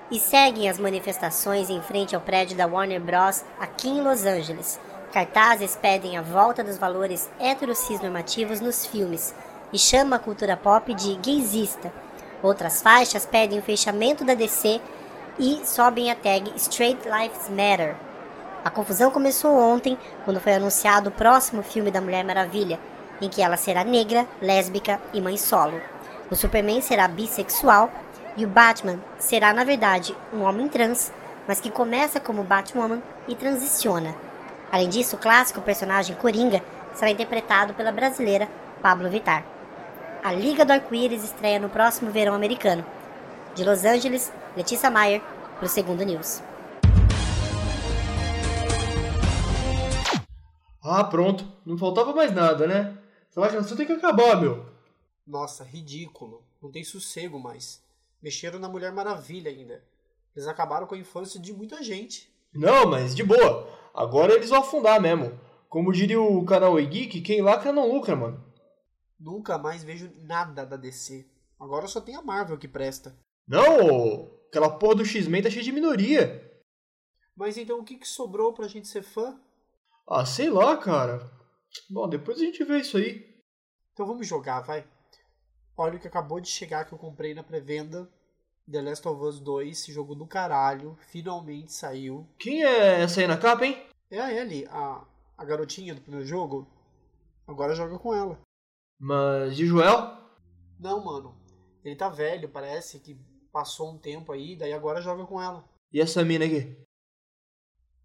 E 0.09 0.19
seguem 0.19 0.69
as 0.69 0.79
manifestações 0.79 1.69
em 1.69 1.81
frente 1.81 2.15
ao 2.15 2.21
prédio 2.21 2.55
da 2.55 2.65
Warner 2.65 3.01
Bros. 3.01 3.43
aqui 3.59 3.89
em 3.89 4.01
Los 4.01 4.25
Angeles. 4.25 4.79
Cartazes 5.11 5.75
pedem 5.75 6.17
a 6.17 6.21
volta 6.21 6.63
dos 6.63 6.77
valores 6.77 7.29
heterocis-normativos 7.39 8.61
nos 8.61 8.85
filmes 8.85 9.33
e 9.71 9.77
chama 9.77 10.15
a 10.15 10.19
cultura 10.19 10.55
pop 10.55 10.93
de 10.93 11.15
gaysista. 11.15 11.91
Outras 12.41 12.81
faixas 12.81 13.25
pedem 13.25 13.59
o 13.59 13.63
fechamento 13.63 14.23
da 14.23 14.33
DC 14.33 14.79
e 15.39 15.61
sobem 15.65 16.11
a 16.11 16.15
tag 16.15 16.51
Straight 16.55 17.01
Lives 17.07 17.49
Matter. 17.49 17.95
A 18.63 18.69
confusão 18.69 19.11
começou 19.11 19.55
ontem, 19.55 19.97
quando 20.25 20.39
foi 20.39 20.53
anunciado 20.53 21.09
o 21.09 21.13
próximo 21.13 21.63
filme 21.63 21.89
da 21.89 22.01
Mulher 22.01 22.23
Maravilha, 22.23 22.79
em 23.21 23.29
que 23.29 23.41
ela 23.41 23.57
será 23.57 23.83
negra, 23.83 24.27
lésbica 24.41 24.99
e 25.13 25.21
mãe 25.21 25.37
solo. 25.37 25.79
O 26.29 26.35
Superman 26.35 26.81
será 26.81 27.07
bissexual 27.07 27.89
e 28.35 28.45
o 28.45 28.47
Batman 28.47 28.99
será, 29.17 29.53
na 29.53 29.63
verdade, 29.63 30.15
um 30.33 30.43
homem 30.43 30.67
trans, 30.67 31.11
mas 31.47 31.59
que 31.59 31.71
começa 31.71 32.19
como 32.19 32.43
Batwoman 32.43 33.01
e 33.27 33.35
transiciona. 33.35 34.13
Além 34.71 34.89
disso, 34.89 35.15
o 35.15 35.19
clássico 35.19 35.61
personagem 35.61 36.15
Coringa 36.15 36.61
será 36.93 37.09
interpretado 37.09 37.73
pela 37.73 37.91
brasileira 37.91 38.49
Pablo 38.81 39.09
Vittar. 39.09 39.56
A 40.23 40.33
Liga 40.33 40.65
do 40.65 40.71
Arco-Íris 40.71 41.23
estreia 41.23 41.59
no 41.59 41.69
próximo 41.69 42.11
verão 42.11 42.33
americano. 42.33 42.85
De 43.55 43.63
Los 43.63 43.85
Angeles, 43.85 44.31
Letícia 44.55 44.89
Maier, 44.89 45.21
para 45.55 45.65
o 45.65 45.69
Segundo 45.69 46.03
News. 46.03 46.41
Ah, 50.83 51.03
pronto. 51.03 51.45
Não 51.65 51.77
faltava 51.77 52.13
mais 52.13 52.33
nada, 52.33 52.67
né? 52.67 52.97
Essa 53.29 53.39
lacração 53.39 53.77
tem 53.77 53.85
que 53.85 53.93
acabar, 53.93 54.39
meu. 54.39 54.65
Nossa, 55.25 55.63
ridículo. 55.63 56.43
Não 56.61 56.71
tem 56.71 56.83
sossego 56.83 57.39
mais. 57.39 57.83
Mexeram 58.21 58.59
na 58.59 58.69
Mulher 58.69 58.91
Maravilha 58.91 59.51
ainda. 59.51 59.83
Eles 60.35 60.47
acabaram 60.47 60.87
com 60.87 60.95
a 60.95 60.99
infância 60.99 61.39
de 61.39 61.53
muita 61.53 61.83
gente. 61.83 62.31
Não, 62.53 62.87
mas 62.87 63.15
de 63.15 63.23
boa. 63.23 63.69
Agora 63.93 64.33
eles 64.33 64.49
vão 64.49 64.59
afundar 64.59 65.01
mesmo. 65.01 65.39
Como 65.69 65.91
diria 65.91 66.21
o 66.21 66.45
canal 66.45 66.75
Geek, 66.75 67.21
quem 67.21 67.41
lacra 67.41 67.71
não 67.73 67.91
lucra, 67.91 68.15
mano. 68.15 68.46
Nunca 69.19 69.57
mais 69.57 69.83
vejo 69.83 70.11
nada 70.21 70.65
da 70.65 70.77
DC. 70.77 71.27
Agora 71.59 71.87
só 71.87 71.99
tem 71.99 72.15
a 72.15 72.21
Marvel 72.21 72.57
que 72.57 72.67
presta. 72.67 73.17
Não, 73.47 74.31
aquela 74.47 74.77
porra 74.77 74.95
do 74.95 75.05
X-Men 75.05 75.41
tá 75.41 75.49
cheia 75.49 75.63
de 75.63 75.71
minoria. 75.71 76.43
Mas 77.35 77.57
então 77.57 77.79
o 77.79 77.83
que, 77.83 77.97
que 77.97 78.07
sobrou 78.07 78.53
pra 78.53 78.67
gente 78.67 78.87
ser 78.87 79.01
fã? 79.01 79.39
Ah, 80.07 80.25
sei 80.25 80.49
lá, 80.49 80.77
cara. 80.77 81.31
Bom, 81.89 82.07
depois 82.07 82.37
a 82.39 82.43
gente 82.43 82.63
vê 82.63 82.79
isso 82.79 82.97
aí. 82.97 83.25
Então 83.93 84.05
vamos 84.05 84.27
jogar, 84.27 84.61
vai. 84.61 84.87
Olha 85.75 85.97
o 85.97 85.99
que 85.99 86.07
acabou 86.07 86.39
de 86.39 86.47
chegar 86.47 86.85
que 86.85 86.93
eu 86.93 86.97
comprei 86.97 87.33
na 87.33 87.43
pré-venda. 87.43 88.09
The 88.69 88.81
Last 88.81 89.07
of 89.07 89.23
Us 89.23 89.39
2, 89.39 89.69
esse 89.79 89.93
jogo 89.93 90.13
do 90.13 90.27
caralho, 90.27 90.97
finalmente 91.07 91.71
saiu. 91.71 92.27
Quem 92.37 92.63
é 92.63 93.01
essa 93.01 93.21
aí 93.21 93.27
na 93.27 93.37
capa, 93.37 93.65
hein? 93.65 93.87
É 94.11 94.19
a 94.19 94.33
Ellie, 94.33 94.65
a, 94.69 95.05
a 95.37 95.45
garotinha 95.45 95.95
do 95.95 96.01
primeiro 96.01 96.25
jogo. 96.25 96.67
Agora 97.47 97.75
joga 97.75 97.97
com 97.97 98.13
ela. 98.13 98.37
Mas 98.99 99.57
e 99.59 99.63
o 99.63 99.67
Joel? 99.67 100.17
Não, 100.79 101.03
mano. 101.03 101.37
Ele 101.83 101.95
tá 101.95 102.09
velho, 102.09 102.49
parece 102.49 102.99
que 102.99 103.15
passou 103.51 103.91
um 103.91 103.97
tempo 103.97 104.31
aí, 104.31 104.55
daí 104.55 104.73
agora 104.73 105.01
joga 105.01 105.25
com 105.25 105.41
ela. 105.41 105.63
E 105.91 106.01
essa 106.01 106.23
mina 106.23 106.45
aqui? 106.45 106.75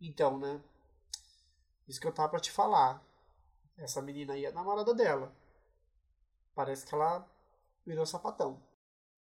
Então, 0.01 0.39
né? 0.39 0.61
Isso 1.89 2.01
que 2.01 2.07
eu 2.07 2.13
tava 2.13 2.29
pra 2.29 2.41
te 2.41 2.51
falar. 2.51 3.03
Essa 3.77 4.01
menina 4.01 4.35
aí 4.35 4.45
é 4.45 4.49
a 4.49 4.53
namorada 4.53 4.95
dela. 4.95 5.33
Parece 6.55 6.87
que 6.87 6.95
ela 6.95 7.27
virou 7.85 8.07
sapatão. 8.07 8.63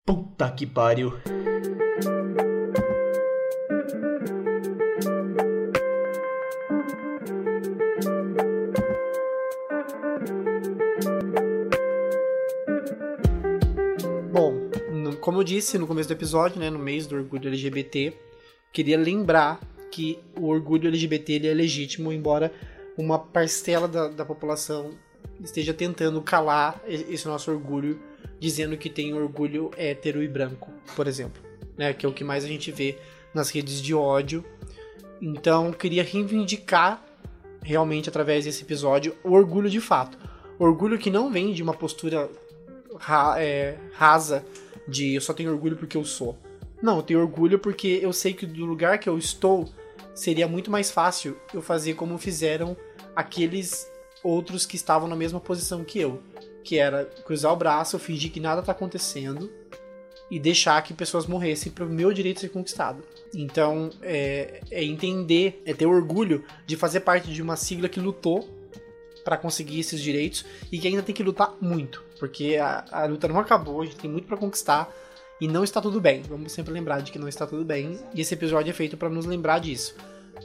Puta 0.05 0.53
que 0.53 0.67
pariu. 0.67 1.13
Como 15.41 15.49
eu 15.49 15.55
disse 15.55 15.79
no 15.79 15.87
começo 15.87 16.07
do 16.07 16.13
episódio, 16.13 16.61
né, 16.61 16.69
no 16.69 16.79
mês 16.79 17.07
do 17.07 17.17
orgulho 17.17 17.49
LGBT, 17.49 18.13
queria 18.71 18.99
lembrar 18.99 19.59
que 19.91 20.19
o 20.39 20.49
orgulho 20.49 20.89
LGBT 20.89 21.33
ele 21.33 21.49
é 21.49 21.55
legítimo, 21.55 22.13
embora 22.13 22.53
uma 22.99 23.19
parcela 23.19 23.89
da, 23.89 24.09
da 24.09 24.23
população 24.23 24.91
esteja 25.43 25.73
tentando 25.73 26.21
calar 26.21 26.79
esse 26.87 27.27
nosso 27.27 27.51
orgulho 27.51 27.99
dizendo 28.39 28.77
que 28.77 28.91
tem 28.91 29.15
orgulho 29.15 29.71
hétero 29.79 30.23
e 30.23 30.29
branco, 30.29 30.71
por 30.95 31.07
exemplo, 31.07 31.43
né? 31.75 31.95
Que 31.95 32.05
é 32.05 32.09
o 32.09 32.13
que 32.13 32.23
mais 32.23 32.45
a 32.45 32.49
gente 32.49 32.71
vê 32.71 32.99
nas 33.33 33.49
redes 33.49 33.81
de 33.81 33.95
ódio. 33.95 34.45
Então, 35.23 35.73
queria 35.73 36.05
reivindicar 36.05 37.03
realmente 37.63 38.11
através 38.11 38.45
desse 38.45 38.63
episódio 38.63 39.17
o 39.25 39.33
orgulho 39.33 39.71
de 39.71 39.81
fato. 39.81 40.19
Orgulho 40.59 40.99
que 40.99 41.11
não 41.11 41.33
vem 41.33 41.55
de 41.55 41.63
uma 41.63 41.73
postura 41.73 42.29
ra 42.99 43.37
é, 43.39 43.79
rasa 43.95 44.45
de 44.91 45.15
eu 45.15 45.21
só 45.21 45.33
tenho 45.33 45.53
orgulho 45.53 45.77
porque 45.77 45.97
eu 45.97 46.05
sou. 46.05 46.37
Não, 46.83 46.97
eu 46.97 47.03
tenho 47.03 47.21
orgulho 47.21 47.59
porque 47.59 48.01
eu 48.03 48.13
sei 48.13 48.33
que 48.33 48.45
do 48.47 48.65
lugar 48.65 48.99
que 48.99 49.09
eu 49.09 49.17
estou 49.17 49.69
seria 50.15 50.49
muito 50.49 50.71
mais 50.71 50.91
fácil 50.91 51.37
eu 51.55 51.63
fazer 51.63 51.95
como 51.95 52.19
fizeram 52.19 52.77
aqueles 53.15 53.91
outros 54.23 54.67
que 54.67 54.77
estavam 54.77 55.09
na 55.09 55.17
mesma 55.17 55.41
posição 55.41 55.85
que 55.85 55.99
eu 55.99 56.23
que 56.63 56.79
era 56.79 57.05
cruzar 57.25 57.53
o 57.53 57.57
braço, 57.57 57.99
fingir 57.99 58.31
que 58.31 58.41
nada 58.41 58.63
tá 58.63 58.73
acontecendo 58.73 59.51
e 60.31 60.39
deixar 60.39 60.81
que 60.83 60.95
pessoas 60.95 61.27
morressem 61.27 61.73
para 61.73 61.85
o 61.85 61.89
meu 61.89 62.13
direito 62.13 62.41
ser 62.41 62.51
conquistado. 62.51 63.03
Então, 63.35 63.91
é, 64.01 64.61
é, 64.71 64.85
entender, 64.85 65.61
é 65.65 65.75
ter 65.75 65.87
orgulho 65.87 66.45
de 66.67 66.77
fazer 66.77 67.01
parte 67.01 67.33
de 67.33 67.43
uma 67.43 67.57
sigla 67.57 67.89
que 67.89 67.99
lutou 67.99 68.49
pra 69.25 69.37
conseguir 69.37 69.81
esses 69.81 70.01
direitos 70.01 70.45
e 70.71 70.79
que 70.79 70.87
ainda 70.87 71.03
tem 71.03 71.15
que 71.15 71.23
lutar 71.23 71.57
muito, 71.61 72.05
porque 72.21 72.57
a, 72.57 72.85
a 72.93 73.07
luta 73.07 73.27
não 73.27 73.41
acabou, 73.41 73.81
a 73.81 73.85
gente 73.87 73.97
tem 73.97 74.11
muito 74.11 74.29
pra 74.29 74.37
conquistar 74.37 74.89
e 75.41 75.49
não 75.49 75.65
está 75.65 75.81
tudo 75.81 76.01
bem. 76.01 76.23
Vamos 76.23 76.53
sempre 76.53 76.73
lembrar 76.73 77.01
de 77.01 77.11
que 77.11 77.19
não 77.19 77.27
está 77.27 77.47
tudo 77.47 77.65
bem 77.65 77.99
e 78.15 78.21
esse 78.21 78.35
episódio 78.35 78.71
é 78.71 78.75
feito 78.75 78.97
pra 78.97 79.09
nos 79.09 79.25
lembrar 79.25 79.59
disso. 79.59 79.97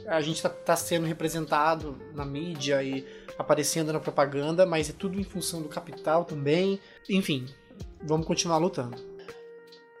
A 0.08 0.20
gente 0.20 0.42
tá, 0.42 0.48
tá 0.48 0.74
sendo 0.74 1.06
representado 1.06 1.96
na 2.14 2.24
mídia 2.24 2.82
e 2.82 3.06
aparecendo 3.38 3.92
na 3.92 4.00
propaganda, 4.00 4.64
mas 4.64 4.88
é 4.88 4.92
tudo 4.92 5.20
em 5.20 5.24
função 5.24 5.60
do 5.60 5.68
capital 5.68 6.24
também. 6.24 6.80
Enfim, 7.08 7.46
vamos 8.02 8.26
continuar 8.26 8.56
lutando. 8.56 8.96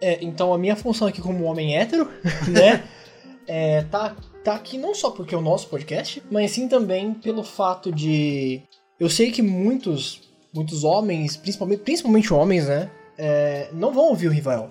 É, 0.00 0.18
então 0.22 0.52
a 0.52 0.58
minha 0.58 0.76
função 0.76 1.06
aqui 1.06 1.20
como 1.20 1.44
homem 1.44 1.76
hétero, 1.76 2.10
né, 2.48 2.88
é, 3.46 3.82
tá, 3.82 4.16
tá 4.42 4.54
aqui 4.54 4.76
não 4.76 4.94
só 4.94 5.10
porque 5.10 5.34
é 5.34 5.38
o 5.38 5.42
nosso 5.42 5.68
podcast, 5.68 6.22
mas 6.30 6.52
sim 6.52 6.68
também 6.68 7.14
pelo 7.14 7.42
fato 7.42 7.92
de. 7.92 8.62
Eu 8.98 9.10
sei 9.10 9.30
que 9.30 9.42
muitos, 9.42 10.25
muitos 10.56 10.82
homens, 10.82 11.36
principalmente, 11.36 11.80
principalmente 11.80 12.32
homens, 12.32 12.66
né, 12.66 12.90
é, 13.16 13.68
não 13.72 13.92
vão 13.92 14.06
ouvir 14.06 14.28
o 14.28 14.32
Rival. 14.32 14.70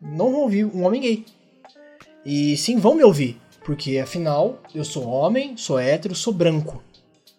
Não 0.00 0.32
vão 0.32 0.40
ouvir 0.40 0.64
um 0.64 0.84
homem 0.84 1.00
gay. 1.00 1.24
E 2.24 2.56
sim 2.56 2.78
vão 2.78 2.94
me 2.94 3.04
ouvir, 3.04 3.40
porque 3.64 3.98
afinal 3.98 4.60
eu 4.74 4.84
sou 4.84 5.06
homem, 5.06 5.56
sou 5.56 5.78
hétero, 5.78 6.14
sou 6.14 6.32
branco. 6.32 6.82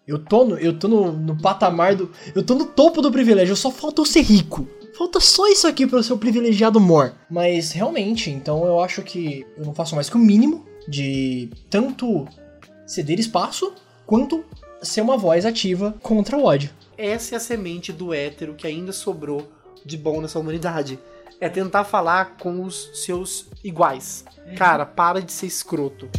Eu 0.06 0.18
tô 0.18 0.44
no, 0.44 0.58
eu 0.58 0.78
tô 0.78 0.88
no, 0.88 1.12
no 1.12 1.40
patamar 1.40 1.94
do. 1.94 2.10
Eu 2.34 2.42
tô 2.42 2.54
no 2.54 2.66
topo 2.66 3.00
do 3.00 3.12
privilégio, 3.12 3.54
só 3.54 3.70
falta 3.70 4.00
eu 4.00 4.06
ser 4.06 4.22
rico. 4.22 4.66
Falta 4.96 5.20
só 5.20 5.46
isso 5.46 5.66
aqui 5.66 5.86
para 5.86 5.98
eu 5.98 6.02
ser 6.02 6.12
o 6.12 6.18
privilegiado 6.18 6.80
mor. 6.80 7.14
Mas 7.30 7.72
realmente, 7.72 8.28
então 8.28 8.66
eu 8.66 8.80
acho 8.80 9.02
que 9.02 9.46
eu 9.56 9.64
não 9.64 9.72
faço 9.72 9.94
mais 9.94 10.10
que 10.10 10.16
o 10.16 10.20
mínimo 10.20 10.66
de 10.88 11.48
tanto 11.70 12.26
ceder 12.86 13.20
espaço 13.20 13.72
quanto 14.04 14.44
ser 14.82 15.00
uma 15.00 15.16
voz 15.16 15.46
ativa 15.46 15.94
contra 16.02 16.36
o 16.36 16.44
ódio. 16.44 16.70
Essa 17.02 17.34
é 17.34 17.36
a 17.38 17.40
semente 17.40 17.94
do 17.94 18.12
hétero 18.12 18.52
que 18.52 18.66
ainda 18.66 18.92
sobrou 18.92 19.50
de 19.82 19.96
bom 19.96 20.20
nessa 20.20 20.38
humanidade. 20.38 20.98
É 21.40 21.48
tentar 21.48 21.82
falar 21.84 22.36
com 22.36 22.62
os 22.62 22.90
seus 22.92 23.46
iguais. 23.64 24.22
Cara, 24.54 24.84
para 24.84 25.22
de 25.22 25.32
ser 25.32 25.46
escroto. 25.46 26.10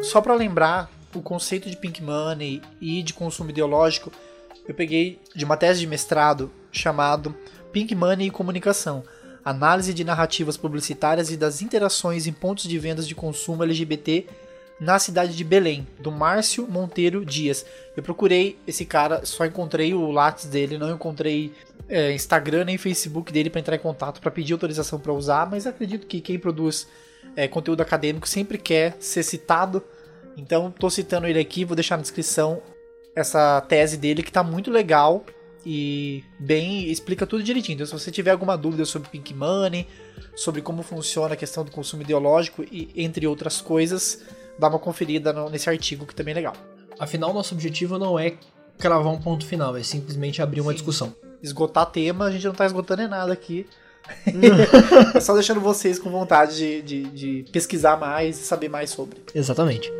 Só 0.00 0.22
pra 0.22 0.32
lembrar, 0.32 0.90
o 1.14 1.20
conceito 1.20 1.68
de 1.68 1.76
pink 1.76 2.02
money 2.02 2.62
e 2.80 3.02
de 3.02 3.12
consumo 3.12 3.50
ideológico, 3.50 4.10
eu 4.66 4.74
peguei 4.74 5.20
de 5.36 5.44
uma 5.44 5.58
tese 5.58 5.80
de 5.80 5.86
mestrado 5.86 6.50
chamado 6.72 7.36
Pink 7.72 7.94
Money 7.94 8.28
e 8.28 8.30
Comunicação, 8.30 9.04
análise 9.44 9.92
de 9.92 10.02
narrativas 10.02 10.56
publicitárias 10.56 11.30
e 11.30 11.36
das 11.36 11.60
interações 11.60 12.26
em 12.26 12.32
pontos 12.32 12.64
de 12.64 12.78
vendas 12.78 13.06
de 13.06 13.14
consumo 13.14 13.62
LGBT 13.64 14.26
na 14.80 14.98
cidade 14.98 15.36
de 15.36 15.44
Belém, 15.44 15.86
do 16.00 16.10
Márcio 16.10 16.66
Monteiro 16.68 17.24
Dias. 17.24 17.64
Eu 17.96 18.02
procurei 18.02 18.58
esse 18.66 18.84
cara, 18.84 19.24
só 19.24 19.46
encontrei 19.46 19.94
o 19.94 20.10
Lattes 20.10 20.46
dele, 20.46 20.78
não 20.78 20.94
encontrei 20.94 21.52
é, 21.88 22.12
Instagram 22.12 22.64
nem 22.64 22.76
Facebook 22.76 23.32
dele 23.32 23.50
para 23.50 23.60
entrar 23.60 23.76
em 23.76 23.80
contato 23.80 24.20
para 24.20 24.30
pedir 24.30 24.52
autorização 24.52 24.98
para 24.98 25.12
usar, 25.12 25.48
mas 25.48 25.66
acredito 25.66 26.06
que 26.06 26.20
quem 26.20 26.38
produz 26.38 26.88
é, 27.36 27.46
conteúdo 27.46 27.80
acadêmico 27.80 28.28
sempre 28.28 28.58
quer 28.58 28.96
ser 28.98 29.22
citado 29.22 29.82
então, 30.36 30.70
tô 30.70 30.90
citando 30.90 31.26
ele 31.26 31.38
aqui, 31.38 31.64
vou 31.64 31.76
deixar 31.76 31.96
na 31.96 32.02
descrição 32.02 32.62
essa 33.14 33.60
tese 33.62 33.96
dele 33.96 34.22
que 34.22 34.32
tá 34.32 34.42
muito 34.42 34.70
legal 34.70 35.24
e 35.64 36.24
bem 36.38 36.90
explica 36.90 37.26
tudo 37.26 37.42
direitinho. 37.42 37.76
Então, 37.76 37.86
se 37.86 37.92
você 37.92 38.10
tiver 38.10 38.32
alguma 38.32 38.56
dúvida 38.56 38.84
sobre 38.84 39.08
Pink 39.08 39.32
Money, 39.32 39.86
sobre 40.34 40.60
como 40.60 40.82
funciona 40.82 41.34
a 41.34 41.36
questão 41.36 41.64
do 41.64 41.70
consumo 41.70 42.02
ideológico 42.02 42.64
e 42.70 42.90
entre 42.96 43.26
outras 43.26 43.60
coisas, 43.60 44.24
dá 44.58 44.68
uma 44.68 44.78
conferida 44.78 45.32
no, 45.32 45.50
nesse 45.50 45.68
artigo 45.68 46.06
que 46.06 46.14
também 46.14 46.32
é 46.32 46.36
legal. 46.36 46.54
Afinal, 46.98 47.32
nosso 47.32 47.54
objetivo 47.54 47.98
não 47.98 48.18
é 48.18 48.34
cravar 48.78 49.12
um 49.12 49.20
ponto 49.20 49.46
final, 49.46 49.76
é 49.76 49.82
simplesmente 49.82 50.42
abrir 50.42 50.60
uma 50.60 50.70
Sim. 50.70 50.76
discussão. 50.76 51.14
Esgotar 51.42 51.86
tema, 51.86 52.26
a 52.26 52.30
gente 52.30 52.46
não 52.46 52.54
tá 52.54 52.64
esgotando 52.64 53.02
em 53.02 53.08
nada 53.08 53.32
aqui. 53.32 53.66
é 55.14 55.20
só 55.20 55.34
deixando 55.34 55.60
vocês 55.60 55.98
com 55.98 56.10
vontade 56.10 56.56
de, 56.56 56.82
de, 56.82 57.42
de 57.42 57.50
pesquisar 57.50 57.96
mais 57.96 58.38
e 58.38 58.44
saber 58.44 58.68
mais 58.68 58.90
sobre. 58.90 59.18
Exatamente. 59.34 59.90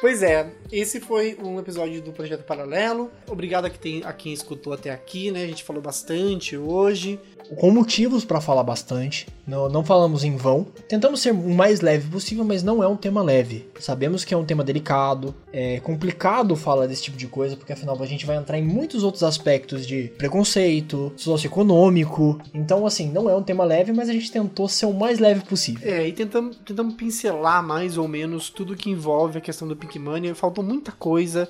Pois 0.00 0.22
é, 0.22 0.50
esse 0.72 0.98
foi 1.00 1.36
um 1.44 1.58
episódio 1.60 2.00
do 2.00 2.12
Projeto 2.12 2.44
Paralelo. 2.44 3.10
Obrigado 3.28 3.66
a 3.66 3.70
quem, 3.70 3.78
tem, 3.78 4.08
a 4.08 4.12
quem 4.12 4.32
escutou 4.32 4.72
até 4.72 4.90
aqui, 4.90 5.30
né? 5.30 5.44
A 5.44 5.46
gente 5.46 5.62
falou 5.62 5.82
bastante 5.82 6.56
hoje. 6.56 7.20
Com 7.56 7.70
motivos 7.70 8.24
para 8.24 8.40
falar 8.40 8.62
bastante, 8.62 9.26
não, 9.46 9.68
não 9.68 9.84
falamos 9.84 10.24
em 10.24 10.36
vão. 10.36 10.66
Tentamos 10.88 11.20
ser 11.20 11.32
o 11.32 11.54
mais 11.54 11.80
leve 11.80 12.08
possível, 12.08 12.44
mas 12.44 12.62
não 12.62 12.82
é 12.82 12.88
um 12.88 12.96
tema 12.96 13.22
leve. 13.22 13.68
Sabemos 13.78 14.24
que 14.24 14.32
é 14.32 14.36
um 14.36 14.44
tema 14.44 14.64
delicado, 14.64 15.34
é 15.52 15.78
complicado 15.80 16.56
falar 16.56 16.86
desse 16.86 17.02
tipo 17.02 17.16
de 17.18 17.26
coisa, 17.26 17.56
porque 17.56 17.72
afinal 17.72 18.00
a 18.00 18.06
gente 18.06 18.24
vai 18.24 18.36
entrar 18.36 18.58
em 18.58 18.62
muitos 18.62 19.02
outros 19.02 19.22
aspectos 19.22 19.86
de 19.86 20.12
preconceito, 20.16 21.12
socioeconômico. 21.16 22.40
Então, 22.54 22.86
assim, 22.86 23.10
não 23.10 23.28
é 23.28 23.36
um 23.36 23.42
tema 23.42 23.64
leve, 23.64 23.92
mas 23.92 24.08
a 24.08 24.12
gente 24.12 24.32
tentou 24.32 24.68
ser 24.68 24.86
o 24.86 24.94
mais 24.94 25.18
leve 25.18 25.44
possível. 25.44 25.86
É, 25.86 26.08
e 26.08 26.12
tentamos, 26.12 26.56
tentamos 26.64 26.94
pincelar 26.94 27.62
mais 27.62 27.98
ou 27.98 28.08
menos 28.08 28.48
tudo 28.48 28.76
que 28.76 28.88
envolve 28.88 29.38
a 29.38 29.40
questão 29.40 29.68
do 29.68 29.76
Pink 29.76 29.98
Money. 29.98 30.32
Faltou 30.34 30.61
muita 30.62 30.92
coisa. 30.92 31.48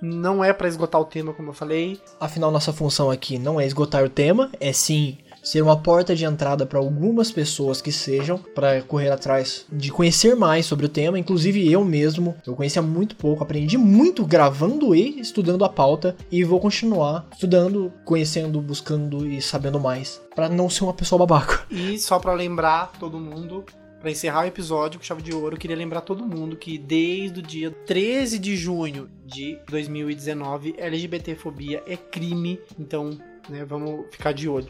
Não 0.00 0.44
é 0.44 0.52
para 0.52 0.68
esgotar 0.68 1.00
o 1.00 1.04
tema, 1.04 1.32
como 1.32 1.50
eu 1.50 1.54
falei. 1.54 2.00
Afinal, 2.20 2.50
nossa 2.50 2.72
função 2.72 3.10
aqui 3.10 3.38
não 3.38 3.60
é 3.60 3.66
esgotar 3.66 4.04
o 4.04 4.08
tema, 4.08 4.50
é 4.60 4.72
sim 4.72 5.18
ser 5.44 5.60
uma 5.60 5.76
porta 5.76 6.16
de 6.16 6.24
entrada 6.24 6.64
para 6.64 6.78
algumas 6.78 7.30
pessoas 7.30 7.82
que 7.82 7.92
sejam 7.92 8.38
para 8.38 8.80
correr 8.82 9.10
atrás 9.10 9.66
de 9.70 9.92
conhecer 9.92 10.34
mais 10.34 10.64
sobre 10.64 10.86
o 10.86 10.88
tema, 10.88 11.18
inclusive 11.18 11.70
eu 11.70 11.84
mesmo, 11.84 12.34
eu 12.46 12.56
conhecia 12.56 12.80
muito 12.80 13.14
pouco, 13.14 13.42
aprendi 13.42 13.76
muito 13.76 14.24
gravando 14.24 14.94
e 14.94 15.20
estudando 15.20 15.64
a 15.64 15.68
pauta 15.68 16.16
e 16.32 16.42
vou 16.42 16.58
continuar 16.58 17.26
estudando, 17.30 17.92
conhecendo, 18.04 18.60
buscando 18.60 19.26
e 19.26 19.42
sabendo 19.42 19.78
mais 19.78 20.20
para 20.34 20.48
não 20.48 20.70
ser 20.70 20.84
uma 20.84 20.94
pessoa 20.94 21.18
babaca. 21.18 21.66
E 21.70 21.98
só 21.98 22.18
para 22.18 22.32
lembrar 22.32 22.92
todo 22.98 23.20
mundo, 23.20 23.64
para 24.04 24.10
encerrar 24.10 24.42
o 24.42 24.46
episódio 24.46 25.00
com 25.00 25.06
chave 25.06 25.22
de 25.22 25.34
ouro, 25.34 25.54
eu 25.54 25.58
queria 25.58 25.74
lembrar 25.74 26.02
todo 26.02 26.26
mundo 26.26 26.56
que 26.56 26.76
desde 26.76 27.40
o 27.40 27.42
dia 27.42 27.70
13 27.70 28.38
de 28.38 28.54
junho 28.54 29.08
de 29.24 29.58
2019, 29.70 30.74
LGBTfobia 30.76 31.82
é 31.86 31.96
crime, 31.96 32.60
então, 32.78 33.18
né, 33.48 33.64
vamos 33.64 34.04
ficar 34.10 34.32
de 34.32 34.46
olho. 34.46 34.68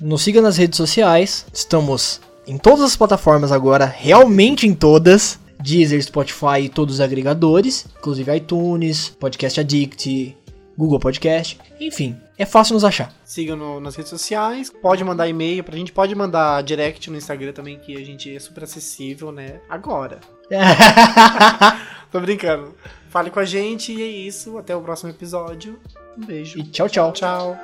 Nos 0.00 0.22
siga 0.22 0.40
nas 0.40 0.56
redes 0.56 0.78
sociais. 0.78 1.44
Estamos 1.52 2.22
em 2.46 2.56
todas 2.56 2.80
as 2.80 2.96
plataformas 2.96 3.52
agora, 3.52 3.84
realmente 3.84 4.66
em 4.66 4.72
todas. 4.72 5.38
Deezer, 5.60 6.02
Spotify 6.02 6.62
e 6.62 6.68
todos 6.70 6.94
os 6.94 7.00
agregadores, 7.00 7.86
inclusive 7.98 8.34
iTunes, 8.34 9.10
Podcast 9.10 9.60
Addict, 9.60 10.36
Google 10.76 10.98
Podcast, 10.98 11.58
enfim, 11.80 12.18
é 12.38 12.44
fácil 12.44 12.74
nos 12.74 12.84
achar. 12.84 13.12
Siga 13.24 13.54
no, 13.54 13.80
nas 13.80 13.94
redes 13.94 14.10
sociais, 14.10 14.70
pode 14.70 15.04
mandar 15.04 15.28
e-mail 15.28 15.62
pra 15.62 15.76
gente, 15.76 15.92
pode 15.92 16.14
mandar 16.14 16.62
direct 16.62 17.10
no 17.10 17.16
Instagram 17.16 17.52
também, 17.52 17.78
que 17.78 17.96
a 17.96 18.04
gente 18.04 18.34
é 18.34 18.38
super 18.38 18.64
acessível, 18.64 19.30
né? 19.30 19.60
Agora. 19.68 20.20
Tô 22.10 22.20
brincando. 22.20 22.74
Fale 23.08 23.30
com 23.30 23.40
a 23.40 23.44
gente 23.44 23.92
e 23.92 24.02
é 24.02 24.06
isso. 24.06 24.58
Até 24.58 24.74
o 24.76 24.82
próximo 24.82 25.10
episódio. 25.10 25.78
Um 26.16 26.24
beijo. 26.24 26.58
E 26.58 26.62
tchau, 26.62 26.88
tchau. 26.88 27.12
Tchau. 27.12 27.58